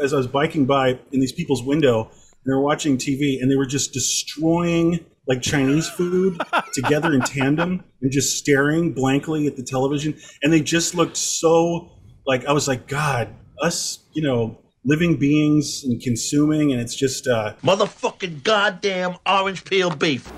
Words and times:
as 0.00 0.12
I 0.12 0.16
was 0.16 0.26
biking 0.26 0.66
by 0.66 0.98
in 1.12 1.20
these 1.20 1.30
people's 1.30 1.62
window, 1.62 2.10
and 2.10 2.44
they 2.44 2.52
were 2.52 2.60
watching 2.60 2.98
TV, 2.98 3.40
and 3.40 3.48
they 3.48 3.54
were 3.54 3.66
just 3.66 3.92
destroying 3.92 5.04
like 5.28 5.42
Chinese 5.42 5.88
food 5.88 6.40
together 6.72 7.12
in 7.12 7.20
tandem, 7.20 7.84
and 8.02 8.10
just 8.10 8.36
staring 8.36 8.92
blankly 8.92 9.46
at 9.46 9.56
the 9.56 9.62
television, 9.62 10.16
and 10.42 10.52
they 10.52 10.60
just 10.60 10.94
looked 10.96 11.16
so 11.16 11.88
like 12.26 12.44
I 12.46 12.52
was 12.52 12.66
like, 12.66 12.88
God, 12.88 13.28
us, 13.62 14.00
you 14.12 14.22
know, 14.22 14.58
living 14.84 15.16
beings 15.16 15.84
and 15.84 16.02
consuming, 16.02 16.72
and 16.72 16.80
it's 16.80 16.96
just 16.96 17.28
uh, 17.28 17.54
Motherfucking 17.62 18.42
goddamn 18.42 19.16
orange 19.24 19.64
peel 19.64 19.90
beef. 19.90 20.32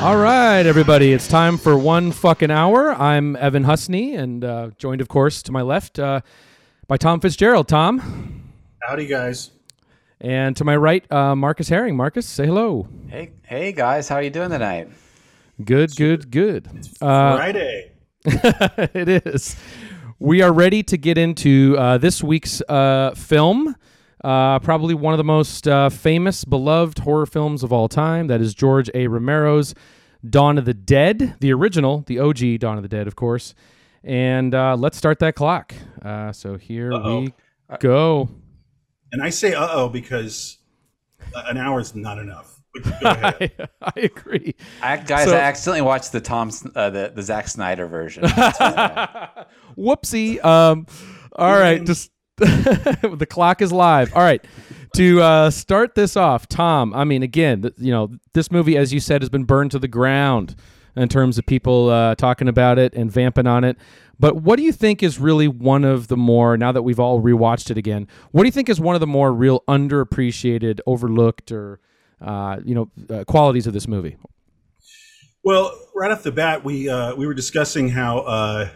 All 0.00 0.16
right, 0.16 0.64
everybody, 0.64 1.12
it's 1.12 1.28
time 1.28 1.58
for 1.58 1.76
one 1.76 2.10
fucking 2.10 2.50
hour. 2.50 2.94
I'm 2.94 3.36
Evan 3.36 3.64
Husney, 3.64 4.14
and 4.16 4.42
uh, 4.42 4.70
joined, 4.78 5.02
of 5.02 5.08
course, 5.08 5.42
to 5.42 5.52
my 5.52 5.60
left 5.60 5.98
uh, 5.98 6.22
by 6.88 6.96
Tom 6.96 7.20
Fitzgerald. 7.20 7.68
Tom, 7.68 8.50
howdy, 8.80 9.06
guys. 9.06 9.50
and 10.18 10.56
to 10.56 10.64
my 10.64 10.74
right, 10.74 11.10
uh, 11.12 11.36
Marcus 11.36 11.68
Herring. 11.68 11.96
Marcus, 11.96 12.26
say 12.26 12.46
hello. 12.46 12.88
Hey, 13.08 13.32
hey 13.42 13.72
guys, 13.72 14.08
how 14.08 14.16
are 14.16 14.22
you 14.22 14.30
doing 14.30 14.48
tonight? 14.48 14.88
Good, 15.62 15.94
good, 15.96 16.30
good. 16.30 16.66
Uh, 17.02 17.36
Friday. 17.36 17.92
it 18.24 19.08
is. 19.26 19.54
We 20.18 20.40
are 20.40 20.52
ready 20.52 20.82
to 20.84 20.96
get 20.96 21.18
into 21.18 21.76
uh, 21.78 21.98
this 21.98 22.22
week's 22.22 22.62
uh, 22.70 23.12
film. 23.14 23.76
Uh, 24.22 24.58
probably 24.58 24.92
one 24.94 25.14
of 25.14 25.18
the 25.18 25.24
most 25.24 25.66
uh, 25.66 25.88
famous, 25.88 26.44
beloved 26.44 26.98
horror 26.98 27.26
films 27.26 27.62
of 27.62 27.72
all 27.72 27.88
time. 27.88 28.26
That 28.26 28.40
is 28.40 28.54
George 28.54 28.90
A. 28.94 29.06
Romero's 29.06 29.74
Dawn 30.28 30.58
of 30.58 30.66
the 30.66 30.74
Dead, 30.74 31.36
the 31.40 31.52
original, 31.52 32.04
the 32.06 32.18
OG 32.18 32.58
Dawn 32.58 32.76
of 32.76 32.82
the 32.82 32.88
Dead, 32.88 33.06
of 33.06 33.16
course. 33.16 33.54
And 34.04 34.54
uh, 34.54 34.76
let's 34.76 34.98
start 34.98 35.18
that 35.20 35.34
clock. 35.34 35.74
Uh, 36.02 36.32
so 36.32 36.56
here 36.56 36.92
Uh-oh. 36.92 37.20
we 37.20 37.32
go. 37.78 38.28
And 39.12 39.22
I 39.22 39.30
say 39.30 39.54
uh 39.54 39.68
oh 39.72 39.88
because 39.88 40.58
an 41.34 41.56
hour 41.56 41.80
is 41.80 41.94
not 41.94 42.18
enough. 42.18 42.60
But 42.72 42.82
go 42.84 42.92
ahead. 43.10 43.52
I, 43.82 43.92
I 43.96 44.00
agree. 44.00 44.54
I, 44.82 44.96
guys, 44.98 45.28
So- 45.28 45.34
I 45.34 45.40
accidentally 45.40 45.82
watched 45.82 46.12
the 46.12 46.20
Tom, 46.20 46.50
uh, 46.76 46.90
the 46.90 47.12
the 47.14 47.22
Zack 47.22 47.48
Snyder 47.48 47.86
version. 47.86 48.22
Whoopsie. 49.76 50.44
Um, 50.44 50.86
all 51.34 51.58
right, 51.58 51.84
just 51.84 52.10
the 53.18 53.26
clock 53.28 53.62
is 53.62 53.72
live. 53.72 54.14
All 54.14 54.22
right, 54.22 54.44
to 54.96 55.20
uh, 55.20 55.50
start 55.50 55.94
this 55.94 56.16
off, 56.16 56.48
Tom. 56.48 56.94
I 56.94 57.04
mean, 57.04 57.22
again, 57.22 57.62
th- 57.62 57.74
you 57.78 57.90
know, 57.90 58.10
this 58.32 58.50
movie, 58.50 58.76
as 58.76 58.92
you 58.92 59.00
said, 59.00 59.22
has 59.22 59.28
been 59.28 59.44
burned 59.44 59.70
to 59.72 59.78
the 59.78 59.88
ground 59.88 60.56
in 60.96 61.08
terms 61.08 61.38
of 61.38 61.46
people 61.46 61.90
uh, 61.90 62.14
talking 62.14 62.48
about 62.48 62.78
it 62.78 62.94
and 62.94 63.10
vamping 63.12 63.46
on 63.46 63.64
it. 63.64 63.76
But 64.18 64.36
what 64.36 64.56
do 64.56 64.62
you 64.62 64.72
think 64.72 65.02
is 65.02 65.18
really 65.18 65.48
one 65.48 65.84
of 65.84 66.08
the 66.08 66.16
more 66.16 66.56
now 66.56 66.72
that 66.72 66.82
we've 66.82 67.00
all 67.00 67.22
rewatched 67.22 67.70
it 67.70 67.78
again? 67.78 68.08
What 68.32 68.42
do 68.42 68.46
you 68.46 68.52
think 68.52 68.68
is 68.68 68.80
one 68.80 68.94
of 68.94 69.00
the 69.00 69.06
more 69.06 69.32
real 69.32 69.62
underappreciated, 69.68 70.80
overlooked, 70.86 71.52
or 71.52 71.80
uh, 72.20 72.58
you 72.64 72.74
know, 72.74 72.90
uh, 73.08 73.24
qualities 73.24 73.66
of 73.66 73.72
this 73.72 73.88
movie? 73.88 74.16
Well, 75.42 75.72
right 75.94 76.10
off 76.10 76.22
the 76.22 76.32
bat, 76.32 76.64
we 76.64 76.88
uh, 76.88 77.14
we 77.14 77.26
were 77.26 77.34
discussing 77.34 77.88
how 77.88 78.18
uh, 78.20 78.68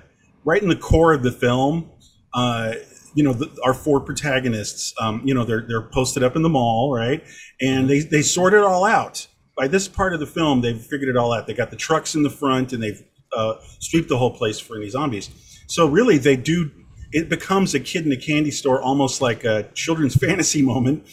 right 0.45 0.62
in 0.62 0.69
the 0.69 0.77
core 0.77 1.12
of 1.12 1.23
the 1.23 1.33
film, 1.33 1.91
uh, 2.33 2.73
you 3.15 3.23
know, 3.23 3.33
the, 3.33 3.51
our 3.65 3.75
four 3.75 4.01
protagonists, 4.01 4.93
um, 5.01 5.23
you 5.25 5.34
know, 5.34 5.45
they're 5.45 5.65
they're 5.67 5.83
posted 5.83 6.23
up 6.23 6.37
in 6.37 6.43
the 6.43 6.48
mall, 6.48 6.93
right, 6.93 7.25
and 7.61 7.89
they 7.89 8.01
they 8.01 8.23
sort 8.23 8.55
it 8.55 8.62
all 8.62 8.84
out. 8.84 9.27
By 9.57 9.69
this 9.69 9.87
part 9.87 10.12
of 10.12 10.20
the 10.20 10.27
film, 10.27 10.61
they've 10.61 10.81
figured 10.81 11.09
it 11.09 11.17
all 11.17 11.33
out. 11.33 11.47
They 11.47 11.55
got 11.55 11.70
the 11.70 11.77
trucks 11.77 12.15
in 12.15 12.23
the 12.23 12.31
front, 12.31 12.73
and 12.73 12.83
they've 12.83 13.03
uh, 13.33 13.55
sweep 13.79 14.08
the 14.08 14.19
whole 14.19 14.33
place 14.33 14.58
for 14.58 14.77
any 14.77 14.89
zombies. 14.89 15.30
So 15.67 15.86
really, 15.86 16.19
they 16.19 16.36
do. 16.36 16.70
It 17.13 17.29
becomes 17.29 17.74
a 17.74 17.80
kid 17.80 18.05
in 18.05 18.13
a 18.13 18.17
candy 18.17 18.51
store, 18.51 18.83
almost 18.83 19.23
like 19.23 19.45
a 19.45 19.69
children's 19.74 20.14
fantasy 20.20 20.63
moment 20.63 21.07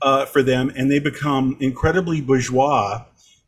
uh, 0.00 0.26
for 0.26 0.42
them, 0.42 0.72
and 0.76 0.90
they 0.90 1.00
become 1.00 1.56
incredibly 1.60 2.20
bourgeois 2.20 3.04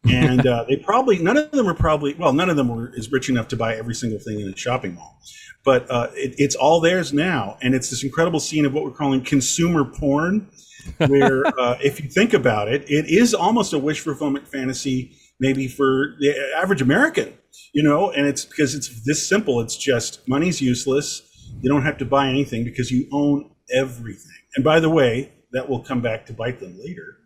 and 0.08 0.46
uh, 0.46 0.64
they 0.68 0.76
probably 0.76 1.18
none 1.18 1.36
of 1.36 1.50
them 1.50 1.68
are 1.68 1.74
probably 1.74 2.14
well 2.14 2.32
none 2.32 2.48
of 2.48 2.56
them 2.56 2.68
were 2.68 2.92
is 2.94 3.10
rich 3.12 3.28
enough 3.28 3.48
to 3.48 3.56
buy 3.56 3.74
every 3.76 3.94
single 3.94 4.18
thing 4.18 4.40
in 4.40 4.48
a 4.48 4.56
shopping 4.56 4.94
mall. 4.94 5.20
But 5.62 5.90
uh, 5.90 6.08
it, 6.14 6.34
it's 6.38 6.54
all 6.54 6.80
theirs 6.80 7.12
now. 7.12 7.58
And 7.60 7.74
it's 7.74 7.90
this 7.90 8.02
incredible 8.02 8.40
scene 8.40 8.64
of 8.64 8.72
what 8.72 8.82
we're 8.82 8.92
calling 8.92 9.22
consumer 9.22 9.84
porn 9.84 10.48
where 11.06 11.46
uh, 11.60 11.76
if 11.82 12.02
you 12.02 12.08
think 12.08 12.32
about 12.32 12.68
it 12.68 12.82
it 12.88 13.06
is 13.10 13.34
almost 13.34 13.72
a 13.74 13.78
wish 13.78 14.00
fulfillment 14.00 14.48
fantasy 14.48 15.12
maybe 15.38 15.68
for 15.68 16.14
the 16.18 16.34
average 16.56 16.80
american 16.80 17.34
you 17.72 17.82
know? 17.82 18.10
And 18.10 18.26
it's 18.26 18.44
because 18.44 18.74
it's 18.74 19.04
this 19.04 19.26
simple. 19.26 19.60
It's 19.60 19.76
just 19.76 20.26
money's 20.28 20.60
useless. 20.60 21.22
You 21.60 21.68
don't 21.68 21.82
have 21.82 21.98
to 21.98 22.04
buy 22.04 22.28
anything 22.28 22.64
because 22.64 22.90
you 22.90 23.08
own 23.12 23.50
everything. 23.72 24.30
And 24.56 24.64
by 24.64 24.80
the 24.80 24.90
way 24.90 25.32
that 25.52 25.68
will 25.68 25.80
come 25.80 26.00
back 26.00 26.26
to 26.26 26.32
bite 26.32 26.60
them 26.60 26.78
later. 26.78 27.16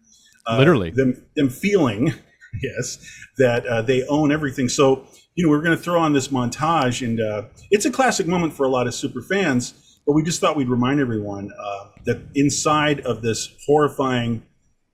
Uh, 0.46 0.58
Literally. 0.58 0.90
them 0.90 1.24
them 1.36 1.48
feeling 1.48 2.12
yes 2.62 2.98
that 3.38 3.66
uh, 3.66 3.82
they 3.82 4.06
own 4.06 4.32
everything. 4.32 4.68
So 4.68 5.06
you 5.34 5.44
know 5.44 5.50
we're 5.50 5.62
going 5.62 5.76
to 5.76 5.82
throw 5.82 6.00
on 6.00 6.12
this 6.12 6.28
montage 6.28 7.04
and 7.04 7.20
uh, 7.20 7.42
it's 7.70 7.84
a 7.84 7.90
classic 7.90 8.26
moment 8.26 8.52
for 8.52 8.64
a 8.64 8.68
lot 8.68 8.86
of 8.86 8.94
super 8.94 9.20
fans 9.20 9.74
but 10.06 10.12
we 10.12 10.22
just 10.22 10.40
thought 10.40 10.54
we'd 10.54 10.68
remind 10.68 11.00
everyone 11.00 11.50
uh, 11.58 11.88
that 12.04 12.20
inside 12.36 13.00
of 13.00 13.20
this 13.20 13.52
horrifying 13.66 14.44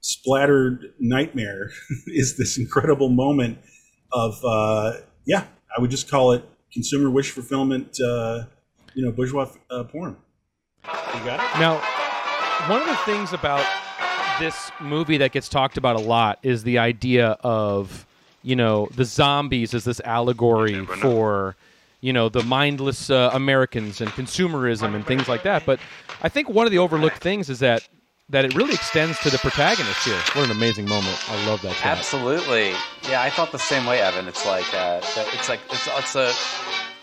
splattered 0.00 0.94
nightmare 0.98 1.70
is 2.06 2.38
this 2.38 2.56
incredible 2.56 3.10
moment 3.10 3.58
of 4.12 4.42
uh, 4.46 4.92
yeah 5.26 5.44
i 5.76 5.80
would 5.80 5.90
just 5.90 6.10
call 6.10 6.32
it 6.32 6.42
consumer 6.72 7.10
wish 7.10 7.32
fulfillment 7.32 8.00
uh, 8.00 8.44
you 8.94 9.04
know 9.04 9.12
bourgeois 9.12 9.48
uh, 9.70 9.84
porn. 9.84 10.16
You 10.84 11.24
got 11.24 11.40
it? 11.40 11.60
Now, 11.60 11.78
one 12.68 12.80
of 12.80 12.86
the 12.86 12.96
things 13.04 13.32
about 13.32 13.64
this 14.40 14.72
movie 14.80 15.18
that 15.18 15.32
gets 15.32 15.48
talked 15.48 15.76
about 15.76 15.96
a 15.96 16.00
lot 16.00 16.38
is 16.42 16.64
the 16.64 16.78
idea 16.78 17.36
of, 17.42 18.06
you 18.42 18.56
know, 18.56 18.88
the 18.96 19.04
zombies 19.04 19.74
as 19.74 19.84
this 19.84 20.00
allegory 20.00 20.84
for, 20.86 21.54
you 22.00 22.12
know, 22.12 22.28
the 22.28 22.42
mindless 22.42 23.10
uh, 23.10 23.30
Americans 23.32 24.00
and 24.00 24.10
consumerism 24.10 24.94
and 24.94 25.06
things 25.06 25.28
like 25.28 25.44
that. 25.44 25.64
But 25.64 25.78
I 26.22 26.28
think 26.28 26.48
one 26.48 26.66
of 26.66 26.72
the 26.72 26.78
overlooked 26.78 27.18
things 27.18 27.48
is 27.48 27.60
that 27.60 27.86
that 28.30 28.44
it 28.44 28.54
really 28.54 28.74
extends 28.74 29.18
to 29.20 29.28
the 29.30 29.38
protagonist 29.38 30.04
here. 30.04 30.18
What 30.34 30.44
an 30.44 30.52
amazing 30.52 30.88
moment! 30.88 31.18
I 31.28 31.46
love 31.46 31.60
that. 31.62 31.74
shot. 31.74 31.98
Absolutely. 31.98 32.70
Yeah, 33.08 33.22
I 33.22 33.28
felt 33.28 33.50
the 33.50 33.58
same 33.58 33.86
way, 33.86 34.00
Evan. 34.00 34.28
It's 34.28 34.46
like 34.46 34.72
uh, 34.72 35.00
it's 35.02 35.48
like 35.48 35.60
it's 35.70 35.88
it's 35.88 36.14
a. 36.14 36.32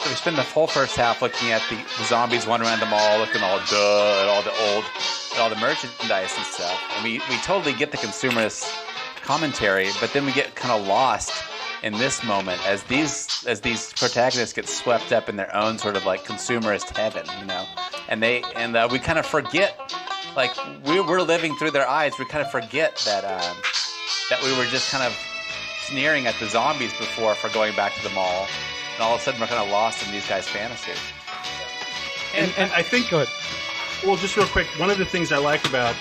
We 0.06 0.14
spend 0.14 0.38
the 0.38 0.44
whole 0.44 0.68
first 0.68 0.96
half 0.96 1.22
looking 1.22 1.52
at 1.52 1.62
the, 1.70 1.76
the 1.76 2.04
zombies 2.06 2.48
wandering 2.48 2.70
around 2.70 2.80
the 2.80 2.86
mall, 2.86 3.20
looking 3.20 3.42
all 3.42 3.60
duh 3.70 4.22
at 4.22 4.28
all 4.28 4.42
the 4.42 4.54
old, 4.72 4.86
all 5.38 5.50
the 5.50 5.56
merchandise 5.58 6.34
and 6.38 6.46
stuff. 6.46 6.80
And 6.96 7.04
we, 7.04 7.20
we 7.30 7.38
totally 7.44 7.74
get 7.74 7.92
the 7.92 7.98
consumerist 7.98 8.72
commentary, 9.22 9.90
but 10.00 10.14
then 10.14 10.26
we 10.26 10.32
get 10.32 10.56
kind 10.56 10.80
of 10.80 10.88
lost 10.88 11.44
in 11.84 11.94
this 11.94 12.24
moment 12.24 12.66
as 12.68 12.84
these 12.84 13.46
as 13.48 13.62
these 13.62 13.94
protagonists 13.94 14.54
get 14.54 14.68
swept 14.68 15.12
up 15.12 15.30
in 15.30 15.36
their 15.36 15.54
own 15.56 15.78
sort 15.78 15.96
of 15.96 16.06
like 16.06 16.24
consumerist 16.24 16.96
heaven, 16.96 17.26
you 17.40 17.46
know. 17.46 17.66
And 18.08 18.22
they 18.22 18.44
and 18.56 18.76
uh, 18.76 18.88
we 18.92 19.00
kind 19.00 19.20
of 19.20 19.26
forget, 19.26 19.94
like 20.36 20.52
we, 20.86 21.00
we're 21.02 21.22
living 21.22 21.56
through 21.56 21.72
their 21.72 21.88
eyes. 21.88 22.14
We 22.18 22.26
kind 22.26 22.44
of 22.46 22.52
forget 22.52 23.02
that 23.06 23.24
um, 23.26 23.58
that 24.30 24.42
we 24.44 24.58
were 24.58 24.66
just 24.66 24.92
kind 24.92 25.04
of 25.04 25.18
sneering 25.86 26.28
at 26.28 26.36
the 26.40 26.48
zombies 26.48 26.92
before 26.94 27.36
for 27.36 27.50
going 27.50 27.76
back 27.76 27.94
to 27.96 28.04
the 28.04 28.14
mall, 28.14 28.48
and 28.98 29.04
all 29.04 29.14
of 29.14 29.22
a 29.22 29.24
sudden 29.24 29.40
we're 29.40 29.46
kind 29.48 29.62
of 29.62 29.70
lost 29.70 30.04
in 30.06 30.12
these 30.12 30.28
guys' 30.28 30.48
fantasies. 30.48 30.98
and, 32.34 32.52
and 32.58 32.72
I 32.72 32.82
think, 32.82 33.10
Go 33.12 33.22
ahead. 33.22 33.28
well, 34.06 34.16
just 34.18 34.36
real 34.36 34.48
quick, 34.48 34.66
one 34.80 34.90
of 34.90 34.98
the 34.98 35.06
things 35.06 35.32
I 35.32 35.38
like 35.38 35.64
about 35.68 35.96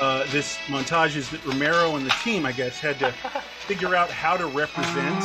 uh, 0.00 0.24
this 0.30 0.58
montage 0.66 1.16
is 1.16 1.30
that 1.30 1.42
Romero 1.46 1.96
and 1.96 2.04
the 2.04 2.14
team, 2.22 2.44
I 2.44 2.52
guess, 2.52 2.78
had 2.80 2.98
to 2.98 3.12
figure 3.66 3.94
out 3.96 4.10
how 4.10 4.36
to 4.36 4.44
represent 4.46 5.20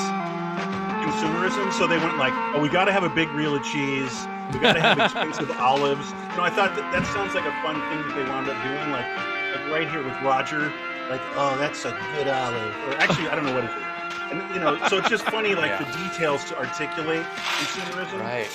consumerism. 1.04 1.74
So 1.74 1.88
they 1.88 1.98
went 1.98 2.18
like, 2.18 2.34
"Oh, 2.56 2.62
we 2.62 2.70
got 2.70 2.86
to 2.86 2.92
have 2.94 3.04
a 3.04 3.10
big 3.10 3.30
reel 3.32 3.56
of 3.56 3.64
cheese. 3.64 4.28
We 4.54 4.60
got 4.60 4.74
to 4.74 4.82
have 4.82 5.00
expensive 5.04 5.52
olives." 5.60 6.12
You 6.32 6.38
know, 6.38 6.44
I 6.44 6.50
thought 6.52 6.76
that 6.76 6.92
that 6.94 7.06
sounds 7.08 7.34
like 7.36 7.46
a 7.46 7.52
fun 7.64 7.76
thing 7.90 8.00
that 8.08 8.16
they 8.16 8.24
wound 8.30 8.48
up 8.48 8.62
doing, 8.64 8.92
like 8.92 9.10
like 9.58 9.72
right 9.74 9.90
here 9.90 10.04
with 10.04 10.14
Roger, 10.22 10.72
like, 11.10 11.22
"Oh, 11.36 11.58
that's 11.58 11.84
a 11.86 11.92
good 12.16 12.28
olive," 12.28 12.76
or 12.88 12.94
actually, 13.02 13.28
I 13.28 13.36
don't 13.36 13.46
know 13.46 13.56
what 13.56 13.64
it 13.66 13.72
is. 13.76 13.89
And 14.32 14.56
you 14.56 14.60
know, 14.62 14.78
so 14.88 14.98
it's 14.98 15.10
just 15.10 15.24
funny, 15.26 15.56
like 15.56 15.72
Yeah. 15.72 15.84
the 15.84 16.10
details 16.10 16.44
to 16.46 16.58
articulate 16.58 17.26
consumerism. 17.26 18.20
Right. 18.22 18.50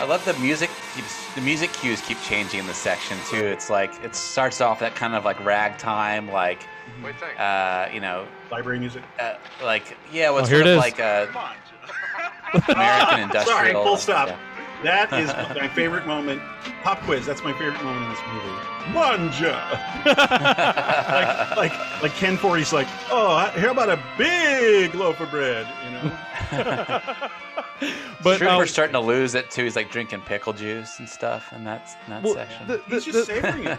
I 0.00 0.04
love 0.04 0.24
the 0.24 0.34
music. 0.34 0.70
Keeps, 0.94 1.34
the 1.34 1.40
music 1.40 1.72
cues 1.72 2.00
keep 2.02 2.20
changing 2.22 2.60
in 2.60 2.66
this 2.68 2.76
section 2.78 3.16
too. 3.28 3.44
It's 3.44 3.68
like 3.68 3.92
it 4.04 4.14
starts 4.14 4.60
off 4.60 4.78
that 4.80 4.94
kind 4.94 5.14
of 5.14 5.24
like 5.24 5.44
ragtime, 5.44 6.30
like 6.30 6.62
uh, 7.38 7.88
you 7.92 8.00
know, 8.00 8.26
Library 8.50 8.78
music. 8.78 9.02
uh, 9.18 9.34
like 9.62 9.96
yeah, 10.12 10.30
what's 10.30 10.48
Oh, 10.50 10.52
sort 10.54 10.66
of 10.68 10.76
like 10.78 10.98
a 11.00 11.28
American 12.68 13.20
industrial. 13.20 13.44
Sorry, 13.58 13.72
full 13.72 13.96
stop. 13.96 14.28
Yeah. 14.28 14.36
That 14.82 15.12
is 15.12 15.28
my 15.56 15.68
favorite 15.68 16.06
moment. 16.06 16.40
Pop 16.82 17.00
quiz. 17.02 17.26
That's 17.26 17.42
my 17.42 17.52
favorite 17.52 17.82
moment 17.82 18.04
in 18.04 18.10
this 18.10 18.20
movie. 18.32 18.68
Manja. 18.92 19.80
like, 20.06 21.56
like, 21.56 22.02
like 22.02 22.12
Ken 22.12 22.36
Foree's 22.36 22.72
like, 22.72 22.86
oh, 23.10 23.50
how 23.54 23.70
about 23.70 23.90
a 23.90 24.02
big 24.16 24.94
loaf 24.94 25.20
of 25.20 25.30
bread? 25.30 25.66
You 25.84 25.90
know. 25.92 27.00
But 28.22 28.38
Trooper's 28.38 28.62
um, 28.62 28.66
starting 28.66 28.94
to 28.94 29.00
lose 29.00 29.36
it 29.36 29.50
too. 29.50 29.62
He's 29.64 29.76
like 29.76 29.90
drinking 29.90 30.22
pickle 30.22 30.52
juice 30.52 30.98
and 30.98 31.08
stuff 31.08 31.52
in 31.52 31.62
that 31.64 31.96
in 32.06 32.10
that 32.10 32.22
well, 32.24 32.34
section. 32.34 32.66
the, 32.66 32.78
the, 32.88 32.96
He's 32.96 33.04
just 33.04 33.18
the- 33.18 33.24
savoring 33.26 33.64
it. 33.66 33.78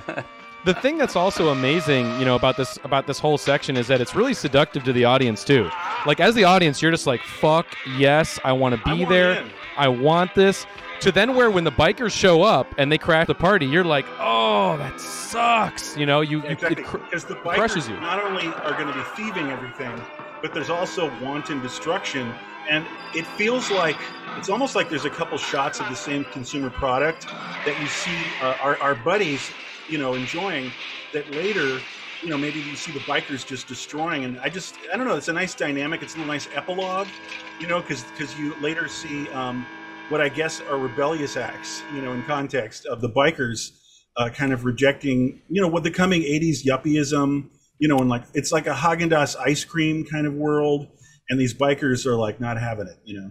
the 0.65 0.73
thing 0.75 0.97
that's 0.97 1.17
also 1.17 1.49
amazing, 1.49 2.05
you 2.19 2.25
know, 2.25 2.35
about 2.35 2.55
this 2.55 2.79
about 2.85 3.07
this 3.07 3.19
whole 3.19 3.37
section 3.37 3.75
is 3.75 3.87
that 3.87 3.99
it's 3.99 4.15
really 4.15 4.33
seductive 4.33 4.85
to 4.85 4.93
the 4.93 5.03
audience 5.03 5.43
too. 5.43 5.69
Like 6.05 6.21
as 6.21 6.33
the 6.35 6.45
audience, 6.45 6.81
you're 6.81 6.91
just 6.91 7.07
like, 7.07 7.21
"Fuck 7.21 7.67
yes, 7.97 8.39
I 8.45 8.53
want 8.53 8.75
to 8.75 8.81
be 8.85 8.99
want 8.99 9.09
there. 9.09 9.41
in." 9.41 9.51
I 9.77 9.89
want 9.89 10.33
this." 10.33 10.65
To 11.01 11.13
then 11.13 11.33
where 11.33 11.49
when 11.49 11.63
the 11.63 11.71
bikers 11.71 12.11
show 12.11 12.41
up 12.41 12.75
and 12.77 12.91
they 12.91 12.97
crash 12.97 13.27
the 13.27 13.35
party, 13.35 13.65
you're 13.65 13.85
like, 13.85 14.05
"Oh, 14.19 14.75
that 14.77 14.99
sucks." 14.99 15.95
You 15.95 16.05
know, 16.05 16.19
you, 16.19 16.41
you 16.41 16.49
Exactly, 16.49 16.83
it 16.83 16.87
cr- 16.87 16.97
because 16.97 17.23
the 17.23 17.35
crushes 17.35 17.87
bikers 17.87 17.89
you. 17.95 18.01
not 18.01 18.21
only 18.21 18.47
are 18.65 18.73
going 18.73 18.87
to 18.87 18.93
be 18.93 19.03
thieving 19.15 19.49
everything, 19.49 20.05
but 20.41 20.53
there's 20.53 20.69
also 20.69 21.09
wanton 21.21 21.61
destruction, 21.61 22.33
and 22.69 22.85
it 23.15 23.25
feels 23.25 23.71
like 23.71 23.97
it's 24.37 24.49
almost 24.49 24.75
like 24.75 24.89
there's 24.89 25.05
a 25.05 25.09
couple 25.09 25.37
shots 25.37 25.79
of 25.79 25.87
the 25.87 25.95
same 25.95 26.25
consumer 26.25 26.69
product 26.69 27.25
that 27.65 27.79
you 27.79 27.87
see 27.87 28.35
uh, 28.41 28.55
our 28.61 28.77
our 28.81 28.95
buddies, 28.95 29.53
you 29.87 29.97
know, 29.97 30.15
enjoying. 30.15 30.73
That 31.13 31.31
later, 31.31 31.81
you 32.21 32.29
know, 32.29 32.37
maybe 32.37 32.59
you 32.59 32.75
see 32.75 32.91
the 32.91 32.99
bikers 32.99 33.43
just 33.47 33.67
destroying, 33.67 34.25
and 34.25 34.37
I 34.41 34.49
just 34.49 34.77
I 34.93 34.97
don't 34.97 35.07
know. 35.07 35.15
It's 35.15 35.29
a 35.29 35.33
nice 35.33 35.55
dynamic. 35.55 36.03
It's 36.03 36.15
a 36.15 36.19
nice 36.19 36.47
epilogue, 36.53 37.13
you 37.57 37.67
know, 37.67 37.81
because 37.81 38.03
because 38.03 38.37
you 38.37 38.55
later 38.59 38.87
see. 38.89 39.29
Um, 39.29 39.65
what 40.09 40.21
I 40.21 40.29
guess 40.29 40.59
are 40.61 40.77
rebellious 40.77 41.38
acts, 41.38 41.83
you 41.94 42.01
know, 42.01 42.13
in 42.13 42.23
context 42.23 42.85
of 42.88 43.00
the 43.01 43.09
bikers 43.09 43.71
uh, 44.17 44.29
kind 44.29 44.51
of 44.51 44.65
rejecting, 44.65 45.41
you 45.50 45.61
know, 45.61 45.67
what 45.67 45.83
the 45.83 45.91
coming 45.91 46.21
80s 46.23 46.65
yuppieism, 46.65 47.50
you 47.77 47.88
know, 47.88 47.97
and 48.00 48.09
like 48.09 48.23
it's 48.33 48.51
like 48.51 48.67
a 48.67 48.73
Haagen 48.73 49.09
Dazs 49.11 49.35
ice 49.38 49.63
cream 49.63 50.03
kind 50.06 50.25
of 50.25 50.33
world. 50.33 50.88
And 51.29 51.39
these 51.39 51.53
bikers 51.53 52.07
are 52.07 52.15
like 52.15 52.39
not 52.39 52.59
having 52.59 52.88
it, 52.88 52.97
you 53.06 53.21
know. 53.21 53.29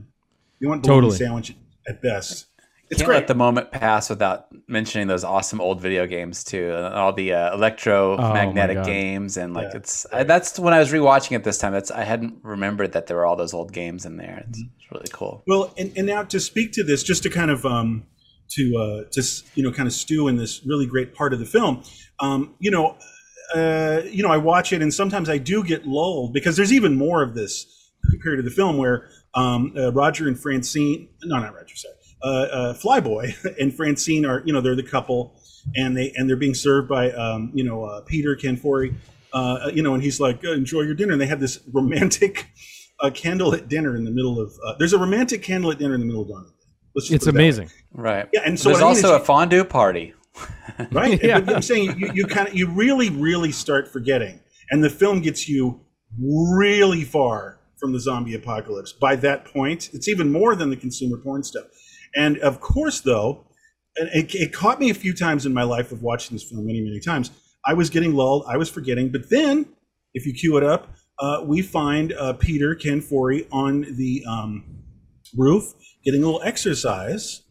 You 0.61 0.69
want 0.69 0.83
bologna 0.83 1.09
Totally. 1.09 1.19
sandwich 1.19 1.57
at 1.89 2.01
best. 2.01 2.47
It's 2.91 3.01
Can't 3.01 3.07
great. 3.07 3.17
let 3.17 3.27
the 3.29 3.35
moment 3.35 3.71
pass 3.71 4.09
without 4.09 4.47
mentioning 4.67 5.09
those 5.09 5.23
awesome 5.23 5.61
old 5.61 5.81
video 5.81 6.07
games 6.07 6.43
too, 6.43 6.73
and 6.75 6.95
all 6.95 7.13
the 7.13 7.35
uh, 7.35 7.55
electromagnetic 7.55 8.77
God. 8.79 8.87
games, 8.87 9.37
and 9.37 9.53
like 9.55 9.69
Yeah. 9.73 9.77
it's 9.79 10.07
I, 10.13 10.23
that's 10.23 10.59
when 10.59 10.73
I 10.73 10.79
was 10.79 10.91
rewatching 10.91 11.37
it 11.37 11.45
this 11.45 11.59
time. 11.59 11.73
That's 11.73 11.91
I 11.91 12.05
hadn't 12.05 12.37
remembered 12.43 12.93
that 12.93 13.07
there 13.07 13.17
were 13.19 13.27
all 13.27 13.37
those 13.37 13.53
old 13.53 13.73
games 13.73 14.07
in 14.07 14.17
there. 14.17 14.45
It's, 14.49 14.59
Mm-hmm. 14.59 14.71
it's 14.81 14.91
really 14.93 15.09
cool. 15.13 15.43
Well, 15.47 15.73
and, 15.77 15.93
and 15.97 16.07
now 16.07 16.23
to 16.25 16.41
speak 16.41 16.73
to 16.73 16.83
this, 16.85 17.03
just 17.03 17.23
to 17.25 17.31
kind 17.31 17.51
of 17.51 17.67
um, 17.67 18.05
to 18.51 18.77
uh, 18.79 19.05
to 19.13 19.23
you 19.55 19.63
know 19.63 19.71
kind 19.73 19.87
of 19.87 19.93
stew 19.93 20.29
in 20.29 20.37
this 20.37 20.65
really 20.65 20.87
great 20.87 21.15
part 21.15 21.35
of 21.35 21.39
the 21.41 21.47
film, 21.47 21.83
um, 22.21 22.55
you 22.59 22.71
know, 22.71 22.97
uh, 23.55 24.01
you 24.11 24.23
know, 24.23 24.31
I 24.31 24.39
watch 24.39 24.73
it 24.73 24.81
and 24.83 24.93
sometimes 24.95 25.29
I 25.29 25.37
do 25.39 25.63
get 25.63 25.87
lulled 25.87 26.33
because 26.33 26.57
there's 26.57 26.73
even 26.73 26.97
more 26.97 27.23
of 27.23 27.35
this 27.35 27.67
period 28.23 28.39
of 28.39 28.45
the 28.47 28.51
film 28.51 28.79
where 28.79 29.09
um, 29.35 29.75
uh, 29.77 29.93
Roger 29.93 30.27
and 30.29 30.39
Francine, 30.39 31.09
no, 31.25 31.39
not 31.39 31.55
Roger, 31.55 31.77
sorry, 31.77 31.95
uh, 32.23 32.27
uh, 32.27 32.75
Flyboy 32.75 33.57
and 33.61 33.75
Francine 33.75 34.27
are 34.27 34.43
you 34.45 34.53
know 34.53 34.61
they're 34.61 34.77
the 34.77 34.83
couple 34.83 35.41
and 35.77 35.97
they 35.97 36.13
and 36.17 36.29
they're 36.29 36.37
being 36.37 36.55
served 36.55 36.89
by 36.89 37.11
um, 37.13 37.51
you 37.55 37.65
know 37.65 37.85
uh, 37.85 38.01
Peter 38.03 38.35
Ken 38.35 38.57
Foree, 38.57 38.95
uh, 39.33 39.71
you 39.73 39.83
know, 39.83 39.95
and 39.95 40.03
he's 40.03 40.21
like, 40.21 40.43
enjoy 40.45 40.83
your 40.83 40.95
dinner. 40.95 41.13
And 41.13 41.21
they 41.21 41.27
have 41.27 41.41
this 41.41 41.61
romantic 41.73 42.51
uh, 43.01 43.11
candlelit 43.11 43.69
dinner 43.69 43.97
in 43.97 44.05
the 44.05 44.11
middle 44.11 44.41
of. 44.41 44.53
Uh, 44.65 44.75
there's 44.79 44.93
a 44.93 44.99
romantic 44.99 45.43
candlelit 45.43 45.79
dinner 45.79 45.95
in 45.95 46.01
the 46.01 46.07
middle 46.07 46.23
of 46.23 46.29
Dawn. 46.29 46.45
the 46.45 46.49
Dead. 46.49 46.55
Let's 46.95 47.11
it's 47.11 47.27
it 47.27 47.35
amazing. 47.35 47.71
Right. 47.93 48.29
Yeah, 48.33 48.41
and 48.45 48.59
so 48.59 48.71
there's 48.71 48.83
what 48.83 48.91
I 48.91 48.95
mean 48.95 49.05
also 49.05 49.17
a 49.17 49.25
fondue 49.25 49.65
party. 49.65 50.15
right? 50.93 51.23
Yeah. 51.23 51.41
But 51.41 51.57
I'm 51.57 51.63
saying 51.63 51.99
you, 51.99 52.13
you 52.13 52.27
kind 52.27 52.49
of 52.49 52.55
you 52.55 52.69
really 52.71 53.11
really 53.11 53.53
start 53.53 53.89
forgetting, 53.89 54.41
and 54.71 54.83
the 54.83 54.91
film 54.91 55.21
gets 55.21 55.49
you 55.49 55.81
really 56.19 57.05
far 57.05 57.61
from 57.79 57.93
the 57.93 58.01
zombie 58.01 58.35
apocalypse. 58.35 58.93
By 58.93 59.17
that 59.17 59.45
point, 59.45 59.91
it's 59.93 60.09
even 60.09 60.33
more 60.33 60.57
than 60.57 60.71
the 60.71 60.77
consumer 60.77 61.19
porn 61.19 61.43
stuff. 61.43 61.65
And 62.15 62.39
of 62.39 62.61
course, 62.61 63.01
though, 63.01 63.45
it, 63.97 64.35
it 64.35 64.53
caught 64.53 64.81
me 64.81 64.91
a 64.91 64.95
few 64.95 65.13
times 65.13 65.47
in 65.47 65.53
my 65.53 65.63
life 65.63 65.93
of 65.93 66.03
watching 66.03 66.35
this 66.35 66.45
film 66.45 66.67
many 66.67 66.81
many 66.81 67.01
times. 67.01 67.31
I 67.65 67.75
was 67.75 67.91
getting 67.91 68.15
lulled, 68.15 68.45
I 68.49 68.57
was 68.57 68.71
forgetting, 68.71 69.11
but 69.11 69.29
then 69.31 69.67
if 70.15 70.27
you 70.27 70.33
cue 70.33 70.57
it 70.57 70.65
up, 70.65 70.95
uh, 71.19 71.43
we 71.45 71.63
find 71.63 72.13
uh, 72.13 72.33
Peter 72.35 72.75
Ken 72.75 73.01
Foree 73.01 73.47
on 73.51 73.83
the 73.97 74.25
um, 74.29 74.65
roof 75.37 75.75
getting 76.05 76.23
a 76.23 76.27
little 76.27 76.43
exercise. 76.43 77.43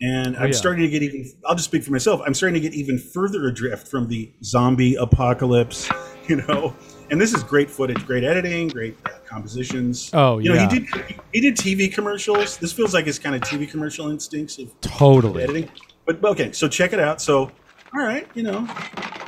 And 0.00 0.36
I'm 0.36 0.50
yeah. 0.50 0.56
starting 0.56 0.82
to 0.82 0.88
get 0.88 1.02
even, 1.02 1.30
I'll 1.44 1.54
just 1.54 1.68
speak 1.68 1.82
for 1.82 1.90
myself. 1.90 2.20
I'm 2.24 2.34
starting 2.34 2.54
to 2.54 2.60
get 2.60 2.74
even 2.74 2.98
further 2.98 3.46
adrift 3.46 3.88
from 3.88 4.08
the 4.08 4.32
zombie 4.44 4.94
apocalypse, 4.94 5.90
you 6.28 6.36
know. 6.36 6.74
And 7.10 7.20
this 7.20 7.32
is 7.32 7.42
great 7.42 7.70
footage, 7.70 8.04
great 8.06 8.22
editing, 8.24 8.68
great 8.68 8.96
uh, 9.06 9.10
compositions. 9.26 10.10
Oh, 10.12 10.38
you 10.38 10.52
know, 10.52 10.60
he 10.60 10.66
did 10.80 10.88
he 11.32 11.40
did 11.40 11.56
TV 11.56 11.92
commercials. 11.92 12.58
This 12.58 12.72
feels 12.72 12.92
like 12.92 13.06
his 13.06 13.18
kind 13.18 13.34
of 13.34 13.40
TV 13.42 13.70
commercial 13.70 14.10
instincts 14.10 14.58
of 14.58 14.78
Totally. 14.80 15.42
editing. 15.42 15.70
But 16.04 16.20
but 16.20 16.32
okay, 16.32 16.52
so 16.52 16.68
check 16.68 16.92
it 16.92 17.00
out. 17.00 17.20
So, 17.22 17.50
all 17.94 18.04
right, 18.04 18.28
you 18.34 18.42
know, 18.42 18.66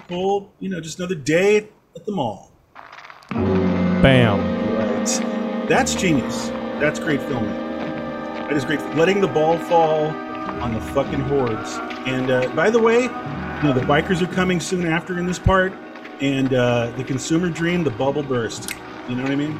cool. 0.08 0.52
You 0.60 0.68
know, 0.68 0.80
just 0.80 0.98
another 0.98 1.14
day 1.14 1.68
at 1.96 2.04
the 2.04 2.12
mall. 2.12 2.52
Bam. 3.30 4.40
Right. 4.76 5.66
That's 5.68 5.94
genius. 5.94 6.48
That's 6.80 6.98
great 6.98 7.22
filming. 7.22 7.50
That 7.50 8.52
is 8.54 8.64
great. 8.64 8.80
Letting 8.96 9.20
the 9.20 9.28
ball 9.28 9.58
fall 9.58 10.08
on 10.08 10.74
the 10.74 10.80
fucking 10.80 11.20
hordes. 11.20 11.76
And 12.06 12.30
uh, 12.30 12.48
by 12.54 12.70
the 12.70 12.80
way, 12.80 13.02
you 13.02 13.08
know, 13.08 13.72
the 13.72 13.82
bikers 13.82 14.20
are 14.22 14.32
coming 14.34 14.58
soon 14.60 14.86
after 14.86 15.18
in 15.18 15.26
this 15.26 15.38
part. 15.38 15.72
And 16.20 16.52
uh, 16.52 16.90
the 16.96 17.04
consumer 17.04 17.48
dream, 17.48 17.84
the 17.84 17.90
bubble 17.90 18.22
burst. 18.22 18.74
You 19.08 19.16
know 19.16 19.22
what 19.22 19.32
I 19.32 19.36
mean? 19.36 19.58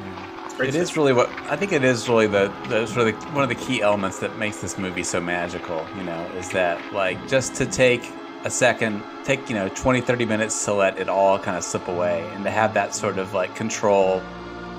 It 0.60 0.74
is 0.74 0.94
really 0.94 1.14
what 1.14 1.30
I 1.50 1.56
think. 1.56 1.72
It 1.72 1.84
is 1.84 2.08
really 2.08 2.26
the, 2.26 2.52
the 2.68 2.86
sort 2.86 3.08
of 3.08 3.18
the, 3.18 3.26
one 3.28 3.42
of 3.42 3.48
the 3.48 3.54
key 3.54 3.80
elements 3.80 4.18
that 4.18 4.36
makes 4.36 4.58
this 4.58 4.76
movie 4.76 5.02
so 5.02 5.20
magical. 5.20 5.86
You 5.96 6.04
know, 6.04 6.20
is 6.36 6.50
that 6.50 6.92
like 6.92 7.26
just 7.28 7.54
to 7.56 7.66
take 7.66 8.02
a 8.44 8.50
second, 8.50 9.02
take 9.24 9.48
you 9.48 9.54
know 9.54 9.68
20, 9.70 10.02
30 10.02 10.26
minutes 10.26 10.64
to 10.66 10.74
let 10.74 10.98
it 10.98 11.08
all 11.08 11.38
kind 11.38 11.56
of 11.56 11.64
slip 11.64 11.88
away, 11.88 12.28
and 12.34 12.44
to 12.44 12.50
have 12.50 12.74
that 12.74 12.94
sort 12.94 13.18
of 13.18 13.32
like 13.32 13.54
control 13.54 14.22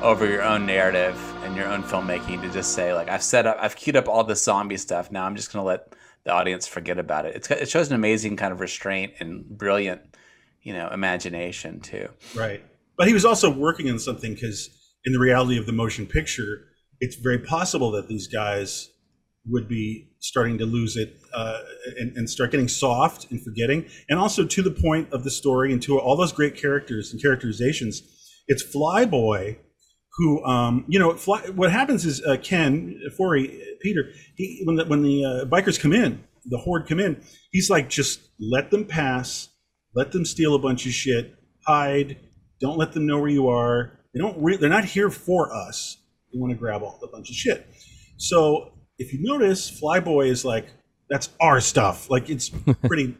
over 0.03 0.27
your 0.27 0.43
own 0.43 0.65
narrative 0.65 1.15
and 1.43 1.55
your 1.55 1.67
own 1.67 1.83
filmmaking 1.83 2.41
to 2.41 2.49
just 2.51 2.73
say 2.73 2.93
like 2.93 3.09
I've 3.09 3.23
set 3.23 3.47
up, 3.47 3.57
I've 3.59 3.75
queued 3.75 3.95
up 3.95 4.07
all 4.07 4.23
the 4.23 4.35
zombie 4.35 4.77
stuff. 4.77 5.11
Now 5.11 5.25
I'm 5.25 5.35
just 5.35 5.51
gonna 5.51 5.65
let 5.65 5.93
the 6.23 6.31
audience 6.31 6.67
forget 6.67 6.99
about 6.99 7.25
it. 7.25 7.35
It's, 7.35 7.49
it 7.49 7.69
shows 7.69 7.89
an 7.89 7.95
amazing 7.95 8.35
kind 8.35 8.51
of 8.51 8.59
restraint 8.59 9.13
and 9.19 9.45
brilliant, 9.45 10.01
you 10.61 10.73
know, 10.73 10.89
imagination 10.89 11.79
too. 11.79 12.09
Right. 12.35 12.63
But 12.97 13.07
he 13.07 13.13
was 13.13 13.25
also 13.25 13.49
working 13.49 13.89
on 13.89 13.99
something 13.99 14.33
because, 14.33 14.69
in 15.03 15.13
the 15.13 15.19
reality 15.19 15.57
of 15.57 15.65
the 15.65 15.71
motion 15.71 16.05
picture, 16.05 16.67
it's 16.99 17.15
very 17.15 17.39
possible 17.39 17.91
that 17.91 18.07
these 18.07 18.27
guys 18.27 18.89
would 19.47 19.67
be 19.67 20.07
starting 20.19 20.59
to 20.59 20.65
lose 20.65 20.95
it 20.95 21.17
uh, 21.33 21.59
and, 21.97 22.15
and 22.15 22.29
start 22.29 22.51
getting 22.51 22.67
soft 22.67 23.31
and 23.31 23.41
forgetting. 23.43 23.87
And 24.07 24.19
also 24.19 24.45
to 24.45 24.61
the 24.61 24.69
point 24.69 25.11
of 25.11 25.23
the 25.23 25.31
story 25.31 25.73
and 25.73 25.81
to 25.83 25.97
all 25.99 26.15
those 26.15 26.31
great 26.31 26.55
characters 26.55 27.11
and 27.11 27.19
characterizations, 27.19 28.03
it's 28.47 28.63
Flyboy 28.63 29.57
who, 30.17 30.43
um, 30.45 30.85
you 30.87 30.99
know, 30.99 31.15
fly, 31.15 31.41
what 31.55 31.71
happens 31.71 32.05
is 32.05 32.21
uh, 32.23 32.37
Ken 32.43 32.99
Foree, 33.17 33.59
Peter, 33.81 34.11
he, 34.35 34.61
when 34.65 34.75
the, 34.75 34.85
when 34.85 35.01
the 35.01 35.25
uh, 35.25 35.45
bikers 35.45 35.79
come 35.79 35.93
in, 35.93 36.23
the 36.45 36.57
horde 36.57 36.87
come 36.87 36.99
in, 36.99 37.21
he's 37.51 37.69
like, 37.69 37.89
just 37.89 38.19
let 38.39 38.71
them 38.71 38.85
pass, 38.85 39.49
let 39.95 40.11
them 40.11 40.25
steal 40.25 40.55
a 40.55 40.59
bunch 40.59 40.85
of 40.85 40.91
shit, 40.93 41.35
hide, 41.65 42.17
don't 42.59 42.77
let 42.77 42.93
them 42.93 43.05
know 43.05 43.19
where 43.19 43.29
you 43.29 43.47
are. 43.49 43.99
They 44.13 44.19
don't. 44.19 44.41
Re- 44.41 44.57
they're 44.57 44.69
not 44.69 44.85
here 44.85 45.09
for 45.09 45.53
us. 45.53 45.97
They 46.33 46.39
want 46.39 46.51
to 46.53 46.57
grab 46.57 46.81
all 46.83 46.99
a 47.03 47.07
bunch 47.07 47.29
of 47.29 47.35
shit. 47.35 47.67
So 48.17 48.73
if 48.97 49.13
you 49.13 49.19
notice, 49.21 49.69
Flyboy 49.71 50.27
is 50.29 50.45
like, 50.45 50.67
that's 51.09 51.29
our 51.39 51.59
stuff. 51.59 52.09
Like 52.09 52.29
it's 52.29 52.49
pretty. 52.85 53.17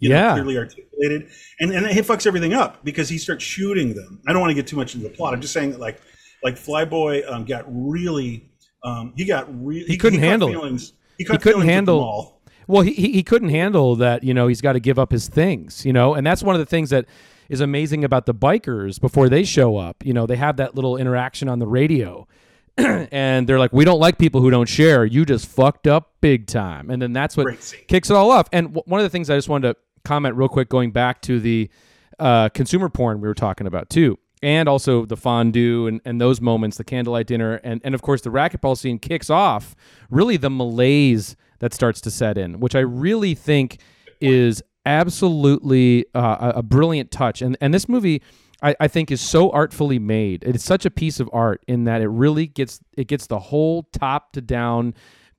You 0.00 0.08
know, 0.10 0.16
Yeah. 0.16 0.32
clearly 0.32 0.58
articulated, 0.58 1.30
and 1.60 1.70
and 1.70 1.86
it 1.86 2.04
fucks 2.04 2.26
everything 2.26 2.52
up 2.52 2.84
because 2.84 3.08
he 3.08 3.16
starts 3.16 3.42
shooting 3.44 3.94
them. 3.94 4.20
I 4.26 4.32
don't 4.32 4.40
want 4.42 4.50
to 4.50 4.54
get 4.54 4.66
too 4.66 4.76
much 4.76 4.94
into 4.94 5.08
the 5.08 5.14
plot. 5.14 5.32
I'm 5.34 5.40
just 5.40 5.54
saying 5.54 5.70
that 5.70 5.80
like 5.80 6.00
like 6.42 6.56
Flyboy 6.56 7.30
um, 7.30 7.44
got 7.44 7.64
really 7.68 8.50
um, 8.82 9.14
he 9.16 9.24
got 9.24 9.46
really 9.64 9.84
He 9.86 9.96
couldn't 9.96 10.18
caught 10.18 10.26
handle 10.28 10.48
it. 10.48 10.52
feelings. 10.52 10.92
He, 11.16 11.24
caught 11.24 11.40
couldn't 11.40 11.42
feelings 11.42 11.58
with 11.60 11.66
them 11.68 11.74
handle- 11.74 12.00
all. 12.00 12.33
Well, 12.66 12.82
he, 12.82 12.92
he 12.92 13.22
couldn't 13.22 13.50
handle 13.50 13.96
that. 13.96 14.24
You 14.24 14.34
know, 14.34 14.46
he's 14.46 14.60
got 14.60 14.72
to 14.72 14.80
give 14.80 14.98
up 14.98 15.12
his 15.12 15.28
things. 15.28 15.84
You 15.84 15.92
know, 15.92 16.14
and 16.14 16.26
that's 16.26 16.42
one 16.42 16.54
of 16.54 16.58
the 16.60 16.66
things 16.66 16.90
that 16.90 17.06
is 17.48 17.60
amazing 17.60 18.04
about 18.04 18.26
the 18.26 18.34
bikers 18.34 19.00
before 19.00 19.28
they 19.28 19.44
show 19.44 19.76
up. 19.76 20.04
You 20.04 20.12
know, 20.12 20.26
they 20.26 20.36
have 20.36 20.56
that 20.56 20.74
little 20.74 20.96
interaction 20.96 21.48
on 21.48 21.58
the 21.58 21.66
radio, 21.66 22.26
and 22.76 23.46
they're 23.46 23.58
like, 23.58 23.72
"We 23.72 23.84
don't 23.84 24.00
like 24.00 24.18
people 24.18 24.40
who 24.40 24.50
don't 24.50 24.68
share. 24.68 25.04
You 25.04 25.24
just 25.24 25.46
fucked 25.46 25.86
up 25.86 26.12
big 26.20 26.46
time." 26.46 26.90
And 26.90 27.00
then 27.00 27.12
that's 27.12 27.36
what 27.36 27.62
scene. 27.62 27.80
kicks 27.86 28.10
it 28.10 28.16
all 28.16 28.30
off. 28.30 28.48
And 28.52 28.68
w- 28.68 28.82
one 28.86 29.00
of 29.00 29.04
the 29.04 29.10
things 29.10 29.30
I 29.30 29.36
just 29.36 29.48
wanted 29.48 29.74
to 29.74 29.80
comment 30.04 30.36
real 30.36 30.48
quick, 30.48 30.68
going 30.68 30.90
back 30.90 31.20
to 31.22 31.40
the 31.40 31.70
uh, 32.18 32.48
consumer 32.50 32.88
porn 32.88 33.20
we 33.20 33.28
were 33.28 33.34
talking 33.34 33.66
about 33.66 33.90
too, 33.90 34.18
and 34.44 34.68
also 34.68 35.06
the 35.06 35.16
fondue 35.16 35.86
and, 35.86 36.02
and 36.04 36.20
those 36.20 36.38
moments, 36.38 36.76
the 36.76 36.84
candlelight 36.84 37.26
dinner, 37.26 37.54
and, 37.64 37.80
and 37.82 37.94
of 37.94 38.02
course 38.02 38.20
the 38.20 38.30
racquetball 38.30 38.76
scene 38.76 38.98
kicks 38.98 39.30
off 39.30 39.74
really 40.10 40.36
the 40.36 40.50
malaise 40.50 41.34
that 41.60 41.72
starts 41.72 41.98
to 42.02 42.10
set 42.10 42.36
in, 42.36 42.60
which 42.60 42.74
I 42.74 42.80
really 42.80 43.34
think 43.34 43.80
is 44.20 44.62
absolutely 44.84 46.04
uh, 46.14 46.52
a, 46.54 46.58
a 46.58 46.62
brilliant 46.62 47.10
touch. 47.10 47.40
And 47.40 47.56
and 47.62 47.72
this 47.72 47.88
movie, 47.88 48.20
I, 48.62 48.76
I 48.80 48.86
think, 48.86 49.10
is 49.10 49.22
so 49.22 49.50
artfully 49.50 49.98
made. 49.98 50.44
It's 50.44 50.62
such 50.62 50.84
a 50.84 50.90
piece 50.90 51.20
of 51.20 51.30
art 51.32 51.64
in 51.66 51.84
that 51.84 52.02
it 52.02 52.08
really 52.08 52.46
gets 52.46 52.80
it 52.98 53.08
gets 53.08 53.26
the 53.26 53.38
whole 53.38 53.84
top 53.94 54.32
to 54.32 54.42
down 54.42 54.92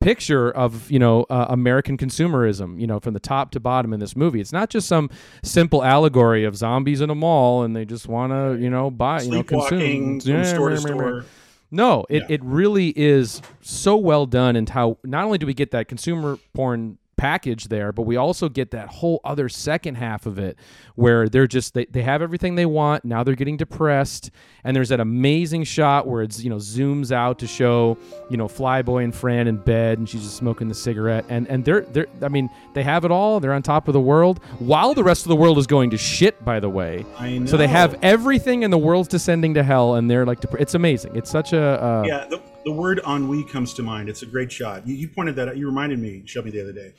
picture 0.05 0.51
of 0.51 0.89
you 0.91 0.99
know 0.99 1.25
uh, 1.31 1.47
American 1.49 1.97
consumerism, 1.97 2.79
you 2.79 2.85
know, 2.85 2.99
from 2.99 3.13
the 3.15 3.19
top 3.19 3.49
to 3.51 3.59
bottom 3.59 3.91
in 3.91 3.99
this 3.99 4.15
movie. 4.15 4.39
It's 4.39 4.53
not 4.53 4.69
just 4.69 4.87
some 4.87 5.09
simple 5.43 5.83
allegory 5.83 6.43
of 6.45 6.55
zombies 6.55 7.01
in 7.01 7.09
a 7.09 7.15
mall 7.15 7.63
and 7.63 7.75
they 7.75 7.85
just 7.85 8.07
want 8.07 8.31
to 8.31 8.61
you 8.63 8.69
know 8.69 8.91
buy 8.91 9.21
you 9.21 9.31
know 9.31 9.43
consume 9.43 10.19
from 10.19 10.43
store 10.43 10.69
to 10.69 10.75
Yeah, 10.75 10.79
store. 10.79 11.25
No, 11.71 12.05
it, 12.09 12.21
Yeah. 12.21 12.35
it 12.35 12.43
really 12.43 12.89
is 12.95 13.41
so 13.61 13.97
well 13.97 14.27
done, 14.27 14.55
and 14.55 14.69
how 14.69 14.97
not 15.03 15.25
only 15.25 15.39
do 15.39 15.47
we 15.47 15.53
get 15.55 15.71
that 15.71 15.87
consumer 15.87 16.37
porn 16.53 16.99
package 17.17 17.65
there, 17.69 17.91
but 17.91 18.03
we 18.03 18.15
also 18.15 18.49
get 18.49 18.71
that 18.71 18.87
whole 18.89 19.21
other 19.23 19.49
second 19.49 19.95
half 19.95 20.25
of 20.25 20.37
it 20.37 20.57
where 20.95 21.27
they're 21.29 21.47
just 21.47 21.73
they, 21.73 21.85
they 21.85 22.01
have 22.01 22.21
everything 22.21 22.55
they 22.55 22.65
want. 22.65 23.05
Now 23.05 23.23
they're 23.23 23.35
getting 23.35 23.57
depressed, 23.57 24.31
and 24.63 24.75
there's 24.75 24.89
that 24.89 24.99
amazing 24.99 25.63
shot 25.63 26.07
where 26.07 26.21
it's 26.21 26.43
you 26.43 26.49
know 26.49 26.57
zooms 26.57 27.11
out 27.11 27.39
to 27.39 27.47
show 27.47 27.97
you 28.29 28.37
know 28.37 28.47
Flyboy 28.47 29.03
and 29.03 29.15
Fran 29.15 29.47
in 29.47 29.57
bed, 29.57 29.97
and 29.97 30.07
she's 30.09 30.23
just 30.23 30.37
smoking 30.37 30.67
the 30.67 30.75
cigarette, 30.75 31.25
and 31.29 31.47
and 31.47 31.63
they're 31.63 31.81
they're 31.81 32.07
I 32.21 32.27
mean 32.27 32.49
they 32.73 32.83
have 32.83 33.05
it 33.05 33.11
all. 33.11 33.39
They're 33.39 33.53
on 33.53 33.63
top 33.63 33.87
of 33.87 33.93
the 33.93 34.01
world 34.01 34.39
while 34.59 34.93
the 34.93 35.03
rest 35.03 35.25
of 35.25 35.29
the 35.29 35.35
world 35.35 35.57
is 35.57 35.67
going 35.67 35.89
to 35.91 35.97
shit. 35.97 36.43
By 36.43 36.59
the 36.59 36.69
way, 36.69 37.05
I 37.17 37.37
know. 37.37 37.45
so 37.45 37.57
they 37.57 37.67
have 37.67 37.97
everything, 38.01 38.63
and 38.63 38.71
the 38.71 38.77
world's 38.77 39.07
descending 39.07 39.53
to 39.55 39.63
hell, 39.63 39.95
and 39.95 40.09
they're 40.09 40.25
like, 40.25 40.41
dep- 40.41 40.59
it's 40.59 40.73
amazing. 40.75 41.15
It's 41.15 41.29
such 41.29 41.53
a 41.53 41.61
uh, 41.83 42.03
Yeah, 42.05 42.25
the, 42.27 42.41
the 42.65 42.71
word 42.71 42.99
ennui 43.07 43.43
comes 43.43 43.73
to 43.75 43.83
mind. 43.83 44.09
It's 44.09 44.23
a 44.23 44.25
great 44.25 44.51
shot. 44.51 44.87
You, 44.87 44.95
you 44.95 45.07
pointed 45.07 45.35
that 45.37 45.47
out. 45.47 45.57
You 45.57 45.67
reminded 45.67 45.99
me, 45.99 46.23
me 46.43 46.51
the 46.51 46.61
other 46.61 46.73
day. 46.73 46.93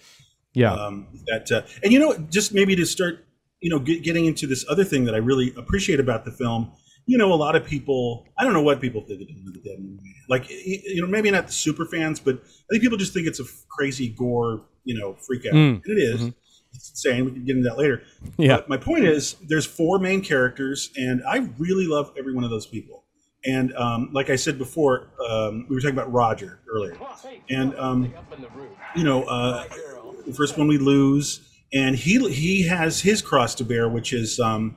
yeah, 0.55 0.73
Um, 0.73 1.09
that 1.27 1.51
uh, 1.53 1.63
and 1.83 1.93
you 1.93 1.99
know, 1.99 2.17
just 2.31 2.55
maybe 2.55 2.75
to 2.77 2.87
start, 2.87 3.25
you 3.61 3.71
know, 3.71 3.79
get, 3.79 4.03
getting 4.03 4.27
into 4.27 4.47
this 4.47 4.65
other 4.69 4.85
thing 4.85 5.05
that 5.05 5.15
I 5.15 5.19
really 5.19 5.53
appreciate 5.57 6.01
about 6.01 6.25
the 6.25 6.31
film. 6.31 6.73
You 7.09 7.19
know, 7.19 7.33
a 7.33 7.37
lot 7.37 7.55
of 7.55 7.65
people. 7.65 8.27
I 8.39 8.45
don't 8.45 8.53
know 8.53 8.63
what 8.63 8.81
people 8.81 9.01
think 9.03 9.21
of 9.23 9.29
the 9.29 9.61
Dead 9.61 9.79
movie. 9.79 10.15
Like, 10.29 10.49
you 10.51 11.01
know, 11.03 11.07
maybe 11.09 11.31
not 11.31 11.47
the 11.47 11.53
super 11.53 11.85
fans, 11.87 12.19
but 12.19 12.37
I 12.37 12.67
think 12.71 12.83
people 12.83 12.99
just 12.99 13.13
think 13.15 13.27
it's 13.29 13.39
a 13.41 13.45
crazy 13.69 14.09
gore, 14.09 14.65
you 14.85 14.99
know, 14.99 15.15
freak 15.27 15.47
out, 15.47 15.53
Mm. 15.55 15.83
and 15.85 15.99
it 15.99 16.01
is. 16.01 16.33
It's 16.75 16.91
insane. 16.91 17.25
We 17.25 17.31
can 17.31 17.45
get 17.45 17.57
into 17.57 17.69
that 17.71 17.79
later. 17.79 18.03
yeah. 18.37 18.57
But 18.57 18.69
my 18.69 18.77
point 18.77 19.05
is, 19.05 19.35
there's 19.49 19.65
four 19.65 19.99
main 19.99 20.21
characters, 20.21 20.91
and 20.97 21.23
I 21.27 21.49
really 21.59 21.87
love 21.87 22.13
every 22.19 22.35
one 22.35 22.45
of 22.45 22.51
those 22.51 22.67
people. 22.67 23.05
And 23.47 23.75
um, 23.77 24.11
like 24.13 24.29
I 24.29 24.37
said 24.37 24.59
before, 24.59 25.09
um, 25.29 25.67
we 25.69 25.77
were 25.77 25.81
talking 25.81 25.97
about 25.97 26.13
Roger 26.13 26.61
earlier, 26.69 26.97
and 27.49 27.75
um, 27.79 28.13
you 28.97 29.05
know, 29.05 29.23
uh, 29.25 29.65
the 30.27 30.35
first 30.35 30.59
one 30.59 30.67
we 30.67 30.79
lose, 30.79 31.49
and 31.73 31.95
he 31.95 32.19
he 32.33 32.67
has 32.67 33.01
his 33.01 33.23
cross 33.23 33.55
to 33.57 33.65
bear, 33.65 33.89
which 33.89 34.13
is 34.13 34.41
um, 34.41 34.77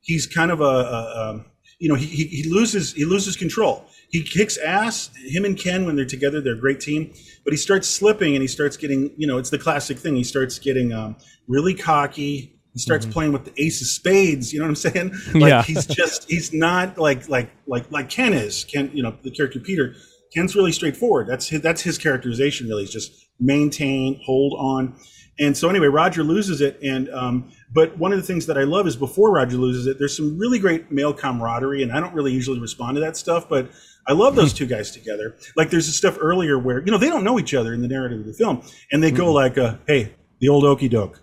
he's 0.00 0.26
kind 0.26 0.50
of 0.50 0.60
a, 0.60 0.64
a, 0.64 1.44
you 1.78 1.88
know 1.88 1.94
he, 1.94 2.06
he 2.06 2.24
he 2.24 2.48
loses 2.48 2.92
he 2.92 3.04
loses 3.04 3.36
control. 3.36 3.86
He 4.10 4.22
kicks 4.24 4.56
ass. 4.56 5.10
Him 5.16 5.44
and 5.44 5.56
Ken, 5.56 5.84
when 5.86 5.94
they're 5.94 6.04
together, 6.04 6.40
they're 6.40 6.54
a 6.54 6.60
great 6.60 6.80
team. 6.80 7.12
But 7.44 7.52
he 7.52 7.56
starts 7.56 7.86
slipping, 7.86 8.34
and 8.34 8.42
he 8.42 8.48
starts 8.48 8.76
getting 8.76 9.12
you 9.16 9.26
know 9.28 9.38
it's 9.38 9.50
the 9.50 9.58
classic 9.58 9.98
thing. 9.98 10.16
He 10.16 10.24
starts 10.24 10.58
getting 10.58 10.92
um, 10.92 11.16
really 11.46 11.74
cocky. 11.74 12.57
He 12.78 12.82
starts 12.82 13.06
playing 13.06 13.32
with 13.32 13.44
the 13.44 13.52
ace 13.60 13.80
of 13.80 13.88
spades. 13.88 14.52
You 14.52 14.60
know 14.60 14.66
what 14.66 14.70
I'm 14.70 14.76
saying? 14.76 15.12
Like 15.34 15.50
Yeah. 15.50 15.62
he's 15.64 15.84
just 15.84 16.30
he's 16.30 16.52
not 16.52 16.96
like 16.96 17.28
like 17.28 17.50
like 17.66 17.90
like 17.90 18.08
Ken 18.08 18.32
is. 18.32 18.62
Ken, 18.64 18.88
you 18.94 19.02
know, 19.02 19.16
the 19.22 19.32
character 19.32 19.58
Peter. 19.58 19.94
Ken's 20.34 20.54
really 20.54 20.72
straightforward. 20.72 21.26
That's 21.26 21.48
his, 21.48 21.60
that's 21.62 21.82
his 21.82 21.98
characterization. 21.98 22.68
Really, 22.68 22.82
he's 22.84 22.92
just 22.92 23.12
maintain, 23.40 24.20
hold 24.24 24.54
on. 24.58 24.94
And 25.40 25.56
so 25.56 25.68
anyway, 25.68 25.86
Roger 25.86 26.22
loses 26.22 26.60
it, 26.60 26.78
and 26.82 27.08
um, 27.10 27.50
but 27.72 27.96
one 27.98 28.12
of 28.12 28.18
the 28.18 28.24
things 28.26 28.46
that 28.46 28.58
I 28.58 28.64
love 28.64 28.86
is 28.86 28.96
before 28.96 29.32
Roger 29.32 29.56
loses 29.56 29.86
it, 29.86 29.98
there's 29.98 30.16
some 30.16 30.36
really 30.38 30.58
great 30.58 30.90
male 30.92 31.12
camaraderie, 31.14 31.82
and 31.82 31.92
I 31.92 32.00
don't 32.00 32.12
really 32.14 32.32
usually 32.32 32.60
respond 32.60 32.96
to 32.96 33.00
that 33.00 33.16
stuff, 33.16 33.48
but 33.48 33.70
I 34.06 34.12
love 34.14 34.34
those 34.36 34.52
two 34.52 34.66
guys 34.66 34.90
together. 34.90 35.36
Like 35.56 35.70
there's 35.70 35.86
this 35.86 35.96
stuff 35.96 36.18
earlier 36.20 36.58
where 36.58 36.80
you 36.84 36.90
know 36.92 36.98
they 36.98 37.08
don't 37.08 37.24
know 37.24 37.38
each 37.38 37.54
other 37.54 37.72
in 37.72 37.82
the 37.82 37.88
narrative 37.88 38.20
of 38.20 38.26
the 38.26 38.32
film, 38.32 38.62
and 38.92 39.02
they 39.02 39.10
go 39.12 39.32
like, 39.32 39.56
uh, 39.58 39.76
"Hey, 39.86 40.14
the 40.40 40.48
old 40.48 40.64
okey 40.64 40.88
doke," 40.88 41.20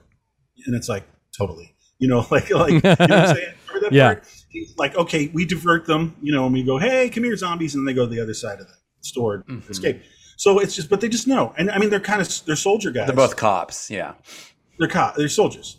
and 0.65 0.75
it's 0.75 0.87
like 0.89 1.03
totally, 1.37 1.75
you 1.99 2.07
know, 2.07 2.25
like 2.31 2.49
like 2.51 2.71
you 2.73 2.81
know 2.81 2.89
what 2.97 3.11
I'm 3.11 3.35
saying? 3.35 3.53
Remember 3.67 3.79
that 3.89 3.91
Yeah. 3.93 4.13
part? 4.15 4.27
He's 4.49 4.73
like, 4.77 4.95
okay, 4.95 5.29
we 5.33 5.45
divert 5.45 5.85
them, 5.85 6.15
you 6.21 6.31
know, 6.31 6.45
and 6.45 6.53
we 6.53 6.63
go, 6.63 6.77
"Hey, 6.77 7.09
come 7.09 7.23
here, 7.25 7.35
zombies," 7.35 7.75
and 7.75 7.85
they 7.87 7.93
go 7.93 8.05
to 8.05 8.09
the 8.15 8.21
other 8.21 8.33
side 8.33 8.59
of 8.61 8.67
the 8.67 8.73
store 9.01 9.43
and 9.49 9.61
escape. 9.69 10.01
So 10.37 10.59
it's 10.59 10.75
just, 10.75 10.89
but 10.89 11.01
they 11.01 11.09
just 11.09 11.27
know, 11.27 11.53
and 11.57 11.69
I 11.69 11.77
mean, 11.77 11.89
they're 11.89 11.99
kind 11.99 12.21
of 12.21 12.45
they're 12.45 12.55
soldier 12.55 12.91
guys. 12.91 13.07
They're 13.07 13.15
both 13.15 13.35
cops. 13.35 13.89
Yeah. 13.91 14.13
they're 14.79 14.87
co- 14.87 15.11
they're 15.17 15.27
soldiers. 15.29 15.77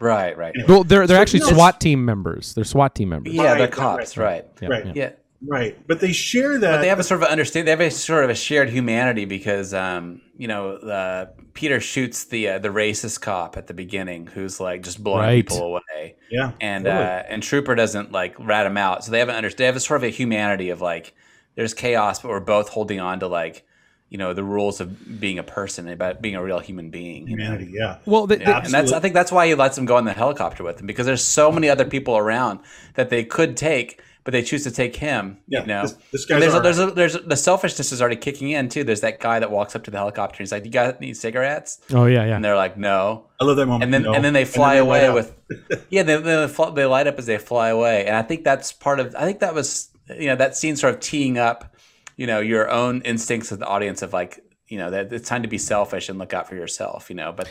Right. 0.00 0.36
Right. 0.36 0.52
Anyway. 0.54 0.72
Well, 0.72 0.84
they're 0.84 1.06
they're 1.06 1.20
actually 1.20 1.40
no, 1.40 1.50
SWAT 1.52 1.80
team 1.80 2.04
members. 2.04 2.54
They're 2.54 2.64
SWAT 2.64 2.94
team 2.94 3.08
members. 3.08 3.32
Yeah, 3.32 3.44
Right, 3.52 3.58
they're 3.58 3.68
cops. 3.68 4.16
right, 4.16 4.24
Right. 4.26 4.44
Yeah, 4.60 4.68
right. 4.68 4.86
yeah. 4.86 4.92
Yeah. 4.94 5.10
Right, 5.46 5.78
but 5.86 6.00
they 6.00 6.12
share 6.12 6.58
that. 6.58 6.70
But 6.76 6.80
they 6.80 6.88
have 6.88 6.98
a 6.98 7.04
sort 7.04 7.22
of 7.22 7.28
understand. 7.28 7.66
They 7.66 7.70
have 7.70 7.80
a 7.80 7.90
sort 7.90 8.24
of 8.24 8.30
a 8.30 8.34
shared 8.34 8.70
humanity 8.70 9.26
because, 9.26 9.72
um, 9.74 10.22
you 10.36 10.48
know, 10.48 10.72
uh, 10.76 11.26
Peter 11.56 11.80
shoots 11.80 12.24
the 12.24 12.48
uh, 12.50 12.58
the 12.60 12.68
racist 12.68 13.20
cop 13.20 13.56
at 13.56 13.66
the 13.66 13.74
beginning, 13.74 14.28
who's 14.28 14.60
like 14.60 14.82
just 14.82 15.02
blowing 15.02 15.22
Right. 15.24 15.46
people 15.48 15.66
away, 15.76 16.14
yeah, 16.30 16.52
and 16.60 16.84
totally. 16.84 17.04
uh, 17.04 17.22
and 17.28 17.42
Trooper 17.42 17.74
doesn't 17.74 18.12
like 18.12 18.36
rat 18.38 18.66
him 18.66 18.76
out. 18.76 19.04
So 19.04 19.10
they 19.10 19.18
have 19.18 19.28
an 19.28 19.34
under. 19.34 19.50
They 19.50 19.64
have 19.66 19.74
a 19.76 19.80
sort 19.80 19.98
of 20.00 20.04
a 20.04 20.10
humanity 20.10 20.70
of 20.70 20.80
like, 20.80 21.14
there's 21.56 21.74
chaos, 21.74 22.20
but 22.22 22.28
we're 22.28 22.38
both 22.40 22.68
holding 22.68 23.00
on 23.00 23.20
to 23.20 23.26
like, 23.26 23.66
you 24.10 24.18
know, 24.18 24.34
the 24.34 24.44
rules 24.44 24.80
of 24.80 25.18
being 25.20 25.38
a 25.38 25.42
person, 25.42 25.88
about 25.88 26.22
being 26.22 26.36
a 26.36 26.42
real 26.42 26.58
human 26.60 26.90
being. 26.90 27.26
You 27.26 27.36
know? 27.36 27.44
humanity. 27.44 27.72
Yeah, 27.74 27.98
Well, 28.06 28.26
they, 28.28 28.38
Yeah, 28.38 28.60
they- 28.60 28.66
and 28.66 28.72
that's 28.74 28.92
I 28.92 29.00
think 29.00 29.14
that's 29.14 29.32
why 29.32 29.46
he 29.48 29.54
lets 29.54 29.74
them 29.76 29.84
go 29.86 29.98
in 29.98 30.04
the 30.04 30.12
helicopter 30.12 30.62
with 30.62 30.78
him 30.80 30.86
because 30.86 31.06
there's 31.06 31.24
so 31.24 31.50
many 31.50 31.68
other 31.68 31.84
people 31.86 32.16
around 32.16 32.60
that 32.94 33.10
they 33.10 33.24
could 33.24 33.56
take, 33.56 34.00
but 34.26 34.32
they 34.32 34.42
choose 34.42 34.64
to 34.64 34.70
take 34.70 34.94
him. 34.96 35.38
Yeah, 35.48 35.60
you 35.62 35.66
know, 35.68 35.82
this- 35.82 35.96
this 36.12 36.24
guy's 36.26 36.40
there's 36.40 36.54
a, 36.54 36.60
there's 36.60 36.78
a, 36.78 36.86
there's 36.90 37.14
a, 37.14 37.18
the 37.20 37.36
selfishness 37.36 37.92
is 37.92 38.02
already 38.02 38.16
kicking 38.16 38.50
in 38.50 38.68
too. 38.68 38.84
There's 38.84 39.00
that 39.00 39.20
guy 39.20 39.38
that 39.38 39.50
walks 39.50 39.74
up 39.74 39.84
to 39.84 39.90
the 39.90 39.96
helicopter. 39.96 40.34
and 40.34 40.40
He's 40.40 40.52
like, 40.52 40.64
"You 40.66 40.70
got 40.70 40.96
any 40.98 41.14
cigarettes?" 41.14 41.80
oh 41.94 42.04
yeah, 42.04 42.26
yeah. 42.26 42.36
And 42.36 42.44
they're 42.44 42.56
like, 42.56 42.76
"No." 42.76 43.28
I 43.40 43.44
love 43.44 43.56
that 43.56 43.64
moment. 43.66 43.84
And 43.84 43.94
then 43.94 44.02
you 44.02 44.08
know, 44.10 44.14
and 44.14 44.22
then 44.24 44.34
they 44.34 44.44
fly 44.44 44.80
light 44.80 45.04
away 45.04 45.10
with 45.10 45.34
yeah. 45.90 46.02
They, 46.02 46.16
they 46.20 46.46
they 46.74 46.84
light 46.84 47.06
up 47.06 47.18
as 47.18 47.24
they 47.26 47.38
fly 47.38 47.68
away, 47.68 48.04
and 48.04 48.14
I 48.16 48.22
think 48.22 48.44
that's 48.44 48.72
part 48.72 49.00
of. 49.00 49.14
I 49.14 49.24
think 49.24 49.40
that 49.40 49.54
was 49.54 49.88
you 50.10 50.26
know 50.26 50.36
that 50.36 50.56
scene 50.56 50.76
sort 50.76 50.92
of 50.94 51.00
teeing 51.00 51.38
up, 51.38 51.74
you 52.16 52.26
know, 52.26 52.40
your 52.40 52.68
own 52.70 53.00
instincts 53.02 53.52
of 53.52 53.58
the 53.60 53.66
audience 53.66 54.02
of 54.02 54.12
like 54.12 54.40
you 54.68 54.76
know 54.78 54.90
that 54.90 55.12
it's 55.12 55.28
time 55.28 55.42
to 55.42 55.48
be 55.48 55.58
selfish 55.58 56.08
and 56.08 56.18
look 56.18 56.34
out 56.34 56.48
for 56.48 56.56
yourself. 56.56 57.08
You 57.08 57.16
know, 57.16 57.32
but. 57.32 57.48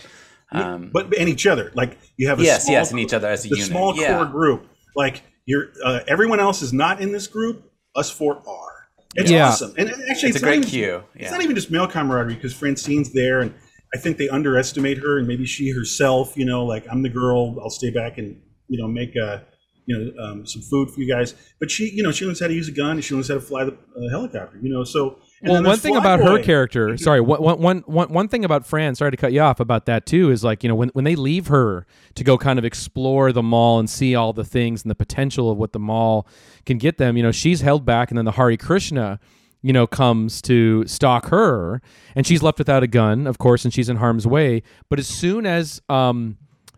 Um, 0.52 0.92
but 0.94 1.12
and 1.18 1.28
each 1.28 1.48
other. 1.48 1.72
Like 1.74 1.98
you 2.18 2.28
have 2.30 2.40
a 2.40 2.44
Yes, 2.44 2.66
small, 2.66 2.74
yes, 2.74 2.92
and 2.92 3.00
each 3.00 3.14
other 3.14 3.28
as 3.28 3.46
a 3.46 3.50
the 3.50 3.56
unit. 3.56 3.66
small 3.72 3.96
Yeah. 4.00 4.16
core 4.18 4.26
group. 4.28 4.68
Like 4.96 5.24
you're 5.46 5.68
uh, 5.84 6.00
everyone 6.08 6.40
else 6.40 6.62
is 6.62 6.74
not 6.74 7.02
in 7.02 7.12
this 7.12 7.28
group. 7.28 7.72
Us 7.96 8.10
four 8.12 8.38
are. 8.48 8.88
It's 9.16 9.32
Yeah. 9.32 9.48
awesome. 9.50 9.74
And 9.78 9.90
actually, 9.90 10.10
It's 10.12 10.24
it's, 10.24 10.38
a 10.38 10.40
not 10.42 10.48
great 10.48 10.58
even- 10.58 10.70
cue. 10.70 11.04
It's 11.16 11.32
not 11.32 11.42
even 11.42 11.56
just 11.56 11.72
male 11.72 11.88
camaraderie 11.88 12.36
because 12.36 12.54
Francine's 12.54 13.14
there, 13.14 13.40
and 13.40 13.54
I 13.94 13.98
think 13.98 14.18
they 14.18 14.28
underestimate 14.28 14.98
her, 14.98 15.18
and 15.20 15.28
maybe 15.28 15.46
she 15.46 15.70
herself. 15.70 16.36
You 16.36 16.46
know, 16.46 16.66
like 16.66 16.86
I'm 16.92 17.02
the 17.04 17.10
girl. 17.10 17.58
I'll 17.62 17.70
stay 17.70 17.90
back 17.92 18.18
and 18.18 18.42
you 18.68 18.78
know 18.82 18.88
make 18.88 19.16
a 19.16 19.44
you 19.86 19.98
know 19.98 20.24
um, 20.24 20.46
some 20.46 20.62
food 20.64 20.90
for 20.92 21.00
you 21.00 21.08
guys. 21.08 21.34
But 21.60 21.72
she, 21.72 21.90
you 21.92 22.04
know, 22.04 22.12
she 22.12 22.26
knows 22.26 22.40
how 22.40 22.48
to 22.48 22.54
use 22.54 22.68
a 22.68 22.72
gun, 22.74 22.92
and 22.98 23.04
she 23.04 23.16
knows 23.16 23.28
how 23.30 23.36
to 23.36 23.42
fly 23.42 23.64
the 23.64 23.72
uh, 23.74 24.10
helicopter. 24.12 24.60
You 24.62 24.70
know, 24.74 24.84
so 24.84 25.12
and 25.12 25.20
well, 25.46 25.64
one 25.64 25.78
thing 25.78 25.96
about 25.96 26.20
her 26.20 26.42
character, 26.42 26.98
sorry, 26.98 27.22
one, 27.22 27.42
one, 27.42 27.60
one, 27.60 27.78
one, 27.86 28.10
one 28.10 28.28
thing 28.28 28.46
about 28.46 28.66
Fran, 28.66 28.96
sorry 28.96 29.12
to 29.12 29.18
cut 29.18 29.34
you 29.34 29.42
off 29.42 29.60
about 29.60 29.86
that 29.86 30.06
too, 30.06 30.32
is 30.32 30.44
like, 30.44 30.64
you 30.64 30.70
know, 30.70 30.76
when, 30.76 30.90
when 30.90 31.06
they 31.06 31.16
leave 31.16 31.48
her 31.48 31.86
to 32.16 32.24
go 32.24 32.38
kind 32.38 32.60
of 32.60 32.66
explore 32.66 33.32
the 33.32 33.44
mall 33.44 33.80
and 33.80 33.90
see 33.90 34.16
all 34.16 34.34
the 34.34 34.44
things 34.44 34.84
and 34.84 34.92
the 34.92 34.96
potential 34.96 35.52
of 35.52 35.58
what 35.58 35.74
the 35.74 35.80
mall 35.80 36.28
can 36.66 36.78
get 36.78 36.98
them, 36.98 37.18
you 37.18 37.24
know, 37.24 37.32
she's 37.32 37.62
held 37.62 37.86
back 37.86 38.12
and 38.12 38.18
then 38.18 38.26
the 38.26 38.34
Hare 38.34 38.56
Krishna, 38.58 39.20
you 39.62 39.74
know, 39.74 39.88
comes 39.88 40.42
to 40.44 40.86
stalk 40.88 41.28
her 41.28 41.82
and 42.16 42.28
she's 42.28 42.44
left 42.44 42.58
without 42.58 42.84
a 42.84 42.88
gun, 42.88 43.28
of 43.28 43.38
course, 43.38 43.66
and 43.66 43.74
she's 43.74 43.90
in 43.90 43.98
harm's 43.98 44.28
way. 44.28 44.62
But 44.90 45.00
as 45.00 45.08
soon 45.08 45.46
as, 45.46 45.82
um, 45.90 46.38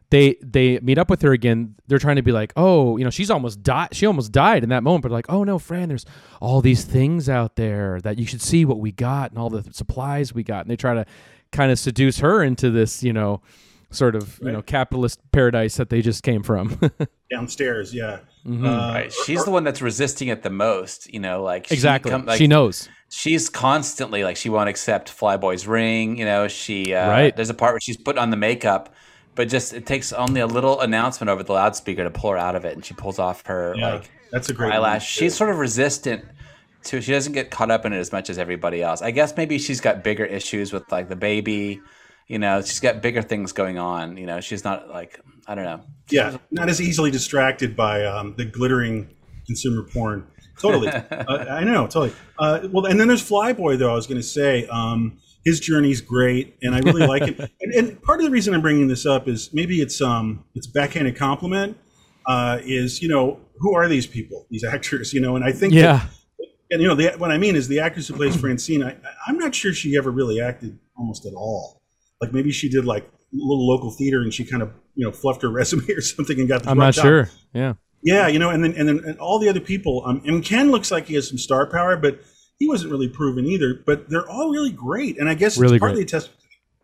they 0.09 0.37
they 0.41 0.79
meet 0.79 0.97
up 0.97 1.09
with 1.09 1.21
her 1.21 1.31
again. 1.33 1.75
They're 1.87 1.99
trying 1.99 2.15
to 2.17 2.21
be 2.21 2.31
like, 2.31 2.53
oh, 2.55 2.97
you 2.97 3.03
know, 3.03 3.09
she's 3.09 3.29
almost 3.29 3.61
died. 3.63 3.89
She 3.93 4.05
almost 4.05 4.31
died 4.31 4.63
in 4.63 4.69
that 4.69 4.83
moment. 4.83 5.03
But 5.03 5.11
like, 5.11 5.25
oh 5.29 5.43
no, 5.43 5.59
Fran, 5.59 5.89
there's 5.89 6.05
all 6.41 6.61
these 6.61 6.83
things 6.85 7.27
out 7.29 7.55
there 7.55 7.99
that 8.01 8.17
you 8.17 8.25
should 8.25 8.41
see 8.41 8.65
what 8.65 8.79
we 8.79 8.91
got 8.91 9.31
and 9.31 9.39
all 9.39 9.49
the 9.49 9.63
supplies 9.73 10.33
we 10.33 10.43
got. 10.43 10.61
And 10.61 10.69
they 10.71 10.75
try 10.77 10.93
to 10.93 11.05
kind 11.51 11.71
of 11.71 11.79
seduce 11.79 12.19
her 12.19 12.43
into 12.43 12.69
this, 12.69 13.03
you 13.03 13.11
know, 13.13 13.41
sort 13.89 14.15
of 14.15 14.39
you 14.43 14.51
know 14.51 14.61
capitalist 14.61 15.19
paradise 15.31 15.77
that 15.77 15.89
they 15.89 16.01
just 16.01 16.23
came 16.23 16.43
from. 16.43 16.79
downstairs. 17.29 17.93
Yeah, 17.93 18.19
Mhm. 18.45 18.65
Uh, 18.65 18.93
Right. 18.93 19.13
She's 19.25 19.43
the 19.43 19.51
one 19.51 19.63
that's 19.65 19.81
resisting 19.81 20.29
it 20.29 20.43
the 20.43 20.49
most, 20.49 21.13
you 21.13 21.19
know, 21.19 21.43
like 21.43 21.67
she 21.67 21.73
exactly. 21.73 22.11
like, 22.13 22.37
she 22.37 22.47
knows. 22.47 22.87
she's 23.09 23.49
constantly 23.49 24.23
like 24.23 24.37
she 24.37 24.49
won't 24.49 24.69
accept 24.69 25.09
Flyboy's 25.17 25.67
ring, 25.67 26.17
you 26.17 26.25
know, 26.25 26.47
she 26.47 26.93
uh 26.93 27.09
Right. 27.09 27.35
there's 27.35 27.49
a 27.49 27.53
part 27.53 27.73
where 27.73 27.79
she's 27.81 27.97
putting 27.97 28.21
on 28.21 28.29
the 28.29 28.37
makeup 28.37 28.93
but 29.37 29.47
just 29.47 29.71
it 29.73 29.85
takes 29.85 30.11
only 30.11 30.41
a 30.41 30.47
little 30.47 30.81
announcement 30.81 31.29
over 31.29 31.43
the 31.43 31.53
loudspeaker 31.53 32.03
to 32.03 32.09
pull 32.09 32.31
her 32.31 32.37
out 32.37 32.55
of 32.55 32.65
it, 32.65 32.73
and 32.73 32.83
she 32.83 32.95
pulls 32.95 33.19
off 33.19 33.45
her 33.45 33.75
Yeah, 33.77 33.93
like 33.93 34.09
that's 34.31 34.49
a 34.49 34.53
great 34.53 34.73
eyelash. 34.73 35.07
She's 35.07 35.35
sort 35.35 35.51
of 35.51 35.59
resistant 35.59 36.25
to. 36.85 36.99
She 36.99 37.11
doesn't 37.11 37.33
get 37.33 37.51
caught 37.51 37.69
up 37.69 37.85
in 37.85 37.93
it 37.93 37.99
as 37.99 38.11
much 38.11 38.31
as 38.31 38.39
everybody 38.39 38.81
else. 38.81 39.01
I 39.01 39.11
guess 39.11 39.37
maybe 39.37 39.59
she's 39.59 39.79
got 39.79 40.03
bigger 40.03 40.25
issues 40.25 40.73
with 40.73 40.91
like 40.91 41.07
the 41.07 41.15
baby. 41.15 41.79
You 42.27 42.39
know, 42.39 42.61
she's 42.61 42.79
got 42.79 43.01
bigger 43.01 43.21
things 43.21 43.53
going 43.53 43.77
on. 43.77 44.17
You 44.17 44.25
know, 44.25 44.41
she's 44.41 44.63
not 44.63 44.89
like 44.89 45.21
I 45.47 45.53
don't 45.53 45.65
know. 45.65 45.81
yeah, 46.09 46.37
not 46.49 46.67
as 46.67 46.81
easily 46.81 47.11
distracted 47.11 47.75
by 47.75 48.05
um, 48.05 48.33
the 48.37 48.43
glittering 48.43 49.15
consumer 49.45 49.83
porn. 49.83 50.27
Totally, 50.59 50.87
uh, 50.89 51.45
I 51.49 51.63
know, 51.63 51.85
totally. 51.85 52.13
Uh, 52.39 52.67
well, 52.71 52.85
and 52.87 52.99
then 52.99 53.07
there's 53.07 53.27
Flyboy, 53.27 53.77
though. 53.77 53.91
I 53.91 53.95
was 53.95 54.07
going 54.07 54.19
to 54.19 54.27
say 54.27 54.65
um, 54.65 55.19
his 55.47 55.59
journey's 55.59 56.01
great, 56.01 56.45
and 56.61 56.75
I 56.75 56.79
really 56.79 57.05
like 57.13 57.23
it. 57.31 57.35
And, 57.61 57.71
and 57.79 58.01
part 58.07 58.19
of 58.19 58.25
the 58.25 58.31
reason 58.31 58.53
I'm 58.53 58.61
bringing 58.61 58.87
this 58.87 59.05
up 59.05 59.27
is 59.27 59.39
maybe 59.53 59.75
it's 59.85 59.99
um 60.01 60.43
it's 60.57 60.67
backhanded 60.67 61.15
compliment. 61.15 61.77
Uh, 62.33 62.59
is 62.63 63.01
you 63.01 63.09
know 63.13 63.39
who 63.61 63.73
are 63.75 63.87
these 63.87 64.05
people, 64.07 64.45
these 64.51 64.63
actors? 64.63 65.13
You 65.13 65.21
know, 65.21 65.35
and 65.37 65.43
I 65.45 65.51
think 65.59 65.73
that- 65.73 65.79
Yeah. 65.79 66.01
and 66.71 66.81
you 66.81 66.87
know 66.89 66.95
the, 66.95 67.07
what 67.17 67.31
I 67.31 67.37
mean 67.37 67.55
is 67.55 67.67
the 67.67 67.79
actress 67.79 68.07
who 68.09 68.15
plays 68.15 68.35
Francine. 68.43 68.83
I, 68.83 68.95
I'm 69.27 69.37
not 69.37 69.55
sure 69.55 69.71
she 69.73 69.97
ever 69.97 70.11
really 70.11 70.39
acted 70.41 70.77
almost 70.97 71.25
at 71.25 71.33
all. 71.33 71.81
Like 72.21 72.31
maybe 72.33 72.51
she 72.51 72.67
did 72.69 72.85
like 72.85 73.03
a 73.05 73.35
little 73.51 73.67
local 73.67 73.91
theater 73.91 74.19
and 74.21 74.33
she 74.33 74.43
kind 74.45 74.61
of 74.63 74.69
you 74.95 75.05
know 75.05 75.11
fluffed 75.11 75.41
her 75.43 75.49
resume 75.59 75.89
or 75.97 76.01
something 76.01 76.39
and 76.39 76.47
got. 76.49 76.63
The 76.63 76.69
I'm 76.71 76.77
not 76.77 76.95
sure. 76.95 77.29
Yeah. 77.53 77.73
Yeah, 78.03 78.27
you 78.27 78.39
know, 78.39 78.49
and 78.51 78.63
then 78.63 78.73
and 78.79 78.87
then 78.89 78.99
and 79.09 79.19
all 79.19 79.39
the 79.39 79.49
other 79.49 79.59
people. 79.73 80.03
Um, 80.05 80.21
and 80.25 80.43
Ken 80.45 80.69
looks 80.71 80.91
like 80.91 81.07
he 81.07 81.15
has 81.15 81.27
some 81.27 81.37
star 81.39 81.65
power, 81.65 81.97
but 81.97 82.19
he 82.59 82.67
wasn't 82.67 82.91
really 82.91 83.09
proven 83.09 83.45
either. 83.45 83.75
But 83.85 84.09
they're 84.09 84.29
all 84.29 84.49
really 84.51 84.71
great, 84.71 85.17
and 85.19 85.29
I 85.29 85.33
guess 85.33 85.53
it's 85.57 85.59
partly 85.59 85.79
great. 85.79 85.93
Mm-hmm. 85.93 86.01
a 86.01 86.05
testament 86.05 86.39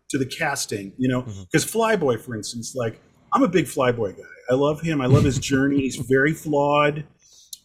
to 0.09 0.17
the 0.17 0.25
casting. 0.25 0.93
You 0.97 1.07
know, 1.09 1.21
because 1.21 1.65
Flyboy, 1.65 2.19
for 2.21 2.35
instance, 2.35 2.75
like 2.75 3.01
I'm 3.33 3.43
a 3.43 3.47
big 3.47 3.65
Flyboy 3.65 4.17
guy. 4.17 4.23
I 4.51 4.55
love 4.55 4.81
him. 4.81 5.01
I 5.01 5.05
love 5.07 5.23
his 5.23 5.39
journey. 5.51 5.81
He's 5.81 5.95
very 5.97 6.33
flawed. 6.33 7.05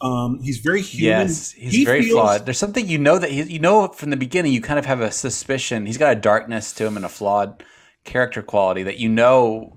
Um, 0.01 0.39
he's 0.43 0.59
very 0.59 0.81
human. 0.81 1.27
Yes, 1.27 1.51
he's 1.51 1.73
He 1.73 1.85
very 1.85 2.03
feels- 2.03 2.13
flawed. 2.13 2.47
There's 2.47 2.59
something 2.59 2.87
you 2.87 2.99
know 2.99 3.19
that 3.19 3.31
he, 3.31 3.43
you 3.43 3.59
know 3.59 3.89
from 3.89 4.11
the 4.11 4.17
beginning. 4.17 4.53
You 4.53 4.61
kind 4.61 4.79
of 4.79 4.87
have 4.87 5.01
a 5.01 5.11
suspicion. 5.11 5.87
He's 5.87 5.99
got 5.99 6.17
a 6.17 6.21
darkness 6.21 6.73
to 6.75 6.87
him 6.87 6.97
and 6.97 7.05
a 7.05 7.09
flawed 7.09 7.65
character 8.05 8.41
quality 8.43 8.85
that 8.85 8.99
you 8.99 9.09
know 9.09 9.77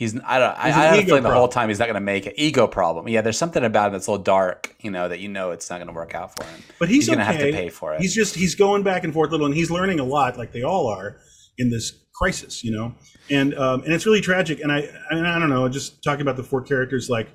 he's. 0.00 0.18
I 0.24 0.38
don't. 0.38 0.58
I, 0.58 0.66
He's 0.66 0.74
an 0.74 0.80
I 0.80 0.84
have 0.84 0.94
a 0.94 0.98
ego 0.98 1.06
feeling 1.06 1.22
the 1.22 1.30
whole 1.30 1.46
time 1.46 1.68
he's 1.68 1.78
not 1.78 1.84
going 1.84 1.94
to 1.94 2.00
make 2.00 2.26
it. 2.26 2.34
Ego 2.36 2.66
problem. 2.66 3.06
Yeah, 3.06 3.20
there's 3.20 3.38
something 3.38 3.62
about 3.62 3.88
him 3.88 3.92
that's 3.92 4.08
a 4.08 4.10
little 4.10 4.24
dark. 4.24 4.74
You 4.80 4.90
know 4.90 5.08
that 5.08 5.20
you 5.20 5.28
know 5.28 5.52
it's 5.52 5.70
not 5.70 5.76
going 5.76 5.88
to 5.88 5.92
work 5.92 6.14
out 6.14 6.34
for 6.34 6.44
him. 6.44 6.62
But 6.80 6.88
he's, 6.88 7.06
He's 7.06 7.10
gonna 7.10 7.24
have 7.24 7.38
to 7.38 7.52
pay 7.52 7.68
for 7.68 7.94
it. 7.94 8.00
He's 8.00 8.14
just 8.14 8.34
he's 8.34 8.56
going 8.56 8.82
back 8.82 9.04
and 9.04 9.12
forth 9.12 9.28
a 9.28 9.32
little, 9.32 9.46
and 9.46 9.54
he's 9.54 9.70
learning 9.70 10.00
a 10.00 10.04
lot, 10.04 10.36
like 10.38 10.52
they 10.52 10.62
all 10.62 10.88
are 10.88 11.18
in 11.58 11.70
this 11.70 11.92
crisis, 12.14 12.64
you 12.64 12.72
know. 12.72 12.94
And 13.28 13.54
um, 13.54 13.82
and 13.82 13.92
it's 13.92 14.06
really 14.06 14.22
tragic. 14.22 14.60
And 14.60 14.72
I 14.72 14.88
I, 15.10 15.14
mean, 15.14 15.26
I 15.26 15.38
don't 15.38 15.50
know, 15.50 15.68
just 15.68 16.02
talking 16.02 16.22
about 16.22 16.36
the 16.36 16.44
four 16.44 16.62
characters, 16.62 17.08
like 17.08 17.28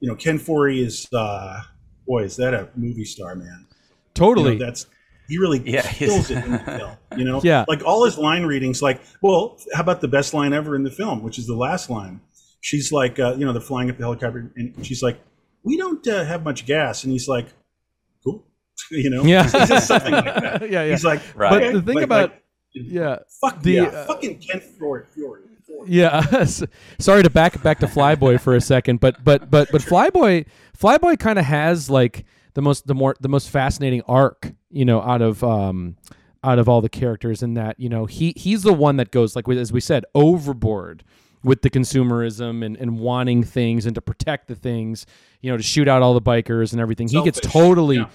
you 0.00 0.08
know, 0.08 0.14
Ken 0.14 0.38
Foree 0.38 0.84
is 0.84 1.08
uh, 1.12 1.62
boy, 2.06 2.24
is 2.24 2.36
that 2.36 2.54
a 2.54 2.68
movie 2.76 3.04
star, 3.04 3.34
man? 3.34 3.66
You 3.68 3.76
Totally. 4.14 4.58
know, 4.58 4.66
that's 4.66 4.86
he 5.28 5.38
really 5.38 5.60
Yeah, 5.64 5.82
kills 5.82 6.30
it 6.30 6.44
in 6.44 6.52
the 6.52 6.58
film. 6.78 6.92
You 7.16 7.24
know, 7.24 7.40
Yeah. 7.42 7.64
like 7.68 7.84
all 7.84 8.04
his 8.04 8.18
line 8.18 8.44
readings. 8.44 8.82
Like, 8.82 9.00
well, 9.22 9.58
how 9.74 9.82
about 9.82 10.00
the 10.00 10.08
best 10.08 10.34
line 10.34 10.52
ever 10.52 10.74
in 10.76 10.82
the 10.82 10.90
film, 10.90 11.22
which 11.22 11.38
is 11.38 11.46
the 11.46 11.54
last 11.56 11.88
line? 11.90 12.20
She's 12.60 12.92
like, 12.92 13.18
uh, 13.18 13.34
you 13.38 13.44
know, 13.44 13.52
they're 13.52 13.60
flying 13.62 13.90
up 13.90 13.96
the 13.96 14.04
helicopter, 14.04 14.52
and 14.56 14.86
she's 14.86 15.02
like, 15.02 15.20
"We 15.64 15.76
don't 15.76 16.06
uh, 16.06 16.24
have 16.24 16.44
much 16.44 16.64
gas," 16.64 17.02
and 17.02 17.12
he's 17.12 17.26
like, 17.28 17.46
"Cool," 18.24 18.44
you 18.90 19.10
know, 19.10 19.24
Yeah. 19.24 19.42
He 19.44 19.48
says 19.48 19.86
something 19.86 20.12
like 20.12 20.24
that. 20.24 20.62
Yeah, 20.70 20.84
yeah. 20.84 20.90
He's 20.90 21.04
like, 21.04 21.20
Right. 21.34 21.50
But 21.50 21.62
"Okay," 21.62 21.72
the 21.72 21.82
thing 21.82 21.94
like- 21.96 22.04
about 22.04 22.30
like, 22.30 22.42
yeah. 22.74 23.18
fuck 23.40 23.62
the, 23.62 23.72
yeah, 23.72 23.82
uh, 23.84 24.04
fucking 24.06 24.38
Ken 24.38 24.60
Foree. 24.60 25.04
Foree. 25.16 25.40
Foree. 25.68 25.86
Yeah, 25.88 26.44
sorry 26.98 27.22
to 27.24 27.30
back 27.30 27.60
back 27.62 27.80
to 27.80 27.86
Flyboy 27.86 28.40
for 28.40 28.54
a 28.54 28.60
second, 28.60 29.00
but 29.00 29.22
but 29.24 29.50
but 29.50 29.70
but 29.72 29.80
Flyboy 29.82 30.46
Flyboy 30.78 31.18
kind 31.18 31.38
of 31.40 31.44
has 31.46 31.90
like 31.90 32.24
the 32.54 32.62
most 32.62 32.86
the 32.86 32.94
more 32.94 33.16
the 33.20 33.28
most 33.28 33.50
fascinating 33.50 34.02
arc, 34.06 34.52
you 34.70 34.84
know, 34.84 35.00
out 35.00 35.22
of 35.22 35.42
um 35.42 35.96
out 36.44 36.58
of 36.58 36.68
all 36.68 36.80
the 36.80 36.88
characters 36.88 37.42
in 37.42 37.54
that, 37.54 37.78
you 37.78 37.88
know, 37.88 38.06
he 38.06 38.32
he's 38.36 38.62
the 38.62 38.72
one 38.72 38.96
that 38.96 39.10
goes 39.10 39.36
like 39.36 39.48
as 39.48 39.72
we 39.72 39.80
said 39.80 40.04
overboard 40.14 41.04
with 41.44 41.62
the 41.62 41.70
consumerism 41.70 42.64
and, 42.64 42.76
and 42.76 42.98
wanting 42.98 43.42
things 43.42 43.86
and 43.86 43.94
to 43.94 44.00
protect 44.00 44.48
the 44.48 44.54
things, 44.54 45.06
you 45.40 45.50
know, 45.50 45.56
to 45.56 45.62
shoot 45.62 45.88
out 45.88 46.02
all 46.02 46.14
the 46.14 46.22
bikers 46.22 46.72
and 46.72 46.80
everything. 46.80 47.08
He 47.08 47.22
gets 47.22 47.40
totally 47.40 47.96
yeah. 47.96 48.08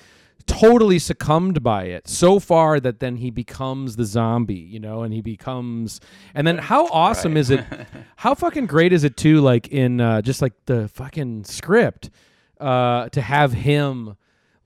totally 0.45 1.00
succumbed 1.00 1.62
by 1.63 1.86
it 1.86 2.08
so 2.08 2.39
far 2.39 2.80
that 2.80 3.00
then 3.00 3.17
he 3.17 3.32
becomes 3.32 3.95
the 3.95 4.06
zombie, 4.06 4.56
you 4.56 4.80
know, 4.80 5.04
and 5.04 5.13
he 5.13 5.21
becomes 5.21 6.00
and 6.36 6.45
then 6.45 6.58
how 6.58 6.88
awesome 6.88 7.36
is 7.36 7.50
it 7.50 7.65
how 8.17 8.36
fucking 8.36 8.67
great 8.67 8.93
is 8.93 9.04
it 9.04 9.17
too 9.17 9.41
like 9.41 9.67
in 9.69 10.00
uh, 10.00 10.21
just 10.21 10.41
like 10.41 10.54
the 10.65 10.88
fucking 10.89 11.43
script 11.43 12.10
uh, 12.60 13.10
to 13.10 13.21
have 13.21 13.54
him 13.54 14.15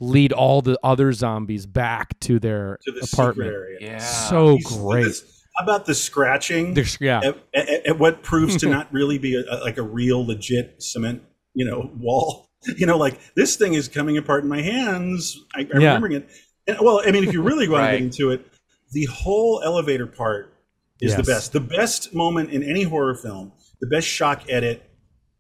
lead 0.02 0.34
all 0.34 0.62
the 0.62 0.78
other 0.84 1.14
zombies 1.14 1.66
back 1.66 2.20
to 2.20 2.40
their 2.40 2.80
To 2.86 2.92
the 2.92 3.08
apartment. 3.14 3.52
area. 3.54 3.78
Yeah. 3.80 3.98
So 4.00 4.58
He's- 4.58 4.78
great. 4.78 5.04
this- 5.06 5.44
How 5.58 5.64
about 5.64 5.86
the 5.86 5.94
scratching? 5.96 6.74
There's- 6.74 6.98
yeah. 7.00 7.20
at, 7.24 7.38
at, 7.54 7.70
at 7.88 8.00
what 8.00 8.24
proves 8.24 8.58
to 8.58 8.70
not 8.70 8.92
really 8.92 9.18
be 9.18 9.36
a, 9.36 9.56
like 9.58 9.78
a 9.78 9.82
real 9.84 10.26
legit 10.26 10.82
cement, 10.82 11.22
you 11.54 11.66
know, 11.66 11.92
wall. 11.98 12.48
You 12.78 12.86
know, 12.86 12.96
like 12.98 13.20
this 13.34 13.56
thing 13.56 13.74
is 13.74 13.88
coming 13.88 14.18
apart 14.18 14.44
in 14.44 14.50
my 14.50 14.62
hands. 14.62 15.36
I, 15.56 15.62
I'm 15.62 15.82
Yeah. 15.82 15.88
remembering 15.96 16.14
it. 16.14 16.30
And, 16.68 16.78
well, 16.80 17.02
I 17.04 17.10
mean, 17.12 17.24
if 17.24 17.34
you 17.34 17.42
really 17.42 17.68
want 17.68 17.82
to 17.82 17.86
Right. 17.86 17.92
get 17.94 18.02
into 18.04 18.30
it, 18.30 18.46
the 18.92 19.06
whole 19.06 19.64
elevator 19.66 20.06
part 20.06 20.54
is 21.00 21.16
the 21.16 21.24
best. 21.24 21.54
The 21.54 21.60
best 21.60 22.14
moment 22.14 22.52
in 22.52 22.62
any 22.62 22.84
horror 22.84 23.16
film, 23.16 23.54
the 23.80 23.88
best 23.88 24.06
shock 24.08 24.44
edit. 24.48 24.88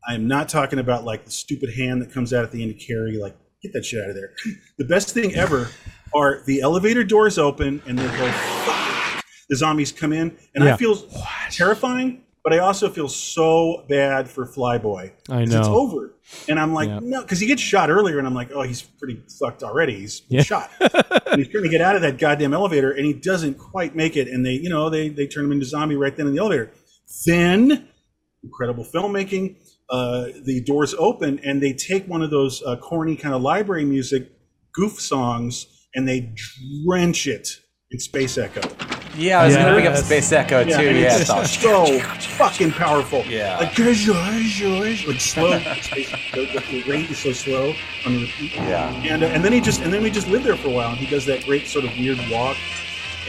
I'm 0.08 0.28
not 0.28 0.50
talking 0.50 0.80
about 0.80 1.04
like 1.06 1.26
the 1.26 1.32
stupid 1.32 1.76
hand 1.76 2.02
that 2.02 2.12
comes 2.12 2.34
out 2.34 2.44
at 2.44 2.52
the 2.52 2.64
end 2.64 2.72
of 2.72 2.80
Carrie. 2.80 3.18
Like, 3.18 3.38
get 3.62 3.74
that 3.74 3.86
shit 3.86 4.04
out 4.04 4.10
of 4.10 4.16
there. 4.16 4.32
The 4.78 4.86
best 4.86 5.14
thing 5.14 5.36
ever 5.36 5.70
are 6.14 6.42
the 6.46 6.62
elevator 6.62 7.04
doors 7.04 7.38
open 7.38 7.82
and 7.88 7.98
they 7.98 8.06
go. 8.18 8.32
"Fuck." 8.32 9.24
The 9.50 9.56
zombies 9.56 9.92
come 9.92 10.14
in, 10.14 10.38
and 10.56 10.64
Yeah. 10.64 10.74
I 10.74 10.78
feel 10.78 10.96
terrifying, 11.52 12.24
but 12.44 12.54
I 12.54 12.60
also 12.60 12.90
feel 12.90 13.10
so 13.10 13.86
bad 13.90 14.30
for 14.30 14.46
Flyboy. 14.46 15.12
I 15.30 15.44
know. 15.46 15.60
It's 15.60 15.68
over, 15.68 16.14
and 16.48 16.58
I'm 16.60 16.74
like, 16.74 16.88
Yeah. 16.88 17.00
no, 17.04 17.22
because 17.22 17.40
he 17.40 17.48
gets 17.48 17.62
shot 17.62 17.90
earlier, 17.90 18.18
and 18.18 18.26
I'm 18.26 18.34
like, 18.34 18.52
oh, 18.54 18.62
he's 18.62 18.82
pretty 18.82 19.22
fucked 19.40 19.62
already. 19.64 20.00
He's 20.00 20.22
Yeah. 20.30 20.44
shot, 20.44 20.70
and 20.80 21.36
he's 21.38 21.50
trying 21.50 21.64
to 21.64 21.70
get 21.70 21.82
out 21.82 21.96
of 21.98 22.02
that 22.02 22.18
goddamn 22.18 22.54
elevator, 22.54 22.92
and 22.92 23.06
he 23.06 23.12
doesn't 23.14 23.56
quite 23.58 23.94
make 23.96 24.16
it. 24.16 24.28
And 24.30 24.46
they, 24.46 24.54
you 24.54 24.70
know, 24.70 24.90
they 24.90 25.10
they 25.10 25.28
turn 25.28 25.44
him 25.46 25.52
into 25.52 25.66
zombie 25.66 25.96
right 25.98 26.16
then 26.16 26.28
in 26.28 26.34
the 26.34 26.40
elevator. 26.40 26.72
Then, 27.26 27.90
incredible 28.44 28.86
filmmaking. 28.86 29.58
Uh, 29.92 30.28
the 30.46 30.64
doors 30.66 30.96
open, 30.98 31.38
and 31.40 31.62
they 31.62 31.74
take 31.74 32.08
one 32.08 32.22
of 32.22 32.32
those 32.32 32.64
uh, 32.64 32.78
corny 32.78 33.16
kind 33.16 33.36
of 33.36 33.42
library 33.42 33.84
music 33.84 34.32
goof 34.74 35.00
songs, 35.02 35.68
and 35.94 36.08
they 36.08 36.34
drench 36.86 37.28
it 37.28 37.50
in 37.92 38.00
Space 38.00 38.38
Echo. 38.38 38.62
Yeah, 39.18 39.42
I 39.42 39.46
was 39.48 39.56
gonna 39.56 39.74
bring 39.74 39.88
up 39.88 39.98
Space 39.98 40.32
Echo 40.32 40.64
too. 40.64 40.70
Yeah, 40.70 41.18
it's 41.18 41.30
it's 41.30 41.60
so 41.60 42.00
fucking 42.38 42.72
powerful. 42.72 43.24
Yeah. 43.26 43.58
like 43.58 43.76
like 45.06 45.20
slow. 45.20 45.60
the, 45.60 46.16
the, 46.34 46.64
the 46.72 46.84
rate 46.90 47.10
is 47.10 47.20
so 47.20 47.34
slow 47.34 47.74
on 48.06 48.14
the 48.14 48.22
repeat. 48.22 48.56
Yeah. 48.56 48.90
and 49.04 49.24
uh, 49.24 49.28
and 49.28 49.44
then 49.44 49.52
he 49.52 49.60
just 49.60 49.82
and 49.82 49.92
then 49.92 50.02
we 50.02 50.10
just 50.10 50.30
live 50.30 50.44
there 50.44 50.56
for 50.56 50.70
a 50.70 50.72
while. 50.72 50.92
And 50.92 50.98
he 50.98 51.08
does 51.08 51.26
that 51.26 51.44
great 51.46 51.68
sort 51.68 51.84
of 51.84 51.92
weird 51.98 52.20
walk, 52.32 52.56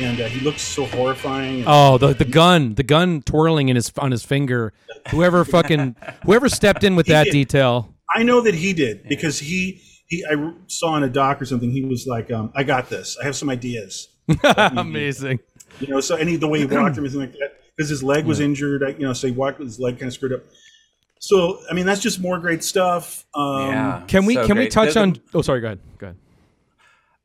and 0.01 0.21
uh, 0.21 0.27
he 0.27 0.41
looks 0.41 0.63
so 0.63 0.85
horrifying. 0.87 1.65
Oh, 1.67 1.99
the 1.99 2.15
the 2.15 2.25
gun, 2.25 2.75
the 2.75 2.83
gun 2.83 3.23
twirling 3.23 3.69
in 3.69 3.77
his 3.77 3.93
on 3.99 4.11
his 4.11 4.25
finger. 4.25 4.73
Whoever 5.11 5.45
fucking 5.57 5.97
whoever 6.25 6.49
stepped 6.49 6.85
in 6.85 6.97
with 6.97 7.07
that 7.07 7.25
did. 7.25 7.33
detail. 7.33 7.95
I 8.15 8.23
know 8.23 8.41
that 8.43 8.55
he 8.55 8.73
did 8.73 9.09
because 9.09 9.39
he 9.39 9.83
he 10.07 10.25
I 10.31 10.53
saw 10.67 10.97
in 10.97 11.03
a 11.03 11.09
doc 11.09 11.41
or 11.41 11.45
something. 11.45 11.71
He 11.71 11.85
was 11.85 12.07
like, 12.07 12.31
um, 12.31 12.53
"I 12.55 12.63
got 12.63 12.89
this. 12.91 13.17
I 13.21 13.25
have 13.25 13.37
some 13.37 13.49
ideas." 13.51 14.09
Amazing. 14.57 15.41
You 15.81 15.89
know, 15.89 16.01
so 16.01 16.17
any 16.17 16.37
the 16.37 16.49
way 16.49 16.61
he 16.61 16.67
walked 16.67 16.97
or 16.97 17.01
anything 17.01 17.21
like 17.21 17.33
that 17.33 17.61
because 17.77 17.89
his 17.89 18.03
leg 18.03 18.25
was 18.27 18.41
injured. 18.41 18.83
I, 18.85 18.89
you 18.91 19.01
know, 19.07 19.13
so 19.13 19.27
he 19.27 19.33
walked 19.33 19.59
with 19.59 19.69
his 19.69 19.81
leg 19.81 19.99
kind 19.99 20.09
of 20.09 20.15
screwed 20.15 20.33
up. 20.35 20.43
So 21.19 21.59
I 21.71 21.75
mean, 21.75 21.87
that's 21.87 22.01
just 22.01 22.21
more 22.21 22.39
great 22.39 22.63
stuff. 22.65 23.25
Um, 23.35 23.69
yeah. 23.69 24.03
Can 24.09 24.27
we 24.27 24.35
So 24.35 24.47
can 24.47 24.59
we 24.59 24.69
touch 24.69 24.95
The- 24.95 25.01
on? 25.01 25.17
Oh, 25.35 25.43
sorry. 25.43 25.61
Go 25.61 25.69
ahead. 25.69 25.79
Go 25.99 26.07
ahead. 26.09 26.17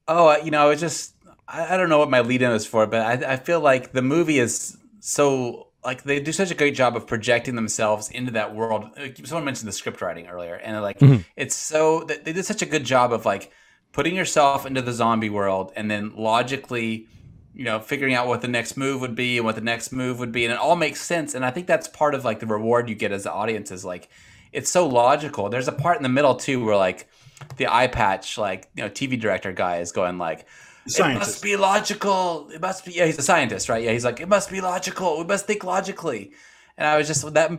Oh, 0.07 0.27
uh, 0.29 0.37
you 0.43 0.51
know, 0.51 0.61
I 0.61 0.69
was 0.69 0.79
just 0.79 1.13
I, 1.47 1.73
I 1.73 1.77
don't 1.77 1.89
know 1.89 1.99
what 1.99 2.09
my 2.09 2.21
lead 2.21 2.41
in 2.41 2.51
is 2.51 2.65
for, 2.65 2.85
but 2.87 3.01
I, 3.01 3.33
I 3.33 3.35
feel 3.37 3.59
like 3.59 3.91
the 3.91 4.01
movie 4.01 4.39
is 4.39 4.77
so 4.99 5.67
like 5.85 6.03
they 6.03 6.19
do 6.19 6.31
such 6.31 6.51
a 6.51 6.55
great 6.55 6.75
job 6.75 6.95
of 6.95 7.07
projecting 7.07 7.55
themselves 7.55 8.09
into 8.09 8.31
that 8.31 8.53
world. 8.53 8.89
Someone 9.23 9.45
mentioned 9.45 9.67
the 9.67 9.73
script 9.73 10.01
writing 10.01 10.27
earlier, 10.27 10.55
and 10.55 10.81
like 10.81 10.99
mm-hmm. 10.99 11.21
it's 11.35 11.55
so 11.55 12.03
they 12.03 12.17
they 12.17 12.33
did 12.33 12.45
such 12.45 12.61
a 12.61 12.65
good 12.65 12.83
job 12.83 13.13
of 13.13 13.25
like 13.25 13.51
putting 13.91 14.15
yourself 14.15 14.65
into 14.65 14.81
the 14.81 14.93
zombie 14.93 15.29
world 15.29 15.71
and 15.75 15.89
then 15.89 16.13
logically 16.15 17.07
you 17.55 17.63
know 17.63 17.79
figuring 17.79 18.13
out 18.13 18.27
what 18.27 18.41
the 18.41 18.47
next 18.47 18.77
move 18.77 19.01
would 19.01 19.15
be 19.15 19.37
and 19.37 19.45
what 19.45 19.55
the 19.55 19.61
next 19.61 19.91
move 19.91 20.19
would 20.19 20.31
be 20.31 20.45
and 20.45 20.53
it 20.53 20.59
all 20.59 20.75
makes 20.75 21.01
sense 21.01 21.33
and 21.33 21.43
i 21.43 21.49
think 21.49 21.65
that's 21.65 21.87
part 21.87 22.13
of 22.13 22.23
like 22.23 22.39
the 22.39 22.45
reward 22.45 22.87
you 22.87 22.93
get 22.93 23.11
as 23.11 23.23
the 23.23 23.31
audience 23.31 23.71
is 23.71 23.83
like 23.83 24.07
it's 24.51 24.69
so 24.69 24.85
logical 24.85 25.49
there's 25.49 25.67
a 25.67 25.71
part 25.71 25.97
in 25.97 26.03
the 26.03 26.09
middle 26.09 26.35
too 26.35 26.63
where 26.63 26.77
like 26.77 27.09
the 27.57 27.65
eye 27.65 27.87
patch 27.87 28.37
like 28.37 28.69
you 28.75 28.83
know 28.83 28.89
tv 28.89 29.19
director 29.19 29.51
guy 29.51 29.77
is 29.77 29.91
going 29.91 30.19
like 30.19 30.45
it 30.87 31.19
must 31.19 31.43
be 31.43 31.55
logical 31.55 32.49
it 32.53 32.61
must 32.61 32.85
be 32.85 32.91
yeah 32.93 33.05
he's 33.05 33.17
a 33.19 33.21
scientist 33.21 33.69
right 33.69 33.83
yeah 33.83 33.91
he's 33.91 34.05
like 34.05 34.19
it 34.19 34.27
must 34.27 34.49
be 34.49 34.61
logical 34.61 35.17
we 35.17 35.25
must 35.25 35.45
think 35.45 35.63
logically 35.63 36.31
And 36.77 36.87
I 36.87 36.97
was 36.97 37.07
just 37.07 37.33
that 37.33 37.51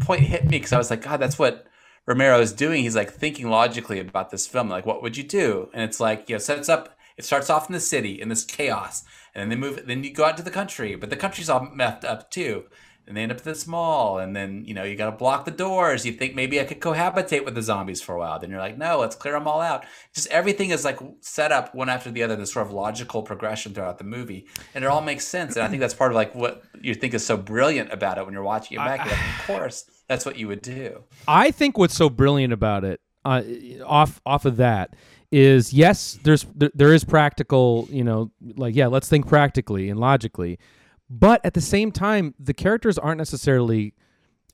point 0.00 0.22
hit 0.22 0.44
me 0.44 0.50
because 0.58 0.72
I 0.72 0.78
was 0.78 0.90
like, 0.90 1.02
God, 1.02 1.20
that's 1.20 1.38
what 1.38 1.66
Romero 2.06 2.40
is 2.40 2.52
doing. 2.52 2.82
He's 2.82 2.96
like 2.96 3.12
thinking 3.12 3.50
logically 3.50 4.00
about 4.00 4.30
this 4.30 4.46
film. 4.46 4.68
Like, 4.68 4.86
what 4.86 5.02
would 5.02 5.16
you 5.16 5.24
do? 5.24 5.68
And 5.74 5.82
it's 5.82 6.00
like, 6.00 6.28
you 6.28 6.34
know, 6.36 6.38
sets 6.38 6.68
up. 6.68 6.96
It 7.18 7.24
starts 7.26 7.50
off 7.50 7.68
in 7.68 7.74
the 7.74 7.80
city 7.80 8.20
in 8.20 8.30
this 8.30 8.44
chaos, 8.44 9.04
and 9.34 9.42
then 9.42 9.48
they 9.50 9.56
move. 9.56 9.86
Then 9.86 10.02
you 10.02 10.12
go 10.12 10.24
out 10.24 10.38
to 10.38 10.42
the 10.42 10.50
country, 10.50 10.94
but 10.96 11.10
the 11.10 11.16
country's 11.16 11.50
all 11.50 11.68
messed 11.74 12.04
up 12.06 12.30
too. 12.30 12.64
And 13.06 13.16
they 13.16 13.22
end 13.22 13.32
up 13.32 13.38
at 13.38 13.44
this 13.44 13.66
mall, 13.66 14.18
and 14.18 14.34
then 14.34 14.64
you 14.64 14.74
know 14.74 14.84
you 14.84 14.96
got 14.96 15.10
to 15.10 15.16
block 15.16 15.44
the 15.44 15.50
doors. 15.50 16.06
You 16.06 16.12
think 16.12 16.36
maybe 16.36 16.60
I 16.60 16.64
could 16.64 16.80
cohabitate 16.80 17.44
with 17.44 17.54
the 17.56 17.62
zombies 17.62 18.00
for 18.00 18.14
a 18.14 18.18
while. 18.18 18.38
Then 18.38 18.50
you're 18.50 18.60
like, 18.60 18.78
no, 18.78 19.00
let's 19.00 19.16
clear 19.16 19.34
them 19.34 19.48
all 19.48 19.60
out. 19.60 19.84
Just 20.14 20.28
everything 20.28 20.70
is 20.70 20.84
like 20.84 21.00
set 21.20 21.50
up 21.50 21.74
one 21.74 21.88
after 21.88 22.10
the 22.12 22.22
other. 22.22 22.36
This 22.36 22.52
sort 22.52 22.66
of 22.66 22.72
logical 22.72 23.22
progression 23.22 23.74
throughout 23.74 23.98
the 23.98 24.04
movie, 24.04 24.46
and 24.74 24.84
it 24.84 24.86
all 24.86 25.00
makes 25.02 25.26
sense. 25.26 25.56
And 25.56 25.64
I 25.64 25.68
think 25.68 25.80
that's 25.80 25.94
part 25.94 26.12
of 26.12 26.14
like 26.14 26.34
what 26.34 26.62
you 26.80 26.94
think 26.94 27.12
is 27.12 27.26
so 27.26 27.36
brilliant 27.36 27.92
about 27.92 28.18
it 28.18 28.24
when 28.24 28.34
you're 28.34 28.42
watching 28.42 28.76
it 28.76 28.84
back. 28.84 29.04
You're 29.04 29.16
like, 29.16 29.40
of 29.40 29.46
course, 29.46 29.84
that's 30.08 30.24
what 30.24 30.36
you 30.36 30.46
would 30.48 30.62
do. 30.62 31.02
I 31.26 31.50
think 31.50 31.78
what's 31.78 31.94
so 31.94 32.08
brilliant 32.08 32.52
about 32.52 32.84
it, 32.84 33.00
uh, 33.24 33.42
off 33.84 34.20
off 34.24 34.44
of 34.44 34.58
that, 34.58 34.94
is 35.32 35.72
yes, 35.72 36.18
there's 36.22 36.46
there, 36.54 36.70
there 36.74 36.92
is 36.92 37.04
practical, 37.04 37.88
you 37.90 38.04
know, 38.04 38.30
like 38.56 38.76
yeah, 38.76 38.86
let's 38.86 39.08
think 39.08 39.26
practically 39.26 39.88
and 39.88 39.98
logically, 39.98 40.58
but 41.12 41.44
at 41.44 41.52
the 41.52 41.60
same 41.60 41.92
time, 41.92 42.34
the 42.40 42.54
characters 42.54 42.96
aren't 42.96 43.18
necessarily 43.18 43.92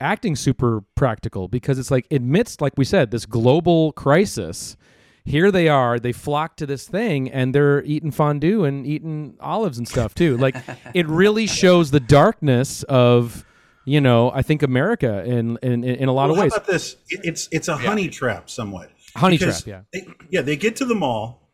acting 0.01 0.35
super 0.35 0.83
practical 0.97 1.47
because 1.47 1.79
it's 1.79 1.90
like 1.90 2.07
amidst, 2.11 2.61
like 2.61 2.73
we 2.77 2.85
said, 2.85 3.11
this 3.12 3.27
global 3.27 3.92
crisis. 3.92 4.77
Here 5.25 5.53
they 5.53 5.68
are, 5.68 5.99
they 6.01 6.12
flock 6.12 6.57
to 6.57 6.66
this 6.66 6.88
thing 6.88 7.31
and 7.31 7.55
they're 7.55 7.85
eating 7.85 8.11
fondue 8.11 8.64
and 8.64 8.85
eating 8.87 9.37
olives 9.40 9.79
and 9.79 9.87
stuff 9.87 10.14
too. 10.14 10.37
Like 10.37 10.57
it 10.94 11.07
really 11.07 11.47
shows 11.62 11.90
the 11.92 12.01
darkness 12.01 12.83
of, 12.85 13.44
you 13.85 14.01
know, 14.01 14.33
I 14.33 14.42
think 14.42 14.62
America 14.62 15.23
in 15.25 15.59
in, 15.62 15.85
in 15.85 16.09
a 16.09 16.12
lot 16.12 16.25
Well, 16.25 16.33
of 16.33 16.37
how 16.38 16.42
ways. 16.44 16.53
about 16.55 16.66
this? 16.66 16.97
It's 17.09 17.49
it's 17.53 17.68
a 17.68 17.77
honey 17.77 18.09
trap 18.09 18.51
somewhat. 18.51 18.90
Honey 19.14 19.38
Because 19.38 19.62
trap, 19.62 19.85
They, 19.92 20.07
yeah, 20.31 20.42
they 20.42 20.57
get 20.57 20.77
to 20.77 20.85
the 20.85 20.94
mall, 20.94 21.51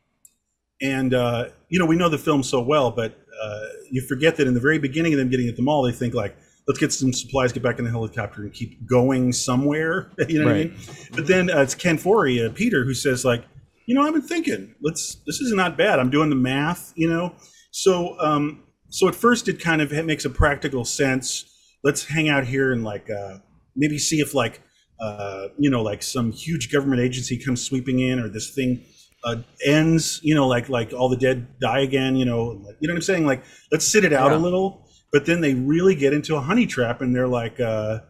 and 0.81 1.12
uh, 1.12 1.49
you 1.69 1.79
know 1.79 1.87
we 1.87 1.97
know 1.97 2.09
the 2.09 2.19
film 2.19 2.43
so 2.43 2.62
well, 2.62 2.90
but 2.90 3.19
uh, 3.42 3.61
you 3.90 4.01
forget 4.03 4.37
that 4.37 4.47
in 4.47 4.55
the 4.55 4.61
very 4.61 4.79
beginning 4.79 5.12
of 5.12 5.18
them 5.18 5.29
getting 5.29 5.49
at 5.49 5.57
the 5.57 5.62
mall, 5.62 5.83
they 5.83 5.92
think 5.92 6.14
like, 6.14 6.37
let's 6.66 6.79
get 6.79 6.92
some 6.92 7.12
supplies, 7.12 7.53
get 7.53 7.62
back 7.62 7.79
in 7.79 7.85
the 7.85 7.90
helicopter, 7.90 8.42
and 8.42 8.53
keep 8.53 8.87
going 8.87 9.33
somewhere. 9.33 10.11
you 10.29 10.38
know 10.38 10.47
what 10.47 10.55
I 10.55 10.64
mean? 10.64 10.79
But 11.12 11.27
then 11.27 11.51
uh, 11.51 11.62
it's 11.62 11.75
Ken 11.75 11.99
Foree, 11.99 12.47
uh, 12.47 12.53
Peter, 12.53 12.85
who 12.85 12.94
says 12.94 13.25
like, 13.25 13.44
you 13.87 13.94
know, 13.94 14.03
I've 14.03 14.14
been 14.14 14.23
thinking, 14.23 14.75
let's 14.83 15.16
this 15.27 15.40
is 15.40 15.53
not 15.53 15.77
bad. 15.77 15.99
I'm 15.99 16.11
doing 16.11 16.31
the 16.31 16.37
math, 16.37 16.92
you 16.97 17.09
know. 17.09 17.35
So 17.70 18.18
um, 18.18 18.62
so 18.88 19.09
at 19.09 19.14
first 19.14 19.49
it 19.49 19.61
kind 19.61 19.83
of 19.83 19.92
makes 20.05 20.25
a 20.25 20.31
practical 20.31 20.85
sense. 20.85 21.44
Let's 21.83 22.07
hang 22.07 22.29
out 22.29 22.44
here 22.44 22.73
and 22.73 22.83
like 22.83 23.11
uh, 23.11 23.38
maybe 23.77 23.99
see 23.99 24.20
if 24.20 24.35
like 24.35 24.62
uh, 25.01 25.49
you 25.59 25.68
know 25.68 25.83
like 25.83 26.03
some 26.03 26.33
huge 26.33 26.73
government 26.73 27.03
agency 27.03 27.37
comes 27.37 27.62
sweeping 27.62 27.99
in 27.99 28.18
or 28.20 28.29
this 28.29 28.55
thing 28.55 28.85
uh, 29.24 29.37
ends. 29.64 30.20
You 30.22 30.34
know, 30.34 30.46
like 30.46 30.68
like 30.68 30.92
all 30.92 31.08
the 31.08 31.16
dead 31.16 31.58
die 31.60 31.80
again. 31.80 32.16
You 32.16 32.24
know, 32.24 32.44
like, 32.64 32.76
you 32.80 32.88
know 32.88 32.94
what 32.94 32.98
I'm 32.98 33.02
saying? 33.02 33.26
Like 33.26 33.42
let's 33.72 33.87
sit 33.87 34.04
it 34.04 34.12
out 34.12 34.30
Yeah. 34.30 34.38
a 34.38 34.40
little. 34.40 34.88
But 35.12 35.26
then 35.26 35.40
they 35.40 35.54
really 35.54 35.94
get 35.94 36.12
into 36.12 36.34
a 36.37 36.40
honey 36.40 36.66
trap 36.66 37.00
and 37.00 37.14
they're 37.14 37.28
like. 37.28 37.60
Uh, 37.60 38.00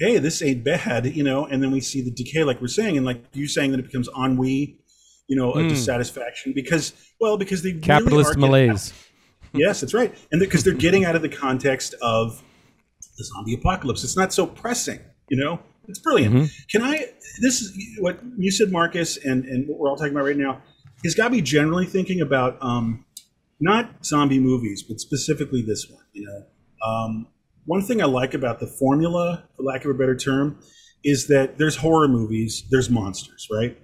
Hey, 0.00 0.18
this 0.18 0.42
ain't 0.42 0.64
bad, 0.64 1.06
you 1.06 1.22
know, 1.22 1.46
and 1.46 1.62
then 1.62 1.70
we 1.70 1.78
see 1.80 2.02
the 2.02 2.10
decay, 2.10 2.42
like 2.42 2.60
we're 2.60 2.66
saying, 2.66 2.96
and 2.96 3.06
like 3.06 3.22
you 3.32 3.46
saying 3.46 3.70
that 3.70 3.78
it 3.78 3.84
becomes 3.86 4.08
ennui, 4.18 4.76
you 5.28 5.36
know, 5.36 5.52
a 5.52 5.58
Mm. 5.58 5.68
dissatisfaction 5.68 6.52
because, 6.52 6.92
well, 7.20 7.36
because 7.38 7.62
they 7.62 7.74
Capitalist 7.74 8.30
getting- 8.30 8.40
malaise. 8.40 8.92
Yes, 9.54 9.80
that's 9.80 9.94
right, 9.94 10.12
and 10.32 10.40
because 10.40 10.64
they're 10.64 10.74
getting 10.74 11.04
out 11.04 11.14
of 11.14 11.22
the 11.22 11.28
context 11.28 11.94
of 12.02 12.42
the 13.16 13.22
zombie 13.24 13.54
apocalypse. 13.54 14.02
It's 14.02 14.16
not 14.16 14.32
so 14.32 14.48
pressing, 14.48 14.98
you 15.30 15.36
know. 15.36 15.60
It's 15.88 15.98
brilliant. 15.98 16.34
Mhm. 16.34 16.68
Can 16.70 16.82
I? 16.82 17.06
This 17.40 17.60
is 17.60 17.76
what 18.00 18.18
you 18.38 18.50
said, 18.50 18.70
Marcus, 18.70 19.16
and 19.16 19.44
and 19.44 19.68
what 19.68 19.78
we're 19.78 19.88
all 19.88 19.96
talking 19.96 20.12
about 20.12 20.24
right 20.24 20.36
now. 20.36 20.62
Has 21.04 21.14
got 21.14 21.32
me 21.32 21.42
generally 21.42 21.84
thinking 21.86 22.20
about 22.20 22.56
um, 22.62 23.04
not 23.60 24.04
zombie 24.04 24.40
movies, 24.40 24.82
but 24.82 25.00
specifically 25.00 25.62
this 25.62 25.88
one. 25.90 26.02
You 26.12 26.26
know, 26.26 26.88
um, 26.88 27.26
one 27.66 27.82
thing 27.82 28.00
I 28.02 28.06
like 28.06 28.34
about 28.34 28.60
the 28.60 28.66
formula, 28.66 29.44
for 29.56 29.62
lack 29.62 29.84
of 29.84 29.90
a 29.90 29.94
better 29.94 30.16
term, 30.16 30.58
is 31.04 31.26
that 31.26 31.58
there's 31.58 31.76
horror 31.76 32.08
movies, 32.08 32.64
there's 32.70 32.88
monsters, 32.88 33.48
right? 33.50 33.76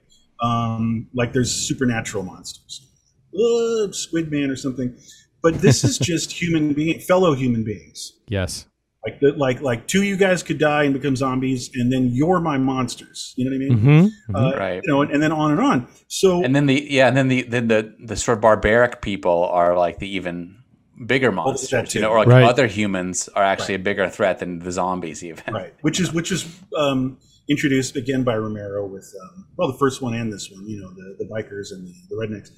Um, 0.42 1.08
like 1.12 1.34
there's 1.34 1.52
supernatural 1.52 2.22
monsters, 2.24 2.88
uh, 3.34 3.92
Squid 3.92 4.30
Man 4.30 4.50
or 4.50 4.56
something. 4.56 4.96
But 5.42 5.60
this 5.60 5.84
is 5.84 5.98
just 6.12 6.32
human 6.32 6.72
being, 6.72 7.00
fellow 7.00 7.34
human 7.34 7.64
beings. 7.64 8.12
Yes. 8.28 8.66
Like 9.04 9.18
the, 9.20 9.32
like 9.32 9.62
like 9.62 9.86
two 9.86 10.00
of 10.00 10.04
you 10.04 10.16
guys 10.18 10.42
could 10.42 10.58
die 10.58 10.84
and 10.84 10.92
become 10.92 11.16
zombies, 11.16 11.70
and 11.74 11.90
then 11.90 12.10
you're 12.12 12.38
my 12.38 12.58
monsters. 12.58 13.32
You 13.36 13.46
know 13.46 13.56
what 13.56 13.56
I 13.56 13.68
mean? 13.68 14.10
Mm-hmm. 14.28 14.36
Uh, 14.36 14.52
Right. 14.56 14.80
You 14.84 14.88
know, 14.92 15.00
and, 15.00 15.10
and 15.10 15.22
then 15.22 15.32
on 15.32 15.52
and 15.52 15.60
on. 15.60 15.88
So 16.08 16.44
And 16.44 16.54
then 16.54 16.66
the 16.66 16.86
yeah, 16.90 17.08
and 17.08 17.16
then 17.16 17.28
the 17.28 17.42
then 17.42 17.68
the 17.68 17.94
the 17.98 18.16
sort 18.16 18.36
of 18.36 18.42
barbaric 18.42 19.00
people 19.00 19.44
are 19.46 19.74
like 19.74 20.00
the 20.00 20.08
even 20.16 20.62
bigger 21.06 21.32
monsters, 21.32 21.94
you 21.94 22.02
know, 22.02 22.10
or 22.10 22.18
like 22.18 22.28
Right. 22.28 22.44
other 22.44 22.66
humans 22.66 23.28
are 23.34 23.42
actually 23.42 23.74
a 23.74 23.78
bigger 23.78 24.08
threat 24.10 24.40
than 24.40 24.58
the 24.58 24.70
zombies 24.70 25.24
even. 25.24 25.54
right, 25.54 25.72
which 25.80 25.98
is 25.98 26.12
which 26.12 26.30
is 26.30 26.46
um, 26.76 27.16
introduced 27.48 27.96
again 27.96 28.22
by 28.22 28.36
Romero 28.36 28.86
with 28.86 29.10
um, 29.22 29.46
well 29.56 29.72
the 29.72 29.78
first 29.78 30.02
one 30.02 30.12
and 30.12 30.30
this 30.30 30.50
one. 30.50 30.68
You 30.68 30.78
know, 30.78 30.90
the 30.90 31.24
the 31.24 31.24
bikers 31.24 31.72
and 31.72 31.86
the, 31.86 31.94
the 32.10 32.16
rednecks. 32.16 32.50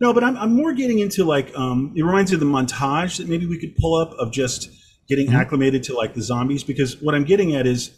No, 0.00 0.14
but 0.14 0.24
I'm, 0.24 0.36
I'm 0.36 0.54
more 0.54 0.72
getting 0.72 1.00
into 1.00 1.22
like 1.24 1.54
um, 1.54 1.92
it 1.94 2.02
reminds 2.02 2.30
me 2.30 2.36
of 2.36 2.40
the 2.40 2.46
montage 2.46 3.18
that 3.18 3.28
maybe 3.28 3.46
we 3.46 3.58
could 3.58 3.76
pull 3.76 3.94
up 3.94 4.12
of 4.18 4.32
just 4.32 4.70
getting 5.08 5.26
Mm-hmm. 5.26 5.36
acclimated 5.36 5.82
to 5.84 5.94
like 5.94 6.14
the 6.14 6.22
zombies 6.22 6.64
because 6.64 7.00
what 7.02 7.14
I'm 7.14 7.24
getting 7.24 7.54
at 7.54 7.66
is 7.66 7.90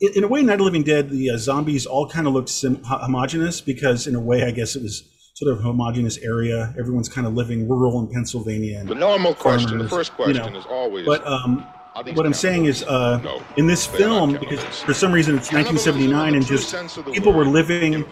in, 0.00 0.12
in 0.16 0.24
a 0.24 0.28
way, 0.28 0.42
Night 0.42 0.54
of 0.54 0.58
the 0.60 0.64
Living 0.64 0.82
Dead, 0.84 1.10
the 1.10 1.30
uh, 1.30 1.36
zombies 1.36 1.84
all 1.86 2.08
kind 2.08 2.26
of 2.26 2.32
looked 2.32 2.48
sim- 2.48 2.82
homogenous 2.84 3.60
because 3.60 4.06
in 4.06 4.14
a 4.14 4.20
way, 4.20 4.44
I 4.44 4.50
guess 4.52 4.76
it 4.76 4.82
was 4.82 5.02
sort 5.34 5.52
of 5.52 5.58
a 5.60 5.62
homogenous 5.62 6.18
area. 6.18 6.74
Everyone's 6.78 7.08
kind 7.08 7.26
of 7.26 7.34
living 7.34 7.68
rural 7.68 7.98
in 8.00 8.08
Pennsylvania. 8.08 8.78
And, 8.80 8.88
The 8.88 8.94
normal 8.94 9.34
question, 9.34 9.78
the 9.78 9.88
farmers, 9.88 10.08
first 10.08 10.10
you 10.18 10.24
question 10.24 10.52
know. 10.52 10.58
is 10.58 10.66
always. 10.66 11.06
but 11.06 11.26
um, 11.26 11.66
what 12.14 12.26
I'm 12.26 12.32
saying 12.34 12.66
is, 12.66 12.84
uh, 12.84 13.18
No, 13.24 13.42
in 13.56 13.66
this 13.66 13.86
they 13.88 14.04
are 14.04 14.08
not 14.08 14.18
film, 14.30 14.32
because 14.38 14.62
for 14.82 14.94
some 14.94 15.10
reason 15.12 15.36
it's 15.36 15.52
1979 15.52 16.34
and 16.36 16.46
just 16.46 16.72
people 17.12 17.32
were 17.32 17.44
living 17.44 18.04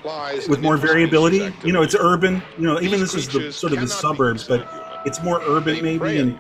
with 0.49 0.61
more 0.61 0.77
variability. 0.77 1.53
You 1.65 1.73
know, 1.73 1.83
it's 1.83 1.95
urban. 1.99 2.43
You 2.59 2.65
know, 2.65 2.81
even 2.81 2.99
this 3.01 3.15
is 3.15 3.29
the 3.29 3.53
sort 3.53 3.73
of 3.73 3.81
the 3.81 3.87
suburbs, 3.89 4.43
but 4.45 4.67
it's 5.07 5.23
more 5.23 5.41
urban 5.47 5.83
maybe. 5.85 6.19
And 6.19 6.39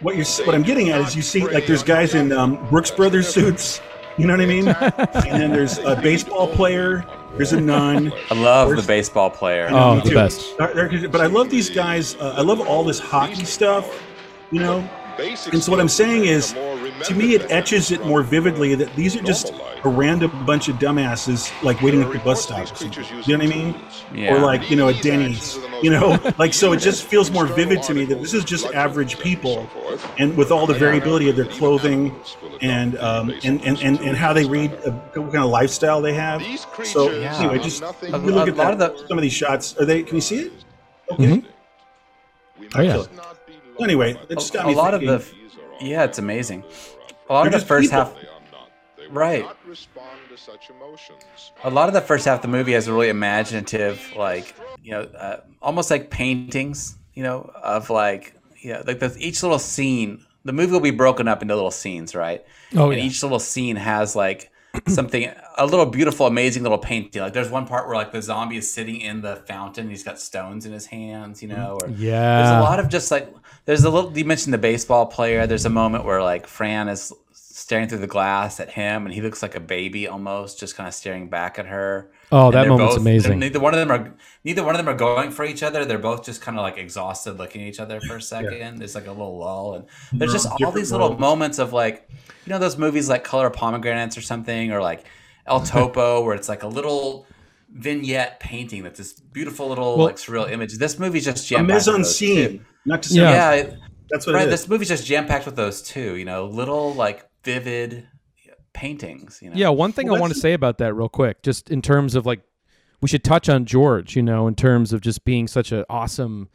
what 0.00 0.16
you're 0.16 0.24
what 0.46 0.54
I'm 0.54 0.62
getting 0.62 0.90
at 0.90 1.00
is 1.00 1.14
you 1.16 1.22
see 1.22 1.46
like 1.46 1.66
there's 1.66 1.82
guys 1.82 2.14
in 2.14 2.32
um, 2.32 2.56
Brooks 2.68 2.90
Brothers 2.90 3.28
suits. 3.32 3.80
You 4.18 4.26
know 4.26 4.34
what 4.34 4.42
I 4.42 4.46
mean? 4.46 4.68
and 4.68 5.40
then 5.42 5.52
there's 5.52 5.78
a 5.78 5.96
baseball 5.96 6.46
player. 6.46 7.04
There's 7.36 7.52
a 7.54 7.60
nun. 7.60 8.12
I 8.30 8.34
love 8.34 8.68
Where's- 8.68 8.82
the 8.82 8.86
baseball 8.86 9.30
player. 9.30 9.68
Oh, 9.70 10.00
the 10.00 10.10
too. 10.10 10.14
best. 10.14 10.54
But 10.58 11.20
I 11.22 11.26
love 11.26 11.48
these 11.48 11.70
guys. 11.70 12.14
Uh, 12.16 12.34
I 12.36 12.42
love 12.42 12.60
all 12.60 12.84
this 12.84 12.98
hockey 12.98 13.44
stuff. 13.46 14.02
You 14.50 14.60
know, 14.60 14.88
and 15.52 15.62
so 15.62 15.70
what 15.70 15.80
I'm 15.80 15.88
saying 15.88 16.24
is, 16.24 16.52
to 16.52 17.14
me, 17.14 17.34
it 17.34 17.50
etches 17.50 17.90
it 17.90 18.04
more 18.06 18.22
vividly 18.22 18.74
that 18.74 18.94
these 18.96 19.16
are 19.16 19.22
just 19.22 19.52
a 19.84 19.88
random 19.88 20.46
bunch 20.46 20.68
of 20.68 20.76
dumbasses 20.76 21.50
like 21.62 21.82
waiting 21.82 22.02
at 22.02 22.12
the 22.12 22.18
bus 22.20 22.42
stop. 22.42 22.62
Or 22.62 22.66
something. 22.66 23.04
You 23.24 23.36
know 23.38 23.44
what 23.44 23.52
I 23.52 23.56
mean? 23.56 23.74
Yeah. 24.14 24.34
Or 24.34 24.38
like 24.40 24.70
you 24.70 24.76
know 24.76 24.88
at 24.88 25.02
Denny's. 25.02 25.58
You 25.82 25.90
know, 25.90 26.18
like 26.38 26.54
so 26.54 26.72
it 26.72 26.78
just 26.80 27.04
feels 27.04 27.30
more 27.30 27.46
vivid 27.46 27.82
to 27.84 27.94
me 27.94 28.04
that 28.04 28.20
this 28.20 28.34
is 28.34 28.44
just 28.44 28.66
average 28.72 29.18
people, 29.18 29.68
and 30.18 30.36
with 30.36 30.50
all 30.52 30.66
the 30.66 30.74
variability 30.74 31.28
of 31.28 31.36
their 31.36 31.46
clothing 31.46 32.14
and 32.60 32.96
um, 32.98 33.30
and, 33.42 33.60
and, 33.64 33.78
and 33.82 33.98
and 34.00 34.16
how 34.16 34.32
they 34.32 34.44
read, 34.44 34.72
uh, 34.86 34.90
what 34.92 35.32
kind 35.32 35.36
of 35.44 35.50
lifestyle 35.50 36.00
they 36.00 36.14
have. 36.14 36.42
So 36.84 37.10
Yeah. 37.10 37.36
anyway, 37.38 37.58
just 37.58 37.82
A- 37.82 37.94
you 38.10 38.18
look 38.18 38.46
a 38.48 38.52
at 38.52 38.56
lot 38.56 38.78
that, 38.78 38.92
of 38.92 38.98
the- 39.02 39.08
some 39.08 39.18
of 39.18 39.22
these 39.22 39.32
shots. 39.32 39.76
Are 39.78 39.84
they? 39.84 40.02
Can 40.04 40.14
you 40.16 40.20
see 40.20 40.38
it? 40.42 40.52
Okay. 41.10 41.24
Mhm. 41.24 41.44
Oh, 42.76 42.80
yeah. 42.80 43.02
Anyway, 43.82 44.16
it 44.28 44.34
just 44.38 44.52
got 44.52 44.64
a 44.64 44.68
me 44.68 44.74
lot 44.74 44.94
of 44.94 45.00
the 45.02 45.24
yeah, 45.80 46.04
it's 46.04 46.18
amazing. 46.18 46.64
A 47.28 47.32
lot 47.32 47.44
They're 47.44 47.54
of 47.54 47.60
the 47.60 47.66
first 47.66 47.90
people. 47.90 48.04
half 48.04 48.16
Right. 49.10 49.44
Respond 49.66 50.06
to 50.30 50.38
such 50.38 50.70
emotions. 50.70 51.52
a 51.64 51.70
lot 51.70 51.88
of 51.88 51.94
the 51.94 52.00
first 52.00 52.24
half 52.24 52.36
of 52.36 52.42
the 52.42 52.48
movie 52.48 52.72
has 52.72 52.88
a 52.88 52.92
really 52.92 53.08
imaginative 53.10 54.00
like 54.16 54.54
you 54.82 54.92
know 54.92 55.02
uh, 55.02 55.40
almost 55.60 55.90
like 55.90 56.10
paintings 56.10 56.96
you 57.14 57.22
know 57.22 57.50
of 57.62 57.90
like 57.90 58.34
you 58.58 58.72
know 58.72 58.82
like 58.86 59.00
the, 59.00 59.14
each 59.18 59.42
little 59.42 59.58
scene 59.58 60.24
the 60.44 60.52
movie 60.52 60.72
will 60.72 60.80
be 60.80 60.90
broken 60.90 61.28
up 61.28 61.42
into 61.42 61.54
little 61.54 61.70
scenes 61.70 62.14
right 62.14 62.44
Oh, 62.74 62.90
and 62.90 63.00
yeah. 63.00 63.06
each 63.06 63.22
little 63.22 63.38
scene 63.38 63.76
has 63.76 64.16
like 64.16 64.50
something 64.88 65.30
a 65.58 65.66
little 65.66 65.84
beautiful 65.86 66.26
amazing 66.26 66.62
little 66.62 66.78
painting 66.78 67.20
like 67.20 67.34
there's 67.34 67.50
one 67.50 67.66
part 67.66 67.86
where 67.86 67.96
like 67.96 68.12
the 68.12 68.22
zombie 68.22 68.56
is 68.56 68.72
sitting 68.72 69.00
in 69.02 69.20
the 69.20 69.36
fountain 69.36 69.90
he's 69.90 70.02
got 70.02 70.18
stones 70.18 70.64
in 70.64 70.72
his 70.72 70.86
hands 70.86 71.42
you 71.42 71.48
know 71.48 71.78
or 71.82 71.88
there's 71.88 72.50
a 72.50 72.60
lot 72.60 72.80
of 72.80 72.88
just 72.88 73.10
like 73.10 73.28
there's 73.64 73.84
a 73.84 73.90
little 73.90 74.16
you 74.16 74.24
mentioned 74.24 74.52
the 74.52 74.58
baseball 74.58 75.06
player 75.06 75.46
there's 75.46 75.64
a 75.64 75.70
moment 75.70 76.04
where 76.04 76.22
like 76.22 76.46
fran 76.46 76.88
is 76.88 77.12
staring 77.34 77.86
through 77.88 77.98
the 77.98 78.06
glass 78.06 78.60
at 78.60 78.70
him, 78.70 79.06
and 79.06 79.14
he 79.14 79.20
looks 79.20 79.42
like 79.42 79.54
a 79.54 79.60
baby 79.60 80.08
almost, 80.08 80.58
just 80.58 80.74
kind 80.74 80.88
of 80.88 80.94
staring 80.94 81.28
back 81.28 81.58
at 81.58 81.66
her. 81.66 82.10
Oh, 82.32 82.46
And 82.46 82.54
that 82.54 82.66
moment's 82.66 82.94
both- 82.94 83.00
amazing. 83.02 83.38
Neither 83.38 83.60
one 83.60 83.74
of 83.74 83.78
them 83.78 83.90
are 83.90 84.14
neither 84.42 84.64
one 84.64 84.74
of 84.74 84.78
them 84.78 84.88
are 84.88 84.96
going 84.96 85.30
for 85.30 85.44
each 85.44 85.62
other. 85.62 85.84
They're 85.84 85.98
both 85.98 86.24
just 86.24 86.40
kind 86.40 86.58
of 86.58 86.62
like 86.62 86.78
exhausted, 86.78 87.38
looking 87.38 87.62
at 87.62 87.68
each 87.68 87.78
other 87.78 88.00
for 88.00 88.16
a 88.16 88.22
second. 88.22 88.78
There's 88.78 88.94
like 88.94 89.06
a 89.06 89.10
little 89.12 89.38
lull, 89.38 89.74
and 89.74 89.84
there's 90.12 90.32
just 90.32 90.48
all 90.62 90.72
these 90.72 90.90
little 90.92 91.08
worlds. 91.10 91.20
moments 91.20 91.58
of 91.58 91.72
like, 91.72 92.08
you 92.46 92.50
know, 92.52 92.58
those 92.58 92.76
movies 92.78 93.08
like 93.08 93.22
Color 93.22 93.46
of 93.48 93.52
Pomegranates 93.52 94.16
or 94.16 94.22
something, 94.22 94.72
or 94.72 94.80
like 94.80 95.04
El 95.46 95.60
Topo, 95.60 96.22
where 96.24 96.34
it's 96.34 96.48
like 96.48 96.62
a 96.62 96.68
little 96.68 97.26
vignette 97.72 98.38
painting 98.38 98.82
that's 98.82 98.98
this 98.98 99.14
beautiful 99.14 99.68
little 99.68 99.96
Well- 99.96 100.06
like 100.06 100.16
surreal 100.16 100.50
image. 100.50 100.76
This 100.78 100.98
movie's 100.98 101.24
just 101.24 101.46
A 101.46 101.48
jam 101.48 101.66
mise 101.66 101.88
en 101.88 102.04
scene, 102.04 102.64
not 102.84 103.02
to 103.04 103.08
say 103.08 103.16
Yeah. 103.20 103.30
Yeah, 103.30 103.52
it- 103.52 103.78
that's 104.10 104.26
what 104.26 104.34
right. 104.34 104.46
it 104.46 104.52
is. 104.52 104.60
This 104.62 104.68
movie's 104.68 104.88
just 104.88 105.06
jam 105.06 105.26
packed 105.26 105.46
with 105.46 105.56
those 105.56 105.80
too. 105.82 106.16
You 106.16 106.24
know, 106.24 106.46
little 106.46 106.92
like 106.94 107.26
vivid 107.44 108.06
paintings. 108.74 109.40
You 109.42 109.50
know. 109.50 109.56
Yeah, 109.56 109.68
one 109.70 109.92
thing 109.92 110.06
Well, 110.08 110.16
I 110.16 110.20
want 110.20 110.32
to 110.32 110.38
say 110.38 110.52
about 110.52 110.78
that 110.78 110.94
real 110.94 111.08
quick, 111.08 111.42
just 111.42 111.70
in 111.70 111.82
terms 111.82 112.14
of 112.14 112.26
like, 112.26 112.40
we 113.00 113.08
should 113.08 113.24
touch 113.24 113.48
on 113.48 113.64
George, 113.64 114.14
you 114.16 114.22
know, 114.22 114.46
in 114.46 114.54
terms 114.54 114.92
of 114.92 115.00
just 115.00 115.24
being 115.24 115.46
such 115.48 115.72
an 115.72 115.84
awesome, 115.90 116.48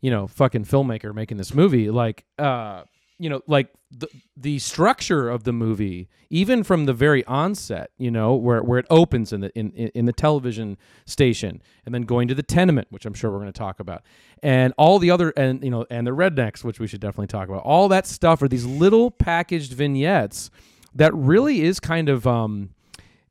you 0.00 0.10
know, 0.10 0.26
fucking 0.26 0.64
filmmaker 0.64 1.14
making 1.14 1.36
this 1.38 1.54
movie. 1.54 1.90
Like, 1.90 2.24
uh, 2.38 2.82
you 3.18 3.28
know, 3.28 3.42
like 3.46 3.68
the 3.90 4.08
the 4.36 4.58
structure 4.58 5.28
of 5.28 5.44
the 5.44 5.52
movie, 5.52 6.08
even 6.30 6.62
from 6.62 6.86
the 6.86 6.92
very 6.92 7.24
onset, 7.24 7.90
you 7.98 8.10
know, 8.10 8.34
where 8.34 8.62
where 8.62 8.78
it 8.78 8.86
opens 8.90 9.32
in 9.32 9.40
the 9.40 9.50
in 9.58 9.70
in 9.72 10.04
the 10.04 10.12
television 10.12 10.76
station, 11.06 11.60
and 11.84 11.94
then 11.94 12.02
going 12.02 12.28
to 12.28 12.34
the 12.34 12.42
tenement, 12.42 12.88
which 12.90 13.06
I'm 13.06 13.14
sure 13.14 13.30
we're 13.30 13.38
going 13.38 13.52
to 13.52 13.58
talk 13.58 13.80
about, 13.80 14.02
and 14.42 14.72
all 14.78 14.98
the 14.98 15.10
other 15.10 15.30
and 15.30 15.62
you 15.64 15.70
know 15.70 15.86
and 15.90 16.06
the 16.06 16.12
rednecks, 16.12 16.62
which 16.62 16.78
we 16.78 16.86
should 16.86 17.00
definitely 17.00 17.26
talk 17.26 17.48
about. 17.48 17.62
All 17.62 17.88
that 17.88 18.06
stuff 18.06 18.42
are 18.42 18.48
these 18.48 18.66
little 18.66 19.10
packaged 19.10 19.72
vignettes 19.72 20.50
that 20.94 21.14
really 21.14 21.62
is 21.62 21.80
kind 21.80 22.08
of 22.08 22.26
um, 22.26 22.70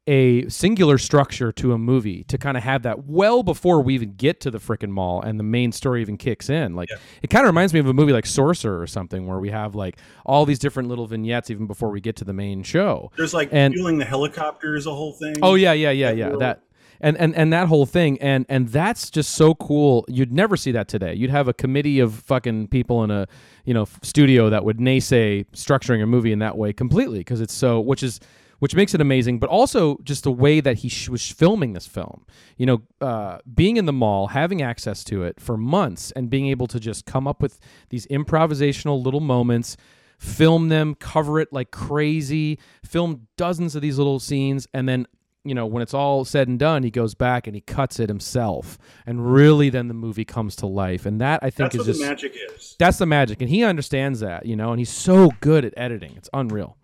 a 0.08 0.48
singular 0.48 0.98
structure 0.98 1.52
to 1.52 1.74
a 1.74 1.78
movie 1.78 2.24
to 2.24 2.38
kind 2.38 2.56
of 2.56 2.64
have 2.64 2.84
that 2.84 3.06
well 3.06 3.44
before 3.44 3.82
we 3.82 3.94
even 3.94 4.14
get 4.14 4.40
to 4.42 4.50
the 4.50 4.58
frickin' 4.58 4.90
mall 4.90 5.22
and 5.22 5.38
the 5.38 5.44
main 5.44 5.72
story 5.72 6.02
even 6.02 6.18
kicks 6.18 6.50
in. 6.50 6.76
Like 6.76 6.90
it 7.22 7.30
kind 7.30 7.46
of 7.46 7.50
reminds 7.50 7.74
me 7.74 7.80
of 7.82 7.88
a 7.88 7.94
movie 7.94 8.14
like 8.14 8.26
Sorcerer 8.26 8.80
or 8.80 8.88
something 8.88 9.28
where 9.28 9.40
we 9.40 9.50
have 9.50 9.76
like 9.76 9.98
all 10.26 10.46
these 10.46 10.60
different 10.60 10.88
little 10.90 11.08
vignettes 11.08 11.50
even 11.50 11.68
before 11.68 11.90
we 11.90 12.00
get 12.00 12.16
to 12.18 12.24
the 12.24 12.34
main 12.34 12.64
show. 12.64 13.12
There's 13.18 13.34
like 13.34 13.50
And- 13.52 13.74
fueling 13.74 13.98
the 13.98 14.06
helicopter 14.06 14.76
is 14.76 14.86
a 14.86 14.94
whole 14.96 15.12
thing. 15.14 15.36
Oh 15.42 15.56
yeah, 15.56 15.74
yeah, 15.74 15.92
yeah, 15.92 16.12
yeah. 16.12 16.30
That 16.38 16.64
and, 17.00 17.16
and 17.18 17.36
and 17.36 17.54
that 17.54 17.68
whole 17.68 17.86
thing 17.86 18.20
and 18.22 18.46
and 18.50 18.70
that's 18.70 19.12
just 19.12 19.32
so 19.36 19.54
cool. 19.56 20.06
You'd 20.08 20.32
never 20.32 20.56
see 20.58 20.72
that 20.72 20.88
today. 20.88 21.14
You'd 21.14 21.30
have 21.30 21.48
a 21.48 21.54
committee 21.54 22.00
of 22.00 22.14
fucking 22.14 22.70
people 22.70 23.04
in 23.04 23.12
a 23.12 23.28
you 23.66 23.74
know 23.74 23.88
studio 24.02 24.50
that 24.50 24.64
would 24.64 24.78
naysay 24.78 25.46
structuring 25.52 26.02
a 26.02 26.06
movie 26.08 26.32
in 26.32 26.40
that 26.40 26.58
way 26.58 26.72
completely 26.74 27.20
because 27.20 27.42
it's 27.42 27.54
so 27.54 27.80
which 27.80 28.02
is 28.02 28.20
which 28.60 28.76
makes 28.76 28.94
it 28.94 29.02
amazing, 29.02 29.40
but 29.40 29.50
also 29.50 29.98
just 30.04 30.24
the 30.24 30.32
way 30.32 30.60
that 30.60 30.78
he 30.78 30.90
sh- 30.90 31.10
was 31.10 31.30
filming 31.30 31.74
this 31.74 31.88
film. 31.88 32.26
You 32.58 32.66
know, 32.66 32.82
uh, 33.02 33.40
being 33.54 33.78
in 33.78 33.86
the 33.86 33.94
mall, 33.94 34.28
having 34.28 34.62
access 34.62 35.04
to 35.06 35.24
it 35.24 35.40
for 35.40 35.58
months, 35.58 36.12
and 36.12 36.30
being 36.30 36.48
able 36.48 36.68
to 36.68 36.80
just 36.80 37.06
come 37.06 37.28
up 37.28 37.42
with 37.42 37.60
these 37.90 38.08
improvisational 38.08 39.04
little 39.04 39.20
moments, 39.20 39.78
film 40.20 40.70
them, 40.70 40.96
cover 40.96 41.40
it 41.40 41.54
like 41.54 41.72
crazy, 41.72 42.60
film 42.84 43.28
dozens 43.38 43.76
of 43.76 43.82
these 43.82 43.98
little 43.98 44.20
scenes, 44.20 44.68
and 44.74 44.90
then 44.90 45.08
you 45.44 45.54
know 45.56 45.66
when 45.66 45.82
it's 45.82 45.94
all 45.94 46.26
said 46.26 46.48
and 46.48 46.60
done, 46.60 46.84
he 46.84 46.92
goes 46.92 47.14
back 47.16 47.48
and 47.48 47.56
he 47.56 47.62
cuts 47.62 48.00
it 48.00 48.10
himself, 48.10 48.78
and 49.06 49.32
really 49.34 49.70
then 49.70 49.88
the 49.88 49.94
movie 49.94 50.26
comes 50.26 50.56
to 50.58 50.66
life, 50.66 51.06
and 51.06 51.22
that 51.22 51.42
I 51.44 51.50
think 51.52 51.72
that's 51.72 51.76
is 51.76 51.80
what 51.80 51.86
just 51.88 52.00
the 52.02 52.08
magic 52.08 52.38
is. 52.56 52.76
that's 52.80 52.98
the 52.98 53.06
magic, 53.06 53.40
and 53.42 53.50
he 53.50 53.64
understands 53.64 54.20
that, 54.22 54.46
you 54.46 54.56
know, 54.56 54.72
and 54.72 54.80
he's 54.80 54.90
so 54.92 55.32
good 55.40 55.64
at 55.64 55.74
editing, 55.78 56.14
it's 56.18 56.30
unreal. 56.34 56.76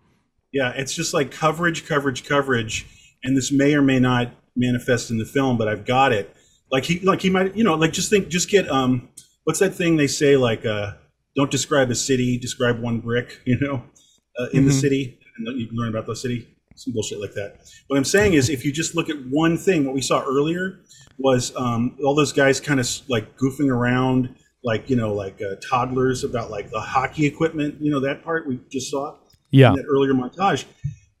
Yeah, 0.54 0.72
it's 0.76 0.94
just 0.94 1.12
like 1.12 1.32
coverage, 1.32 1.84
coverage, 1.84 2.24
coverage, 2.24 2.86
and 3.24 3.36
this 3.36 3.50
may 3.50 3.74
or 3.74 3.82
may 3.82 3.98
not 3.98 4.32
manifest 4.54 5.10
in 5.10 5.18
the 5.18 5.24
film, 5.24 5.58
but 5.58 5.66
I've 5.66 5.84
got 5.84 6.12
it. 6.12 6.34
Like 6.70 6.84
he, 6.84 7.00
like 7.00 7.20
he 7.20 7.28
might, 7.28 7.56
you 7.56 7.64
know, 7.64 7.74
like 7.74 7.92
just 7.92 8.08
think, 8.08 8.28
just 8.28 8.48
get 8.48 8.70
um, 8.70 9.08
what's 9.42 9.58
that 9.58 9.74
thing 9.74 9.96
they 9.96 10.06
say? 10.06 10.36
Like, 10.36 10.64
uh, 10.64 10.92
don't 11.34 11.50
describe 11.50 11.90
a 11.90 11.94
city, 11.96 12.38
describe 12.38 12.80
one 12.80 13.00
brick. 13.00 13.40
You 13.46 13.58
know, 13.60 13.82
uh, 14.38 14.46
in 14.52 14.64
the 14.64 14.70
Mhm. 14.70 14.80
city, 14.80 15.18
and 15.38 15.60
you 15.60 15.66
can 15.66 15.76
learn 15.76 15.88
about 15.88 16.06
the 16.06 16.14
city. 16.16 16.46
Some 16.76 16.92
bullshit 16.92 17.20
like 17.20 17.34
that. 17.34 17.60
What 17.88 17.96
I'm 17.96 18.04
saying 18.04 18.34
is, 18.34 18.48
if 18.48 18.64
you 18.64 18.72
just 18.72 18.94
look 18.94 19.08
at 19.10 19.16
one 19.28 19.56
thing, 19.56 19.84
what 19.84 19.94
we 19.94 20.00
saw 20.02 20.24
earlier 20.24 20.80
was 21.18 21.52
um, 21.56 21.96
all 22.04 22.14
those 22.16 22.32
guys 22.32 22.60
kind 22.60 22.78
of 22.80 22.88
like 23.08 23.36
goofing 23.38 23.70
around, 23.70 24.34
like 24.64 24.88
you 24.88 24.94
know, 24.96 25.12
like 25.12 25.40
uh, 25.42 25.56
toddlers 25.68 26.22
about 26.24 26.50
like 26.50 26.70
the 26.70 26.80
hockey 26.80 27.26
equipment. 27.26 27.76
You 27.80 27.90
know, 27.90 28.00
that 28.00 28.22
part 28.24 28.46
we 28.48 28.60
just 28.70 28.90
saw 28.90 29.16
Yeah, 29.54 29.74
earlier 29.88 30.12
montage. 30.12 30.64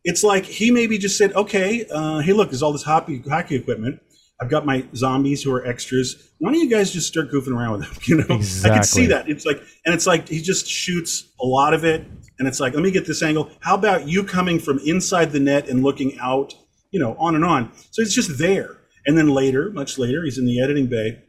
It's 0.04 0.22
like 0.22 0.44
he 0.44 0.70
maybe 0.70 0.98
just 0.98 1.16
said, 1.16 1.32
"Okay, 1.34 1.86
uh, 1.90 2.18
hey, 2.20 2.32
look, 2.32 2.50
there's 2.50 2.62
all 2.62 2.72
this 2.72 2.82
hockey 2.82 3.22
hockey 3.28 3.56
equipment. 3.56 4.00
I've 4.40 4.50
got 4.50 4.66
my 4.66 4.84
zombies 4.94 5.42
who 5.42 5.52
are 5.54 5.64
extras. 5.64 6.32
Why 6.38 6.52
don't 6.52 6.60
you 6.60 6.68
guys 6.68 6.92
just 6.92 7.06
start 7.06 7.30
goofing 7.30 7.56
around 7.56 7.78
with 7.78 7.80
them? 7.82 7.98
You 8.06 8.16
know, 8.16 8.34
I 8.34 8.74
can 8.74 8.82
see 8.82 9.06
that. 9.06 9.28
It's 9.28 9.46
like, 9.46 9.62
and 9.86 9.94
it's 9.94 10.06
like 10.06 10.28
he 10.28 10.42
just 10.42 10.66
shoots 10.66 11.24
a 11.40 11.46
lot 11.46 11.72
of 11.72 11.84
it, 11.84 12.04
and 12.38 12.48
it's 12.48 12.60
like, 12.60 12.74
let 12.74 12.82
me 12.82 12.90
get 12.90 13.06
this 13.06 13.22
angle. 13.22 13.50
How 13.60 13.74
about 13.74 14.08
you 14.08 14.24
coming 14.24 14.58
from 14.58 14.78
inside 14.80 15.32
the 15.32 15.40
net 15.40 15.68
and 15.68 15.82
looking 15.82 16.18
out? 16.18 16.54
You 16.90 17.00
know, 17.00 17.16
on 17.18 17.34
and 17.34 17.44
on. 17.44 17.72
So 17.90 18.02
it's 18.02 18.14
just 18.14 18.38
there. 18.38 18.78
And 19.06 19.18
then 19.18 19.28
later, 19.28 19.70
much 19.70 19.98
later, 19.98 20.22
he's 20.24 20.38
in 20.38 20.46
the 20.46 20.62
editing 20.62 20.86
bay, 20.86 21.22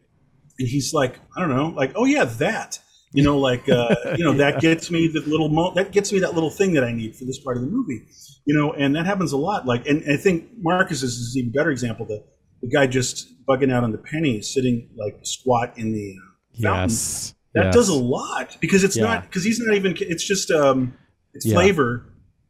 and 0.59 0.67
he's 0.67 0.93
like, 0.93 1.19
I 1.35 1.41
don't 1.41 1.55
know, 1.55 1.69
like, 1.69 1.91
oh 1.95 2.05
yeah, 2.05 2.25
that. 2.25 2.79
You 3.15 3.23
know, 3.23 3.37
like, 3.39 3.67
uh, 3.69 3.95
you 4.17 4.23
know, 4.23 4.33
that 4.33 4.59
gets 4.61 4.91
me 4.91 5.07
the 5.07 5.21
little 5.21 5.49
mo- 5.49 5.73
that 5.75 5.91
gets 5.91 6.11
me 6.11 6.19
that 6.19 6.33
little 6.35 6.49
thing 6.49 6.73
that 6.73 6.83
I 6.83 6.91
need 6.91 7.15
for 7.15 7.25
this 7.25 7.39
part 7.39 7.57
of 7.57 7.63
the 7.63 7.69
movie. 7.69 8.01
You 8.45 8.53
know, 8.55 8.73
and 8.73 8.95
that 8.95 9.05
happens 9.05 9.31
a 9.31 9.37
lot. 9.37 9.65
Like, 9.65 9.87
and 9.87 10.03
I 10.11 10.17
think 10.17 10.49
Marcus 10.59 11.01
is 11.01 11.33
an 11.35 11.39
even 11.39 11.51
better 11.53 11.71
example. 11.71 12.05
The 12.05 12.23
the 12.61 12.67
guy 12.67 12.87
just 12.87 13.27
bugging 13.45 13.71
out 13.71 13.83
on 13.83 13.91
the 13.91 13.97
penny, 13.97 14.41
sitting 14.41 14.89
like 14.97 15.17
squat 15.23 15.77
in 15.77 15.93
the 15.93 16.15
uh, 16.17 16.61
fountain. 16.61 16.89
yes, 16.89 17.33
That 17.53 17.65
yes. 17.65 17.73
does 17.75 17.89
a 17.89 17.93
lot 17.95 18.57
because 18.59 18.83
it's 18.83 18.95
Yeah. 18.97 19.03
not 19.05 19.23
because 19.23 19.43
he's 19.43 19.59
not 19.59 19.75
even. 19.75 19.95
It's 19.99 20.23
just 20.27 20.51
um, 20.51 20.93
it's 21.33 21.45
Yeah. 21.45 21.55
flavor, 21.55 22.05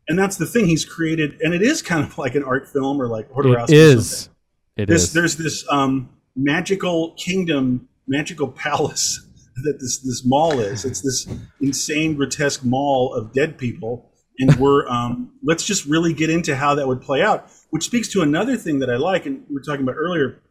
and 0.08 0.17
that's 0.17 0.38
the 0.38 0.45
thing 0.45 0.67
he's 0.67 0.84
created, 0.86 1.39
and 1.41 1.54
it 1.54 1.62
is 1.62 1.82
kind 1.82 2.04
of 2.04 2.17
like 2.23 2.36
an 2.36 2.43
art 2.43 2.67
film 2.67 3.01
or 3.01 3.08
like 3.08 3.30
Jodorowsky. 3.30 3.69
It 3.71 3.97
or 3.97 4.01
something. 4.01 4.32
It 4.78 4.86
this 4.89 5.04
is. 5.04 5.13
there's 5.13 5.36
this 5.38 5.65
um, 5.71 6.10
magical 6.36 7.13
kingdom, 7.17 7.88
magical 8.08 8.47
palace 8.65 9.21
that 9.63 9.80
this 9.80 10.00
this 10.00 10.24
mall 10.26 10.60
is. 10.60 10.86
It's 10.86 11.02
this 11.02 11.28
insane, 11.62 12.15
grotesque 12.15 12.63
mall 12.63 13.13
of 13.13 13.34
dead 13.34 13.58
people, 13.58 14.12
and 14.39 14.56
we're 14.56 14.88
um, 14.88 15.32
let's 15.44 15.63
just 15.63 15.86
really 15.86 16.13
get 16.13 16.30
into 16.30 16.56
how 16.56 16.76
that 16.76 16.88
would 16.88 17.02
play 17.02 17.22
out, 17.22 17.50
which 17.70 17.84
speaks 17.84 18.08
to 18.10 18.22
another 18.22 18.58
thing 18.58 18.80
that 18.80 18.89
I 18.89 18.98
like, 18.98 19.26
and 19.26 19.46
we 19.48 19.56
were 19.56 19.62
talking 19.62 19.84
about 19.84 19.96
earlier, 19.96 20.41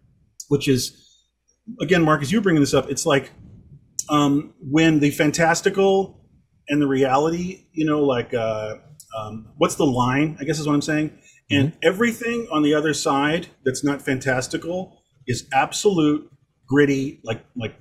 which 0.48 0.68
is 0.68 1.00
again, 1.80 2.02
Marcus, 2.02 2.30
you 2.30 2.38
were 2.38 2.42
bringing 2.42 2.62
this 2.62 2.74
up. 2.74 2.90
It's 2.90 3.06
like 3.06 3.32
um, 4.08 4.54
when 4.60 5.00
the 5.00 5.10
fantastical 5.10 6.20
and 6.68 6.80
the 6.80 6.86
reality, 6.86 7.66
you 7.72 7.84
know, 7.84 8.02
like 8.02 8.32
uh, 8.32 8.76
um, 9.16 9.48
what's 9.56 9.74
the 9.74 9.86
line? 9.86 10.36
I 10.40 10.44
guess 10.44 10.58
is 10.58 10.66
what 10.66 10.74
I'm 10.74 10.82
saying. 10.82 11.18
And 11.50 11.76
everything 11.82 12.48
on 12.50 12.62
the 12.62 12.74
other 12.74 12.94
side 12.94 13.48
that's 13.64 13.84
not 13.84 14.00
fantastical 14.00 15.02
is 15.26 15.46
absolute 15.52 16.30
gritty, 16.66 17.20
like 17.22 17.44
like 17.54 17.74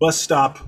bus 0.00 0.20
stop, 0.20 0.58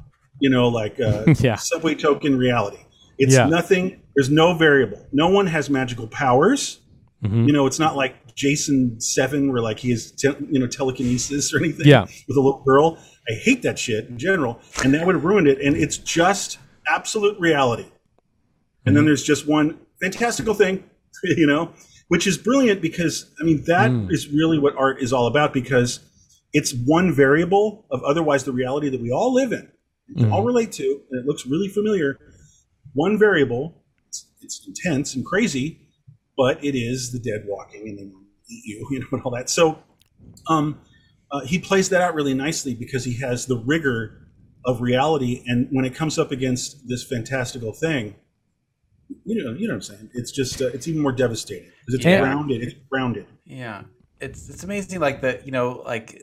you 0.40 0.50
know, 0.50 0.68
like 0.68 0.98
uh, 1.00 1.24
Yeah. 1.40 1.56
subway 1.56 1.94
token 1.94 2.36
reality. 2.38 2.78
It's 3.18 3.34
Yeah. 3.34 3.46
nothing. 3.46 4.00
There's 4.16 4.30
no 4.30 4.54
variable. 4.54 5.06
No 5.12 5.28
one 5.28 5.46
has 5.46 5.68
magical 5.70 6.06
powers. 6.08 6.80
Mhm. 7.24 7.46
You 7.46 7.52
know, 7.52 7.66
it's 7.66 7.78
not 7.78 7.96
like 7.96 8.34
Jason 8.34 8.98
Seven, 9.00 9.52
where 9.52 9.60
like 9.60 9.78
he 9.78 9.90
has 9.90 10.10
te- 10.10 10.28
you 10.50 10.58
know 10.58 10.66
telekinesis 10.66 11.52
or 11.54 11.58
anything 11.62 11.86
Yeah. 11.86 12.06
with 12.26 12.36
a 12.36 12.40
little 12.40 12.62
girl. 12.64 12.98
I 13.28 13.34
hate 13.34 13.62
that 13.62 13.78
shit 13.78 14.06
in 14.08 14.18
general, 14.18 14.58
and 14.82 14.94
that 14.94 15.04
would 15.06 15.14
have 15.14 15.24
ruined 15.24 15.46
it. 15.46 15.60
And 15.60 15.76
it's 15.76 15.98
just 15.98 16.58
absolute 16.88 17.38
reality. 17.38 17.86
And 18.86 18.96
then 18.96 19.04
there's 19.04 19.22
just 19.22 19.46
one 19.46 19.76
fantastical 20.02 20.54
thing, 20.54 20.82
you 21.24 21.46
know, 21.46 21.72
which 22.08 22.26
is 22.26 22.38
brilliant 22.38 22.80
because 22.80 23.26
I 23.40 23.44
mean 23.44 23.62
that 23.66 23.90
is 24.10 24.26
Mm. 24.26 24.32
really 24.38 24.58
what 24.58 24.74
art 24.76 25.02
is 25.02 25.12
all 25.12 25.26
about 25.26 25.52
because 25.52 26.00
it's 26.52 26.74
one 26.74 27.12
variable 27.12 27.86
of 27.90 28.02
otherwise 28.04 28.44
the 28.44 28.52
reality 28.52 28.88
that 28.88 29.00
we 29.00 29.10
all 29.10 29.32
live 29.34 29.52
in, 29.52 29.70
we 30.08 30.14
can 30.14 30.24
Mm-hmm. 30.24 30.32
all 30.34 30.42
relate 30.44 30.72
to, 30.72 31.00
and 31.10 31.20
it 31.20 31.26
looks 31.26 31.46
really 31.46 31.68
familiar. 31.68 32.18
One 32.94 33.18
variable, 33.18 33.82
it's, 34.08 34.26
it's 34.42 34.66
intense 34.66 35.14
and 35.14 35.24
crazy, 35.24 35.86
but 36.36 36.62
it 36.64 36.74
is 36.74 37.12
the 37.12 37.18
dead 37.20 37.44
walking 37.46 37.88
and 37.88 37.98
then 37.98 38.12
eat 38.50 38.64
you, 38.64 38.88
you 38.90 39.00
know, 39.00 39.06
and 39.12 39.22
all 39.22 39.30
that. 39.32 39.48
So, 39.50 39.78
um, 40.48 40.80
uh, 41.30 41.40
he 41.42 41.58
plays 41.60 41.88
that 41.90 42.02
out 42.02 42.14
really 42.14 42.34
nicely 42.34 42.74
because 42.74 43.04
he 43.04 43.20
has 43.20 43.46
the 43.46 43.56
rigor 43.56 44.16
of 44.64 44.80
reality, 44.80 45.42
and 45.46 45.68
when 45.70 45.84
it 45.84 45.94
comes 45.94 46.18
up 46.18 46.32
against 46.32 46.88
this 46.88 47.04
fantastical 47.04 47.72
thing, 47.72 48.16
you 49.24 49.42
know, 49.42 49.52
you 49.52 49.66
know 49.68 49.74
what 49.74 49.76
I'm 49.76 49.82
saying. 49.82 50.10
It's 50.14 50.30
just 50.32 50.60
uh, 50.60 50.66
it's 50.68 50.86
even 50.88 51.00
more 51.02 51.12
devastating 51.12 51.68
because 51.80 51.94
it's 51.94 52.04
Yeah. 52.04 52.20
grounded. 52.20 52.62
It's 52.62 52.74
grounded. 52.90 53.26
Yeah, 53.44 53.82
it's 54.20 54.48
it's 54.48 54.64
amazing. 54.64 55.00
Like 55.00 55.20
that, 55.22 55.46
you 55.46 55.52
know, 55.52 55.82
like 55.86 56.20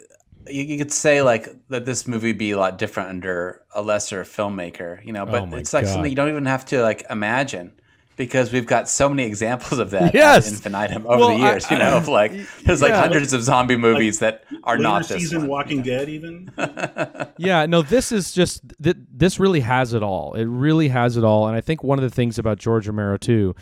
you, 0.49 0.63
you 0.63 0.77
could 0.77 0.91
say 0.91 1.21
like 1.21 1.49
that 1.69 1.85
this 1.85 2.07
movie 2.07 2.33
be 2.33 2.51
a 2.51 2.57
lot 2.57 2.77
different 2.77 3.09
under 3.09 3.61
a 3.73 3.81
lesser 3.81 4.23
filmmaker, 4.23 5.03
you 5.05 5.13
know. 5.13 5.25
But 5.25 5.43
Oh 5.53 5.55
it's 5.55 5.73
like 5.73 5.85
God. 5.85 5.91
something 5.93 6.09
you 6.11 6.15
don't 6.15 6.29
even 6.29 6.45
have 6.45 6.65
to 6.65 6.81
like 6.81 7.05
imagine. 7.09 7.71
because 8.15 8.51
we've 8.51 8.65
got 8.65 8.89
so 8.89 9.07
many 9.07 9.23
examples 9.25 9.77
of 9.79 9.91
that 9.91 10.11
Yes. 10.15 10.47
ad 10.47 10.53
infinitum 10.53 11.05
over 11.05 11.19
Well, 11.19 11.27
the 11.37 11.43
I- 11.43 11.51
years. 11.51 11.69
you 11.69 11.77
know, 11.77 11.97
of 11.97 12.07
like 12.07 12.31
there's 12.65 12.81
like 12.81 12.89
yeah. 12.89 12.99
hundreds 13.01 13.31
of 13.31 13.43
zombie 13.43 13.77
movies 13.77 14.17
that 14.19 14.43
are 14.63 14.77
not 14.79 15.07
this 15.07 15.21
season 15.21 15.41
one. 15.41 15.49
Walking 15.49 15.81
Dead, 15.83 16.09
even. 16.09 16.51
Yeah, 17.39 17.67
no, 17.67 17.83
this 17.83 18.11
is 18.11 18.31
just 18.31 18.61
th- 18.81 18.97
this 19.13 19.39
really 19.39 19.59
has 19.59 19.93
it 19.93 20.01
all. 20.01 20.33
It 20.33 20.45
really 20.45 20.87
has 20.87 21.15
it 21.17 21.23
all, 21.23 21.47
and 21.47 21.55
I 21.55 21.61
think 21.61 21.83
one 21.83 21.99
of 21.99 22.03
the 22.03 22.09
things 22.09 22.39
about 22.39 22.57
George 22.57 22.87
Romero 22.87 23.17
too. 23.17 23.53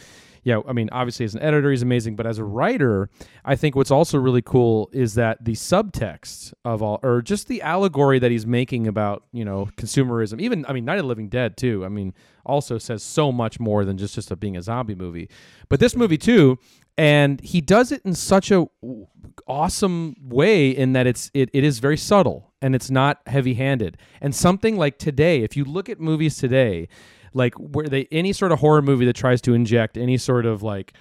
Yeah, 0.45 0.61
I 0.67 0.73
mean, 0.73 0.89
obviously 0.91 1.25
as 1.25 1.33
an 1.33 1.41
editor, 1.41 1.71
he's 1.71 1.81
amazing, 1.81 2.15
but 2.15 2.27
as 2.27 2.37
a 2.37 2.43
writer, 2.43 3.09
I 3.43 3.55
think 3.55 3.75
what's 3.75 3.89
also 3.89 4.19
really 4.19 4.43
cool 4.43 4.91
is 4.93 5.15
that 5.15 5.43
the 5.43 5.53
subtext 5.53 6.53
of 6.63 6.83
all, 6.83 6.99
or 7.01 7.23
just 7.23 7.47
the 7.47 7.63
allegory 7.63 8.19
that 8.19 8.29
he's 8.29 8.45
making 8.45 8.85
about, 8.85 9.23
you 9.31 9.43
know, 9.43 9.69
consumerism. 9.75 10.39
Even, 10.39 10.63
I 10.67 10.73
mean, 10.73 10.85
Night 10.85 10.99
of 10.99 11.05
the 11.05 11.07
Living 11.07 11.29
Dead 11.29 11.57
too. 11.57 11.83
I 11.83 11.89
mean, 11.89 12.13
also 12.45 12.77
says 12.77 13.01
so 13.01 13.31
much 13.31 13.59
more 13.59 13.85
than 13.85 13.97
just 13.97 14.13
just 14.13 14.29
a, 14.29 14.35
being 14.35 14.55
a 14.55 14.61
zombie 14.61 14.93
movie. 14.93 15.29
But 15.67 15.79
this 15.79 15.95
movie 15.95 16.19
too, 16.19 16.59
and 16.95 17.41
he 17.41 17.59
does 17.59 17.91
it 17.91 18.03
in 18.05 18.13
such 18.13 18.51
a 18.51 18.67
awesome 19.47 20.15
way 20.21 20.69
in 20.69 20.93
that 20.93 21.07
it's 21.07 21.31
it, 21.33 21.49
it 21.53 21.63
is 21.63 21.79
very 21.79 21.97
subtle 21.97 22.53
and 22.61 22.75
it's 22.75 22.89
not 22.91 23.19
heavy-handed 23.25 23.97
and 24.21 24.33
something 24.33 24.77
like 24.77 24.97
today 24.97 25.41
if 25.43 25.57
you 25.57 25.65
look 25.65 25.89
at 25.89 25.99
movies 25.99 26.37
today 26.37 26.87
like 27.35 27.53
where 27.55 27.85
they 27.87 28.07
any 28.11 28.33
sort 28.33 28.51
of 28.51 28.59
horror 28.59 28.81
movie 28.81 29.05
that 29.05 29.15
tries 29.15 29.41
to 29.41 29.53
inject 29.53 29.97
any 29.97 30.17
sort 30.17 30.47
of 30.47 30.63
like 30.63 30.93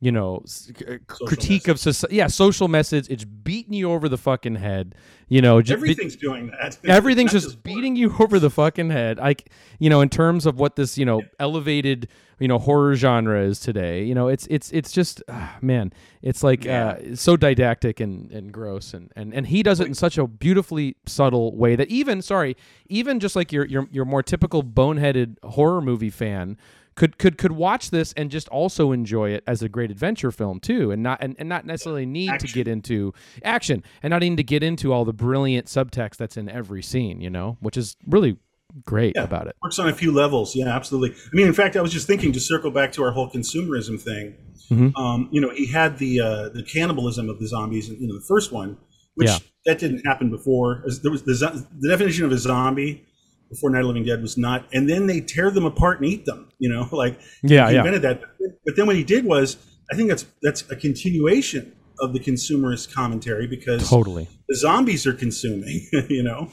you 0.00 0.10
know 0.10 0.40
s- 0.44 0.72
c- 0.76 0.84
uh, 0.84 0.98
critique 1.06 1.68
of 1.68 1.78
society 1.78 2.16
yeah 2.16 2.26
social 2.26 2.66
message 2.66 3.06
it's 3.08 3.24
beating 3.24 3.72
you 3.74 3.92
over 3.92 4.08
the 4.08 4.18
fucking 4.18 4.56
head 4.56 4.96
you 5.28 5.40
know 5.40 5.62
ju- 5.62 5.72
Everything's 5.74 6.16
doing 6.16 6.48
that. 6.60 6.76
everything's 6.84 7.32
Not 7.32 7.42
just 7.42 7.62
beating 7.62 7.94
you 7.94 8.12
over 8.20 8.38
the 8.40 8.50
fucking 8.50 8.90
head. 8.90 9.18
Like 9.18 9.50
you 9.78 9.88
know 9.90 10.00
in 10.00 10.08
terms 10.08 10.44
of 10.46 10.58
what 10.58 10.74
this 10.74 10.98
you 10.98 11.04
know 11.04 11.22
elevated 11.38 12.08
you 12.42 12.48
know 12.48 12.58
horror 12.58 12.96
genre 12.96 13.40
is 13.40 13.60
today. 13.60 14.02
You 14.04 14.14
know 14.14 14.26
it's 14.26 14.48
it's 14.50 14.70
it's 14.72 14.90
just 14.90 15.22
ah, 15.28 15.56
man 15.60 15.92
it's 16.22 16.42
like 16.42 16.66
uh 16.66 17.14
so 17.14 17.36
didactic 17.36 18.00
and 18.00 18.30
and 18.32 18.52
gross 18.52 18.94
and 18.94 19.12
and 19.14 19.32
and 19.32 19.46
he 19.46 19.62
does 19.62 19.78
it 19.78 19.86
in 19.86 19.94
such 19.94 20.18
a 20.18 20.26
beautifully 20.26 20.96
subtle 21.06 21.56
way 21.56 21.76
that 21.76 21.88
even 21.88 22.20
sorry 22.20 22.56
even 22.88 23.20
just 23.20 23.36
like 23.36 23.52
your 23.52 23.64
your 23.66 23.88
your 23.92 24.04
more 24.04 24.22
typical 24.22 24.64
boneheaded 24.64 25.36
horror 25.44 25.80
movie 25.80 26.10
fan 26.10 26.56
could 26.94 27.16
could 27.16 27.38
could 27.38 27.52
watch 27.52 27.90
this 27.90 28.12
and 28.14 28.30
just 28.30 28.48
also 28.48 28.92
enjoy 28.92 29.30
it 29.30 29.42
as 29.46 29.62
a 29.62 29.68
great 29.68 29.90
adventure 29.90 30.30
film 30.30 30.60
too 30.60 30.90
and 30.90 31.02
not 31.02 31.18
and, 31.22 31.36
and 31.38 31.48
not 31.48 31.64
necessarily 31.64 32.06
need 32.06 32.38
to 32.40 32.46
get 32.48 32.68
into 32.68 33.14
action 33.44 33.82
and 34.02 34.10
not 34.10 34.20
need 34.20 34.36
to 34.36 34.42
get 34.42 34.62
into 34.62 34.92
all 34.92 35.04
the 35.04 35.12
brilliant 35.12 35.66
subtext 35.66 36.16
that's 36.16 36.36
in 36.36 36.48
every 36.48 36.82
scene 36.82 37.20
you 37.20 37.30
know 37.30 37.56
which 37.60 37.76
is 37.76 37.96
really 38.06 38.36
great 38.84 39.12
Yeah. 39.16 39.24
about 39.24 39.46
it 39.46 39.54
works 39.62 39.78
on 39.78 39.88
a 39.88 39.92
few 39.92 40.12
levels. 40.12 40.54
Yeah, 40.56 40.68
absolutely. 40.74 41.14
I 41.16 41.34
mean, 41.36 41.46
in 41.46 41.52
fact, 41.52 41.76
I 41.76 41.80
was 41.82 41.92
just 41.92 42.06
thinking 42.06 42.32
to 42.32 42.40
circle 42.40 42.70
back 42.70 42.92
to 42.92 43.02
our 43.04 43.12
whole 43.12 43.28
consumerism 43.30 44.00
thing. 44.00 44.34
Mhm. 44.70 44.96
Um, 44.96 45.28
you 45.30 45.40
know, 45.40 45.50
he 45.50 45.66
had 45.66 45.98
the 45.98 46.20
uh, 46.20 46.48
the 46.50 46.62
cannibalism 46.62 47.28
of 47.28 47.38
the 47.38 47.46
zombies 47.48 47.88
in 47.88 48.00
you 48.00 48.08
know, 48.08 48.14
the 48.14 48.24
first 48.26 48.52
one, 48.52 48.76
which 49.14 49.28
Yeah. 49.28 49.38
that 49.66 49.78
didn't 49.78 50.02
happen 50.06 50.30
before. 50.30 50.82
There 51.02 51.10
was 51.10 51.22
the, 51.24 51.34
the 51.80 51.88
definition 51.88 52.24
of 52.24 52.32
a 52.32 52.38
zombie 52.38 53.04
before 53.50 53.68
Night 53.68 53.80
of 53.80 53.86
Living 53.88 54.04
Dead 54.04 54.22
was 54.22 54.38
not, 54.38 54.64
and 54.72 54.88
then 54.88 55.06
they 55.06 55.20
tear 55.20 55.50
them 55.50 55.66
apart 55.66 56.00
and 56.00 56.08
eat 56.08 56.24
them. 56.24 56.48
You 56.58 56.70
know, 56.70 56.88
like 56.92 57.18
Yeah, 57.42 57.68
he 57.68 57.74
yeah. 57.74 57.80
invented 57.80 58.02
that. 58.02 58.22
But 58.64 58.76
then 58.76 58.86
what 58.86 58.96
he 58.96 59.04
did 59.04 59.24
was, 59.26 59.58
I 59.90 59.94
think 59.96 60.08
that's 60.08 60.24
that's 60.42 60.62
a 60.70 60.76
continuation 60.76 61.72
of 62.00 62.14
the 62.14 62.20
consumerist 62.20 62.92
commentary 62.94 63.46
because 63.46 63.88
totally 63.88 64.26
the 64.48 64.56
zombies 64.56 65.06
are 65.06 65.12
consuming 65.12 65.86
you 66.08 66.22
know 66.22 66.50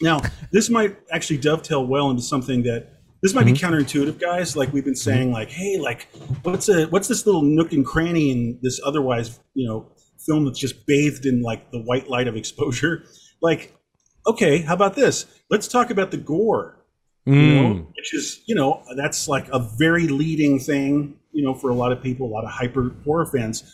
now 0.00 0.20
this 0.52 0.68
might 0.70 0.96
actually 1.10 1.38
dovetail 1.38 1.86
well 1.86 2.10
into 2.10 2.22
something 2.22 2.62
that 2.64 2.92
this 3.22 3.34
might 3.34 3.44
be 3.46 3.52
counterintuitive 3.52 4.20
guys. 4.20 4.56
Like 4.56 4.72
we've 4.72 4.84
been 4.84 4.94
saying 4.94 5.32
like 5.32 5.50
hey 5.50 5.78
like 5.78 6.08
what's 6.42 6.68
a 6.68 6.86
what's 6.86 7.08
this 7.08 7.26
little 7.26 7.42
nook 7.42 7.72
and 7.72 7.84
cranny 7.84 8.30
in 8.30 8.58
this 8.62 8.80
otherwise 8.84 9.40
you 9.54 9.66
know 9.66 9.90
film 10.26 10.44
that's 10.44 10.58
just 10.58 10.86
bathed 10.86 11.24
in 11.26 11.42
like 11.42 11.70
the 11.70 11.80
white 11.80 12.08
light 12.08 12.28
of 12.28 12.36
exposure? 12.36 13.04
Like 13.42 13.74
okay 14.26 14.58
how 14.62 14.74
about 14.74 14.94
this? 14.94 15.26
Let's 15.50 15.68
talk 15.68 15.90
about 15.90 16.10
the 16.10 16.18
gore 16.18 16.72
you 17.24 17.32
Mm. 17.32 17.54
know, 17.54 17.86
which 17.96 18.14
is 18.14 18.40
you 18.46 18.54
know 18.54 18.84
that's 18.96 19.26
like 19.26 19.48
a 19.52 19.58
very 19.58 20.06
leading 20.06 20.60
thing 20.60 21.18
you 21.32 21.42
know 21.42 21.54
for 21.54 21.70
a 21.70 21.74
lot 21.74 21.90
of 21.90 22.00
people 22.00 22.28
a 22.28 22.32
lot 22.32 22.44
of 22.44 22.50
hyper 22.50 22.94
horror 23.04 23.26
fans 23.26 23.64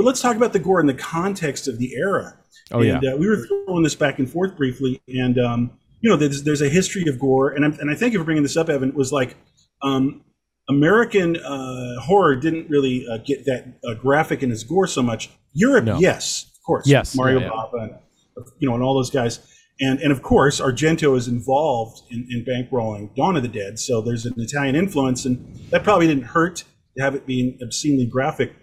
but 0.00 0.06
let's 0.06 0.22
talk 0.22 0.34
about 0.34 0.54
the 0.54 0.58
gore 0.58 0.80
in 0.80 0.86
the 0.86 0.94
context 0.94 1.68
of 1.68 1.78
the 1.78 1.94
era. 1.94 2.34
Oh, 2.70 2.80
and 2.80 3.04
uh, 3.06 3.18
we 3.18 3.28
were 3.28 3.36
throwing 3.36 3.82
this 3.82 3.94
back 3.94 4.18
and 4.18 4.30
forth 4.30 4.56
briefly 4.56 5.02
and 5.06 5.38
um, 5.38 5.72
you 6.00 6.08
know 6.08 6.16
there's, 6.16 6.42
there's 6.42 6.62
a 6.62 6.70
history 6.70 7.04
of 7.06 7.18
gore 7.18 7.50
and, 7.50 7.66
I'm, 7.66 7.72
and 7.80 7.90
i 7.90 7.94
thank 7.94 8.14
you 8.14 8.18
for 8.18 8.24
bringing 8.24 8.42
this 8.42 8.56
up 8.56 8.70
evan. 8.70 8.88
It 8.88 8.94
was 8.94 9.12
like 9.12 9.36
um, 9.82 10.22
american 10.70 11.36
uh, 11.36 12.00
horror 12.00 12.34
didn't 12.34 12.70
really 12.70 13.06
uh, 13.12 13.18
get 13.18 13.44
that 13.44 13.78
uh, 13.86 13.92
graphic 13.92 14.42
in 14.42 14.50
its 14.50 14.62
gore 14.62 14.86
so 14.86 15.02
much. 15.02 15.28
Europe 15.52 15.84
No. 15.84 15.98
yes 15.98 16.44
of 16.44 16.62
course. 16.64 16.86
Yes, 16.86 17.14
mario 17.14 17.40
yeah, 17.40 17.44
yeah. 17.44 17.50
bava 17.50 17.82
and, 17.82 18.46
you 18.58 18.70
know 18.70 18.74
and 18.74 18.82
all 18.82 18.94
those 18.94 19.10
guys. 19.10 19.40
And 19.80 20.00
and 20.00 20.12
of 20.12 20.22
course 20.22 20.62
argento 20.62 21.14
is 21.14 21.28
involved 21.28 22.10
in, 22.10 22.26
in 22.30 22.42
bankrolling 22.46 23.14
dawn 23.14 23.36
of 23.36 23.42
the 23.42 23.48
dead 23.48 23.78
so 23.78 24.00
there's 24.00 24.24
an 24.24 24.34
italian 24.38 24.76
influence 24.76 25.26
and 25.26 25.56
that 25.70 25.84
probably 25.84 26.06
didn't 26.06 26.24
hurt 26.24 26.64
to 26.96 27.02
have 27.02 27.14
it 27.14 27.26
being 27.26 27.58
obscenely 27.62 28.06
graphic 28.06 28.54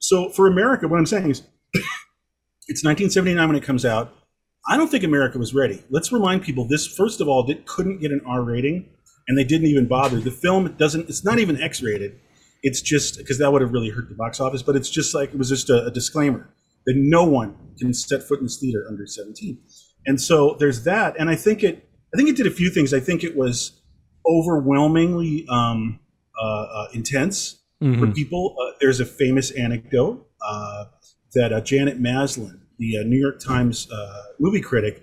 so 0.00 0.28
for 0.30 0.48
america 0.48 0.88
what 0.88 0.98
i'm 0.98 1.06
saying 1.06 1.30
is 1.30 1.42
it's 2.68 2.84
1979 2.84 3.48
when 3.48 3.56
it 3.56 3.62
comes 3.62 3.84
out. 3.84 4.12
I 4.68 4.76
don't 4.76 4.88
think 4.90 5.04
america 5.04 5.38
was 5.38 5.54
ready. 5.54 5.82
Let's 5.88 6.10
remind 6.12 6.42
people 6.42 6.66
this 6.66 6.86
first 6.86 7.20
of 7.20 7.28
all 7.28 7.44
did, 7.44 7.64
couldn't 7.66 8.00
get 8.00 8.10
an 8.10 8.20
r 8.26 8.42
rating 8.42 8.88
and 9.28 9.38
they 9.38 9.44
didn't 9.44 9.68
even 9.68 9.86
bother. 9.86 10.18
The 10.18 10.30
film 10.30 10.74
doesn't 10.76 11.08
it's 11.08 11.24
not 11.24 11.38
even 11.38 11.60
x 11.60 11.82
rated 11.82 12.18
it's 12.62 12.82
just 12.82 13.16
because 13.16 13.38
that 13.38 13.50
would 13.52 13.62
have 13.62 13.72
really 13.72 13.88
hurt 13.88 14.08
the 14.08 14.14
box 14.14 14.40
office 14.40 14.62
but 14.62 14.76
it's 14.76 14.90
just 14.90 15.14
like 15.14 15.30
it 15.30 15.38
was 15.38 15.48
just 15.48 15.70
a, 15.70 15.86
a 15.86 15.90
disclaimer 15.90 16.50
that 16.86 16.94
no 16.96 17.24
one 17.24 17.56
can 17.78 17.94
set 17.94 18.22
foot 18.22 18.38
in 18.38 18.44
this 18.44 18.58
theater 18.58 18.84
under 18.88 19.06
17 19.06 19.58
and 20.06 20.20
so 20.20 20.56
there's 20.58 20.84
that 20.84 21.14
and 21.18 21.30
i 21.30 21.34
think 21.34 21.62
it 21.62 21.88
i 22.12 22.16
think 22.16 22.28
it 22.28 22.36
did 22.36 22.46
a 22.46 22.50
few 22.50 22.70
things. 22.70 22.92
I 22.92 23.00
think 23.00 23.24
it 23.24 23.36
was 23.36 23.80
overwhelmingly 24.26 25.46
um, 25.48 26.00
uh, 26.40 26.62
uh, 26.62 26.88
intense 26.92 27.59
for 27.80 27.86
Mhm. 27.86 28.14
people. 28.14 28.54
Uh, 28.60 28.72
there's 28.80 29.00
a 29.00 29.06
famous 29.06 29.50
anecdote 29.52 30.26
uh, 30.46 30.84
that 31.34 31.52
uh, 31.52 31.60
Janet 31.60 31.98
Maslin, 32.00 32.60
the 32.78 32.98
uh, 32.98 33.02
New 33.02 33.18
York 33.18 33.40
Times 33.40 33.90
uh, 33.90 34.22
movie 34.38 34.60
critic, 34.60 35.02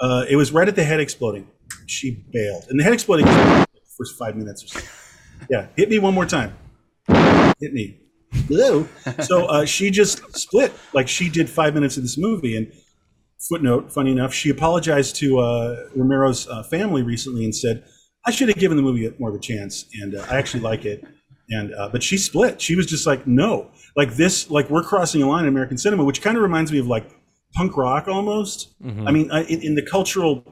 uh, 0.00 0.24
it 0.28 0.36
was 0.36 0.52
right 0.52 0.68
at 0.68 0.76
the 0.76 0.84
head 0.84 1.00
exploding. 1.00 1.46
She 1.86 2.24
bailed, 2.32 2.66
and 2.68 2.78
the 2.78 2.84
head 2.84 2.92
exploding 2.92 3.26
was 3.26 3.34
like 3.36 3.68
the 3.72 3.80
first 3.98 4.16
five 4.18 4.36
minutes 4.36 4.62
or 4.64 4.68
so. 4.68 4.86
Yeah, 5.50 5.66
hit 5.76 5.90
me 5.90 5.98
one 5.98 6.14
more 6.14 6.26
time. 6.26 6.54
Hit 7.60 7.72
me. 7.72 7.98
Hello. 8.48 8.86
So 9.22 9.46
uh, 9.46 9.64
she 9.64 9.90
just 9.90 10.22
split. 10.36 10.72
Like 10.94 11.08
she 11.08 11.28
did 11.28 11.50
five 11.50 11.74
minutes 11.74 11.96
of 11.96 12.02
this 12.04 12.16
movie, 12.16 12.56
and 12.56 12.72
footnote, 13.48 13.92
funny 13.92 14.12
enough, 14.12 14.32
she 14.32 14.48
apologized 14.50 15.16
to 15.16 15.40
uh, 15.40 15.76
Romero's 15.96 16.46
uh, 16.48 16.62
family 16.62 17.02
recently 17.02 17.44
and 17.44 17.54
said, 17.54 17.84
"I 18.24 18.30
should 18.30 18.48
have 18.48 18.58
given 18.58 18.76
the 18.76 18.82
movie 18.82 19.12
more 19.18 19.30
of 19.30 19.34
a 19.34 19.40
chance, 19.40 19.86
and 20.00 20.14
uh, 20.14 20.24
I 20.30 20.36
actually 20.36 20.60
like 20.62 20.84
it." 20.84 21.04
And 21.52 21.74
uh, 21.74 21.88
but 21.90 22.02
she 22.02 22.16
split. 22.16 22.60
She 22.60 22.76
was 22.76 22.86
just 22.86 23.06
like, 23.06 23.26
"No, 23.26 23.70
like 23.96 24.14
this, 24.14 24.50
like 24.50 24.70
we're 24.70 24.82
crossing 24.82 25.22
a 25.22 25.28
line 25.28 25.44
in 25.44 25.48
American 25.48 25.76
cinema," 25.76 26.04
which 26.04 26.22
kind 26.22 26.36
of 26.36 26.42
reminds 26.42 26.72
me 26.72 26.78
of 26.78 26.86
like 26.86 27.04
punk 27.54 27.76
rock 27.76 28.08
almost. 28.08 28.74
I 29.08 29.10
mean, 29.10 29.30
in, 29.48 29.62
in 29.62 29.74
the 29.74 29.82
cultural 29.82 30.44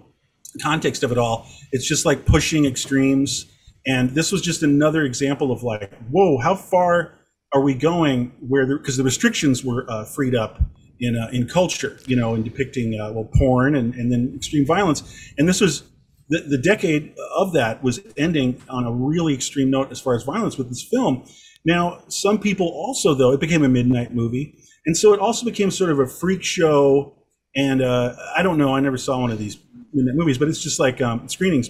context 0.63 1.03
of 1.03 1.13
it 1.13 1.19
all, 1.19 1.47
it's 1.73 1.87
just 1.87 2.05
like 2.05 2.27
pushing 2.27 2.65
extremes. 2.67 3.47
And 3.87 4.11
this 4.11 4.31
was 4.31 4.43
just 4.43 4.63
another 4.63 5.05
example 5.05 5.53
of 5.53 5.63
like, 5.63 5.93
whoa, 6.11 6.39
how 6.39 6.55
far 6.55 7.15
are 7.53 7.63
we 7.63 7.75
going? 7.75 8.33
Where 8.47 8.67
because 8.79 8.97
the 8.97 9.05
restrictions 9.05 9.65
were 9.65 9.87
uh, 9.89 10.05
freed 10.05 10.35
up 10.35 10.61
in 11.01 11.17
uh, 11.17 11.31
in 11.33 11.47
culture, 11.49 11.99
you 12.07 12.17
know, 12.17 12.35
in 12.35 12.43
depicting 12.43 12.99
uh, 13.01 13.13
well 13.13 13.29
porn 13.39 13.75
and, 13.75 13.95
and 13.95 14.13
then 14.13 14.33
extreme 14.37 14.67
violence. 14.67 15.03
And 15.39 15.49
this 15.49 15.61
was 15.61 15.85
the, 16.31 16.40
the 16.49 16.59
decade 16.59 17.14
of 17.37 17.53
that 17.53 17.83
was 17.83 18.01
ending 18.16 18.62
on 18.69 18.85
a 18.87 18.93
really 18.93 19.35
extreme 19.35 19.71
note 19.71 19.90
as 19.90 20.01
far 20.01 20.14
as 20.14 20.23
violence 20.23 20.57
with 20.57 20.69
this 20.69 20.83
film. 20.83 21.25
Now, 21.64 22.03
some 22.09 22.38
people 22.38 22.69
also 22.69 23.14
though 23.14 23.33
it 23.33 23.40
became 23.40 23.62
a 23.62 23.69
midnight 23.69 24.14
movie, 24.14 24.57
and 24.87 24.97
so 24.97 25.12
it 25.12 25.21
also 25.21 25.45
became 25.45 25.71
sort 25.71 25.90
of 25.90 25.99
a 25.99 26.07
freak 26.07 26.43
show. 26.43 27.16
And 27.55 27.83
uh, 27.83 28.14
I 28.35 28.43
don't 28.43 28.59
know, 28.59 28.75
I 28.75 28.81
never 28.81 28.97
saw 28.97 29.21
one 29.21 29.31
of 29.31 29.38
these 29.38 29.59
midnight 29.93 30.14
movies, 30.14 30.38
but 30.38 30.49
it's 30.49 30.62
just 30.62 30.81
like 30.81 31.03
um, 31.03 31.29
screenings 31.29 31.69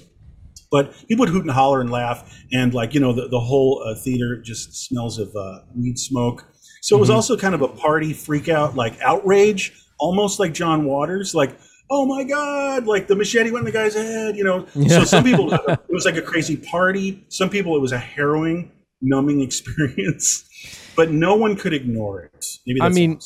but 0.70 0.94
people 1.08 1.24
would 1.24 1.28
hoot 1.28 1.42
and 1.42 1.50
holler 1.50 1.80
and 1.80 1.90
laugh 1.90 2.38
and 2.52 2.72
like 2.72 2.94
you 2.94 3.00
know 3.00 3.12
the, 3.12 3.28
the 3.28 3.40
whole 3.40 3.82
uh, 3.84 3.94
theater 3.94 4.40
just 4.40 4.86
smells 4.86 5.18
of 5.18 5.34
uh, 5.36 5.60
weed 5.74 5.98
smoke 5.98 6.46
so 6.80 6.96
it 6.96 7.00
was 7.00 7.10
also 7.10 7.36
kind 7.36 7.54
of 7.54 7.62
a 7.62 7.68
party 7.68 8.12
freak 8.12 8.48
out 8.48 8.74
like 8.74 8.98
outrage 9.00 9.72
almost 9.98 10.38
like 10.38 10.52
john 10.52 10.84
waters 10.84 11.34
like 11.34 11.58
oh 11.90 12.06
my 12.06 12.24
god 12.24 12.86
like 12.86 13.06
the 13.06 13.16
machete 13.16 13.50
went 13.50 13.66
in 13.66 13.72
the 13.72 13.78
guy's 13.78 13.94
head 13.94 14.36
you 14.36 14.44
know 14.44 14.66
so 14.88 15.04
some 15.04 15.24
people 15.24 15.52
it 15.68 15.80
was 15.88 16.04
like 16.04 16.16
a 16.16 16.22
crazy 16.22 16.56
party 16.56 17.24
some 17.28 17.50
people 17.50 17.76
it 17.76 17.80
was 17.80 17.92
a 17.92 17.98
harrowing 17.98 18.70
numbing 19.02 19.40
experience 19.48 20.44
but 20.96 21.10
no 21.10 21.34
one 21.34 21.56
could 21.56 21.72
ignore 21.72 22.22
it 22.22 22.46
I 22.66 22.66
mean, 22.66 22.78
what 22.78 22.86
I'm 22.86 22.94
saying. 22.94 23.20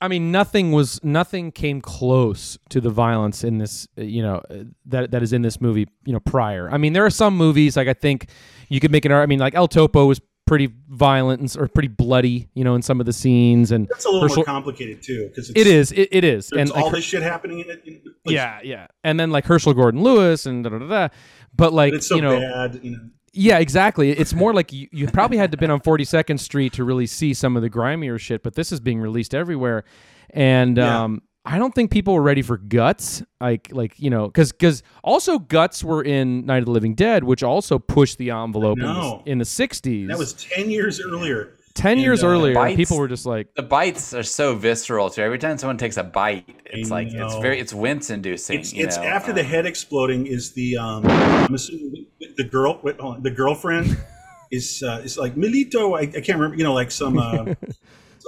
I 0.00 0.08
mean, 0.08 0.30
nothing 0.30 0.72
was 0.72 1.02
nothing 1.02 1.50
came 1.50 1.80
close 1.80 2.58
to 2.68 2.82
the 2.82 2.90
violence 2.90 3.42
in 3.42 3.58
this, 3.58 3.88
uh, 3.98 4.02
you 4.02 4.22
know, 4.22 4.42
uh, 4.50 4.64
that 4.86 5.10
that 5.12 5.22
is 5.22 5.32
in 5.32 5.40
this 5.40 5.60
movie, 5.60 5.88
you 6.04 6.12
know, 6.12 6.20
prior. 6.20 6.70
I 6.70 6.76
mean, 6.76 6.92
there 6.92 7.06
are 7.06 7.10
some 7.10 7.36
movies 7.36 7.76
like 7.76 7.88
I 7.88 7.94
think 7.94 8.28
you 8.68 8.78
could 8.78 8.90
make 8.90 9.06
an. 9.06 9.12
I 9.12 9.24
mean, 9.24 9.38
like 9.38 9.54
El 9.54 9.68
Topo 9.68 10.04
was 10.04 10.20
pretty 10.46 10.72
violent 10.88 11.40
and 11.40 11.56
or 11.62 11.68
pretty 11.68 11.88
bloody, 11.88 12.48
you 12.54 12.64
know, 12.64 12.74
in 12.74 12.82
some 12.82 13.00
of 13.00 13.06
the 13.06 13.12
scenes. 13.12 13.72
And 13.72 13.88
It's 13.90 14.04
a 14.04 14.10
little 14.10 14.28
more 14.34 14.44
complicated 14.44 15.02
too, 15.02 15.28
because 15.28 15.50
it 15.50 15.66
is, 15.66 15.92
it, 15.92 16.08
it 16.12 16.24
is, 16.24 16.50
and 16.52 16.70
like, 16.70 16.82
all 16.82 16.90
this 16.90 17.04
shit 17.04 17.22
happening 17.22 17.60
in 17.60 17.70
it. 17.70 17.82
in- 17.84 18.00
like, 18.24 18.34
yeah, 18.34 18.60
yeah, 18.62 18.86
and 19.04 19.18
then 19.20 19.30
like 19.30 19.44
Herschell 19.44 19.74
Gordon 19.74 20.02
Lewis 20.02 20.46
and 20.46 20.64
da 20.64 20.70
da 20.70 20.78
da. 20.78 20.86
da. 20.88 21.08
But 21.54 21.72
like 21.72 21.92
but 21.92 21.96
it's 21.98 22.06
so 22.08 22.16
you 22.16 22.22
know, 22.22 22.38
bad. 22.38 22.80
You 22.82 22.90
know, 22.92 22.98
Yeah, 23.32 23.58
exactly. 23.58 24.10
It's 24.10 24.34
more 24.34 24.52
like 24.54 24.72
you, 24.72 24.88
you 24.92 25.06
probably 25.08 25.36
had 25.38 25.50
to 25.52 25.56
been 25.56 25.70
on 25.70 25.80
42nd 25.80 26.38
Street 26.40 26.72
to 26.74 26.84
really 26.84 27.06
see 27.06 27.34
some 27.34 27.56
of 27.56 27.62
the 27.62 27.70
grimier 27.70 28.18
shit, 28.18 28.42
but 28.42 28.54
this 28.54 28.72
is 28.72 28.80
being 28.80 29.00
released 29.00 29.34
everywhere. 29.34 29.84
And 30.30 30.76
Yeah. 30.76 31.02
um, 31.04 31.22
I 31.46 31.58
don't 31.58 31.72
think 31.74 31.92
people 31.92 32.14
were 32.14 32.22
ready 32.22 32.42
for 32.42 32.56
Guts. 32.56 33.22
Like, 33.40 33.68
like 33.70 33.98
you 33.98 34.10
know, 34.10 34.26
because 34.26 34.50
because 34.50 34.82
also 35.04 35.38
Guts 35.38 35.84
were 35.84 36.02
in 36.02 36.44
Night 36.44 36.58
of 36.58 36.64
the 36.66 36.72
Living 36.72 36.94
Dead, 36.94 37.22
which 37.22 37.42
also 37.44 37.78
pushed 37.78 38.18
the 38.18 38.30
envelope 38.30 38.78
in 38.78 38.84
the, 38.84 39.22
in 39.26 39.38
the 39.38 39.44
60s. 39.44 40.08
that 40.08 40.18
was 40.18 40.32
ten 40.32 40.70
years 40.70 41.00
earlier. 41.00 41.52
10 41.76 41.92
and, 41.92 42.00
years 42.00 42.24
uh, 42.24 42.28
earlier. 42.28 42.54
Bites- 42.54 42.76
People 42.76 42.98
were 42.98 43.06
just 43.06 43.26
like, 43.26 43.54
The 43.54 43.62
bites 43.62 44.14
are 44.14 44.22
so 44.22 44.54
visceral 44.54 45.10
too. 45.10 45.22
Every 45.22 45.38
time 45.38 45.58
someone 45.58 45.76
takes 45.76 45.98
a 45.98 46.02
bite, 46.02 46.48
it's 46.64 46.90
I 46.90 46.94
like 46.94 47.08
it's 47.12 47.36
very 47.36 47.60
it's 47.60 47.74
wince 47.74 48.10
inducing. 48.10 48.58
It's 48.58 48.72
it's 48.72 48.96
know? 48.96 49.04
after 49.04 49.30
uh, 49.30 49.34
the 49.34 49.42
head 49.42 49.66
exploding 49.66 50.26
is 50.26 50.52
the 50.52 50.78
um. 50.78 51.06
I'm 51.06 51.54
assuming 51.54 52.06
the, 52.18 52.28
the 52.38 52.44
girl. 52.44 52.80
Wait, 52.82 52.98
hold 52.98 53.16
on. 53.16 53.22
The 53.22 53.30
girlfriend 53.30 53.96
is 54.50 54.82
uh, 54.82 55.02
is 55.04 55.18
like 55.18 55.36
Milito. 55.36 55.96
I, 55.96 56.02
I 56.02 56.20
can't 56.22 56.38
remember. 56.38 56.56
You 56.56 56.64
know, 56.64 56.74
like 56.74 56.90
some 56.90 57.18
uh, 57.18 57.54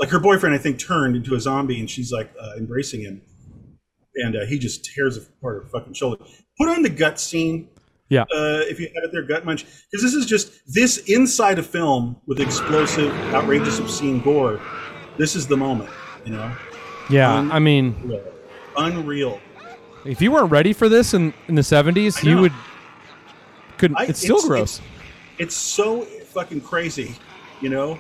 like 0.01 0.11
her 0.11 0.19
boyfriend. 0.21 0.55
I 0.55 0.59
think 0.59 0.79
turned 0.79 1.17
into 1.17 1.35
a 1.35 1.41
zombie, 1.41 1.81
and 1.81 1.89
she's 1.91 2.13
like 2.13 2.31
uh, 2.41 2.53
embracing 2.57 3.01
him, 3.03 3.23
and 4.17 4.37
uh, 4.37 4.47
he 4.47 4.59
just 4.59 4.85
tears 4.85 5.17
apart 5.17 5.65
her 5.65 5.69
fucking 5.71 5.95
shoulder. 5.95 6.25
Put 6.59 6.69
on 6.69 6.83
the 6.83 6.91
gut 6.91 7.19
scene. 7.21 7.69
Yeah. 8.11 8.23
Uh, 8.23 8.63
if 8.65 8.81
you 8.81 8.87
have 8.95 9.05
it 9.05 9.13
there, 9.13 9.23
gut 9.23 9.45
munch, 9.45 9.67
because 9.91 10.03
this 10.03 10.15
is 10.15 10.25
just 10.25 10.51
this 10.73 10.97
inside 11.09 11.59
a 11.59 11.63
film 11.63 12.17
with 12.27 12.41
explosive, 12.41 13.13
outrageous, 13.35 13.79
obscene 13.79 14.21
gore. 14.23 14.61
This 15.19 15.37
is 15.37 15.47
the 15.47 15.57
moment. 15.59 15.91
You 16.25 16.33
know, 16.33 16.57
yeah, 17.11 17.35
Um, 17.39 17.53
I 17.53 17.59
mean, 17.59 17.95
Unreal. 18.03 18.23
unreal. 18.77 19.41
if 20.07 20.21
you 20.23 20.31
weren't 20.33 20.51
ready 20.51 20.73
for 20.73 20.89
this 20.89 21.13
in, 21.15 21.33
in 21.49 21.55
the 21.55 21.63
70s, 21.63 22.23
you 22.25 22.39
would. 22.39 22.53
Couldn't. 23.77 23.99
I- 23.99 24.05
it's 24.05 24.21
still 24.21 24.37
it's- 24.37 24.49
gross. 24.49 24.81
it's 25.39 25.55
so 25.55 26.03
fucking 26.03 26.63
crazy, 26.63 27.15
you 27.61 27.69
know. 27.69 27.99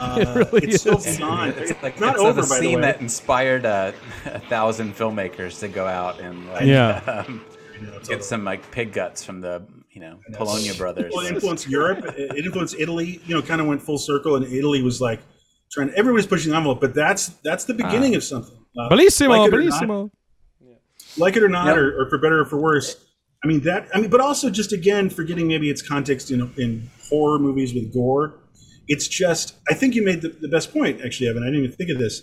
Uh, 0.00 0.18
It 0.20 0.28
really 0.52 0.68
it's 0.68 0.82
so 0.82 0.96
is. 0.98 1.16
beyond. 1.16 1.54
It's 1.56 1.70
It's, 1.72 1.82
like 1.82 1.98
not 2.00 2.14
it's 2.14 2.22
over, 2.22 2.40
the 2.40 2.46
by 2.48 2.56
the 2.58 2.62
scene 2.62 2.74
way. 2.76 2.80
that 2.82 3.00
inspired 3.00 3.64
uh, 3.66 3.92
a 4.26 4.38
thousand 4.40 4.94
filmmakers 4.96 5.58
to 5.60 5.68
go 5.68 5.86
out 5.86 6.20
and 6.20 6.46
like, 6.48 6.66
Yeah. 6.66 7.24
um, 7.26 7.44
know, 7.82 7.98
get 8.00 8.16
all- 8.18 8.20
some 8.22 8.44
like 8.44 8.68
pig 8.70 8.92
guts 8.92 9.24
from 9.24 9.40
the 9.40 9.62
you 9.90 10.00
know 10.00 10.18
Polonia 10.34 10.74
brothers. 10.74 11.12
Well, 11.14 11.26
it 11.26 11.32
influenced 11.34 11.68
Europe. 11.68 12.04
It 12.16 12.30
it 12.38 12.44
influenced 12.46 12.76
Italy. 12.78 13.20
You 13.26 13.34
know, 13.34 13.42
kind 13.42 13.60
of 13.60 13.66
went 13.66 13.82
full 13.82 13.98
circle, 13.98 14.36
and 14.36 14.44
Italy 14.46 14.82
was 14.82 15.00
like 15.00 15.20
trying. 15.72 15.90
Everybody's 15.96 16.26
pushing 16.26 16.50
the 16.50 16.56
envelope, 16.56 16.80
but 16.80 16.94
that's 16.94 17.28
that's 17.42 17.64
the 17.64 17.74
beginning 17.74 18.14
of 18.14 18.22
something. 18.22 18.56
Uh, 18.78 18.88
Bellissimo, 18.88 19.28
like 19.30 19.48
it 19.52 19.54
or 19.54 19.62
not- 19.62 19.82
bellissimo. 19.82 20.10
like 21.16 21.36
it 21.36 21.42
or 21.42 21.48
not, 21.48 21.66
Yep. 21.68 21.76
or, 21.76 22.02
or 22.02 22.08
for 22.10 22.18
better 22.18 22.40
or 22.40 22.44
for 22.44 22.58
worse. 22.60 22.96
I 23.42 23.46
mean 23.48 23.60
that. 23.60 23.88
I 23.94 24.00
mean, 24.00 24.10
but 24.10 24.20
also 24.20 24.50
just 24.50 24.72
again 24.72 25.10
forgetting 25.10 25.46
maybe 25.48 25.70
its 25.70 25.82
context 25.82 26.30
in 26.30 26.52
in 26.58 26.90
horror 27.08 27.38
movies 27.38 27.74
with 27.74 27.92
gore. 27.92 28.34
It's 28.88 29.06
just. 29.08 29.54
I 29.70 29.74
think 29.74 29.94
you 29.94 30.02
made 30.04 30.22
the, 30.22 30.28
the 30.30 30.48
best 30.48 30.72
point, 30.72 31.00
actually, 31.04 31.28
Evan. 31.28 31.42
I 31.42 31.46
didn't 31.46 31.64
even 31.64 31.76
think 31.76 31.90
of 31.90 31.98
this. 31.98 32.22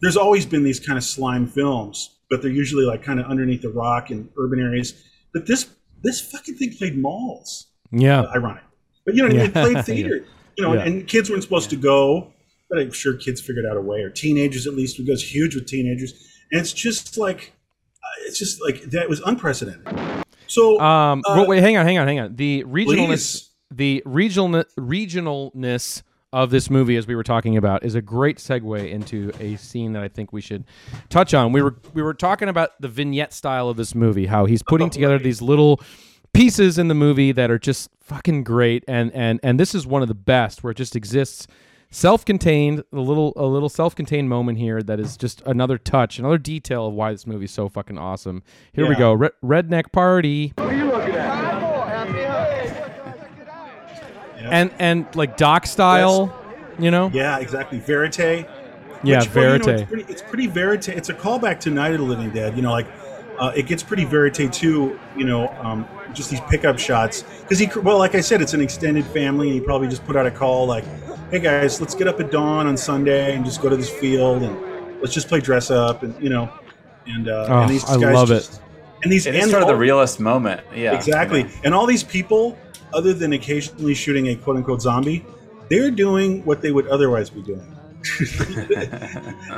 There's 0.00 0.16
always 0.16 0.46
been 0.46 0.64
these 0.64 0.80
kind 0.80 0.96
of 0.96 1.04
slime 1.04 1.46
films, 1.46 2.18
but 2.30 2.40
they're 2.42 2.50
usually 2.50 2.84
like 2.84 3.02
kind 3.02 3.20
of 3.20 3.26
underneath 3.26 3.62
the 3.62 3.68
rock 3.68 4.10
in 4.10 4.28
urban 4.38 4.60
areas. 4.60 4.94
But 5.34 5.46
this 5.46 5.68
this 6.02 6.20
fucking 6.20 6.54
thing 6.56 6.72
played 6.76 6.96
malls. 6.96 7.66
Yeah. 7.92 8.22
Ironic, 8.34 8.62
but 9.04 9.14
you 9.14 9.22
know, 9.22 9.28
mean? 9.28 9.40
it 9.40 9.52
played 9.52 9.84
theater. 9.84 10.24
You 10.56 10.64
know, 10.64 10.72
Yeah. 10.74 10.84
and 10.84 11.06
kids 11.06 11.28
weren't 11.30 11.42
supposed 11.42 11.70
to 11.70 11.76
go, 11.76 12.32
but 12.70 12.78
I'm 12.78 12.92
sure 12.92 13.14
kids 13.14 13.40
figured 13.40 13.66
out 13.66 13.76
a 13.76 13.80
way, 13.80 14.00
or 14.00 14.08
teenagers 14.10 14.66
at 14.66 14.74
least. 14.74 14.98
It 14.98 15.06
goes 15.06 15.22
huge 15.22 15.54
with 15.54 15.66
teenagers, 15.66 16.12
and 16.50 16.60
it's 16.60 16.72
just 16.72 17.18
like 17.18 17.52
uh, 18.02 18.26
it's 18.26 18.38
just 18.38 18.62
like 18.64 18.82
that 18.84 19.08
was 19.08 19.20
unprecedented. 19.20 19.86
So 20.46 20.80
Um, 20.80 21.22
Uh, 21.26 21.34
well, 21.36 21.46
wait, 21.46 21.62
hang 21.62 21.76
on, 21.76 21.84
hang 21.86 21.98
on, 21.98 22.06
hang 22.08 22.20
on. 22.20 22.36
The 22.36 22.64
regionalness, 22.64 23.06
please. 23.06 23.49
The 23.70 24.02
regional 24.04 24.64
regionalness 24.78 26.02
of 26.32 26.50
this 26.50 26.70
movie, 26.70 26.96
as 26.96 27.06
we 27.06 27.16
were 27.16 27.24
talking 27.24 27.56
about, 27.56 27.84
is 27.84 27.94
a 27.94 28.02
great 28.02 28.38
segue 28.38 28.88
into 28.90 29.32
a 29.40 29.56
scene 29.56 29.92
that 29.94 30.02
I 30.02 30.08
think 30.08 30.32
we 30.32 30.40
should 30.40 30.64
touch 31.08 31.34
on. 31.34 31.52
We 31.52 31.62
were 31.62 31.76
we 31.92 32.02
were 32.02 32.14
talking 32.14 32.48
about 32.48 32.80
the 32.80 32.88
vignette 32.88 33.32
style 33.32 33.68
of 33.68 33.76
this 33.76 33.94
movie, 33.94 34.26
how 34.26 34.44
he's 34.44 34.62
putting 34.62 34.90
together 34.90 35.18
these 35.18 35.42
little 35.42 35.80
pieces 36.32 36.78
in 36.78 36.88
the 36.88 36.94
movie 36.94 37.32
that 37.32 37.50
are 37.50 37.58
just 37.58 37.90
fucking 38.00 38.44
great, 38.44 38.84
and 38.86 39.12
and 39.12 39.40
and 39.42 39.58
this 39.58 39.74
is 39.74 39.86
one 39.86 40.02
of 40.02 40.08
the 40.08 40.14
best 40.14 40.62
where 40.62 40.70
it 40.70 40.76
just 40.76 40.94
exists. 40.94 41.46
Self-contained, 41.92 42.84
a 42.92 43.00
little, 43.00 43.32
a 43.34 43.46
little 43.46 43.68
self-contained 43.68 44.28
moment 44.28 44.58
here 44.58 44.80
that 44.80 45.00
is 45.00 45.16
just 45.16 45.42
another 45.44 45.76
touch, 45.76 46.20
another 46.20 46.38
detail 46.38 46.86
of 46.86 46.94
why 46.94 47.10
this 47.10 47.26
movie 47.26 47.46
is 47.46 47.50
so 47.50 47.68
fucking 47.68 47.98
awesome. 47.98 48.44
Here 48.72 48.88
we 48.88 48.94
go, 48.94 49.12
Re- 49.12 49.30
Redneck 49.42 49.90
Party. 49.90 50.52
And 54.50 54.70
and 54.78 55.06
like 55.14 55.36
doc 55.36 55.66
style, 55.66 56.34
you 56.78 56.90
know? 56.90 57.10
yeah, 57.12 57.38
exactly, 57.38 57.78
verite. 57.78 58.46
Yeah, 59.02 59.20
Which, 59.20 59.34
well, 59.34 59.52
you 59.54 59.58
know, 59.60 59.64
verite. 59.64 59.80
it's, 59.80 59.88
pretty, 59.90 60.12
it's 60.12 60.22
pretty 60.22 60.46
verite. 60.46 60.88
It's 60.88 61.08
a 61.08 61.14
callback 61.14 61.58
to 61.60 61.70
Night 61.70 61.92
of 61.92 61.98
the 62.00 62.04
Living 62.04 62.30
Dead. 62.30 62.54
You 62.56 62.62
know, 62.62 62.70
like 62.70 62.86
uh, 63.38 63.52
it 63.56 63.66
gets 63.66 63.82
pretty 63.82 64.04
verite 64.04 64.52
too. 64.52 64.98
You 65.16 65.24
know, 65.24 65.48
um, 65.62 65.86
just 66.12 66.28
these 66.30 66.40
pickup 66.50 66.78
shots 66.78 67.22
because 67.42 67.58
he 67.58 67.68
well, 67.80 67.98
like 67.98 68.14
I 68.14 68.20
said, 68.20 68.42
it's 68.42 68.52
an 68.54 68.60
extended 68.60 69.04
family, 69.06 69.48
and 69.48 69.54
he 69.58 69.60
probably 69.64 69.88
just 69.88 70.04
put 70.04 70.16
out 70.16 70.26
a 70.26 70.30
call 70.30 70.66
like, 70.66 70.84
"Hey 71.30 71.38
guys, 71.40 71.80
let's 71.80 71.94
get 71.94 72.08
up 72.08 72.20
at 72.20 72.30
dawn 72.30 72.66
on 72.66 72.76
Sunday 72.76 73.34
and 73.34 73.44
just 73.44 73.62
go 73.62 73.68
to 73.70 73.76
this 73.76 73.88
field 73.88 74.42
and 74.42 75.00
let's 75.00 75.14
just 75.14 75.28
play 75.28 75.40
dress 75.40 75.70
up 75.70 76.02
and 76.02 76.14
you 76.22 76.28
know." 76.28 76.50
And, 77.06 77.28
uh, 77.28 77.46
Oh, 77.48 77.60
and 77.62 77.70
these 77.70 77.84
I 77.88 77.98
guys 77.98 78.14
love 78.14 78.30
it. 78.30 78.60
And 79.02 79.10
these 79.10 79.26
It 79.26 79.34
is 79.34 79.44
and 79.44 79.50
sort 79.50 79.62
of 79.62 79.68
the 79.68 79.72
all- 79.74 79.80
realest 79.80 80.20
moment. 80.20 80.60
Yeah, 80.76 80.94
Exactly. 80.94 81.40
you 81.40 81.44
know. 81.46 81.50
And 81.64 81.74
all 81.74 81.86
these 81.86 82.04
people, 82.04 82.58
other 82.92 83.12
than 83.14 83.32
occasionally 83.32 83.94
shooting 83.94 84.28
a 84.28 84.36
quote 84.36 84.56
unquote 84.56 84.82
zombie, 84.82 85.24
they're 85.68 85.90
doing 85.90 86.44
what 86.44 86.60
they 86.62 86.72
would 86.72 86.86
otherwise 86.88 87.30
be 87.30 87.42
doing. 87.42 87.76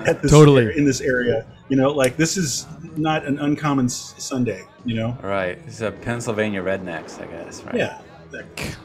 At 0.06 0.20
this 0.22 0.30
Totally. 0.30 0.76
in 0.76 0.84
this 0.84 1.00
area, 1.00 1.46
you 1.68 1.76
know, 1.76 1.90
like 1.90 2.16
this 2.16 2.36
is 2.36 2.66
not 2.96 3.24
an 3.24 3.38
uncommon 3.38 3.86
s- 3.86 4.14
Sunday, 4.18 4.64
you 4.84 4.96
know. 4.96 5.16
Right. 5.22 5.58
It's 5.66 5.80
a 5.80 5.90
Pennsylvania 5.92 6.62
rednecks, 6.62 7.20
I 7.20 7.26
guess. 7.26 7.62
Right. 7.62 7.76
Yeah. 7.76 8.00
That- 8.32 8.76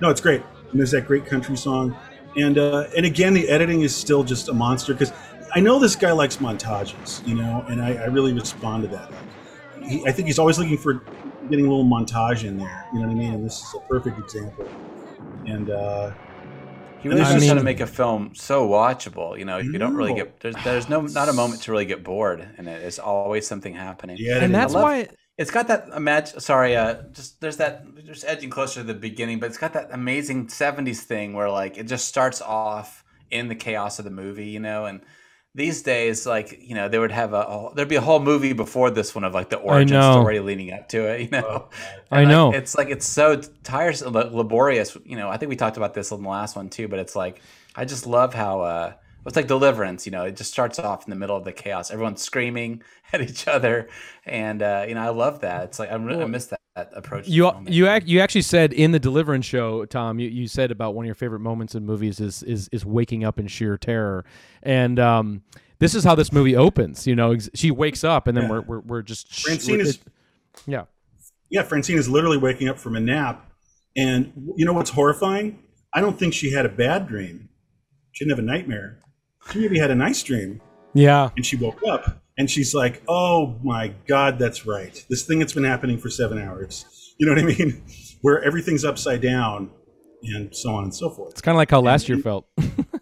No, 0.00 0.10
it's 0.10 0.20
great. 0.20 0.42
And 0.70 0.78
there's 0.80 0.90
that 0.92 1.06
great 1.06 1.26
country 1.26 1.56
song, 1.56 1.96
and 2.36 2.56
uh, 2.58 2.86
and 2.96 3.04
again, 3.04 3.34
the 3.34 3.48
editing 3.48 3.82
is 3.82 3.94
still 3.94 4.22
just 4.24 4.48
a 4.48 4.52
monster 4.52 4.92
because 4.94 5.12
I 5.54 5.60
know 5.60 5.78
this 5.80 5.96
guy 5.96 6.12
likes 6.12 6.36
montages, 6.36 7.26
you 7.26 7.34
know, 7.34 7.64
and 7.68 7.82
I, 7.82 7.94
I 7.94 8.04
really 8.06 8.32
respond 8.32 8.84
to 8.84 8.88
that. 8.90 9.10
He, 9.84 10.06
I 10.06 10.12
think 10.12 10.26
he's 10.26 10.38
always 10.38 10.58
looking 10.58 10.78
for 10.78 11.02
getting 11.50 11.66
a 11.66 11.68
little 11.68 11.84
montage 11.84 12.44
in 12.44 12.58
there. 12.58 12.86
You 12.92 13.00
know 13.00 13.06
what 13.08 13.12
I 13.12 13.18
mean? 13.18 13.34
And 13.34 13.44
this 13.44 13.58
is 13.62 13.74
a 13.74 13.80
perfect 13.88 14.18
example. 14.18 14.68
And 15.46 15.70
uh, 15.70 16.12
He 17.00 17.08
really 17.08 17.22
I 17.22 17.32
knows 17.32 17.46
how 17.48 17.54
to 17.54 17.62
make 17.62 17.80
a 17.80 17.86
film 17.86 18.34
so 18.34 18.68
watchable. 18.68 19.38
You 19.38 19.44
know, 19.44 19.58
you 19.58 19.78
don't 19.78 19.94
really 19.94 20.14
get 20.14 20.40
there's 20.40 20.56
there's 20.64 20.88
no 20.88 21.00
not 21.02 21.28
a 21.28 21.32
moment 21.32 21.62
to 21.62 21.72
really 21.72 21.86
get 21.86 22.04
bored 22.04 22.46
in 22.58 22.68
it. 22.68 22.82
It's 22.82 22.98
always 22.98 23.46
something 23.46 23.74
happening. 23.74 24.16
yeah, 24.18 24.42
and 24.42 24.54
that's 24.54 24.74
love- 24.74 24.82
why 24.84 25.08
It's 25.38 25.50
got 25.50 25.68
that 25.68 25.88
imagine. 25.96 26.38
Sorry, 26.40 26.76
uh, 26.76 27.02
just 27.12 27.40
there's 27.40 27.56
that 27.56 27.82
just 28.04 28.24
edging 28.26 28.50
closer 28.50 28.80
to 28.80 28.86
the 28.86 28.94
beginning, 28.94 29.40
but 29.40 29.46
it's 29.46 29.58
got 29.58 29.72
that 29.72 29.88
amazing 29.92 30.48
'70s 30.48 31.00
thing 31.00 31.32
where 31.32 31.48
like 31.50 31.78
it 31.78 31.84
just 31.84 32.06
starts 32.06 32.42
off 32.42 33.02
in 33.30 33.48
the 33.48 33.54
chaos 33.54 33.98
of 33.98 34.04
the 34.04 34.10
movie, 34.10 34.48
you 34.48 34.60
know. 34.60 34.84
And 34.84 35.00
these 35.54 35.82
days, 35.82 36.26
like 36.26 36.58
you 36.62 36.74
know, 36.74 36.88
they 36.88 36.98
would 36.98 37.10
have 37.12 37.32
a, 37.32 37.38
a 37.40 37.74
there'd 37.74 37.88
be 37.88 37.96
a 37.96 38.00
whole 38.00 38.20
movie 38.20 38.52
before 38.52 38.90
this 38.90 39.14
one 39.14 39.24
of 39.24 39.34
like 39.34 39.50
the 39.50 39.58
origin 39.58 40.02
story 40.02 40.40
leading 40.40 40.72
up 40.72 40.88
to 40.90 41.06
it, 41.06 41.22
you 41.22 41.28
know. 41.30 41.68
I 42.10 42.24
And, 42.24 42.26
like, 42.26 42.38
know. 42.38 42.50
it's 42.50 42.76
like 42.76 42.88
it's 42.88 43.06
so 43.06 43.40
tiresome, 43.62 44.12
laborious. 44.14 44.96
You 45.04 45.16
know, 45.16 45.28
I 45.30 45.36
think 45.36 45.50
we 45.50 45.56
talked 45.56 45.76
about 45.76 45.94
this 45.94 46.10
in 46.12 46.22
the 46.22 46.28
last 46.28 46.56
one 46.56 46.68
too, 46.70 46.88
but 46.88 46.98
it's 46.98 47.16
like 47.16 47.40
I 47.74 47.84
just 47.84 48.06
love 48.06 48.34
how 48.34 48.60
uh, 48.62 48.92
it's 49.26 49.36
like 49.36 49.46
Deliverance. 49.48 50.06
You 50.06 50.12
know, 50.12 50.24
it 50.24 50.36
just 50.36 50.50
starts 50.52 50.78
off 50.78 51.04
in 51.06 51.10
the 51.10 51.16
middle 51.16 51.36
of 51.36 51.44
the 51.44 51.52
chaos. 51.52 51.90
Everyone's 51.90 52.22
screaming 52.22 52.82
at 53.12 53.20
each 53.20 53.46
other, 53.48 53.88
and 54.26 54.62
uh, 54.62 54.84
you 54.88 54.94
know, 54.94 55.02
I 55.02 55.10
love 55.10 55.40
that. 55.40 55.64
It's 55.64 55.78
like 55.78 55.90
I, 55.90 55.96
re- 55.96 56.22
I 56.22 56.26
miss 56.26 56.46
that, 56.46 56.59
that 56.76 56.90
approach. 56.94 57.26
you 57.28 57.50
you 57.66 57.88
ac- 57.88 58.06
you 58.06 58.20
actually 58.20 58.42
said 58.42 58.72
in 58.72 58.92
the 58.92 58.98
Deliverance 58.98 59.44
show, 59.46 59.84
Tom, 59.86 60.18
you, 60.18 60.28
you 60.28 60.46
said 60.46 60.70
about 60.70 60.94
one 60.94 61.04
of 61.04 61.06
your 61.06 61.14
favorite 61.14 61.40
moments 61.40 61.74
in 61.74 61.84
movies 61.84 62.20
is 62.20 62.42
is 62.42 62.68
is 62.72 62.84
waking 62.84 63.24
up 63.24 63.38
in 63.38 63.46
sheer 63.48 63.76
terror, 63.76 64.24
and 64.62 64.98
um, 65.00 65.42
this 65.78 65.94
is 65.94 66.04
how 66.04 66.14
this 66.14 66.32
movie 66.32 66.54
opens. 66.56 67.06
You 67.06 67.16
know, 67.16 67.32
ex- 67.32 67.50
she 67.54 67.70
wakes 67.70 68.04
up, 68.04 68.26
and 68.26 68.36
then 68.36 68.44
Yeah. 68.44 68.50
we're, 68.50 68.60
we're 68.62 68.80
we're 68.80 69.02
just 69.02 69.42
Francine 69.42 69.78
we're- 69.78 69.88
is 69.88 69.96
it- 69.96 70.02
yeah. 70.66 70.84
yeah, 71.48 71.62
Francine 71.62 71.98
is 71.98 72.08
literally 72.08 72.38
waking 72.38 72.68
up 72.68 72.78
from 72.78 72.94
a 72.96 73.00
nap, 73.00 73.50
and 73.96 74.32
you 74.56 74.64
know 74.64 74.72
what's 74.72 74.90
horrifying? 74.90 75.58
I 75.92 76.00
don't 76.00 76.18
think 76.18 76.34
she 76.34 76.52
had 76.52 76.66
a 76.66 76.70
bad 76.70 77.08
dream. 77.08 77.48
She 78.12 78.24
didn't 78.24 78.38
have 78.38 78.44
a 78.44 78.46
nightmare. 78.48 78.98
She 79.50 79.58
maybe 79.60 79.78
had 79.78 79.90
a 79.90 79.94
nice 79.96 80.22
dream. 80.22 80.60
Yeah, 80.94 81.30
and 81.36 81.44
she 81.44 81.56
woke 81.56 81.80
up 81.88 82.22
and 82.40 82.50
she's 82.50 82.74
like, 82.74 83.02
"Oh 83.06 83.58
my 83.62 83.88
god, 84.06 84.38
that's 84.38 84.66
right. 84.66 85.04
This 85.10 85.24
thing 85.26 85.38
that's 85.38 85.52
been 85.52 85.64
happening 85.64 85.98
for 85.98 86.08
seven 86.08 86.38
hours. 86.38 86.86
You 87.18 87.26
know 87.26 87.34
what 87.34 87.42
I 87.42 87.56
mean? 87.56 87.84
Where 88.22 88.42
everything's 88.42 88.84
upside 88.84 89.20
down, 89.20 89.70
and 90.22 90.56
so 90.56 90.70
on 90.70 90.84
and 90.84 90.94
so 90.94 91.10
forth. 91.10 91.32
It's 91.32 91.42
kind 91.42 91.54
of 91.54 91.58
like 91.58 91.70
how 91.70 91.80
last 91.80 92.08
year 92.08 92.18
felt. 92.18 92.46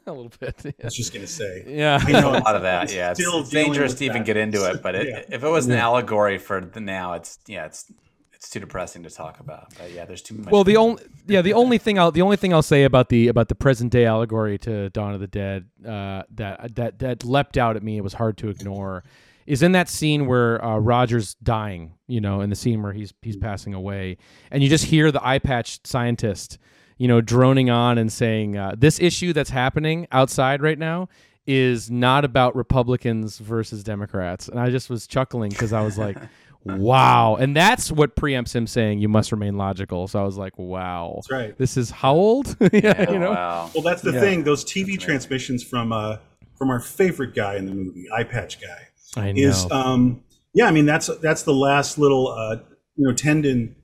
a 0.06 0.12
little 0.12 0.32
bit. 0.40 0.60
I 0.66 0.72
was 0.84 0.96
just 0.96 1.12
gonna 1.14 1.26
say. 1.28 1.64
Yeah. 1.68 2.00
I 2.02 2.12
know 2.12 2.30
a 2.36 2.40
lot 2.40 2.56
of 2.56 2.62
that. 2.62 2.92
Yeah, 2.92 3.12
it's, 3.12 3.20
still 3.20 3.40
it's 3.40 3.50
dangerous 3.50 3.94
to 3.94 4.04
even 4.04 4.18
that. 4.18 4.26
get 4.26 4.36
into 4.36 4.68
it. 4.70 4.82
But 4.82 4.96
it, 4.96 5.06
Yeah. 5.06 5.36
if 5.36 5.44
it 5.44 5.48
was 5.48 5.66
an 5.66 5.72
allegory 5.72 6.38
for 6.38 6.60
the 6.60 6.80
now, 6.80 7.12
it's 7.12 7.38
yeah, 7.46 7.66
it's 7.66 7.92
it's 8.34 8.50
too 8.50 8.60
depressing 8.60 9.02
to 9.02 9.10
talk 9.10 9.40
about. 9.40 9.74
But 9.78 9.92
yeah, 9.92 10.04
there's 10.04 10.22
too 10.22 10.34
much. 10.36 10.52
Well, 10.52 10.64
the 10.64 10.76
only 10.76 11.02
yeah, 11.26 11.42
the 11.42 11.54
only 11.54 11.78
thing 11.78 11.98
I'll 11.98 12.10
the 12.12 12.22
only 12.22 12.36
thing 12.36 12.52
I'll 12.54 12.62
say 12.62 12.84
about 12.84 13.08
the 13.08 13.28
about 13.28 13.48
the 13.48 13.54
present 13.54 13.92
day 13.92 14.04
allegory 14.06 14.58
to 14.58 14.90
Dawn 14.90 15.14
of 15.14 15.20
the 15.20 15.26
Dead 15.26 15.66
uh, 15.84 16.22
that 16.34 16.74
that 16.76 16.98
that 17.00 17.24
leapt 17.24 17.56
out 17.58 17.76
at 17.76 17.82
me. 17.82 17.96
It 17.96 18.04
was 18.04 18.14
hard 18.14 18.38
to 18.38 18.48
ignore. 18.48 19.04
Is 19.48 19.62
in 19.62 19.72
that 19.72 19.88
scene 19.88 20.26
where 20.26 20.62
uh, 20.64 20.76
Roger's 20.78 21.34
dying, 21.42 21.94
you 22.06 22.20
know, 22.20 22.42
in 22.42 22.50
the 22.50 22.56
scene 22.56 22.82
where 22.82 22.92
he's 22.92 23.14
he's 23.22 23.36
passing 23.36 23.72
away, 23.74 24.18
and 24.50 24.62
you 24.62 24.68
just 24.68 24.84
hear 24.84 25.10
the 25.10 25.26
eye 25.26 25.38
patch 25.38 25.80
scientist, 25.84 26.58
you 26.98 27.08
know, 27.08 27.20
droning 27.20 27.70
on 27.70 27.96
and 27.98 28.12
saying, 28.12 28.56
uh, 28.56 28.74
"This 28.76 29.00
issue 29.00 29.32
that's 29.32 29.50
happening 29.50 30.06
outside 30.12 30.60
right 30.62 30.78
now 30.78 31.08
is 31.46 31.90
not 31.90 32.24
about 32.26 32.54
Republicans 32.54 33.38
versus 33.38 33.82
Democrats," 33.82 34.48
and 34.48 34.60
I 34.60 34.68
just 34.70 34.90
was 34.90 35.06
chuckling 35.06 35.50
because 35.50 35.72
I 35.72 35.80
was 35.82 35.96
like. 35.98 36.16
Wow. 36.64 37.36
And 37.36 37.56
that's 37.56 37.90
what 37.90 38.14
preempts 38.16 38.54
him 38.54 38.66
saying 38.66 38.98
you 38.98 39.08
must 39.08 39.32
remain 39.32 39.56
logical. 39.56 40.06
So 40.08 40.20
I 40.20 40.24
was 40.24 40.36
like, 40.36 40.58
wow. 40.58 41.12
That's 41.14 41.30
right. 41.30 41.56
This 41.56 41.76
is 41.78 41.88
how 41.88 42.12
old? 42.14 42.56
yeah, 42.72 43.06
Oh, 43.08 43.12
you 43.12 43.18
know? 43.18 43.30
wow. 43.30 43.70
Well, 43.74 43.82
that's 43.82 44.02
the 44.02 44.12
Yeah. 44.12 44.20
thing. 44.20 44.42
Those 44.44 44.64
TV 44.64 44.98
transmissions 44.98 45.62
from 45.62 45.92
uh, 45.92 46.16
from 46.56 46.68
our 46.70 46.80
favorite 46.80 47.34
guy 47.34 47.56
in 47.56 47.64
the 47.66 47.72
movie, 47.74 48.06
Eye 48.12 48.24
Patch 48.24 48.60
Guy, 48.60 48.87
I 49.16 49.32
know. 49.32 49.40
is 49.48 49.66
um, 49.70 50.22
yeah. 50.54 50.66
I 50.66 50.70
mean, 50.70 50.86
that's 50.86 51.08
that's 51.22 51.42
the 51.42 51.54
last 51.54 51.98
little 51.98 52.28
uh, 52.28 52.56
you 52.96 53.06
know 53.06 53.12
tendon 53.14 53.76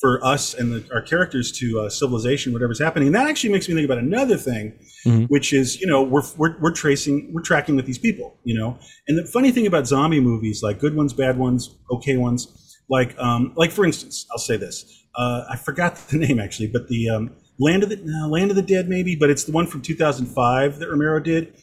for 0.00 0.22
us 0.24 0.52
and 0.54 0.72
the, 0.72 0.84
our 0.92 1.00
characters 1.00 1.52
to 1.52 1.80
uh, 1.80 1.88
civilization, 1.88 2.52
whatever's 2.52 2.80
happening. 2.82 3.06
And 3.08 3.14
that 3.14 3.26
actually 3.28 3.50
makes 3.52 3.68
me 3.68 3.74
think 3.74 3.84
about 3.86 3.98
another 3.98 4.36
thing, 4.36 4.72
Mhm. 5.06 5.28
which 5.28 5.52
is 5.52 5.80
you 5.80 5.86
know 5.86 6.02
we're, 6.02 6.22
we're 6.36 6.58
we're 6.60 6.72
tracing 6.72 7.30
we're 7.32 7.42
tracking 7.42 7.76
with 7.76 7.86
these 7.86 7.98
people, 7.98 8.36
you 8.44 8.54
know. 8.58 8.78
And 9.06 9.16
the 9.18 9.24
funny 9.24 9.50
thing 9.50 9.66
about 9.66 9.86
zombie 9.86 10.20
movies, 10.20 10.62
like 10.62 10.78
good 10.80 10.94
ones, 10.96 11.12
bad 11.12 11.38
ones, 11.38 11.74
okay 11.90 12.16
ones, 12.16 12.76
like 12.88 13.16
um, 13.18 13.52
like 13.56 13.70
for 13.70 13.84
instance, 13.84 14.26
I'll 14.32 14.38
say 14.38 14.56
this. 14.56 14.84
Uh, 15.14 15.44
I 15.48 15.56
forgot 15.56 15.94
the 16.10 16.18
name 16.18 16.40
actually, 16.40 16.68
but 16.68 16.88
the 16.88 17.08
um, 17.10 17.30
Land 17.60 17.84
of 17.84 17.88
the 17.88 17.96
no, 18.02 18.28
Land 18.28 18.50
of 18.50 18.56
the 18.56 18.62
Dead 18.62 18.88
maybe, 18.88 19.14
but 19.14 19.30
it's 19.30 19.44
the 19.44 19.52
one 19.52 19.66
from 19.68 19.80
2005 19.80 20.78
that 20.80 20.88
Romero 20.90 21.20
did, 21.20 21.54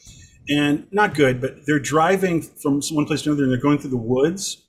and 0.49 0.87
not 0.91 1.13
good. 1.13 1.41
But 1.41 1.65
they're 1.65 1.79
driving 1.79 2.41
from 2.41 2.81
one 2.91 3.05
place 3.05 3.21
to 3.23 3.29
another, 3.29 3.43
and 3.43 3.51
they're 3.51 3.59
going 3.59 3.79
through 3.79 3.91
the 3.91 3.97
woods. 3.97 4.67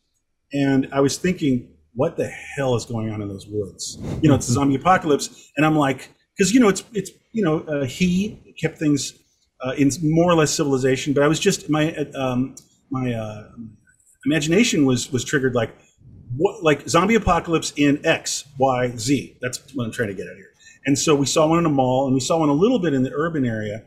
And 0.53 0.89
I 0.93 1.01
was 1.01 1.17
thinking, 1.17 1.69
what 1.95 2.17
the 2.17 2.29
hell 2.29 2.75
is 2.75 2.85
going 2.85 3.11
on 3.11 3.23
in 3.23 3.29
those 3.29 3.47
woods? 3.47 3.99
You 4.23 4.29
know, 4.29 4.35
it's 4.35 4.49
a 4.49 4.53
zombie 4.53 4.77
apocalypse, 4.77 5.51
and 5.57 5.65
I'm 5.67 5.77
like, 5.77 6.11
because 6.37 6.53
you 6.53 6.61
know, 6.61 6.69
it's 6.69 6.85
it's 6.93 7.11
you 7.33 7.45
know, 7.45 7.61
uh, 7.61 7.85
he 7.85 8.55
kept 8.61 8.79
things 8.79 9.15
uh, 9.65 9.73
in 9.73 9.91
more 10.03 10.31
or 10.31 10.35
less 10.35 10.51
civilization, 10.51 11.13
but 11.13 11.23
I 11.23 11.29
was 11.29 11.41
just 11.41 11.69
my 11.69 11.95
uh, 11.95 12.19
um, 12.19 12.55
my 12.91 13.13
uh, 13.13 13.49
imagination 14.27 14.85
was 14.85 15.11
was 15.13 15.25
triggered 15.25 15.55
like 15.55 15.75
what 16.37 16.63
like 16.63 16.89
zombie 16.89 17.15
apocalypse 17.15 17.73
in 17.77 18.05
X 18.05 18.45
Y 18.59 18.93
Z. 18.97 19.39
That's 19.41 19.59
what 19.75 19.85
I'm 19.85 19.93
trying 19.93 20.09
to 20.09 20.15
get 20.15 20.27
at 20.27 20.37
here. 20.37 20.51
And 20.85 20.99
so 20.99 21.15
we 21.15 21.27
saw 21.27 21.47
one 21.47 21.59
in 21.59 21.67
a 21.67 21.71
mall, 21.71 22.07
and 22.07 22.15
we 22.15 22.21
saw 22.21 22.39
one 22.39 22.49
a 22.49 22.55
little 22.55 22.79
bit 22.79 22.93
in 22.95 23.03
the 23.03 23.13
urban 23.15 23.45
area. 23.45 23.85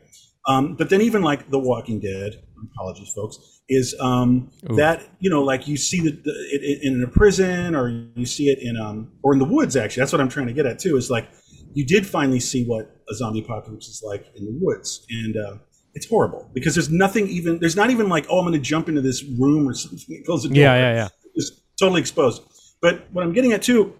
Um, 0.47 0.75
but 0.75 0.89
then 0.89 1.01
even 1.01 1.21
like 1.21 1.49
The 1.49 1.59
Walking 1.59 1.99
Dead, 1.99 2.43
apologies, 2.71 3.11
folks, 3.13 3.61
is 3.67 3.95
um, 3.99 4.51
that 4.75 5.01
you 5.19 5.29
know 5.29 5.41
like 5.41 5.67
you 5.67 5.75
see 5.77 5.99
the, 5.99 6.11
the 6.11 6.31
it, 6.51 6.61
it, 6.63 6.79
in 6.83 7.03
a 7.03 7.07
prison 7.07 7.75
or 7.75 7.89
you 7.89 8.25
see 8.25 8.49
it 8.49 8.59
in 8.61 8.77
um 8.77 9.11
or 9.23 9.33
in 9.33 9.39
the 9.39 9.45
woods. 9.45 9.75
Actually, 9.75 10.01
that's 10.01 10.11
what 10.11 10.21
I'm 10.21 10.29
trying 10.29 10.47
to 10.47 10.53
get 10.53 10.65
at 10.65 10.79
too. 10.79 10.97
Is 10.97 11.09
like 11.09 11.27
you 11.73 11.85
did 11.85 12.05
finally 12.05 12.39
see 12.39 12.65
what 12.65 12.95
a 13.09 13.15
zombie 13.15 13.41
apocalypse 13.41 13.87
is 13.87 14.03
like 14.05 14.27
in 14.35 14.45
the 14.45 14.57
woods, 14.61 15.05
and 15.09 15.35
uh, 15.35 15.57
it's 15.93 16.07
horrible 16.07 16.49
because 16.53 16.75
there's 16.75 16.91
nothing 16.91 17.27
even 17.27 17.59
there's 17.59 17.75
not 17.75 17.89
even 17.89 18.07
like 18.07 18.27
oh 18.29 18.39
I'm 18.39 18.45
going 18.45 18.53
to 18.53 18.59
jump 18.59 18.87
into 18.87 19.01
this 19.01 19.23
room 19.23 19.67
or 19.67 19.73
something. 19.75 20.23
Close 20.25 20.43
the 20.43 20.49
door. 20.49 20.57
yeah, 20.57 20.75
yeah, 20.75 20.93
yeah. 20.93 21.07
It's 21.33 21.51
totally 21.79 22.01
exposed. 22.01 22.43
But 22.81 23.07
what 23.11 23.23
I'm 23.23 23.33
getting 23.33 23.53
at 23.53 23.63
too 23.63 23.97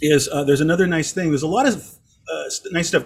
is 0.00 0.28
uh, 0.28 0.44
there's 0.44 0.60
another 0.60 0.86
nice 0.86 1.12
thing. 1.12 1.30
There's 1.30 1.42
a 1.42 1.48
lot 1.48 1.66
of 1.66 1.76
uh, 2.32 2.44
nice 2.70 2.88
stuff. 2.88 3.04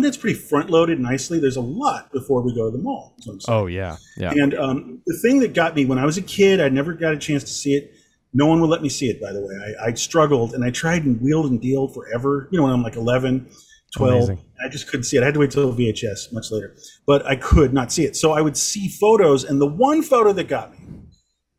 Dawn 0.00 0.12
pretty 0.20 0.38
front 0.38 0.70
loaded 0.70 1.00
nicely. 1.00 1.38
There's 1.38 1.56
a 1.56 1.60
lot 1.60 2.12
before 2.12 2.42
we 2.42 2.54
go 2.54 2.70
to 2.70 2.76
the 2.76 2.82
mall. 2.82 3.16
Oh, 3.48 3.66
yeah. 3.66 3.96
Yeah. 4.16 4.32
And 4.34 4.54
um, 4.54 5.02
the 5.06 5.18
thing 5.22 5.40
that 5.40 5.54
got 5.54 5.74
me 5.74 5.84
when 5.84 5.98
I 5.98 6.06
was 6.06 6.16
a 6.18 6.22
kid, 6.22 6.60
I 6.60 6.68
never 6.68 6.92
got 6.94 7.12
a 7.14 7.18
chance 7.18 7.42
to 7.44 7.50
see 7.50 7.74
it. 7.74 7.94
No 8.34 8.46
one 8.46 8.60
would 8.60 8.70
let 8.70 8.82
me 8.82 8.88
see 8.88 9.06
it, 9.08 9.20
by 9.20 9.32
the 9.32 9.40
way. 9.40 9.54
I, 9.80 9.88
I 9.88 9.94
struggled 9.94 10.54
and 10.54 10.64
I 10.64 10.70
tried 10.70 11.04
and 11.04 11.20
wheeled 11.20 11.50
and 11.50 11.60
dealed 11.60 11.94
forever. 11.94 12.48
You 12.50 12.58
know, 12.58 12.64
when 12.64 12.72
I'm 12.72 12.82
like 12.82 12.96
11, 12.96 13.48
12, 13.96 14.14
Amazing. 14.14 14.44
I 14.64 14.68
just 14.70 14.86
couldn't 14.88 15.04
see 15.04 15.18
it. 15.18 15.22
I 15.22 15.26
had 15.26 15.34
to 15.34 15.40
wait 15.40 15.50
till 15.50 15.72
VHS 15.74 16.32
much 16.32 16.50
later, 16.50 16.74
but 17.06 17.26
I 17.26 17.36
could 17.36 17.74
not 17.74 17.92
see 17.92 18.04
it. 18.04 18.16
So 18.16 18.32
I 18.32 18.40
would 18.40 18.56
see 18.56 18.88
photos, 18.88 19.44
and 19.44 19.60
the 19.60 19.66
one 19.66 20.02
photo 20.02 20.32
that 20.32 20.48
got 20.48 20.72
me 20.72 20.78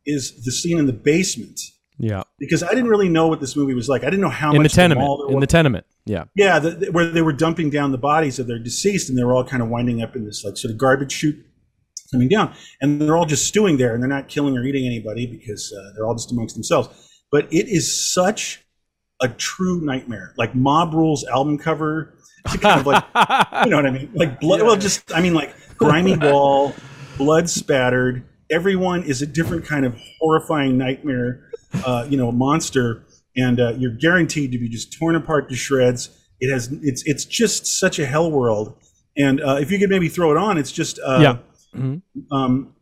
is 0.04 0.42
the 0.44 0.50
scene 0.50 0.78
in 0.78 0.86
the 0.86 0.92
basement 0.92 1.60
Yeah. 1.98 2.24
because 2.38 2.62
I 2.64 2.70
didn't 2.70 2.88
really 2.88 3.08
know 3.08 3.28
what 3.28 3.40
this 3.40 3.54
movie 3.54 3.74
was 3.74 3.88
like. 3.88 4.02
I 4.02 4.06
didn't 4.06 4.20
know 4.22 4.28
how 4.30 4.50
In 4.50 4.56
the 4.56 4.62
much 4.64 4.72
tenement. 4.74 5.00
mall 5.06 5.26
there 5.28 5.34
In 5.34 5.40
the 5.40 5.46
tenement. 5.46 5.86
Yeah. 6.06 6.24
Yeah, 6.34 6.58
the, 6.58 6.70
the- 6.70 6.92
where 6.92 7.06
they 7.10 7.22
were 7.22 7.32
dumping 7.32 7.70
down 7.70 7.92
the 7.92 7.98
bodies 7.98 8.38
of 8.38 8.46
their 8.46 8.58
deceased, 8.58 9.08
and 9.08 9.18
they 9.18 9.24
were 9.24 9.34
all 9.34 9.44
kind 9.44 9.62
of 9.62 9.68
winding 9.68 10.02
up 10.02 10.14
in 10.16 10.24
this 10.24 10.44
like 10.44 10.56
sort 10.56 10.70
of 10.72 10.78
garbage 10.78 11.12
chute 11.12 11.44
coming 12.12 12.28
down, 12.28 12.54
and 12.80 13.00
they're 13.00 13.16
all 13.16 13.26
just 13.26 13.46
stewing 13.46 13.76
there, 13.78 13.94
and 13.94 14.02
they're 14.02 14.08
not 14.10 14.28
killing 14.28 14.56
or 14.56 14.64
eating 14.64 14.86
anybody 14.86 15.26
because 15.26 15.72
uh, 15.72 15.92
they're 15.94 16.06
all 16.06 16.14
just 16.14 16.30
amongst 16.30 16.54
themselves. 16.54 16.88
But 17.30 17.44
it 17.52 17.68
is 17.68 18.12
such 18.12 18.64
a 19.20 19.28
true 19.28 19.80
nightmare, 19.80 20.34
like 20.36 20.54
Mob 20.54 20.92
Rules 20.92 21.24
album 21.24 21.56
cover, 21.58 22.14
kind 22.60 22.80
of 22.80 22.86
like 22.86 23.02
you 23.64 23.70
know 23.70 23.76
what 23.76 23.86
I 23.86 23.90
mean, 23.90 24.10
like 24.14 24.40
blood. 24.40 24.62
Well, 24.62 24.76
just 24.76 25.12
I 25.14 25.20
mean 25.20 25.34
like 25.34 25.54
grimy 25.78 26.16
wall, 26.20 26.74
blood 27.16 27.48
spattered. 27.48 28.24
Everyone 28.50 29.02
is 29.04 29.22
a 29.22 29.26
different 29.26 29.64
kind 29.64 29.86
of 29.86 29.96
horrifying 30.20 30.76
nightmare, 30.76 31.50
uh, 31.86 32.06
you 32.08 32.16
know, 32.18 32.30
monster 32.30 33.04
and 33.36 33.60
uh, 33.60 33.72
you're 33.78 33.92
guaranteed 33.94 34.52
to 34.52 34.58
be 34.58 34.68
just 34.68 34.92
torn 34.92 35.14
apart 35.16 35.48
to 35.50 35.56
shreds. 35.56 36.10
It 36.40 36.50
has 36.52 36.70
it's 36.82 37.02
it's 37.06 37.24
just 37.24 37.66
such 37.78 37.98
a 37.98 38.06
hell 38.06 38.30
world, 38.30 38.74
and 39.16 39.40
uh, 39.40 39.56
if 39.60 39.70
you 39.70 39.78
could 39.78 39.90
maybe 39.90 40.08
throw 40.08 40.30
it 40.30 40.36
on, 40.36 40.58
it's 40.58 40.72
just 40.72 40.98
uh, 41.04 41.18
Yeah. 41.20 41.36
Mhm. 41.80 42.02
um, 42.30 42.74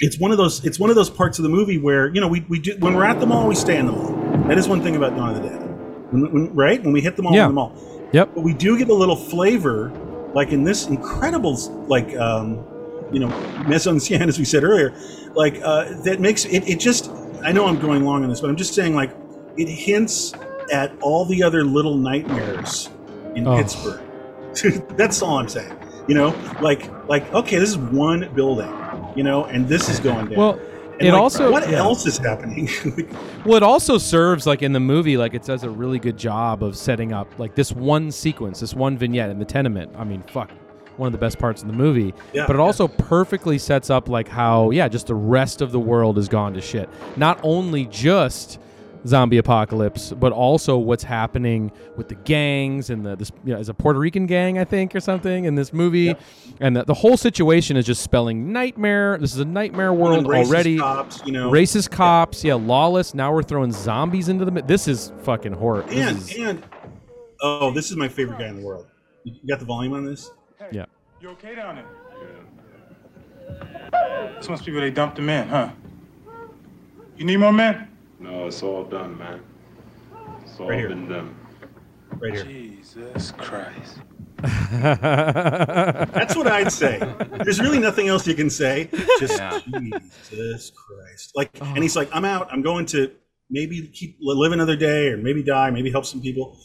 it's 0.00 0.18
one 0.18 0.30
of 0.32 0.38
those 0.38 0.64
it's 0.64 0.78
one 0.78 0.90
of 0.90 0.96
those 0.96 1.10
parts 1.10 1.38
of 1.38 1.42
the 1.42 1.48
movie 1.48 1.78
where 1.78 2.08
you 2.14 2.20
know 2.20 2.28
we, 2.28 2.40
we 2.48 2.58
do 2.58 2.76
when 2.78 2.94
we're 2.94 3.04
at 3.04 3.20
the 3.20 3.26
mall 3.26 3.46
we 3.46 3.54
stay 3.54 3.78
in 3.78 3.86
the 3.86 3.92
mall. 3.92 4.12
That 4.48 4.58
is 4.58 4.68
one 4.68 4.82
thing 4.82 4.96
about 4.96 5.14
Dawn 5.16 5.34
of 5.36 5.42
the 5.42 5.48
Dead, 5.48 5.60
when, 6.12 6.32
when, 6.32 6.54
right? 6.54 6.82
When 6.82 6.92
we 6.92 7.00
hit 7.00 7.16
the 7.16 7.22
mall, 7.22 7.34
Yeah. 7.34 7.44
in 7.44 7.50
the 7.50 7.54
mall. 7.54 8.08
Yep. 8.12 8.30
But 8.34 8.40
we 8.42 8.52
do 8.54 8.76
get 8.78 8.88
a 8.88 8.94
little 8.94 9.16
flavor, 9.16 9.90
like 10.34 10.50
in 10.52 10.64
this 10.64 10.86
incredible 10.86 11.56
like 11.88 12.14
um, 12.16 12.64
you 13.12 13.20
know 13.20 13.28
mise 13.66 13.86
en 13.86 13.96
scène 13.96 14.28
as 14.28 14.38
we 14.38 14.44
said 14.44 14.64
earlier, 14.64 14.92
like 15.34 15.60
uh, 15.62 15.92
that 16.02 16.20
makes 16.20 16.44
it. 16.44 16.68
It 16.68 16.78
just 16.80 17.10
I 17.42 17.52
know 17.52 17.66
I'm 17.66 17.78
going 17.80 18.04
long 18.04 18.22
on 18.22 18.28
this, 18.30 18.40
but 18.40 18.48
I'm 18.50 18.56
just 18.56 18.74
saying 18.74 18.94
like 18.94 19.10
it 19.56 19.68
hints 19.68 20.32
at 20.72 20.92
all 21.00 21.24
the 21.24 21.42
other 21.42 21.64
little 21.64 21.96
nightmares 21.96 22.88
in 23.34 23.46
Oh. 23.46 23.56
Pittsburgh. 23.56 24.00
That's 24.96 25.22
all 25.22 25.38
I'm 25.38 25.48
saying. 25.48 25.74
You 26.08 26.14
know, 26.14 26.34
like 26.60 26.90
like 27.08 27.32
okay, 27.32 27.58
this 27.58 27.70
is 27.70 27.78
one 27.78 28.28
building, 28.34 28.72
you 29.14 29.22
know, 29.22 29.44
and 29.44 29.68
this 29.68 29.88
is 29.88 30.00
going 30.00 30.26
down. 30.26 30.36
Well, 30.38 30.52
And, 30.98 31.08
it 31.08 31.12
like, 31.12 31.20
also 31.22 31.50
what 31.50 31.68
yeah. 31.70 31.78
else 31.78 32.06
is 32.06 32.18
happening? 32.18 32.68
Well, 33.44 33.56
it 33.56 33.62
also 33.64 33.98
serves 33.98 34.46
like 34.46 34.62
in 34.62 34.72
the 34.72 34.78
movie, 34.80 35.16
like 35.16 35.34
it 35.34 35.42
does 35.42 35.64
a 35.64 35.70
really 35.70 35.98
good 35.98 36.16
job 36.16 36.62
of 36.62 36.76
setting 36.76 37.12
up 37.12 37.26
like 37.40 37.56
this 37.56 37.72
one 37.72 38.12
sequence, 38.12 38.60
this 38.60 38.72
one 38.72 38.96
vignette 38.96 39.30
in 39.30 39.38
the 39.40 39.44
tenement. 39.44 39.92
I 39.96 40.04
mean, 40.04 40.22
fuck, 40.28 40.50
one 40.96 41.06
of 41.08 41.12
the 41.12 41.18
best 41.18 41.38
parts 41.40 41.60
of 41.62 41.66
the 41.68 41.74
movie. 41.74 42.14
Yeah, 42.32 42.46
but 42.46 42.54
it 42.54 42.60
yeah. 42.60 42.64
also 42.64 42.86
perfectly 42.86 43.58
sets 43.58 43.90
up 43.90 44.08
like 44.08 44.28
how, 44.28 44.70
yeah, 44.70 44.86
just 44.86 45.08
the 45.08 45.16
rest 45.16 45.60
of 45.60 45.72
the 45.72 45.80
world 45.80 46.18
has 46.18 46.28
gone 46.28 46.54
to 46.54 46.60
shit. 46.60 46.88
Not 47.16 47.40
only 47.42 47.86
just 47.86 48.60
zombie 49.06 49.38
apocalypse, 49.38 50.12
but 50.12 50.32
also 50.32 50.76
what's 50.78 51.02
happening 51.04 51.72
with 51.96 52.08
the 52.08 52.14
gangs 52.14 52.90
and 52.90 53.04
the 53.04 53.16
this 53.16 53.32
you 53.44 53.52
know, 53.52 53.58
is 53.60 53.68
a 53.68 53.74
Puerto 53.74 53.98
Rican 53.98 54.26
gang, 54.26 54.58
I 54.58 54.64
think, 54.64 54.94
or 54.94 55.00
something 55.00 55.44
in 55.44 55.54
this 55.54 55.72
movie, 55.72 56.14
and 56.60 56.76
the, 56.76 56.84
the 56.84 56.94
whole 56.94 57.16
situation 57.16 57.76
is 57.76 57.84
just 57.86 58.02
spelling 58.02 58.52
nightmare. 58.52 59.18
This 59.18 59.32
is 59.34 59.40
a 59.40 59.44
nightmare 59.44 59.92
world 59.92 60.26
Racist 60.26 60.46
already. 60.48 60.78
cops, 60.78 61.22
you 61.26 61.32
know, 61.32 61.50
Racist 61.50 61.90
cops, 61.90 62.44
yeah, 62.44 62.54
lawless. 62.54 63.14
Now 63.14 63.32
we're 63.32 63.42
throwing 63.42 63.72
zombies 63.72 64.28
into 64.28 64.44
the. 64.44 64.50
mi- 64.50 64.62
This 64.62 64.86
is 64.88 65.12
fucking 65.22 65.52
horror. 65.52 65.82
This 65.82 65.96
and 66.08 66.18
is- 66.18 66.36
and 66.38 66.64
oh, 67.42 67.72
this 67.72 67.90
is 67.90 67.96
my 67.96 68.08
favorite 68.08 68.38
guy 68.38 68.48
in 68.48 68.56
the 68.60 68.66
world. 68.66 68.86
You 69.24 69.34
got 69.48 69.58
the 69.60 69.64
volume 69.66 69.92
on 69.94 70.04
this? 70.04 70.30
yeah. 70.70 70.86
You 71.20 71.28
okay 71.30 71.54
down 71.54 71.76
there? 71.76 71.86
This 74.36 74.48
must 74.48 74.64
be 74.64 74.72
where 74.72 74.80
they 74.80 74.90
dumped 74.90 75.16
the 75.16 75.22
in, 75.22 75.48
huh? 75.48 75.70
You 77.16 77.24
need 77.24 77.36
more 77.36 77.52
men? 77.52 77.88
No, 78.22 78.46
it's 78.46 78.62
all 78.62 78.84
done, 78.84 79.18
man. 79.18 79.40
It's 80.44 80.58
all 80.60 80.68
Right 80.68 80.78
here. 80.78 80.88
been 80.88 81.08
done. 81.08 81.34
Right 82.20 82.34
here. 82.34 82.44
Jesus 82.44 83.32
Christ. 83.32 83.98
That's 84.42 86.36
what 86.36 86.46
I'd 86.46 86.72
say. 86.72 87.00
There's 87.44 87.60
really 87.60 87.78
nothing 87.78 88.08
else 88.08 88.26
you 88.26 88.34
can 88.34 88.50
say. 88.50 88.88
Just 89.18 89.38
Yeah. 89.38 89.58
Jesus 90.30 90.70
Christ. 90.70 91.32
Like, 91.34 91.50
and 91.60 91.78
he's 91.78 91.96
like, 91.96 92.08
I'm 92.12 92.24
out. 92.24 92.48
I'm 92.52 92.62
going 92.62 92.86
to 92.86 93.10
maybe 93.50 93.86
keep 93.88 94.18
live 94.20 94.52
another 94.52 94.76
day, 94.76 95.08
or 95.08 95.16
maybe 95.16 95.42
die, 95.42 95.70
maybe 95.70 95.90
help 95.90 96.04
some 96.06 96.20
people. 96.20 96.56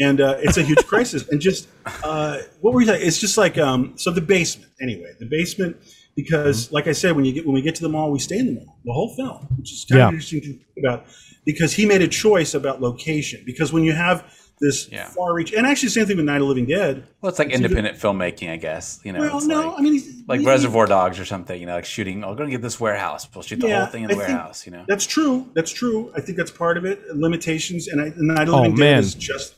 and 0.00 0.20
uh, 0.20 0.36
it's 0.40 0.56
a 0.56 0.62
huge 0.62 0.84
crisis. 0.92 1.28
And 1.28 1.40
just 1.40 1.68
uh, 2.02 2.38
what 2.60 2.74
were 2.74 2.80
you 2.80 2.86
saying? 2.88 3.06
It's 3.06 3.18
just 3.20 3.36
like 3.38 3.56
um, 3.58 3.92
so 3.96 4.10
the 4.10 4.20
basement. 4.20 4.70
Anyway, 4.80 5.12
the 5.20 5.26
basement 5.26 5.76
because, 6.16 6.66
Mm-hmm. 6.66 6.74
like 6.74 6.86
I 6.86 6.92
said, 6.92 7.16
when 7.16 7.24
you 7.24 7.32
get 7.32 7.44
when 7.46 7.54
we 7.54 7.62
get 7.62 7.74
to 7.76 7.82
the 7.82 7.88
mall, 7.88 8.10
we 8.10 8.18
stay 8.18 8.38
in 8.38 8.46
the 8.46 8.52
mall 8.52 8.78
the 8.84 8.92
whole 8.92 9.14
film, 9.16 9.46
which 9.56 9.72
is 9.72 9.84
kind 9.88 9.98
Yeah. 9.98 10.08
of 10.08 10.14
interesting 10.14 10.40
to 10.42 10.46
think 10.46 10.62
about 10.78 11.06
because 11.44 11.72
he 11.72 11.86
made 11.86 12.02
a 12.02 12.08
choice 12.08 12.54
about 12.54 12.80
location. 12.80 13.42
Because 13.44 13.72
when 13.72 13.84
you 13.84 13.92
have 13.92 14.24
this 14.60 14.88
Yeah. 14.90 15.08
far 15.08 15.34
reach, 15.34 15.52
and 15.52 15.66
actually, 15.66 15.88
the 15.88 15.92
same 15.94 16.06
thing 16.06 16.16
with 16.16 16.26
Night 16.26 16.36
of 16.36 16.42
the 16.42 16.46
Living 16.46 16.66
Dead. 16.66 17.02
Well, 17.20 17.28
it's 17.30 17.38
like 17.40 17.48
It's 17.48 17.58
even- 17.58 17.72
independent 17.76 17.98
filmmaking, 17.98 18.50
I 18.52 18.56
guess. 18.56 19.00
You 19.04 19.12
know, 19.12 19.18
Well, 19.18 19.40
no, 19.46 19.68
like, 19.70 19.78
I 19.78 19.82
mean, 19.82 20.24
like 20.28 20.40
he- 20.40 20.46
Reservoir 20.46 20.86
Dogs 20.86 21.18
or 21.18 21.24
something. 21.24 21.58
You 21.60 21.66
know, 21.66 21.74
like 21.74 21.84
shooting. 21.84 22.22
Oh, 22.22 22.30
we're 22.30 22.36
gonna 22.36 22.50
get 22.50 22.62
this 22.62 22.78
warehouse. 22.78 23.26
We'll 23.34 23.42
shoot 23.42 23.58
the 23.60 23.66
Yeah, 23.68 23.80
whole 23.84 23.86
thing 23.92 24.04
in 24.04 24.08
the 24.10 24.14
I 24.14 24.18
warehouse. 24.18 24.64
You 24.64 24.72
know. 24.72 24.84
That's 24.86 25.06
true. 25.06 25.48
That's 25.54 25.72
true. 25.72 26.12
I 26.16 26.20
think 26.20 26.38
that's 26.38 26.52
part 26.52 26.78
of 26.78 26.84
it. 26.84 27.00
Limitations, 27.14 27.88
and, 27.88 28.00
I, 28.00 28.04
and 28.06 28.28
Night 28.28 28.42
of 28.42 28.46
the 28.46 28.52
Oh, 28.52 28.62
Living 28.62 28.78
man. 28.78 28.94
Dead 28.94 29.04
is 29.04 29.14
just 29.14 29.56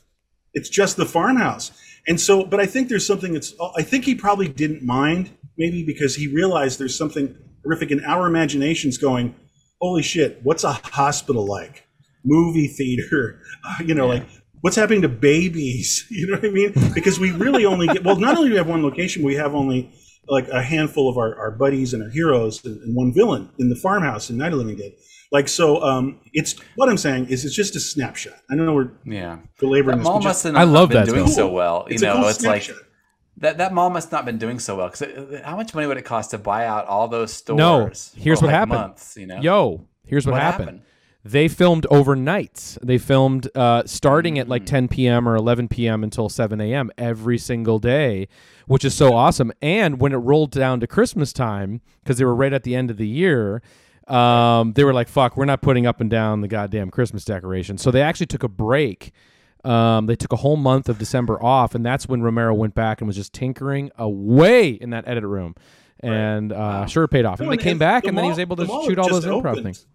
it's 0.55 0.69
just 0.69 0.97
the 0.97 1.05
farmhouse. 1.05 1.71
And 2.07 2.19
so, 2.19 2.43
but 2.45 2.59
I 2.59 2.65
think 2.65 2.87
there's 2.89 3.05
something 3.05 3.33
that's. 3.33 3.53
I 3.77 3.83
think 3.83 4.05
he 4.05 4.15
probably 4.15 4.47
didn't 4.47 4.81
mind, 4.81 5.29
maybe 5.57 5.83
because 5.85 6.15
he 6.15 6.27
realized 6.27 6.79
there's 6.79 6.97
something 6.97 7.35
horrific 7.63 7.91
in 7.91 8.03
our 8.05 8.27
imaginations. 8.27 8.97
Going, 8.97 9.35
holy 9.81 10.03
shit, 10.03 10.39
what's 10.43 10.63
a 10.63 10.71
hospital 10.73 11.45
like? 11.45 11.85
Movie 12.25 12.67
theater, 12.67 13.39
you 13.85 13.93
know, 13.95 14.07
like 14.07 14.23
what's 14.61 14.75
happening 14.75 15.01
to 15.03 15.09
babies? 15.09 16.05
You 16.11 16.27
know 16.27 16.37
what 16.37 16.45
I 16.45 16.49
mean? 16.49 16.73
Because 16.93 17.19
we 17.19 17.31
really 17.31 17.65
only 17.65 17.87
get. 17.87 18.03
Well, 18.03 18.17
not 18.17 18.35
only 18.37 18.49
do 18.49 18.53
we 18.53 18.57
have 18.57 18.67
one 18.67 18.83
location, 18.83 19.23
we 19.23 19.35
have 19.35 19.53
only 19.55 19.91
like 20.29 20.47
a 20.49 20.61
handful 20.61 21.07
of 21.09 21.17
our, 21.17 21.37
our 21.39 21.51
buddies 21.51 21.93
and 21.93 22.03
our 22.03 22.09
heroes 22.09 22.65
and, 22.65 22.81
and 22.81 22.93
one 22.95 23.13
villain 23.13 23.49
in 23.59 23.69
the 23.69 23.75
farmhouse 23.77 24.29
in 24.29 24.35
Night 24.37 24.51
of 24.51 24.57
Living 24.57 24.75
Dead. 24.75 24.91
Like 25.31 25.47
so, 25.47 25.81
um, 25.83 26.19
it's 26.33 26.55
what 26.75 26.89
I'm 26.89 26.97
saying 26.97 27.27
is 27.27 27.45
it's 27.45 27.55
just 27.55 27.75
a 27.77 27.79
snapshot. 27.79 28.33
I 28.49 28.55
know 28.55 28.73
we're 28.73 28.91
Yeah. 29.05 29.39
belaboring 29.59 29.97
That 29.97 30.03
this, 30.03 30.05
mall 30.05 30.15
must 30.21 30.25
just, 30.25 30.43
have 30.43 30.55
I 30.55 30.63
love 30.63 30.89
been 30.89 30.99
that 30.99 31.05
doing 31.05 31.25
film. 31.25 31.35
so 31.35 31.47
well. 31.49 31.85
You 31.87 31.93
it's 31.93 32.03
a 32.03 32.05
know, 32.07 32.15
cool 32.15 32.27
it's 32.27 32.43
like 32.45 32.63
snapshot. 32.63 32.83
That. 33.37 33.57
That 33.57 33.73
mall 33.73 33.89
must 33.89 34.11
not 34.11 34.25
been 34.25 34.37
doing 34.37 34.59
so 34.59 34.77
well 34.77 34.89
because 34.89 35.41
how 35.43 35.55
much 35.55 35.73
money 35.73 35.87
would 35.87 35.97
it 35.97 36.05
cost 36.05 36.31
to 36.31 36.37
buy 36.37 36.65
out 36.65 36.85
all 36.87 37.07
those 37.07 37.33
stores? 37.33 37.57
No, 37.57 37.89
here's 38.21 38.41
what 38.41 38.47
like, 38.47 38.55
happened. 38.55 38.79
Months, 38.79 39.17
you 39.17 39.27
know. 39.27 39.39
Yo, 39.39 39.85
here's 40.05 40.25
what, 40.25 40.33
What 40.33 40.41
happened. 40.41 40.65
happened? 40.69 40.81
They 41.25 41.49
filmed 41.49 41.85
overnights. 41.91 42.77
They 42.81 42.97
filmed 42.97 43.49
uh, 43.53 43.83
starting 43.85 44.39
at 44.39 44.47
like 44.47 44.61
Mm. 44.63 44.67
10 44.67 44.87
p.m. 44.87 45.27
or 45.27 45.35
11 45.35 45.67
p.m. 45.67 46.01
until 46.03 46.29
7 46.29 46.61
a.m. 46.61 46.89
every 46.97 47.37
single 47.37 47.79
day, 47.79 48.29
which 48.65 48.85
is 48.85 48.93
so 48.93 49.13
awesome. 49.13 49.51
And 49.61 49.99
when 49.99 50.13
it 50.13 50.17
rolled 50.17 50.51
down 50.51 50.79
to 50.79 50.87
Christmas 50.87 51.33
time, 51.33 51.81
because 52.03 52.17
they 52.17 52.23
were 52.23 52.35
right 52.35 52.53
at 52.53 52.63
the 52.63 52.75
end 52.75 52.89
of 52.89 52.95
the 52.97 53.07
year, 53.07 53.61
um, 54.07 54.71
they 54.73 54.85
were 54.85 54.93
like, 54.93 55.09
"Fuck, 55.09 55.35
we're 55.35 55.43
not 55.43 55.61
putting 55.61 55.85
up 55.85 55.99
and 55.99 56.09
down 56.09 56.39
the 56.39 56.47
goddamn 56.47 56.91
Christmas 56.91 57.25
decorations." 57.25 57.81
So 57.81 57.91
they 57.91 58.01
actually 58.01 58.27
took 58.27 58.43
a 58.43 58.47
break. 58.47 59.11
Um, 59.63 60.05
they 60.05 60.15
took 60.15 60.31
a 60.31 60.37
whole 60.37 60.55
month 60.57 60.87
of 60.89 60.97
December 60.97 61.41
off, 61.43 61.75
and 61.75 61.85
that's 61.85 62.07
when 62.07 62.21
Romero 62.21 62.53
went 62.53 62.73
back 62.75 63.01
and 63.01 63.07
was 63.07 63.15
just 63.15 63.33
tinkering 63.33 63.91
away 63.97 64.69
in 64.69 64.91
that 64.91 65.07
edit 65.07 65.23
room, 65.25 65.55
and 65.99 66.51
uh, 66.53 66.85
sure 66.85 67.07
paid 67.07 67.25
off. 67.25 67.39
And 67.39 67.49
No, 67.49 67.55
they 67.55 67.61
came 67.61 67.77
back, 67.77 68.03
the 68.03 68.09
and 68.09 68.17
then 68.17 68.23
he 68.25 68.29
was 68.29 68.39
able 68.39 68.55
to 68.57 68.65
shoot 68.65 68.97
all 68.99 69.09
just 69.09 69.23
those 69.23 69.25
improv 69.25 69.61
things. 69.63 69.85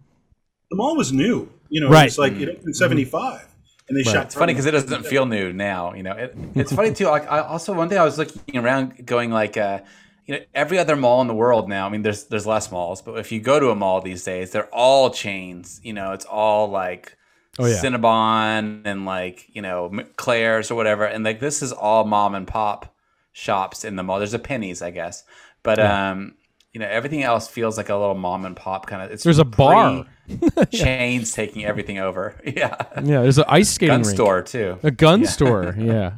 the 0.69 0.75
mall 0.75 0.95
was 0.95 1.11
new. 1.11 1.49
You 1.69 1.81
know, 1.81 1.89
Right. 1.89 2.07
it's 2.07 2.17
like 2.17 2.33
it 2.33 2.49
opened 2.49 2.67
in 2.67 2.73
'75, 2.73 3.47
and 3.89 3.97
they 3.97 4.03
shot. 4.03 4.25
It's 4.25 4.35
funny 4.35 4.53
because 4.53 4.65
it 4.67 4.71
doesn't 4.71 5.05
feel 5.07 5.25
new 5.25 5.51
now. 5.53 5.93
You 5.93 6.03
know, 6.03 6.11
it, 6.13 6.35
it's 6.55 6.71
funny 6.71 6.93
too. 6.93 7.07
Like, 7.07 7.29
I 7.31 7.39
also 7.39 7.73
one 7.73 7.87
day 7.89 7.97
I 7.97 8.03
was 8.03 8.17
looking 8.17 8.57
around, 8.57 9.05
going 9.05 9.31
like, 9.31 9.57
uh, 9.57 9.79
you 10.27 10.35
know, 10.35 10.41
every 10.53 10.77
other 10.77 10.95
mall 10.95 11.21
in 11.21 11.27
the 11.27 11.33
world 11.33 11.67
now. 11.67 11.87
I 11.87 11.89
mean, 11.89 12.03
there's 12.03 12.25
there's 12.25 12.45
less 12.45 12.71
malls, 12.71 13.01
but 13.01 13.17
if 13.17 13.31
you 13.31 13.39
go 13.39 13.59
to 13.59 13.69
a 13.71 13.75
mall 13.75 14.01
these 14.01 14.23
days, 14.23 14.51
they're 14.51 14.69
all 14.73 15.09
chains. 15.09 15.81
You 15.83 15.93
know, 15.93 16.11
it's 16.11 16.25
all 16.25 16.67
like 16.69 17.17
Oh, 17.59 17.65
yeah. 17.65 17.75
Cinnabon 17.75 18.81
and 18.85 19.05
like 19.05 19.45
you 19.55 19.61
know 19.61 19.91
Claire's 20.17 20.71
or 20.71 20.75
whatever, 20.75 21.05
and 21.05 21.23
like 21.23 21.39
this 21.39 21.61
is 21.61 21.71
all 21.71 22.03
mom 22.03 22.33
and 22.35 22.47
pop 22.47 22.95
shops 23.31 23.83
in 23.83 23.95
the 23.95 24.03
mall. 24.03 24.17
There's 24.19 24.33
a 24.33 24.39
Penny's, 24.39 24.81
I 24.81 24.91
guess, 24.91 25.23
but 25.61 25.79
um, 25.79 26.35
you 26.71 26.79
know, 26.79 26.87
everything 26.87 27.21
else 27.21 27.47
feels 27.47 27.77
like 27.77 27.89
a 27.89 27.95
little 27.95 28.15
mom 28.15 28.45
and 28.45 28.55
pop 28.55 28.87
kind 28.87 29.03
of. 29.03 29.11
It's 29.11 29.23
There's 29.23 29.37
a 29.39 29.45
bar. 29.45 30.05
pretty 30.27 30.65
chains 30.77 31.31
taking 31.33 31.63
everything 31.65 31.99
over. 31.99 32.39
Yeah, 32.45 32.75
Yeah, 32.95 33.21
there's 33.21 33.37
an 33.37 33.45
ice 33.47 33.69
skating 33.69 33.93
gun 33.93 34.01
rink. 34.01 34.15
store 34.15 34.41
too. 34.41 34.79
A 34.81 34.89
gun 34.91 35.25
store. 35.25 35.75
Yeah. 35.77 36.13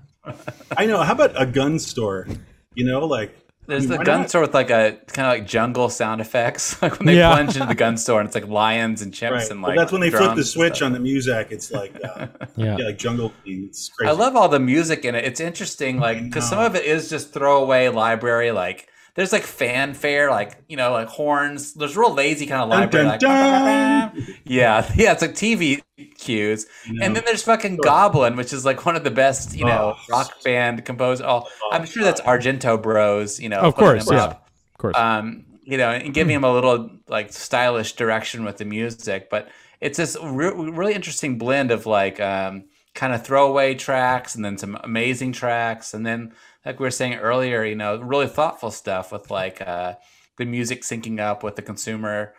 I 0.78 0.86
know. 0.86 1.02
How 1.04 1.14
about 1.14 1.40
a 1.40 1.46
gun 1.46 1.80
store? 1.80 2.28
You 2.74 2.86
know, 2.86 3.06
like 3.06 3.38
There's 3.68 3.88
the 3.88 3.98
gun 3.98 4.22
not? 4.22 4.30
store 4.30 4.42
with 4.42 4.54
like 4.54 4.70
a 4.70 4.98
kind 5.08 5.28
of 5.28 5.34
like 5.40 5.46
jungle 5.48 5.90
sound 5.90 6.22
effects, 6.22 6.80
like 6.82 7.00
when 7.00 7.08
they 7.08 7.18
Yeah. 7.18 7.34
plunge 7.34 7.56
into 7.56 7.68
the 7.68 7.76
gun 7.76 7.98
store 7.98 8.20
and 8.20 8.28
it's 8.28 8.36
like 8.36 8.48
lions 8.48 9.02
and 9.02 9.12
chimps 9.14 9.32
Right. 9.32 9.52
and 9.52 9.62
Well, 9.62 9.72
like. 9.72 9.80
that's 9.80 9.92
when 9.92 10.02
they 10.02 10.10
flip 10.12 10.36
the 10.36 10.44
switch 10.44 10.82
on 10.82 10.94
the 10.94 11.00
music. 11.00 11.48
It's 11.52 11.72
like, 11.72 11.94
uh, 12.04 12.28
Yeah. 12.56 12.78
yeah, 12.78 12.86
like 12.86 12.98
jungle 12.98 13.34
theme. 13.44 13.66
It's 13.70 13.90
crazy. 13.90 14.10
I 14.10 14.14
love 14.14 14.36
all 14.36 14.50
the 14.50 14.60
music 14.60 15.06
in 15.06 15.16
it. 15.16 15.26
It's 15.26 15.40
interesting, 15.40 16.00
like 16.00 16.24
because 16.24 16.48
some 16.48 16.60
of 16.60 16.76
it 16.76 16.86
is 16.86 17.10
just 17.10 17.34
throwaway 17.34 17.88
library. 17.90 18.52
Like 18.52 18.88
there's 19.16 19.32
like 19.34 19.44
fanfare, 19.44 20.30
like 20.30 20.58
you 20.68 20.78
know, 20.78 20.92
like 20.92 21.08
horns. 21.08 21.74
There's 21.74 21.96
real 21.98 22.14
lazy 22.14 22.46
kind 22.46 22.62
of 22.64 22.70
Dun, 22.70 22.80
library. 22.82 23.04
dun, 23.06 23.12
like, 23.12 23.20
dun. 23.22 24.28
yeah, 24.46 24.92
yeah. 24.96 25.12
It's 25.14 25.22
like 25.22 25.32
TV 25.34 25.82
cues, 26.18 26.66
and 27.02 27.16
then 27.16 27.24
there's 27.26 27.44
fucking 27.44 27.78
Goblin, 27.78 28.36
which 28.36 28.52
is 28.54 28.66
like 28.66 28.86
one 28.86 28.96
of 28.96 29.04
the 29.04 29.12
best, 29.12 29.56
you 29.56 29.66
know, 29.66 29.96
Oh. 29.98 30.02
rock 30.10 30.44
band 30.44 30.84
composed. 30.86 31.22
Oh, 31.26 31.48
I'm 31.72 31.86
sure 31.86 32.04
that's 32.04 32.22
Argento 32.22 32.82
Bros. 32.82 33.40
You 33.40 33.50
know, 33.50 33.60
Of 33.60 33.76
course, 33.76 34.10
yeah. 34.12 34.24
up. 34.26 34.50
Of 34.74 34.78
course. 34.80 34.98
um, 34.98 35.46
you 35.64 35.78
know, 35.78 35.90
and 35.92 36.14
giving 36.14 36.36
him 36.36 36.44
a 36.44 36.52
little 36.54 36.90
like 37.08 37.32
stylish 37.34 37.94
direction 37.94 38.44
with 38.44 38.58
the 38.58 38.66
music. 38.66 39.30
But 39.30 39.48
it's 39.82 39.98
this 39.98 40.18
re- 40.22 40.52
really 40.54 40.94
interesting 40.94 41.38
blend 41.38 41.72
of 41.72 41.86
like 41.86 42.20
um, 42.20 42.66
kind 42.94 43.14
of 43.14 43.26
throwaway 43.26 43.76
tracks 43.76 44.36
and 44.36 44.44
then 44.44 44.58
some 44.58 44.78
amazing 44.84 45.32
tracks, 45.32 45.94
and 45.94 46.06
then 46.06 46.34
like 46.66 46.80
we 46.80 46.84
were 46.86 46.92
saying 46.92 47.16
earlier, 47.16 47.64
you 47.64 47.76
know, 47.76 47.98
really 47.98 48.28
thoughtful 48.28 48.72
stuff 48.72 49.12
with 49.12 49.30
like 49.32 49.62
uh, 49.62 49.96
the 50.38 50.46
music 50.46 50.82
syncing 50.82 51.20
up 51.20 51.44
with 51.44 51.56
the 51.56 51.62
consumer. 51.62 52.34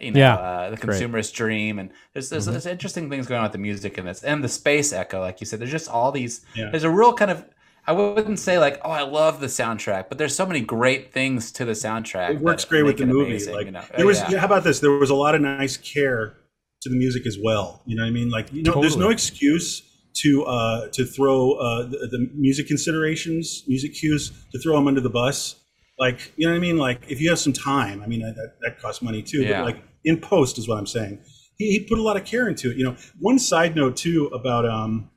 You 0.00 0.10
know, 0.10 0.20
Yeah, 0.20 0.34
uh, 0.34 0.70
the 0.70 0.76
great. 0.76 0.90
consumer's 0.90 1.30
dream, 1.30 1.78
and 1.78 1.90
there's, 2.12 2.28
there's, 2.28 2.44
there's 2.46 2.66
interesting 2.66 3.08
things 3.08 3.26
going 3.26 3.38
on 3.38 3.44
with 3.44 3.52
the 3.52 3.58
music 3.58 3.96
in 3.96 4.04
this, 4.04 4.22
and 4.22 4.44
the 4.44 4.48
space 4.48 4.92
echo, 4.92 5.20
like 5.20 5.40
you 5.40 5.46
said. 5.46 5.58
There's 5.58 5.70
just 5.70 5.88
all 5.88 6.12
these. 6.12 6.44
Yeah. 6.54 6.68
There's 6.70 6.84
a 6.84 6.90
real 6.90 7.14
kind 7.14 7.30
of 7.30 7.44
I 7.88 7.92
wouldn't 7.92 8.40
say 8.40 8.58
like, 8.58 8.80
oh, 8.84 8.90
I 8.90 9.02
love 9.02 9.40
the 9.40 9.46
soundtrack, 9.46 10.08
but 10.08 10.18
there's 10.18 10.34
so 10.34 10.44
many 10.44 10.60
great 10.60 11.12
things 11.12 11.52
to 11.52 11.64
the 11.64 11.72
soundtrack. 11.72 12.30
it 12.30 12.40
works 12.40 12.64
great 12.64 12.82
with 12.82 12.98
the 12.98 13.06
movie. 13.06 13.30
amazing, 13.30 13.54
like 13.54 13.66
you 13.66 13.72
know? 13.72 13.84
there 13.96 14.04
Oh, 14.04 14.08
was. 14.08 14.18
yeah. 14.18 14.30
Yeah, 14.32 14.38
how 14.40 14.46
about 14.46 14.64
this? 14.64 14.80
There 14.80 14.90
was 14.90 15.10
a 15.10 15.14
lot 15.14 15.34
of 15.36 15.40
nice 15.40 15.76
care 15.76 16.34
to 16.82 16.88
the 16.88 16.96
music 16.96 17.26
as 17.26 17.38
well. 17.42 17.82
You 17.86 17.96
know 17.96 18.02
what 18.02 18.08
I 18.08 18.12
mean? 18.12 18.28
Like 18.28 18.52
you 18.52 18.62
know, 18.64 18.80
there's 18.80 18.96
no 18.96 19.10
excuse 19.10 19.85
to 20.22 20.44
uh, 20.44 20.88
to 20.88 21.04
throw 21.04 21.52
uh, 21.52 21.82
the, 21.82 22.08
the 22.10 22.30
music 22.34 22.66
considerations, 22.66 23.64
music 23.66 23.94
cues, 23.94 24.32
to 24.52 24.58
throw 24.58 24.76
them 24.76 24.88
under 24.88 25.00
the 25.00 25.10
bus. 25.10 25.56
Like 25.98 26.32
you 26.36 26.46
know 26.46 26.52
what 26.52 26.58
I 26.58 26.60
mean? 26.60 26.76
Like 26.76 27.02
if 27.08 27.20
you 27.20 27.30
have 27.30 27.38
some 27.38 27.52
time, 27.52 28.02
I 28.02 28.06
mean 28.06 28.20
that, 28.20 28.34
that, 28.60 28.80
costs 28.80 29.02
money 29.02 29.22
too. 29.22 29.42
Yeah. 29.42 29.60
But 29.60 29.74
like 29.74 29.82
in 30.04 30.20
post 30.20 30.58
is 30.58 30.68
what 30.68 30.78
I'm 30.78 30.86
saying. 30.86 31.20
He, 31.58 31.72
he 31.72 31.80
put 31.80 31.98
a 31.98 32.02
lot 32.02 32.16
of 32.16 32.24
care 32.24 32.48
into 32.48 32.70
it. 32.70 32.76
You 32.76 32.84
know, 32.84 32.96
one 33.18 33.38
side 33.38 33.74
note 33.76 33.96
too 33.96 34.26
about 34.28 34.66
um, 34.66 35.10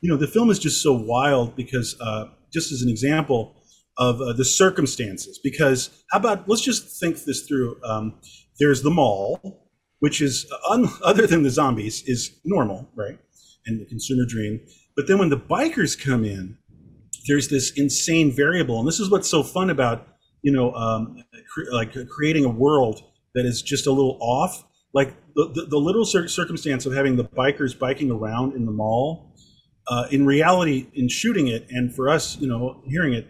you 0.00 0.10
know, 0.10 0.16
the 0.16 0.26
film 0.26 0.50
is 0.50 0.58
just 0.58 0.82
so 0.82 0.92
wild 0.92 1.54
because 1.54 1.96
uh, 2.00 2.26
just 2.52 2.72
as 2.72 2.82
an 2.82 2.88
example 2.88 3.56
of 3.98 4.20
uh, 4.20 4.32
the 4.32 4.44
circumstances. 4.44 5.38
Because 5.42 5.90
how 6.10 6.18
about 6.18 6.48
let's 6.48 6.62
just 6.62 6.98
think 7.00 7.24
this 7.24 7.42
through. 7.46 7.76
Um, 7.84 8.14
there's 8.58 8.82
the 8.82 8.90
mall, 8.90 9.68
which 10.00 10.20
is 10.20 10.50
un- 10.68 10.88
other 11.02 11.26
than 11.26 11.42
the 11.42 11.50
zombies 11.50 12.02
is 12.06 12.38
normal, 12.44 12.88
right? 12.94 13.18
And 13.66 13.80
the 13.80 13.86
consumer 13.86 14.24
dream. 14.26 14.60
But 14.96 15.06
then 15.06 15.18
when 15.18 15.28
the 15.28 15.38
bikers 15.38 15.98
come 15.98 16.24
in, 16.24 16.58
there's 17.28 17.48
this 17.48 17.72
insane 17.76 18.32
variable, 18.32 18.78
and 18.78 18.88
this 18.88 18.98
is 18.98 19.10
what's 19.10 19.28
so 19.28 19.42
fun 19.42 19.70
about 19.70 20.08
you 20.42 20.52
know 20.52 20.72
um, 20.74 21.22
cre- 21.52 21.72
like 21.72 21.94
creating 22.08 22.44
a 22.44 22.48
world 22.48 23.00
that 23.34 23.46
is 23.46 23.62
just 23.62 23.86
a 23.86 23.90
little 23.92 24.18
off. 24.20 24.64
Like 24.92 25.14
the, 25.34 25.50
the, 25.54 25.66
the 25.70 25.78
little 25.78 26.04
cir- 26.04 26.28
circumstance 26.28 26.84
of 26.84 26.92
having 26.92 27.16
the 27.16 27.24
bikers 27.24 27.78
biking 27.78 28.10
around 28.10 28.54
in 28.54 28.66
the 28.66 28.72
mall, 28.72 29.34
uh, 29.88 30.06
in 30.10 30.26
reality, 30.26 30.88
in 30.94 31.08
shooting 31.08 31.48
it, 31.48 31.66
and 31.70 31.94
for 31.94 32.10
us, 32.10 32.36
you 32.38 32.48
know, 32.48 32.82
hearing 32.86 33.14
it, 33.14 33.26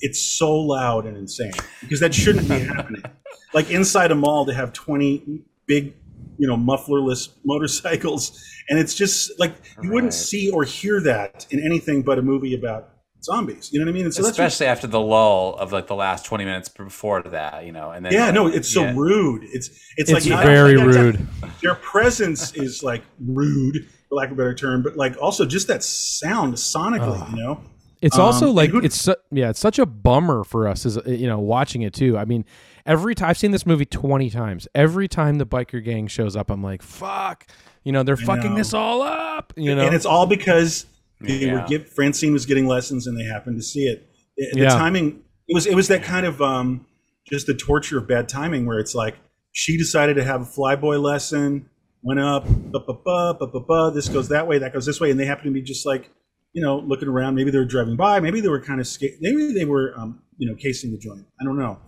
it's 0.00 0.38
so 0.38 0.54
loud 0.54 1.06
and 1.06 1.16
insane 1.16 1.52
because 1.80 2.00
that 2.00 2.14
shouldn't 2.14 2.48
be 2.48 2.58
happening. 2.60 3.02
Like 3.52 3.70
inside 3.70 4.10
a 4.10 4.16
mall 4.16 4.46
to 4.46 4.52
have 4.52 4.72
20 4.72 5.44
big, 5.68 5.94
you 6.38 6.46
know, 6.46 6.56
mufflerless 6.56 7.30
motorcycles. 7.44 8.42
And 8.68 8.78
it's 8.78 8.94
just 8.94 9.38
like 9.38 9.54
you 9.82 9.90
wouldn't 9.90 10.14
see 10.14 10.50
or 10.50 10.64
hear 10.64 11.00
that 11.02 11.46
in 11.50 11.64
anything 11.64 12.02
but 12.02 12.18
a 12.18 12.22
movie 12.22 12.54
about 12.54 12.90
zombies. 13.22 13.70
You 13.72 13.80
know 13.80 13.86
what 13.86 13.90
I 13.90 13.94
mean? 13.94 14.04
And 14.04 14.14
so 14.14 14.26
Especially 14.26 14.66
after 14.66 14.86
the 14.86 15.00
lull 15.00 15.56
of 15.56 15.72
like 15.72 15.86
the 15.86 15.94
last 15.94 16.24
20 16.24 16.44
minutes 16.44 16.68
before 16.68 17.22
that, 17.22 17.64
you 17.66 17.72
know, 17.72 17.90
and 17.90 18.04
then 18.04 18.12
yeah, 18.12 18.30
no, 18.30 18.46
it's 18.46 18.68
so 18.68 18.82
yeah. 18.82 18.94
rude. 18.94 19.44
It's 19.44 19.68
it's, 19.96 20.10
It's 20.10 20.28
like 20.28 20.44
very 20.44 20.76
like, 20.76 20.86
that's- 20.86 21.04
rude. 21.04 21.26
Their 21.62 21.74
presence 21.74 22.54
is 22.54 22.82
like 22.82 23.02
rude, 23.20 23.86
for 24.08 24.16
lack 24.16 24.28
of 24.28 24.32
a 24.32 24.36
better 24.36 24.54
term, 24.54 24.82
but 24.82 24.96
like 24.96 25.16
also 25.20 25.46
just 25.46 25.68
that 25.68 25.82
sound 25.82 26.54
sonically, 26.54 27.30
you 27.30 27.36
know. 27.36 27.60
It's 28.04 28.16
Um, 28.16 28.22
also 28.26 28.46
and 28.48 28.54
like 28.54 28.70
who- 28.70 28.80
it's 28.80 29.00
su- 29.00 29.14
yeah, 29.32 29.48
it's 29.50 29.58
such 29.58 29.78
a 29.78 29.86
bummer 29.86 30.44
for 30.44 30.68
us 30.68 30.84
as 30.84 30.98
you 31.06 31.26
know 31.26 31.38
watching 31.38 31.82
it 31.82 31.94
too. 31.94 32.18
I 32.18 32.24
mean, 32.26 32.44
every 32.84 33.14
time 33.14 33.30
I've 33.30 33.38
seen 33.38 33.50
this 33.50 33.64
movie 33.64 33.86
twenty 33.86 34.28
times, 34.28 34.68
every 34.74 35.08
time 35.08 35.38
the 35.38 35.46
biker 35.46 35.82
gang 35.82 36.06
shows 36.06 36.36
up, 36.36 36.50
I'm 36.50 36.62
like, 36.62 36.82
fuck, 36.82 37.46
you 37.82 37.92
know, 37.92 38.02
they're 38.02 38.16
fucking 38.18 38.50
know. 38.50 38.56
this 38.56 38.74
all 38.74 39.00
up, 39.00 39.52
you 39.56 39.74
know. 39.74 39.86
and 39.86 39.94
it's 39.94 40.04
all 40.06 40.26
because 40.26 40.86
They 41.20 41.46
were 41.46 41.58
Yeah. 41.60 41.66
give, 41.66 41.88
Francine 41.88 42.32
was 42.34 42.44
getting 42.44 42.66
lessons, 42.66 43.06
and 43.06 43.18
they 43.18 43.24
happened 43.24 43.56
to 43.56 43.62
see 43.62 43.84
it. 43.86 44.06
It- 44.36 44.52
The 44.54 44.60
Yeah. 44.64 44.68
timing 44.70 45.20
it 45.48 45.54
was 45.54 45.64
it 45.66 45.74
was 45.74 45.88
that 45.88 46.02
kind 46.02 46.26
of 46.26 46.42
um, 46.42 46.84
just 47.30 47.46
the 47.46 47.54
torture 47.54 47.96
of 47.98 48.06
bad 48.06 48.28
timing, 48.28 48.66
where 48.66 48.78
it's 48.78 48.94
like 48.94 49.16
she 49.52 49.78
decided 49.78 50.16
to 50.16 50.24
have 50.24 50.42
a 50.42 50.44
flyboy 50.44 51.00
lesson, 51.02 51.66
went 52.02 52.20
up, 52.20 52.44
ba 52.46 52.80
ba 52.80 52.92
ba 52.92 53.34
ba 53.40 53.46
ba 53.46 53.60
ba. 53.60 53.92
This 53.94 54.08
goes 54.10 54.28
that 54.28 54.46
way, 54.46 54.58
that 54.58 54.74
goes 54.74 54.84
this 54.84 55.00
way, 55.00 55.10
and 55.10 55.18
they 55.18 55.24
happen 55.24 55.46
to 55.46 55.50
be 55.52 55.62
just 55.62 55.86
like 55.86 56.10
you 56.54 56.62
know 56.62 56.78
looking 56.78 57.08
around. 57.08 57.34
Maybe 57.34 57.50
they 57.50 57.58
were 57.58 57.64
driving 57.66 57.96
by, 57.96 58.20
maybe 58.20 58.40
they 58.40 58.48
were 58.48 58.60
kind 58.60 58.80
of 58.80 58.86
scared. 58.86 59.12
maybe 59.20 59.52
they 59.52 59.66
were 59.66 59.92
um, 59.98 60.22
you 60.38 60.48
know 60.48 60.54
casing 60.56 60.90
the 60.92 60.98
joint. 60.98 61.26
I 61.40 61.44
don't 61.44 61.58
know, 61.58 61.78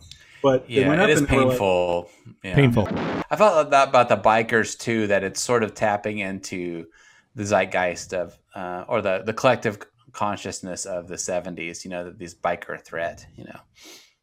but 0.43 0.69
they 0.69 0.85
went 0.87 0.99
Yeah, 0.99 1.05
up 1.05 1.09
it 1.09 1.12
is 1.12 1.19
and 1.21 1.29
they 1.29 1.37
like- 1.39 1.49
painful. 1.49 2.11
Yeah. 2.45 2.55
Painful. 2.55 2.89
I 3.31 3.37
felt 3.37 3.71
that 3.71 3.89
about 3.89 4.09
the 4.11 4.17
bikers 4.19 4.79
too. 4.79 5.07
That 5.07 5.25
it's 5.25 5.41
sort 5.41 5.62
of 5.64 5.75
tapping 5.75 6.19
into 6.19 6.87
the 7.35 7.45
zeitgeist 7.45 8.12
of, 8.12 8.39
uh, 8.55 8.85
or 8.89 9.01
the 9.01 9.23
the 9.25 9.33
collective 9.33 9.79
consciousness 10.12 10.85
of 10.85 11.09
the 11.09 11.17
'70s. 11.17 11.85
You 11.85 11.91
know, 11.91 12.05
that 12.05 12.19
this 12.19 12.35
biker 12.35 12.81
threat. 12.81 13.27
You 13.37 13.45
know, 13.45 13.61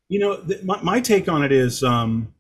You 0.10 0.20
know, 0.20 0.42
th- 0.46 0.64
my, 0.64 0.82
my 0.84 1.00
take 1.00 1.28
on 1.30 1.44
it 1.44 1.52
is, 1.52 1.84
um, 1.84 2.34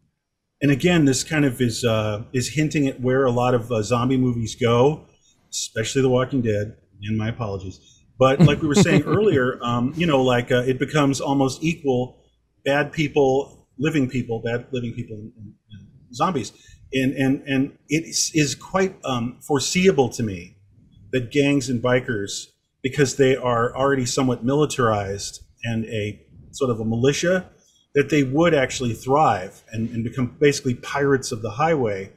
and 0.61 0.71
again, 0.71 1.05
this 1.05 1.23
kind 1.23 1.45
of 1.45 1.59
is 1.61 1.83
uh, 1.83 2.23
is 2.33 2.49
hinting 2.49 2.87
at 2.87 2.99
where 3.01 3.25
a 3.25 3.31
lot 3.31 3.53
of 3.53 3.71
uh, 3.71 3.81
zombie 3.83 4.17
movies 4.17 4.55
go, 4.55 5.05
especially 5.51 6.01
The 6.01 6.09
Walking 6.09 6.41
Dead. 6.41 6.77
And 7.05 7.17
my 7.17 7.27
apologies, 7.29 7.79
but 8.17 8.39
like 8.39 8.61
we 8.61 8.67
were 8.67 8.75
saying 8.75 9.03
earlier, 9.05 9.59
um, 9.63 9.93
you 9.95 10.05
know, 10.05 10.21
like 10.23 10.51
uh, 10.51 10.63
it 10.65 10.79
becomes 10.79 11.19
almost 11.21 11.63
equal 11.63 12.19
bad 12.65 12.91
people, 12.91 13.67
living 13.77 14.09
people, 14.09 14.39
bad 14.39 14.67
living 14.71 14.93
people, 14.93 15.15
and, 15.17 15.31
and, 15.37 15.53
and 15.71 16.15
zombies, 16.15 16.53
and 16.93 17.13
and 17.13 17.43
and 17.47 17.77
it 17.89 18.03
is, 18.03 18.31
is 18.33 18.55
quite 18.55 18.95
um, 19.03 19.37
foreseeable 19.41 20.09
to 20.09 20.23
me 20.23 20.57
that 21.11 21.31
gangs 21.31 21.69
and 21.69 21.81
bikers, 21.81 22.47
because 22.81 23.17
they 23.17 23.35
are 23.35 23.75
already 23.75 24.05
somewhat 24.05 24.43
militarized 24.43 25.43
and 25.63 25.85
a 25.85 26.19
sort 26.51 26.69
of 26.71 26.79
a 26.79 26.85
militia, 26.85 27.49
that 27.95 28.09
they 28.09 28.23
would 28.23 28.53
actually 28.53 28.93
thrive 28.93 29.63
and, 29.71 29.89
and 29.91 30.03
become 30.03 30.35
basically 30.39 30.73
pirates 30.75 31.31
of 31.31 31.41
the 31.41 31.51
highway. 31.51 32.11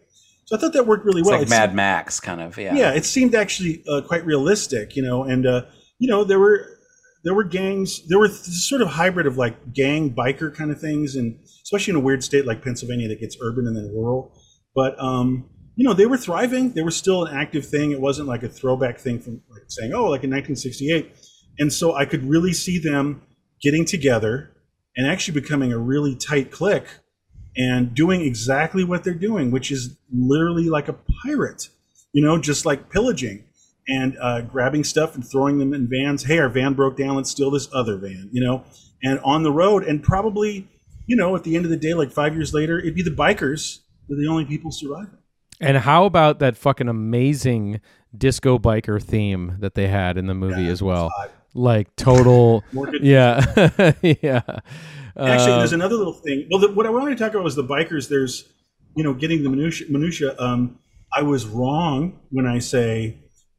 So 0.46 0.56
I 0.56 0.60
thought 0.60 0.72
that 0.72 0.86
worked 0.86 1.04
really 1.04 1.20
it's 1.20 1.28
well. 1.28 1.38
like 1.38 1.46
It's- 1.46 1.58
Mad 1.58 1.74
Max 1.74 2.20
kind 2.20 2.40
of. 2.40 2.56
Yeah. 2.56 2.74
yeah, 2.74 2.92
it 2.92 3.04
seemed 3.04 3.34
actually 3.34 3.82
uh, 3.88 4.00
quite 4.00 4.24
realistic, 4.24 4.96
you 4.96 5.02
know, 5.02 5.24
and 5.24 5.44
uh, 5.46 5.62
you 5.98 6.08
know 6.08 6.24
there 6.24 6.38
were 6.38 6.76
there 7.26 7.34
were 7.34 7.42
gangs, 7.42 8.06
there 8.06 8.20
were 8.20 8.28
sort 8.28 8.82
of 8.82 8.86
hybrid 8.86 9.26
of 9.26 9.36
like 9.36 9.72
gang 9.72 10.14
biker 10.14 10.54
kind 10.54 10.70
of 10.70 10.80
things, 10.80 11.16
and 11.16 11.36
especially 11.64 11.90
in 11.90 11.96
a 11.96 12.00
weird 12.00 12.22
state 12.22 12.46
like 12.46 12.62
Pennsylvania 12.62 13.08
that 13.08 13.18
gets 13.18 13.36
urban 13.42 13.66
and 13.66 13.76
then 13.76 13.92
rural. 13.92 14.32
But 14.76 14.94
um, 15.02 15.50
you 15.74 15.84
know, 15.84 15.92
they 15.92 16.06
were 16.06 16.18
thriving. 16.18 16.70
They 16.70 16.82
were 16.82 16.92
still 16.92 17.24
an 17.24 17.36
active 17.36 17.66
thing. 17.66 17.90
It 17.90 18.00
wasn't 18.00 18.28
like 18.28 18.44
a 18.44 18.48
throwback 18.48 18.98
thing 18.98 19.18
from 19.18 19.42
like 19.50 19.62
saying, 19.66 19.92
oh, 19.92 20.04
like 20.04 20.22
in 20.22 20.30
1968. 20.30 21.16
And 21.58 21.72
so 21.72 21.96
I 21.96 22.04
could 22.04 22.22
really 22.22 22.52
see 22.52 22.78
them 22.78 23.22
getting 23.60 23.84
together 23.84 24.52
and 24.96 25.10
actually 25.10 25.40
becoming 25.40 25.72
a 25.72 25.78
really 25.78 26.14
tight 26.14 26.52
clique 26.52 26.86
and 27.56 27.92
doing 27.92 28.20
exactly 28.20 28.84
what 28.84 29.02
they're 29.02 29.14
doing, 29.14 29.50
which 29.50 29.72
is 29.72 29.98
literally 30.12 30.68
like 30.68 30.86
a 30.86 30.96
pirate, 31.24 31.70
you 32.12 32.22
know, 32.22 32.38
just 32.38 32.64
like 32.64 32.88
pillaging 32.88 33.45
and 33.88 34.16
uh, 34.20 34.40
grabbing 34.42 34.84
stuff 34.84 35.14
and 35.14 35.26
throwing 35.26 35.58
them 35.58 35.72
in 35.72 35.88
vans. 35.88 36.24
Hey, 36.24 36.38
our 36.38 36.48
van 36.48 36.74
broke 36.74 36.96
down. 36.96 37.16
Let's 37.16 37.30
steal 37.30 37.50
this 37.50 37.68
other 37.72 37.96
van, 37.96 38.28
you 38.32 38.42
know, 38.42 38.64
and 39.02 39.20
on 39.20 39.42
the 39.42 39.52
road. 39.52 39.84
And 39.84 40.02
probably, 40.02 40.68
you 41.06 41.16
know, 41.16 41.36
at 41.36 41.44
the 41.44 41.56
end 41.56 41.64
of 41.64 41.70
the 41.70 41.76
day, 41.76 41.94
like 41.94 42.10
five 42.10 42.34
years 42.34 42.52
later, 42.52 42.78
it'd 42.78 42.94
be 42.94 43.02
the 43.02 43.10
bikers 43.10 43.80
that 44.08 44.14
are 44.14 44.20
the 44.20 44.28
only 44.28 44.44
people 44.44 44.70
surviving. 44.70 45.18
And 45.60 45.78
how 45.78 46.04
about 46.04 46.40
that 46.40 46.56
fucking 46.56 46.88
amazing 46.88 47.80
disco 48.16 48.58
biker 48.58 49.02
theme 49.02 49.56
that 49.60 49.74
they 49.74 49.88
had 49.88 50.18
in 50.18 50.26
the 50.26 50.34
movie 50.34 50.68
as 50.68 50.82
well? 50.82 51.10
Like 51.54 51.94
total, 51.96 52.62
yeah, 53.00 53.40
yeah. 54.02 54.42
Actually, 55.18 55.52
Uh, 55.52 55.58
there's 55.58 55.72
another 55.72 55.94
little 55.94 56.12
thing. 56.12 56.46
Well, 56.50 56.60
the, 56.60 56.72
what 56.72 56.84
I 56.84 56.90
wanted 56.90 57.16
to 57.16 57.24
talk 57.24 57.32
about 57.32 57.42
was 57.42 57.54
the 57.54 57.64
bikers. 57.64 58.10
There's, 58.10 58.52
you 58.94 59.02
know, 59.02 59.14
getting 59.14 59.42
the 59.42 59.48
minutia. 59.48 59.86
minutia 59.88 60.34
um, 60.38 60.78
I 61.10 61.22
was 61.22 61.46
wrong 61.46 62.20
when 62.28 62.46
I 62.46 62.58
say 62.58 63.16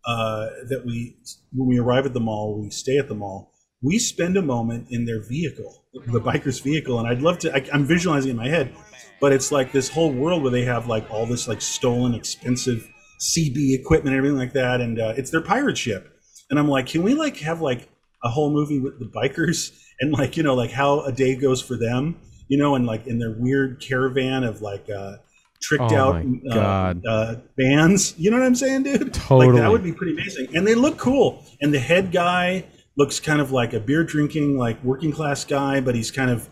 uh, 0.08 0.48
that 0.70 0.84
we, 0.86 1.18
when 1.52 1.68
we 1.68 1.78
arrive 1.78 2.06
at 2.06 2.14
the 2.14 2.20
mall, 2.20 2.60
we 2.60 2.70
stay 2.70 2.98
at 2.98 3.10
the 3.10 3.16
mall. 3.16 3.52
We 3.82 4.00
spend 4.00 4.38
a 4.38 4.42
moment 4.42 4.88
in 4.90 5.06
their 5.06 5.22
vehicle, 5.22 5.84
the 5.94 6.22
bikers' 6.22 6.64
vehicle, 6.64 6.98
and 6.98 7.08
I'd 7.08 7.22
love 7.22 7.38
to. 7.40 7.54
I, 7.54 7.64
I'm 7.72 7.86
visualizing 7.86 8.30
it 8.30 8.32
in 8.32 8.38
my 8.38 8.48
head, 8.48 8.74
but 9.20 9.34
it's 9.34 9.52
like 9.52 9.72
this 9.72 9.90
whole 9.90 10.12
world 10.12 10.42
where 10.42 10.52
they 10.52 10.64
have 10.64 10.88
like 10.88 11.12
all 11.12 11.26
this 11.26 11.48
like 11.48 11.62
stolen, 11.62 12.16
expensive 12.16 12.90
CB 13.20 13.78
equipment, 13.78 14.16
and 14.16 14.18
everything 14.18 14.40
like 14.40 14.54
that, 14.54 14.82
and 14.82 15.00
uh, 15.00 15.14
it's 15.16 15.30
their 15.30 15.42
pirate 15.42 15.78
ship. 15.78 16.12
And 16.50 16.58
I'm 16.58 16.70
like, 16.70 16.88
can 16.88 17.04
we 17.04 17.14
like 17.14 17.38
have 17.38 17.62
like 17.62 17.90
a 18.24 18.30
whole 18.30 18.52
movie 18.52 18.80
with 18.80 18.98
the 19.00 19.06
bikers 19.06 19.78
and 20.00 20.12
like 20.14 20.38
you 20.38 20.44
know 20.44 20.56
like 20.56 20.72
how 20.72 21.02
a 21.02 21.12
day 21.12 21.36
goes 21.36 21.62
for 21.62 21.78
them, 21.78 22.20
you 22.48 22.58
know, 22.58 22.76
and 22.76 22.86
like 22.86 23.06
in 23.06 23.20
their 23.20 23.36
weird 23.38 23.80
caravan 23.82 24.44
of 24.44 24.62
like 24.62 24.90
uh, 24.90 25.18
tricked 25.62 25.92
Oh 25.92 25.96
out 25.98 26.26
uh, 26.52 26.94
uh, 27.10 27.36
bands. 27.58 28.14
You 28.18 28.32
know 28.32 28.38
what 28.38 28.46
I'm 28.46 28.56
saying, 28.56 28.84
dude? 28.84 29.02
Like 29.02 29.14
Totally. 29.14 29.60
that 29.60 29.72
would 29.72 29.84
be 29.84 29.92
pretty 29.94 30.14
amazing. 30.14 30.56
And 30.56 30.66
they 30.68 30.76
look 30.76 30.98
cool. 30.98 31.44
And 31.62 31.74
the 31.74 31.80
head 31.80 32.12
guy 32.12 32.66
looks 32.96 33.20
kind 33.20 33.42
of 33.42 33.52
like 33.52 33.74
a 33.74 33.80
beer 33.80 34.04
drinking, 34.04 34.58
like 34.58 34.84
working 34.84 35.12
class 35.12 35.46
guy, 35.46 35.80
but 35.82 35.96
he's 35.96 36.12
kind 36.12 36.32
of 36.32 36.50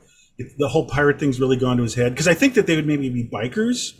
the 0.57 0.67
whole 0.67 0.85
pirate 0.87 1.19
thing's 1.19 1.39
really 1.39 1.55
gone 1.57 1.77
to 1.77 1.83
his 1.83 1.95
head 1.95 2.11
because 2.13 2.27
I 2.27 2.33
think 2.33 2.55
that 2.55 2.67
they 2.67 2.75
would 2.75 2.85
maybe 2.85 3.09
be 3.09 3.23
bikers 3.27 3.93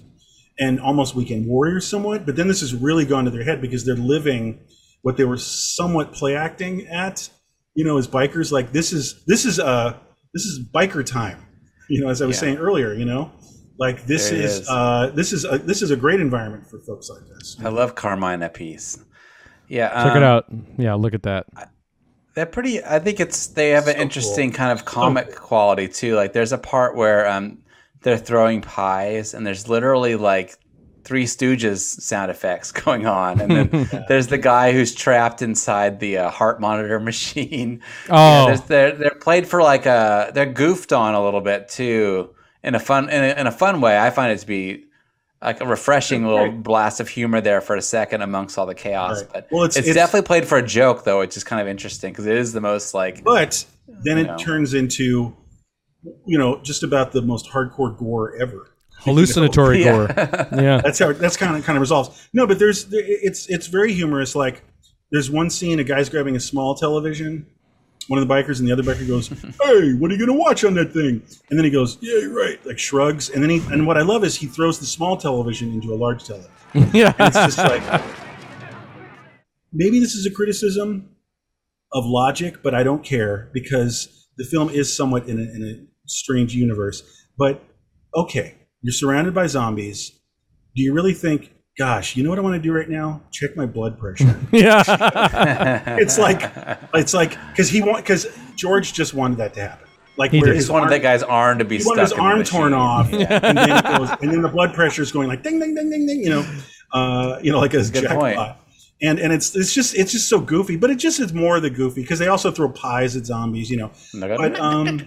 and 0.60 0.80
almost 0.80 1.16
weekend 1.16 1.47
warriors 1.47 1.88
somewhat, 1.88 2.26
but 2.26 2.36
then 2.36 2.47
this 2.47 2.60
has 2.62 2.74
really 2.74 3.06
gone 3.06 3.26
to 3.26 3.32
their 3.32 3.43
head 3.43 3.62
because 3.62 3.86
they're 3.86 3.95
living 3.95 4.60
what 5.01 5.18
they 5.18 5.24
were 5.24 5.38
somewhat 5.38 6.12
play 6.14 6.36
acting 6.36 6.88
at, 6.88 7.30
you 7.74 7.86
know, 7.86 7.97
as 7.97 8.08
bikers. 8.08 8.51
Like 8.51 8.72
this 8.74 8.91
is 8.91 9.24
this 9.28 9.45
is 9.45 9.60
uh 9.60 9.97
this 10.34 10.43
is 10.43 10.60
biker 10.74 11.06
time, 11.06 11.45
you 11.89 12.01
know, 12.01 12.10
as 12.10 12.22
I 12.22 12.26
was 12.26 12.36
Yeah. 12.38 12.41
saying 12.41 12.58
earlier, 12.58 12.93
you 12.93 13.06
know, 13.06 13.32
like 13.78 14.06
this 14.06 14.30
There 14.30 14.40
it 14.40 14.46
is, 14.46 14.60
is. 14.62 14.70
uh 14.70 15.12
this 15.14 15.34
is 15.34 15.46
a, 15.46 15.58
this 15.58 15.82
is 15.82 15.92
a 15.92 15.96
great 15.96 16.20
environment 16.20 16.68
for 16.68 16.80
folks 16.80 17.10
like 17.10 17.28
this. 17.28 17.58
I 17.64 17.70
love 17.70 17.96
Carmine 17.96 18.42
a 18.44 18.50
piece. 18.50 19.00
Yeah, 19.68 19.90
check 20.04 20.16
it 20.16 20.24
um, 20.24 20.24
out. 20.24 20.46
Yeah, 20.78 20.94
look 20.94 21.14
at 21.14 21.24
that. 21.24 21.48
They're 22.36 22.46
pretty. 22.46 22.84
I 22.84 23.00
think 23.00 23.20
it's 23.20 23.48
they 23.48 23.70
have 23.70 23.88
an 23.88 23.96
interesting 23.98 24.52
cool. 24.52 24.58
kind 24.58 24.72
of 24.72 24.86
comic 24.86 25.36
quality 25.36 25.88
too. 25.88 26.16
Like 26.16 26.34
there's 26.34 26.52
a 26.52 26.58
part 26.58 26.96
where 26.96 27.28
um 27.28 27.60
they're 28.02 28.18
throwing 28.18 28.62
pies 28.62 29.34
and 29.34 29.46
there's 29.46 29.68
literally 29.68 30.16
like 30.16 30.58
Three 31.06 31.26
Stooges 31.26 32.02
sound 32.02 32.32
effects 32.32 32.72
going 32.84 33.06
on, 33.06 33.40
and 33.40 33.52
then 33.52 34.06
there's 34.08 34.28
the 34.28 34.38
guy 34.38 34.74
who's 34.74 34.94
trapped 34.94 35.42
inside 35.42 36.00
the 36.00 36.18
uh, 36.18 36.30
heart 36.30 36.60
monitor 36.60 37.00
machine. 37.12 37.82
Oh. 38.10 38.48
there's, 38.48 38.62
they're 38.62 38.92
they're 38.92 39.18
played 39.22 39.48
for 39.48 39.62
like 39.62 39.86
a 39.86 40.32
they're 40.34 40.46
goofed 40.46 40.92
on 40.92 41.16
a 41.16 41.24
little 41.24 41.42
bit 41.42 41.70
too 41.70 42.35
in 42.66 42.76
a 42.76 42.80
fun 42.80 43.09
in 43.09 43.24
a, 43.24 43.39
in 43.41 43.47
a 43.47 43.51
fun 43.51 43.80
way. 43.80 43.97
I 43.97 44.09
find 44.09 44.32
it 44.34 44.39
to 44.39 44.47
be 44.47 44.84
like 45.41 45.61
a 45.61 45.66
refreshing 45.66 46.26
little 46.26 46.51
blast 46.51 46.99
of 46.99 47.07
humor 47.07 47.39
there 47.39 47.61
for 47.61 47.76
a 47.76 47.82
second 47.82 48.22
amongst 48.24 48.57
all 48.57 48.66
the 48.66 48.74
chaos. 48.76 49.22
Right. 49.22 49.32
But 49.34 49.47
Well, 49.51 49.63
it's- 49.63 49.78
it's, 49.78 49.88
it's- 49.89 49.95
definitely 49.95 50.26
played 50.26 50.47
for 50.47 50.57
a 50.57 50.66
joke 50.66 51.03
though, 51.03 51.20
which 51.20 51.38
is 51.38 51.43
kind 51.43 51.61
of 51.61 51.68
interesting 51.68 52.11
because 52.11 52.26
it 52.26 52.36
is 52.36 52.51
the 52.51 52.61
most 52.61 52.93
like 52.93 53.24
But 53.24 53.66
then 54.03 54.18
it 54.18 54.24
know. 54.28 54.38
turns 54.38 54.74
into, 54.74 55.36
you 56.26 56.38
know, 56.38 56.59
just 56.63 56.84
about 56.84 57.11
the 57.11 57.22
most 57.22 57.47
hardcore 57.49 57.95
gore 57.97 58.36
ever. 58.41 58.72
Hallucinatory 58.99 59.84
Yeah. 59.84 59.91
gore. 59.91 60.07
Yeah. 60.61 60.82
That's 60.82 60.97
how 60.99 61.13
that's 61.13 61.38
kind 61.38 61.55
of 61.55 61.63
kind 61.63 61.78
of 61.78 61.82
resolves. 61.82 62.28
No, 62.34 62.47
but 62.47 62.57
there's 62.57 62.88
it's 62.91 63.47
it's 63.47 63.68
very 63.68 63.93
humorous. 63.93 64.36
Like 64.36 64.63
there's 65.11 65.30
one 65.30 65.49
scene, 65.51 65.80
a 65.80 65.84
guy's 65.84 66.09
grabbing 66.09 66.36
a 66.36 66.39
small 66.39 66.74
television. 66.76 67.45
One 68.08 68.22
of 68.22 68.28
the 68.28 68.34
bikers 68.34 68.60
and 68.60 68.68
the 68.68 68.72
other 68.72 68.84
biker 68.84 69.08
goes, 69.08 69.28
"Hey, 69.28 69.93
what 69.93 70.12
are 70.12 70.14
you 70.14 70.20
gonna 70.20 70.38
watch 70.38 70.64
on 70.64 70.74
that 70.76 70.93
thing?" 70.93 71.24
And 71.49 71.58
then 71.58 71.64
he 71.66 71.72
goes, 71.72 71.97
"Yeah, 72.01 72.20
you're 72.20 72.36
right." 72.36 72.64
Like 72.66 72.78
shrugs, 72.78 73.30
and 73.30 73.41
then 73.41 73.49
he 73.49 73.62
and 73.72 73.88
what 73.88 73.97
I 73.97 74.01
love 74.01 74.24
is 74.24 74.36
he 74.36 74.47
throws 74.47 74.80
the 74.80 74.86
small 74.86 75.18
television 75.18 75.74
into 75.74 75.93
a 75.93 75.97
large 75.97 76.24
television. 76.24 76.51
yeah. 76.93 77.14
It's 77.20 77.36
just 77.36 77.58
like 77.58 77.84
maybe 79.74 79.99
this 79.99 80.14
is 80.16 80.26
a 80.26 80.32
criticism 80.32 81.10
of 81.91 82.06
logic, 82.06 82.62
but 82.64 82.76
I 82.76 82.84
don't 82.84 83.03
care 83.03 83.49
because 83.53 84.28
the 84.38 84.43
film 84.43 84.70
is 84.70 84.95
somewhat 84.95 85.28
in 85.28 85.39
a, 85.39 85.43
in 85.43 85.64
a 85.64 86.08
strange 86.08 86.53
universe. 86.53 87.03
But 87.38 87.64
okay, 88.16 88.56
you're 88.82 88.93
surrounded 88.93 89.34
by 89.34 89.47
zombies. 89.47 90.12
Do 90.76 90.84
you 90.84 90.93
really 90.93 91.14
think, 91.14 91.51
gosh, 91.78 92.16
you 92.16 92.24
know 92.24 92.30
what 92.30 92.40
I 92.40 92.42
want 92.42 92.56
to 92.56 92.62
do 92.62 92.74
right 92.74 92.90
now? 92.90 93.22
Check 93.32 93.56
my 93.56 93.66
blood 93.66 94.00
pressure. 94.00 94.40
yeah. 94.52 95.98
it's 96.00 96.18
like, 96.18 96.52
it's 96.94 97.14
like 97.14 97.38
because 97.52 97.70
he 97.70 97.82
want 97.82 97.98
because 97.98 98.28
George 98.56 98.94
just 98.94 99.14
wanted 99.14 99.38
that 99.40 99.54
to 99.56 99.62
happen. 99.62 99.88
Like 100.18 100.32
He 100.32 100.40
where 100.40 100.54
his 100.54 100.64
just 100.64 100.72
wanted 100.72 100.84
arm- 100.84 100.92
that 100.92 101.02
guy's 101.02 101.24
arm 101.24 101.60
to 101.60 101.66
be 101.66 101.80
stuck 101.80 101.98
wanted 101.98 102.02
his 102.04 102.12
in 102.12 102.18
the 102.18 102.24
arm 102.24 102.40
machine. 102.40 102.60
torn 102.60 102.74
off, 102.74 103.12
and 103.12 103.22
then 103.58 103.70
it 103.70 103.84
goes, 103.84 104.10
and 104.22 104.32
then 104.32 104.42
the 104.42 104.50
blood 104.50 104.74
pressure 104.74 105.02
is 105.02 105.12
going 105.12 105.28
like 105.28 105.44
ding, 105.44 105.60
ding, 105.60 105.76
ding, 105.76 105.90
ding, 105.90 106.08
ding. 106.08 106.20
You 106.22 106.30
know, 106.30 106.56
uh, 106.94 107.40
you 107.42 107.52
know, 107.52 107.60
like 107.60 107.74
a 107.74 107.84
good 107.84 108.04
jackpot. 108.04 108.20
point. 108.20 108.58
And 109.02 109.20
and 109.20 109.34
it's 109.34 109.54
it's 109.58 109.74
just 109.74 109.94
it's 109.94 110.14
just 110.14 110.30
so 110.30 110.40
goofy, 110.40 110.78
but 110.78 110.90
it 110.90 110.96
just 110.96 111.20
is 111.20 111.34
more 111.34 111.58
of 111.58 111.64
the 111.64 111.70
goofy 111.70 112.02
because 112.02 112.18
they 112.18 112.30
also 112.30 112.50
throw 112.50 112.70
pies 112.70 113.18
at 113.18 113.26
zombies, 113.26 113.70
you 113.70 113.76
know. 113.76 113.92
But 114.18 114.58
um, 114.58 115.06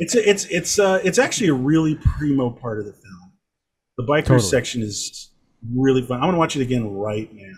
it's 0.00 0.14
it's 0.14 0.46
it's 0.46 0.78
uh 0.78 1.00
it's 1.04 1.18
actually 1.18 1.48
a 1.48 1.54
really 1.54 1.96
primo 1.96 2.48
part 2.48 2.78
of 2.78 2.86
the 2.86 2.94
film. 2.94 3.32
The 3.98 4.04
bikers 4.04 4.24
Totally. 4.24 4.40
section 4.40 4.82
is 4.82 5.25
really 5.74 6.02
fun. 6.02 6.20
I'm 6.20 6.28
gonna 6.28 6.38
watch 6.38 6.56
it 6.56 6.62
again 6.62 6.92
right 6.94 7.30
now. 7.32 7.52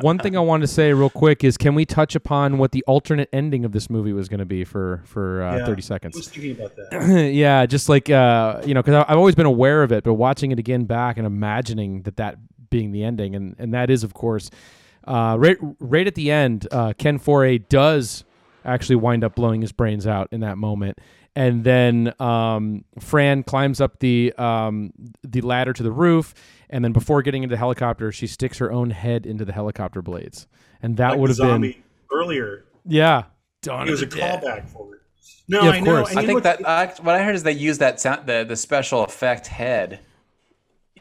One 0.00 0.18
thing 0.18 0.36
I 0.36 0.40
wanted 0.40 0.66
to 0.66 0.72
say 0.72 0.92
real 0.92 1.08
quick 1.08 1.44
is, 1.44 1.56
can 1.56 1.74
we 1.74 1.86
touch 1.86 2.14
upon 2.14 2.58
what 2.58 2.72
the 2.72 2.82
alternate 2.86 3.28
ending 3.32 3.64
of 3.64 3.72
this 3.72 3.88
movie 3.88 4.12
was 4.12 4.28
going 4.28 4.40
to 4.40 4.44
be 4.44 4.64
for 4.64 5.02
for 5.06 5.42
uh, 5.42 5.58
Yeah, 5.58 5.66
thirty 5.66 5.80
I 5.82 5.86
seconds? 5.86 6.16
was 6.16 6.28
thinking 6.28 6.52
about 6.52 6.74
that. 6.76 7.30
yeah, 7.32 7.64
just 7.64 7.88
like 7.88 8.10
uh, 8.10 8.60
you 8.66 8.74
know, 8.74 8.82
because 8.82 9.04
I've 9.08 9.16
always 9.16 9.34
been 9.34 9.46
aware 9.46 9.82
of 9.82 9.92
it, 9.92 10.04
but 10.04 10.14
watching 10.14 10.50
it 10.50 10.58
again 10.58 10.84
back 10.84 11.16
and 11.16 11.26
imagining 11.26 12.02
that 12.02 12.16
that 12.16 12.36
being 12.70 12.92
the 12.92 13.04
ending, 13.04 13.34
and 13.34 13.54
and 13.58 13.72
that 13.72 13.88
is 13.90 14.02
of 14.04 14.12
course, 14.12 14.50
uh, 15.06 15.36
right 15.38 15.56
right 15.78 16.06
at 16.06 16.14
the 16.16 16.30
end, 16.30 16.66
uh, 16.70 16.92
Ken 16.98 17.18
Foree 17.18 17.66
does 17.68 18.24
actually 18.64 18.96
wind 18.96 19.24
up 19.24 19.34
blowing 19.34 19.60
his 19.60 19.72
brains 19.72 20.06
out 20.06 20.28
in 20.32 20.40
that 20.40 20.58
moment, 20.58 20.98
and 21.36 21.64
then 21.64 22.12
um, 22.20 22.84
Fran 23.00 23.42
climbs 23.42 23.80
up 23.80 23.98
the 24.00 24.32
um, 24.38 24.92
the 25.22 25.40
ladder 25.40 25.72
to 25.72 25.82
the 25.82 25.92
roof, 25.92 26.34
and 26.70 26.84
then 26.84 26.92
before 26.92 27.22
getting 27.22 27.42
into 27.42 27.52
the 27.54 27.58
helicopter, 27.58 28.10
she 28.12 28.26
sticks 28.26 28.58
her 28.58 28.72
own 28.72 28.90
head 28.90 29.26
into 29.26 29.44
the 29.44 29.52
helicopter 29.52 30.02
blades, 30.02 30.46
and 30.82 30.96
that 30.96 31.10
Like 31.10 31.18
would 31.20 31.30
have 31.30 31.38
been 31.60 31.74
earlier. 32.12 32.64
yeah. 32.86 33.24
Dawn 33.62 33.88
It 33.88 33.90
was 33.90 34.02
a 34.02 34.06
Dead. 34.06 34.42
callback 34.42 34.68
for 34.68 34.94
it. 34.96 35.00
No, 35.48 35.62
Yeah, 35.62 35.68
of 35.70 35.74
I 35.74 35.80
know. 35.80 35.84
course. 35.96 36.10
and 36.10 36.18
I 36.18 36.22
think 36.26 36.34
what- 36.34 36.42
that 36.44 36.64
uh, 36.66 36.86
what 37.02 37.14
I 37.14 37.22
heard 37.22 37.34
is 37.34 37.42
they 37.42 37.52
use 37.52 37.78
that 37.78 37.98
sound 38.00 38.26
the 38.26 38.44
the 38.46 38.56
special 38.56 39.04
effect 39.04 39.46
head 39.46 40.00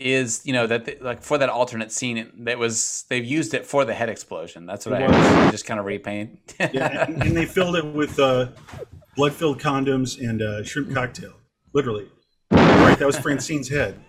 is 0.03 0.41
you 0.45 0.53
know 0.53 0.67
that 0.67 0.85
they, 0.85 0.97
like 0.99 1.21
for 1.23 1.37
that 1.37 1.49
alternate 1.49 1.91
scene 1.91 2.31
that 2.45 2.57
was 2.59 3.05
they've 3.09 3.25
used 3.25 3.53
it 3.53 3.65
for 3.65 3.85
the 3.85 3.93
head 3.93 4.09
explosion. 4.09 4.65
That's 4.65 4.85
what 4.85 5.01
It 5.01 5.09
I 5.09 5.43
was. 5.45 5.51
just 5.51 5.65
kind 5.65 5.79
of 5.79 5.85
repaint. 5.85 6.39
yeah, 6.59 7.05
and, 7.07 7.23
and 7.23 7.37
they 7.37 7.45
filled 7.57 7.75
it 7.75 7.85
with 7.85 8.19
uh, 8.19 8.49
blood-filled 9.15 9.59
condoms 9.59 10.19
and 10.19 10.41
uh, 10.41 10.63
shrimp 10.63 10.93
cocktail. 10.93 11.33
Literally, 11.73 12.07
right? 12.51 12.97
That 12.99 13.05
was 13.07 13.17
Francine's 13.17 13.69
head 13.69 13.99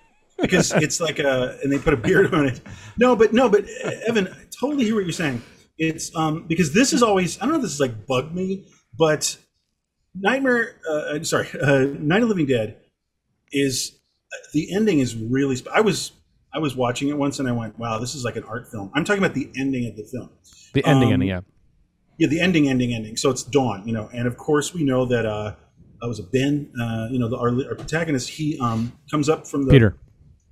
because 0.41 0.73
it's 0.73 1.01
like 1.01 1.19
a, 1.19 1.59
and 1.63 1.73
they 1.73 1.79
put 1.79 1.95
a 1.95 1.97
beard 1.97 2.35
on 2.35 2.47
it. 2.47 2.61
No, 2.99 3.15
but 3.17 3.33
no, 3.33 3.49
but 3.49 3.65
uh, 3.85 3.91
Evan, 4.07 4.29
I 4.29 4.45
totally 4.61 4.85
hear 4.85 4.97
what 4.97 5.05
you're 5.05 5.13
saying. 5.13 5.41
It's 5.79 6.15
um 6.15 6.47
because 6.47 6.75
this 6.75 6.93
is 6.93 7.03
always 7.03 7.39
I 7.41 7.43
don't 7.47 7.51
know 7.51 7.57
if 7.57 7.63
this 7.63 7.73
is 7.73 7.81
like 7.81 8.07
bug 8.07 8.35
me, 8.35 8.67
but 8.99 9.37
Nightmare, 10.15 10.77
uh, 10.89 11.23
sorry, 11.25 11.49
uh, 11.61 11.87
Night 11.99 12.23
of 12.23 12.29
Living 12.29 12.47
Dead 12.47 12.77
is 13.51 13.94
the 14.53 14.75
ending 14.75 15.01
is 15.01 15.17
really. 15.17 15.57
Sp- 15.59 15.73
I 15.75 15.81
was 15.81 16.13
I 16.53 16.59
was 16.59 16.77
watching 16.77 17.09
it 17.09 17.17
once 17.19 17.39
and 17.41 17.49
I 17.49 17.53
went, 17.53 17.79
wow, 17.79 17.99
this 17.99 18.15
is 18.15 18.25
like 18.25 18.37
an 18.37 18.45
art 18.45 18.69
film. 18.71 18.91
I'm 18.95 19.05
talking 19.05 19.23
about 19.23 19.35
the 19.35 19.51
ending 19.57 19.87
of 19.89 19.97
the 19.97 20.05
film. 20.05 20.31
The 20.73 20.85
ending, 20.85 21.09
Um, 21.09 21.13
ending, 21.15 21.29
yeah. 21.29 21.41
Yeah, 22.19 22.29
the 22.29 22.41
ending, 22.41 22.69
ending, 22.69 22.93
ending. 22.95 23.17
So 23.17 23.31
it's 23.31 23.43
dawn, 23.43 23.87
you 23.89 23.93
know, 23.93 24.09
and 24.15 24.27
of 24.29 24.37
course 24.37 24.73
we 24.73 24.85
know 24.85 25.05
that 25.07 25.27
uh, 25.27 25.55
that 26.01 26.07
was 26.09 26.21
a 26.21 26.23
Ben, 26.23 26.71
uh, 26.81 27.09
you 27.11 27.19
know, 27.19 27.29
the, 27.29 27.37
our, 27.37 27.49
our 27.69 27.75
protagonist. 27.75 28.29
He 28.31 28.59
um 28.61 28.93
comes 29.11 29.29
up 29.29 29.47
from 29.49 29.65
the 29.67 29.73
Peter. 29.73 29.97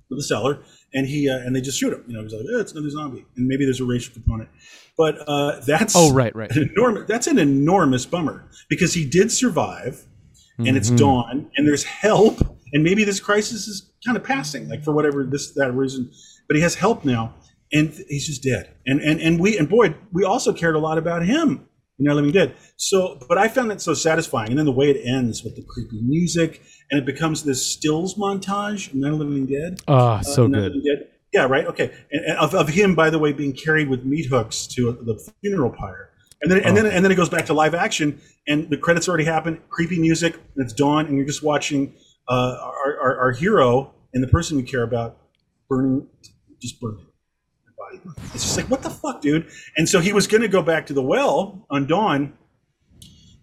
the 0.09 0.21
cellar, 0.21 0.59
and 0.93 1.07
he 1.07 1.29
uh, 1.29 1.37
and 1.37 1.55
they 1.55 1.61
just 1.61 1.79
shoot 1.79 1.93
him. 1.93 2.03
You 2.07 2.15
know, 2.15 2.23
he's 2.23 2.33
like, 2.33 2.45
oh, 2.53 2.59
it's 2.59 2.73
another 2.73 2.89
zombie, 2.89 3.25
and 3.37 3.47
maybe 3.47 3.63
there's 3.63 3.79
a 3.79 3.85
racial 3.85 4.13
component, 4.13 4.49
but 4.97 5.23
uh, 5.27 5.61
that's 5.61 5.95
Oh, 5.95 6.11
right, 6.13 6.35
right. 6.35 6.51
an 6.51 6.69
enormous. 6.75 7.07
That's 7.07 7.27
an 7.27 7.39
enormous 7.39 8.05
bummer 8.05 8.49
because 8.67 8.93
he 8.93 9.05
did 9.09 9.31
survive, 9.31 10.05
and 10.59 10.75
it's 10.75 10.89
Mhm. 10.91 10.97
dawn, 10.97 11.49
and 11.55 11.65
there's 11.67 11.83
help, 11.85 12.52
and 12.73 12.83
maybe 12.83 13.03
this 13.03 13.19
crisis 13.19 13.67
is 13.67 13.91
kind 14.05 14.17
of 14.17 14.23
passing, 14.23 14.67
like 14.69 14.83
for 14.83 14.91
whatever 14.93 15.23
this 15.23 15.53
that 15.55 15.71
reason, 15.73 16.11
but 16.47 16.55
he 16.57 16.61
has 16.63 16.75
help 16.75 17.05
now, 17.05 17.33
and 17.71 17.93
he's 18.09 18.27
just 18.27 18.43
dead, 18.43 18.73
and 18.85 18.99
and 19.01 19.21
and 19.21 19.39
we 19.39 19.57
and 19.57 19.69
boy, 19.69 19.95
we 20.11 20.23
also 20.25 20.51
cared 20.53 20.75
a 20.75 20.79
lot 20.79 20.97
about 20.97 21.23
him. 21.25 21.67
You 21.99 22.09
know, 22.09 22.15
Living 22.15 22.31
Dead. 22.31 22.55
So, 22.75 23.19
but 23.29 23.37
I 23.37 23.47
found 23.47 23.69
that 23.69 23.79
so 23.79 23.93
satisfying, 23.93 24.49
and 24.49 24.57
then 24.57 24.65
the 24.65 24.71
way 24.71 24.89
it 24.89 24.99
ends 25.05 25.43
with 25.43 25.55
the 25.55 25.61
creepy 25.61 26.01
music, 26.01 26.61
and 26.89 26.99
it 26.99 27.05
becomes 27.05 27.43
this 27.43 27.63
stills 27.63 28.15
montage. 28.15 28.87
of 28.89 28.95
Night 28.95 29.13
of 29.13 29.19
Living 29.19 29.45
Dead. 29.45 29.79
Oh, 29.87 30.19
so 30.23 30.45
Uh, 30.45 30.47
good. 30.47 30.73
Dead. 30.83 31.07
Yeah, 31.31 31.43
right. 31.45 31.65
Okay, 31.67 31.91
and, 32.11 32.25
and 32.25 32.37
of, 32.39 32.55
of 32.55 32.69
him, 32.69 32.95
by 32.95 33.11
the 33.11 33.19
way, 33.19 33.31
being 33.31 33.53
carried 33.53 33.89
with 33.89 34.03
meat 34.05 34.25
hooks 34.25 34.65
to 34.75 34.91
the 34.93 35.15
funeral 35.41 35.69
pyre, 35.69 36.09
and 36.41 36.51
then 36.51 36.59
and 36.63 36.75
Oh. 36.77 36.81
then 36.81 36.91
and 36.91 37.05
then 37.05 37.11
it 37.11 37.15
goes 37.15 37.29
back 37.29 37.45
to 37.45 37.53
live 37.53 37.75
action, 37.75 38.19
and 38.47 38.71
the 38.71 38.77
credits 38.77 39.07
already 39.07 39.25
happened. 39.25 39.59
Creepy 39.69 39.99
music, 39.99 40.33
and 40.55 40.63
it's 40.65 40.73
dawn, 40.73 41.05
and 41.05 41.15
you're 41.15 41.27
just 41.27 41.43
watching 41.43 41.93
uh, 42.27 42.57
our, 42.61 42.99
our 42.99 43.19
our 43.19 43.31
hero 43.31 43.93
and 44.13 44.23
the 44.23 44.27
person 44.27 44.57
we 44.57 44.63
care 44.63 44.83
about 44.83 45.17
burning, 45.69 46.07
just 46.61 46.79
burning. 46.79 47.05
their 47.65 47.73
body. 47.77 48.17
It's 48.33 48.43
just 48.43 48.57
like 48.57 48.69
what 48.69 48.81
the 48.81 48.89
fuck, 48.89 49.21
dude. 49.21 49.49
And 49.77 49.87
so 49.87 49.99
he 49.99 50.13
was 50.13 50.27
going 50.27 50.41
to 50.41 50.47
go 50.47 50.61
back 50.61 50.85
to 50.87 50.93
the 50.93 51.01
well 51.03 51.65
on 51.69 51.87
dawn, 51.87 52.33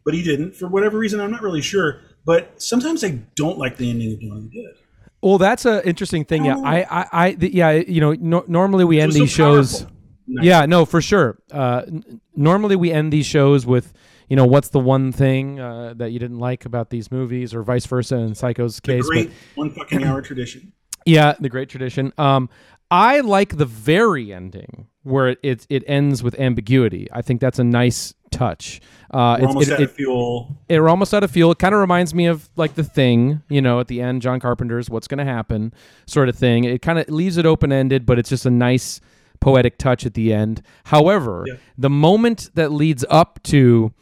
but 0.04 0.14
he 0.14 0.22
didn't 0.22 0.56
for 0.56 0.68
whatever 0.68 0.98
reason. 0.98 1.20
I'm 1.20 1.30
not 1.30 1.42
really 1.42 1.62
sure. 1.62 2.00
But 2.26 2.60
sometimes 2.62 3.02
I 3.02 3.18
don't 3.34 3.58
like 3.58 3.78
the 3.78 3.88
ending 3.88 4.12
of 4.12 4.20
Dawn 4.20 4.36
of 4.36 4.50
the 4.50 4.62
Dead. 4.62 4.74
Well, 5.22 5.38
that's 5.38 5.64
an 5.64 5.82
interesting 5.84 6.24
thing. 6.24 6.44
Yeah. 6.44 6.58
I, 6.58 6.82
I, 6.82 7.06
I 7.12 7.32
the, 7.32 7.54
yeah, 7.54 7.70
you 7.70 8.00
know, 8.00 8.12
no, 8.12 8.44
normally 8.46 8.84
we 8.84 9.00
end 9.00 9.14
so 9.14 9.20
these 9.20 9.30
shows. 9.30 9.86
Nice. 10.26 10.44
Yeah, 10.44 10.66
no, 10.66 10.84
for 10.84 11.00
sure. 11.00 11.38
Uh, 11.50 11.82
n- 11.86 12.20
normally 12.36 12.76
we 12.76 12.92
end 12.92 13.12
these 13.12 13.26
shows 13.26 13.66
with, 13.66 13.92
you 14.30 14.36
know, 14.36 14.46
what's 14.46 14.70
the 14.70 14.80
one 14.80 15.12
thing 15.12 15.60
uh, 15.60 15.92
that 15.98 16.12
you 16.12 16.18
didn't 16.18 16.38
like 16.38 16.64
about 16.64 16.88
these 16.88 17.10
movies, 17.10 17.52
or 17.54 17.62
vice 17.62 17.84
versa 17.84 18.16
in 18.16 18.34
Psycho's 18.34 18.76
The 18.76 18.80
case. 18.82 19.06
great 19.06 19.28
But 19.28 19.34
one 19.56 19.70
fucking 19.72 20.02
hour 20.04 20.22
tradition. 20.22 20.72
yeah, 21.04 21.34
the 21.38 21.50
great 21.50 21.68
tradition. 21.68 22.12
Um, 22.16 22.48
I 22.90 23.20
like 23.20 23.56
the 23.58 23.66
very 23.66 24.32
ending 24.32 24.86
where 25.02 25.28
it, 25.28 25.38
it 25.42 25.66
it 25.68 25.84
ends 25.86 26.22
with 26.22 26.38
ambiguity. 26.40 27.06
I 27.12 27.22
think 27.22 27.40
that's 27.40 27.58
a 27.58 27.64
nice 27.64 28.14
touch. 28.30 28.80
Uh, 29.12 29.36
We're 29.40 29.44
it's- 29.44 29.48
almost 29.48 29.68
it- 29.68 29.72
out 29.74 29.80
it- 29.80 29.84
of 29.84 29.92
fuel. 29.92 30.56
it 30.68 30.80
we're 30.80 30.88
almost 30.88 31.12
out 31.14 31.22
of 31.24 31.30
fuel. 31.30 31.50
It 31.52 31.58
kind 31.58 31.74
of 31.74 31.80
reminds 31.80 32.14
me 32.14 32.26
of 32.26 32.48
like 32.56 32.74
the 32.74 32.84
thing, 32.84 33.42
you 33.48 33.60
know, 33.62 33.80
at 33.80 33.88
the 33.88 34.00
end, 34.00 34.22
John 34.22 34.38
Carpenter's 34.40 34.88
"What's 34.90 35.06
Going 35.08 35.18
to 35.18 35.24
Happen" 35.24 35.72
sort 36.06 36.28
of 36.28 36.36
thing. 36.36 36.64
It 36.64 36.82
kind 36.82 36.98
of 36.98 37.08
leaves 37.08 37.36
it 37.36 37.46
open 37.46 37.72
ended, 37.72 38.06
but 38.06 38.18
it's 38.18 38.28
just 38.28 38.46
a 38.46 38.50
nice 38.50 39.00
poetic 39.40 39.78
touch 39.78 40.04
at 40.06 40.14
the 40.14 40.32
end. 40.34 40.60
However, 40.84 41.44
Yeah. 41.48 41.54
the 41.78 41.90
moment 41.90 42.50
that 42.54 42.70
leads 42.72 43.04
up 43.08 43.40
to 43.44 43.92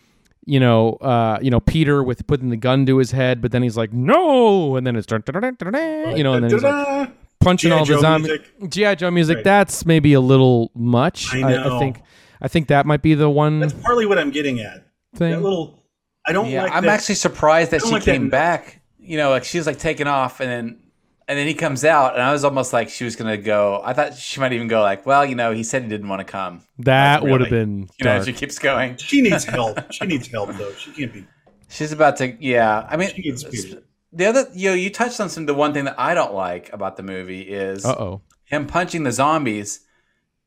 you 0.49 0.59
know, 0.59 0.94
uh, 0.94 1.38
you 1.42 1.51
know, 1.51 1.61
Peter 1.61 2.03
with 2.03 2.26
putting 2.26 2.49
the 2.49 2.57
gun 2.57 2.86
to 2.86 2.96
his 2.96 3.11
head, 3.11 3.42
but 3.42 3.53
then 3.53 3.62
he's 3.62 3.76
like, 3.76 3.92
no, 3.92 4.76
and 4.76 4.86
then 4.86 4.96
it's 4.96 5.07
dun- 5.07 5.22
dun- 5.24 5.40
dun- 5.42 5.55
dun- 5.59 5.72
dun, 5.72 6.16
you 6.16 6.24
know, 6.24 6.32
and 6.32 6.44
then 6.44 6.51
he's 6.51 6.62
like 6.62 7.11
punching 7.40 7.70
all 7.70 7.84
the 7.84 7.94
Joe 7.94 8.01
zombies. 8.01 8.28
music. 8.59 8.70
GI 8.70 8.96
Joe 8.96 9.11
music. 9.11 9.36
Right. 9.36 9.44
That's 9.44 9.84
maybe 9.84 10.14
a 10.14 10.20
little 10.20 10.70
much. 10.74 11.34
I 11.34 11.38
I, 11.38 11.51
know. 11.68 11.78
think. 11.78 12.01
I 12.40 12.49
think 12.49 12.68
that 12.68 12.86
might 12.86 13.03
be 13.03 13.14
the 13.14 13.28
one 13.28 13.61
That's 13.61 13.72
partly 13.74 14.07
what 14.07 14.18
I'm 14.18 14.30
getting 14.30 14.61
at. 14.61 14.86
thing. 15.16 15.32
That 15.32 15.42
little. 15.42 15.82
I 16.26 16.32
don't 16.32 16.49
yeah, 16.49 16.62
like. 16.64 16.72
I'm 16.72 16.84
that- 16.84 16.94
actually 17.01 17.16
surprised 17.16 17.70
that 17.72 17.82
she 17.82 17.90
like 17.90 18.03
came 18.03 18.24
note. 18.24 18.30
back. 18.30 18.80
You 18.99 19.16
know, 19.18 19.30
like 19.30 19.44
she 19.44 19.59
was 19.59 19.66
like 19.66 19.78
taking 19.78 20.07
off, 20.07 20.40
and 20.40 20.51
then 20.51 20.78
and 21.28 21.38
then 21.38 21.46
he 21.46 21.54
comes 21.54 21.84
out, 21.84 22.14
and 22.14 22.22
I 22.22 22.32
was 22.32 22.42
almost 22.42 22.72
like 22.72 22.88
she 22.88 23.04
was 23.04 23.14
gonna 23.14 23.36
go. 23.36 23.80
I 23.84 23.92
thought 23.92 24.14
she 24.16 24.40
might 24.40 24.52
even 24.52 24.66
go 24.66 24.80
like, 24.80 25.06
well, 25.06 25.24
you 25.24 25.34
know, 25.34 25.52
he 25.52 25.62
said 25.62 25.82
he 25.82 25.88
didn't 25.88 26.08
want 26.08 26.20
to 26.20 26.24
come. 26.24 26.62
that 26.78 27.22
Like, 27.22 27.30
would 27.30 27.40
have 27.42 27.50
really? 27.52 27.64
been 27.64 27.88
You 27.98 28.04
know, 28.04 28.22
she 28.24 28.32
keeps 28.32 28.58
going. 28.58 28.96
She 28.96 29.20
needs 29.22 29.44
help. 29.44 29.92
she 29.92 30.06
needs 30.06 30.26
help 30.28 30.50
though. 30.54 30.72
She 30.72 30.90
can't 30.92 31.12
be. 31.12 31.26
She's 31.68 31.92
about 31.92 32.16
to. 32.16 32.34
Yeah, 32.42 32.86
I 32.88 32.96
mean, 32.96 33.10
She 33.10 33.20
needs 33.22 33.44
the 34.10 34.24
other 34.24 34.46
you 34.54 34.70
know, 34.70 34.74
you 34.74 34.88
touched 34.90 35.20
on 35.20 35.28
some. 35.28 35.44
The 35.46 35.54
one 35.54 35.74
thing 35.74 35.84
that 35.84 36.00
I 36.00 36.14
don't 36.14 36.34
like 36.34 36.72
about 36.72 36.96
the 36.96 37.02
movie 37.02 37.42
is 37.42 37.84
Uh 37.84 37.94
oh. 37.98 38.22
him 38.44 38.66
punching 38.66 39.02
the 39.04 39.12
zombies. 39.12 39.80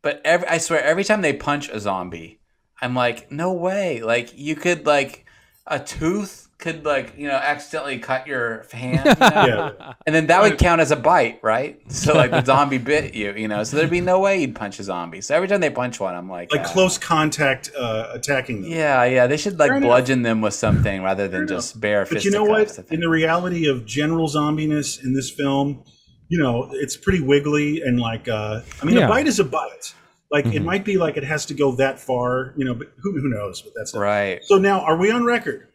But 0.01 0.19
every, 0.25 0.47
I 0.47 0.57
swear, 0.57 0.83
every 0.83 1.03
time 1.03 1.21
they 1.21 1.31
punch 1.33 1.69
a 1.69 1.79
zombie, 1.79 2.39
I'm 2.81 2.95
like, 2.95 3.31
no 3.31 3.53
way. 3.53 4.01
Like 4.01 4.35
you 4.35 4.55
could 4.55 4.87
like 4.87 5.25
a 5.67 5.79
tooth 5.79 6.40
could 6.61 6.85
like 6.85 7.17
you 7.17 7.27
know 7.27 7.33
accidentally 7.35 7.99
cut 7.99 8.25
your 8.27 8.65
hand, 8.71 9.03
you 9.05 9.15
know? 9.19 9.73
Yeah. 9.79 9.93
and 10.05 10.15
then 10.15 10.27
that 10.27 10.41
would 10.41 10.57
count 10.57 10.79
as 10.79 10.91
a 10.91 10.95
bite, 10.95 11.39
right? 11.43 11.81
So 11.91 12.13
like 12.13 12.31
the 12.31 12.43
zombie 12.45 12.77
bit 12.77 13.13
you, 13.15 13.33
you 13.33 13.47
know. 13.47 13.63
So 13.65 13.75
there'd 13.75 13.89
be 13.89 13.99
no 13.99 14.19
way 14.19 14.39
you'd 14.41 14.55
punch 14.55 14.79
a 14.79 14.83
zombie. 14.83 15.19
So 15.21 15.35
every 15.35 15.47
time 15.49 15.59
they 15.59 15.69
punch 15.69 15.99
one, 15.99 16.15
I'm 16.15 16.29
like, 16.29 16.51
Like 16.53 16.61
ah. 16.61 16.71
close 16.71 16.97
contact 16.97 17.71
uh, 17.77 18.11
attacking 18.13 18.61
them. 18.61 18.71
Yeah, 18.71 19.03
yeah. 19.03 19.27
They 19.27 19.37
should 19.37 19.59
like 19.59 19.69
Fair 19.71 19.77
enough. 19.77 19.87
bludgeon 19.89 20.21
them 20.21 20.39
with 20.41 20.53
something 20.53 21.03
rather 21.03 21.27
than 21.27 21.47
Fair 21.47 21.57
just 21.57 21.81
bare 21.81 22.05
But 22.09 22.23
you 22.23 22.31
know 22.31 22.45
what? 22.45 22.77
In 22.91 22.99
the 23.01 23.09
reality 23.09 23.67
of 23.67 23.85
general 23.85 24.29
zombiness 24.29 25.03
in 25.03 25.13
this 25.13 25.29
film, 25.29 25.83
you 26.29 26.41
know, 26.41 26.69
it's 26.73 26.95
pretty 26.95 27.21
wiggly 27.21 27.81
and 27.81 27.99
like, 27.99 28.27
uh, 28.29 28.61
I 28.81 28.85
mean, 28.85 28.95
Yeah. 28.97 29.05
a 29.05 29.09
bite 29.09 29.27
is 29.27 29.39
a 29.39 29.43
bite. 29.43 29.93
Like 30.29 30.45
it 30.45 30.61
Mhm. 30.61 30.65
might 30.65 30.85
be 30.85 30.97
like 30.97 31.17
it 31.17 31.25
has 31.25 31.45
to 31.47 31.53
go 31.53 31.75
that 31.75 31.99
far, 31.99 32.53
you 32.55 32.63
know, 32.63 32.73
but 32.73 32.87
who, 33.01 33.19
who 33.19 33.27
knows? 33.27 33.61
But 33.61 33.73
that's 33.75 33.93
Right. 33.93 34.39
So 34.43 34.57
now, 34.57 34.79
are 34.79 34.95
we 34.95 35.11
on 35.11 35.25
record 35.25 35.67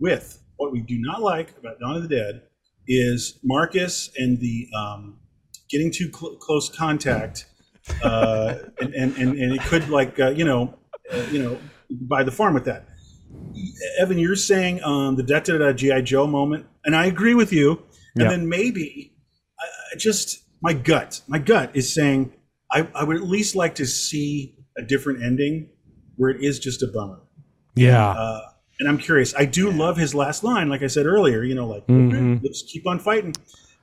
with 0.00 0.42
what 0.56 0.72
we 0.72 0.80
do 0.80 0.98
not 0.98 1.22
like 1.22 1.56
about 1.58 1.78
Dawn 1.78 1.96
of 1.96 2.02
the 2.02 2.08
Dead 2.08 2.42
is 2.86 3.38
Marcus 3.44 4.10
and 4.16 4.40
the 4.40 4.68
um, 4.76 5.18
getting 5.70 5.90
too 5.92 6.10
cl- 6.12 6.36
close 6.36 6.68
contact, 6.68 7.46
uh, 8.02 8.54
and, 8.80 8.94
and, 8.94 9.16
and 9.16 9.38
and 9.38 9.52
it 9.54 9.60
could 9.62 9.88
like 9.88 10.18
uh, 10.18 10.30
you 10.30 10.44
know, 10.44 10.74
uh, 11.12 11.16
you 11.30 11.42
know, 11.42 11.58
by 11.90 12.24
the 12.24 12.32
farm 12.32 12.54
with 12.54 12.64
that. 12.64 12.86
Evan, 14.00 14.18
you're 14.18 14.34
saying 14.36 14.82
um, 14.82 15.16
the 15.16 15.22
da 15.22 15.40
da 15.40 15.58
da 15.58 15.72
GI 15.72 16.02
Joe 16.02 16.26
moment, 16.26 16.66
and 16.84 16.96
I 16.96 17.06
agree 17.06 17.34
with 17.34 17.52
you. 17.52 17.82
And 18.16 18.24
Yeah. 18.24 18.30
then 18.30 18.48
maybe 18.48 19.14
just 19.96 20.42
my 20.60 20.72
gut, 20.72 21.22
my 21.26 21.38
gut 21.38 21.70
is 21.74 21.92
saying 21.94 22.32
I, 22.72 22.88
I 22.94 23.04
would 23.04 23.16
at 23.16 23.22
least 23.22 23.54
like 23.56 23.74
to 23.76 23.86
see 23.86 24.56
a 24.76 24.82
different 24.82 25.22
ending 25.22 25.68
where 26.16 26.30
it 26.30 26.42
is 26.42 26.58
just 26.58 26.82
a 26.82 26.88
bummer. 26.88 27.20
Yeah. 27.74 28.10
Uh, 28.10 28.40
and 28.80 28.88
I'm 28.88 28.98
curious. 28.98 29.32
I 29.36 29.44
do 29.44 29.70
love 29.70 29.96
his 29.96 30.14
last 30.14 30.42
line, 30.42 30.68
like 30.68 30.82
I 30.82 30.88
said 30.88 31.06
earlier. 31.06 31.42
You 31.44 31.54
know, 31.54 31.68
like 31.68 31.86
Mhm. 31.86 32.42
let's 32.42 32.62
keep 32.62 32.86
on 32.88 32.98
fighting. 32.98 33.32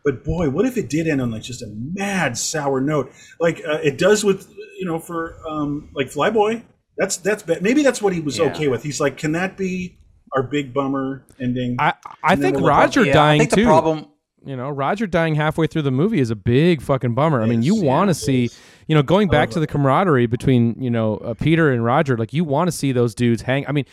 But 0.04 0.24
boy, 0.24 0.50
what 0.50 0.66
if 0.66 0.78
it 0.78 0.90
did 0.90 1.08
end 1.08 1.22
on 1.22 1.32
like 1.32 1.44
just 1.44 1.62
a 1.62 1.68
mad 1.94 2.38
sour 2.38 2.82
note, 2.82 3.12
like 3.40 3.62
uh, 3.68 3.80
it 3.84 3.98
does 3.98 4.24
with 4.26 4.52
you 4.80 4.86
know 4.86 5.00
for 5.00 5.38
um, 5.48 5.90
like 5.94 6.08
Flyboy. 6.08 6.64
That's 6.98 7.18
that's 7.18 7.44
bad. 7.44 7.62
maybe 7.62 7.84
that's 7.84 8.02
what 8.02 8.12
he 8.14 8.20
was 8.22 8.38
Yeah. 8.40 8.46
okay 8.46 8.68
with. 8.68 8.82
He's 8.84 9.00
like, 9.00 9.18
can 9.18 9.32
that 9.34 9.56
be 9.56 9.98
our 10.36 10.42
big 10.44 10.74
bummer 10.74 11.24
ending? 11.40 11.76
I 11.80 11.94
I 12.24 12.34
And 12.34 12.42
think 12.42 12.56
we'll 12.56 12.64
look 12.66 12.72
up- 12.74 12.80
Roger 12.80 13.06
yeah, 13.06 13.14
dying 13.14 13.42
I 13.42 13.44
think 13.46 13.54
too. 13.54 13.62
the 13.62 13.68
problem. 13.68 14.06
you 14.46 14.56
know, 14.56 14.70
Roger 14.70 15.06
dying 15.06 15.36
halfway 15.36 15.68
through 15.68 15.82
the 15.82 15.92
movie 15.92 16.20
is 16.22 16.30
a 16.32 16.36
big 16.36 16.82
fucking 16.82 17.14
bummer. 17.14 17.42
I 17.42 17.48
mean, 17.48 17.62
you 17.64 17.76
Yes, 17.76 17.84
want 17.84 18.08
to 18.10 18.12
yeah, 18.20 18.26
see, 18.26 18.44
it 18.46 18.52
is. 18.52 18.60
you 18.88 18.96
know, 18.96 19.04
going 19.04 19.28
back 19.28 19.50
to 19.52 19.60
the 19.60 19.68
camaraderie 19.68 20.26
between, 20.26 20.82
you 20.82 20.90
know, 20.90 21.18
uh, 21.18 21.34
Peter 21.34 21.70
and 21.72 21.84
Roger, 21.84 22.16
like 22.18 22.32
you 22.34 22.46
want 22.46 22.70
to 22.70 22.72
see 22.72 22.94
those 22.94 23.14
dudes 23.14 23.42
hang. 23.42 23.66
I 23.68 23.74
mean, 23.74 23.84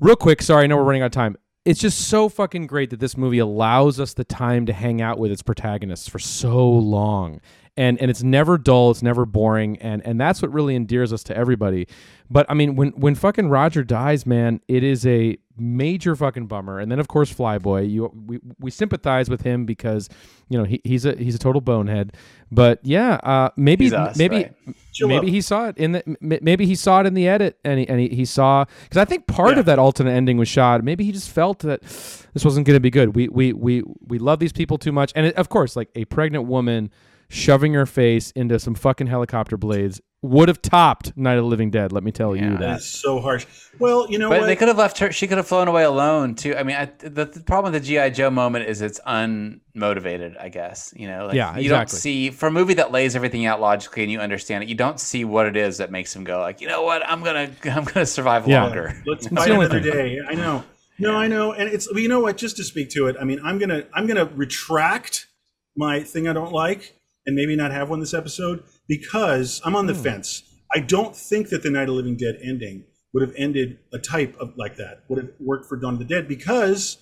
real 0.00 0.16
quick, 0.16 0.42
sorry, 0.42 0.64
I 0.64 0.66
know 0.66 0.76
we're 0.76 0.84
running 0.84 1.02
out 1.02 1.06
of 1.06 1.12
time. 1.12 1.36
It's 1.64 1.78
just 1.78 2.08
so 2.08 2.28
fucking 2.28 2.66
great 2.66 2.90
that 2.90 3.00
this 3.00 3.16
movie 3.16 3.38
allows 3.38 4.00
us 4.00 4.14
the 4.14 4.24
time 4.24 4.66
to 4.66 4.72
hang 4.72 5.02
out 5.02 5.18
with 5.18 5.30
its 5.30 5.42
protagonists 5.42 6.08
for 6.08 6.18
so 6.18 6.68
long. 6.68 7.40
And 7.76 8.00
and 8.00 8.10
it's 8.10 8.22
never 8.22 8.58
dull, 8.58 8.90
it's 8.90 9.02
never 9.02 9.24
boring, 9.24 9.78
and 9.78 10.04
and 10.04 10.20
that's 10.20 10.42
what 10.42 10.52
really 10.52 10.74
endears 10.74 11.12
us 11.12 11.22
to 11.24 11.36
everybody. 11.36 11.86
But 12.28 12.46
I 12.48 12.54
mean, 12.54 12.76
when 12.76 12.90
when 12.90 13.14
fucking 13.14 13.48
Roger 13.48 13.84
dies, 13.84 14.26
man, 14.26 14.60
it 14.68 14.82
is 14.82 15.06
a 15.06 15.38
major 15.60 16.16
fucking 16.16 16.46
bummer. 16.46 16.78
And 16.80 16.90
then 16.90 16.98
of 16.98 17.08
course 17.08 17.32
Flyboy, 17.32 17.90
you 17.90 18.10
we, 18.26 18.40
we 18.58 18.70
sympathize 18.70 19.28
with 19.28 19.42
him 19.42 19.66
because 19.66 20.08
you 20.48 20.58
know 20.58 20.64
he, 20.64 20.80
he's 20.84 21.04
a 21.04 21.14
he's 21.16 21.34
a 21.34 21.38
total 21.38 21.60
bonehead. 21.60 22.14
But 22.50 22.80
yeah, 22.82 23.14
uh, 23.22 23.50
maybe 23.56 23.94
us, 23.94 24.16
maybe 24.16 24.36
right? 24.36 24.54
Maybe 25.00 25.14
out. 25.28 25.32
he 25.32 25.40
saw 25.40 25.68
it 25.68 25.78
in 25.78 25.92
the 25.92 26.16
maybe 26.20 26.66
he 26.66 26.74
saw 26.74 27.00
it 27.00 27.06
in 27.06 27.14
the 27.14 27.28
edit 27.28 27.58
and 27.64 27.78
he, 27.78 27.88
and 27.88 28.00
he, 28.00 28.08
he 28.08 28.24
saw 28.24 28.64
because 28.84 28.98
I 28.98 29.04
think 29.04 29.26
part 29.26 29.52
Yeah. 29.54 29.60
of 29.60 29.66
that 29.66 29.78
alternate 29.78 30.12
ending 30.12 30.36
was 30.36 30.48
shot. 30.48 30.82
Maybe 30.82 31.04
he 31.04 31.12
just 31.12 31.30
felt 31.30 31.60
that 31.60 31.82
this 31.82 32.44
wasn't 32.44 32.66
going 32.66 32.76
to 32.76 32.80
be 32.80 32.90
good. 32.90 33.14
We 33.14 33.28
we 33.28 33.52
we 33.52 33.82
we 34.06 34.18
love 34.18 34.38
these 34.40 34.52
people 34.52 34.78
too 34.78 34.92
much, 34.92 35.12
and 35.14 35.26
it, 35.26 35.34
of 35.36 35.48
course, 35.48 35.76
like 35.76 35.90
a 35.94 36.04
pregnant 36.06 36.46
woman 36.46 36.90
shoving 37.30 37.72
her 37.74 37.86
face 37.86 38.30
into 38.32 38.58
some 38.58 38.74
fucking 38.74 39.06
helicopter 39.06 39.56
blades 39.56 40.00
would 40.22 40.48
have 40.48 40.60
topped 40.60 41.16
Night 41.16 41.38
of 41.38 41.44
the 41.44 41.48
Living 41.48 41.70
Dead. 41.70 41.92
Let 41.92 42.02
me 42.04 42.12
tell 42.12 42.36
you 42.36 42.42
Yeah. 42.42 42.50
that. 42.50 42.58
That's 42.58 42.84
so 42.84 43.20
harsh. 43.20 43.46
Well, 43.78 44.06
you 44.10 44.18
know 44.18 44.28
But 44.28 44.40
what? 44.40 44.46
they 44.48 44.56
could 44.56 44.68
have 44.68 44.76
left 44.76 44.98
her. 44.98 45.10
She 45.12 45.26
could 45.26 45.38
have 45.38 45.46
flown 45.46 45.66
away 45.66 45.84
alone 45.84 46.34
too. 46.34 46.54
I 46.54 46.62
mean, 46.62 46.76
I, 46.76 46.90
the, 46.98 47.24
the 47.24 47.40
problem 47.46 47.72
with 47.72 47.80
the 47.82 47.86
GI 47.88 48.10
Joe 48.10 48.28
moment 48.28 48.68
is 48.68 48.82
it's 48.82 49.00
unmotivated. 49.06 50.38
I 50.38 50.48
guess 50.50 50.92
you 50.96 51.06
know. 51.08 51.26
Like, 51.26 51.34
Yeah, 51.36 51.56
You 51.56 51.68
don't 51.70 51.88
see 51.88 52.30
for 52.30 52.48
a 52.48 52.50
movie 52.50 52.74
that 52.74 52.92
lays 52.92 53.16
everything 53.16 53.46
out 53.46 53.60
logically 53.60 54.02
and 54.02 54.12
you 54.12 54.18
understand 54.20 54.62
it. 54.64 54.68
You 54.68 54.74
don't 54.74 55.00
see 55.00 55.24
what 55.24 55.46
it 55.46 55.56
is 55.56 55.78
that 55.78 55.90
makes 55.90 56.14
him 56.14 56.24
go 56.24 56.38
like, 56.40 56.60
you 56.60 56.68
know 56.68 56.82
what? 56.82 57.02
I'm 57.08 57.22
gonna 57.22 57.50
I'm 57.64 57.84
gonna 57.84 58.04
survive 58.06 58.46
Yeah. 58.46 58.64
longer. 58.64 59.02
Let's 59.06 59.26
fight 59.28 59.50
another 59.50 59.80
thing. 59.80 59.90
day. 59.92 60.18
I 60.28 60.34
know. 60.34 60.64
No, 60.98 61.14
I 61.16 61.28
know. 61.28 61.52
And 61.52 61.68
it's 61.68 61.90
well, 61.90 62.00
you 62.00 62.08
know 62.08 62.20
what? 62.20 62.36
Just 62.36 62.56
to 62.58 62.64
speak 62.64 62.90
to 62.90 63.06
it, 63.06 63.16
I 63.18 63.24
mean, 63.24 63.40
I'm 63.42 63.58
gonna 63.58 63.84
I'm 63.94 64.06
gonna 64.06 64.26
retract 64.26 65.28
my 65.76 66.02
thing 66.02 66.28
I 66.28 66.32
don't 66.34 66.52
like 66.52 66.94
and 67.26 67.36
maybe 67.36 67.56
not 67.56 67.72
have 67.72 67.90
one 67.90 68.00
this 68.00 68.14
episode 68.14 68.64
because 68.88 69.60
I'm 69.64 69.76
on 69.76 69.86
the 69.86 69.94
hmm. 69.94 70.02
fence. 70.02 70.42
I 70.74 70.80
don't 70.80 71.16
think 71.16 71.48
that 71.48 71.62
the 71.62 71.70
Night 71.70 71.82
of 71.82 71.88
the 71.88 71.92
Living 71.94 72.16
Dead 72.16 72.38
ending 72.42 72.84
would 73.12 73.22
have 73.22 73.34
ended 73.36 73.78
a 73.92 73.98
type 73.98 74.36
of 74.38 74.52
like 74.56 74.76
that 74.76 75.04
would 75.08 75.18
have 75.18 75.32
worked 75.40 75.66
for 75.66 75.76
Dawn 75.76 75.94
of 75.94 75.98
the 75.98 76.04
Dead 76.04 76.28
because 76.28 76.98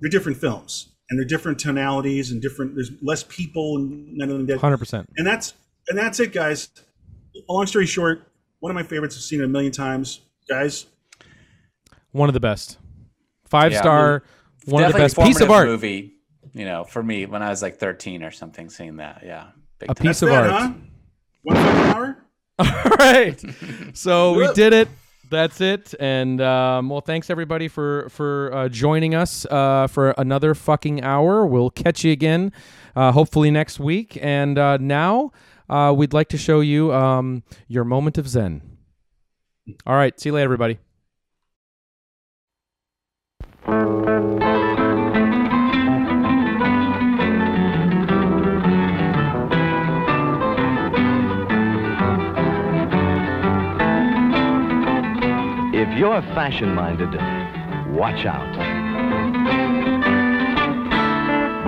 they're 0.00 0.10
different 0.10 0.38
films 0.38 0.88
and 1.10 1.18
they're 1.18 1.26
different 1.26 1.58
tonalities 1.58 2.30
and 2.30 2.40
different. 2.40 2.74
There's 2.74 2.92
less 3.02 3.24
people 3.24 3.76
in 3.76 4.16
Night 4.16 4.24
of 4.24 4.28
the 4.28 4.34
Living 4.34 4.46
Dead 4.46 4.58
Hundred 4.60 4.78
percent. 4.78 5.08
and 5.16 5.26
that's 5.26 5.54
and 5.88 5.98
that's 5.98 6.20
it, 6.20 6.32
guys. 6.32 6.70
Long 7.48 7.66
story 7.66 7.86
short, 7.86 8.30
one 8.60 8.70
of 8.70 8.74
my 8.74 8.82
favorites. 8.82 9.16
I've 9.16 9.22
seen 9.22 9.40
it 9.40 9.44
a 9.44 9.48
million 9.48 9.72
times, 9.72 10.20
guys. 10.48 10.86
One 12.12 12.28
of 12.28 12.34
the 12.34 12.40
best. 12.40 12.78
Five 13.46 13.72
Yeah. 13.72 13.80
star. 13.80 14.22
One 14.66 14.84
of 14.84 14.92
the 14.92 14.98
best 14.98 15.16
piece 15.16 15.40
of 15.40 15.50
art. 15.50 15.68
Movie, 15.68 16.14
you 16.52 16.64
know, 16.64 16.84
for 16.84 17.02
me 17.02 17.26
when 17.26 17.42
I 17.42 17.48
was 17.48 17.62
like 17.62 17.78
13 17.78 18.22
or 18.22 18.30
something, 18.30 18.68
seeing 18.68 18.96
that, 18.96 19.22
yeah, 19.24 19.46
big 19.46 19.59
A 19.88 19.94
time. 19.94 20.06
piece 20.06 20.22
of 20.22 20.28
That, 20.28 20.50
art. 20.50 20.50
huh? 20.50 20.72
One 21.42 21.56
fucking 21.56 21.80
hour. 21.92 22.16
All 22.58 22.96
right. 22.98 23.42
So 23.94 24.32
we 24.38 24.52
did 24.52 24.72
it. 24.72 24.88
That's 25.30 25.60
it. 25.60 25.94
And 26.00 26.40
um, 26.40 26.88
well, 26.88 27.00
thanks 27.00 27.30
everybody 27.30 27.68
for 27.68 28.08
for 28.10 28.52
uh, 28.52 28.68
joining 28.68 29.14
us 29.14 29.46
uh, 29.46 29.86
for 29.86 30.10
another 30.18 30.54
fucking 30.54 31.02
hour. 31.04 31.46
We'll 31.46 31.70
catch 31.70 32.02
you 32.04 32.10
again, 32.12 32.52
uh, 32.96 33.12
hopefully 33.12 33.50
next 33.50 33.78
week. 33.78 34.18
And 34.20 34.58
uh, 34.58 34.76
now 34.78 35.30
uh, 35.68 35.94
we'd 35.96 36.12
like 36.12 36.28
to 36.30 36.36
show 36.38 36.60
you 36.60 36.92
um, 36.92 37.44
your 37.68 37.84
moment 37.84 38.18
of 38.18 38.28
zen. 38.28 38.60
All 39.86 39.94
right. 39.94 40.18
See 40.18 40.30
you 40.30 40.34
later, 40.34 40.44
everybody. 40.52 40.78
You're 56.00 56.22
fashion 56.32 56.74
minded, 56.74 57.10
watch 57.94 58.24
out. 58.24 58.56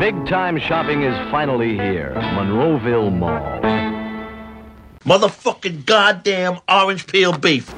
Big 0.01 0.15
time 0.27 0.59
shopping 0.59 1.03
is 1.03 1.15
finally 1.31 1.75
here. 1.75 2.15
Monroeville 2.15 3.15
Mall. 3.15 3.61
Motherfucking 5.05 5.85
goddamn 5.85 6.61
orange 6.67 7.07
peel 7.07 7.37
beef. 7.37 7.71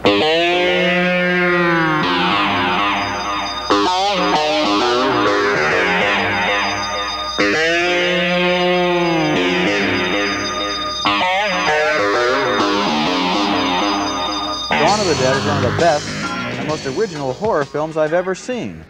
Dawn 14.70 15.00
of 15.00 15.06
the 15.08 15.14
Dead 15.14 15.36
is 15.36 15.44
one 15.44 15.56
of 15.56 15.62
the 15.64 15.76
best 15.80 16.23
most 16.64 16.86
original 16.86 17.34
horror 17.34 17.64
films 17.64 17.96
I've 17.96 18.12
ever 18.12 18.34
seen. 18.34 18.84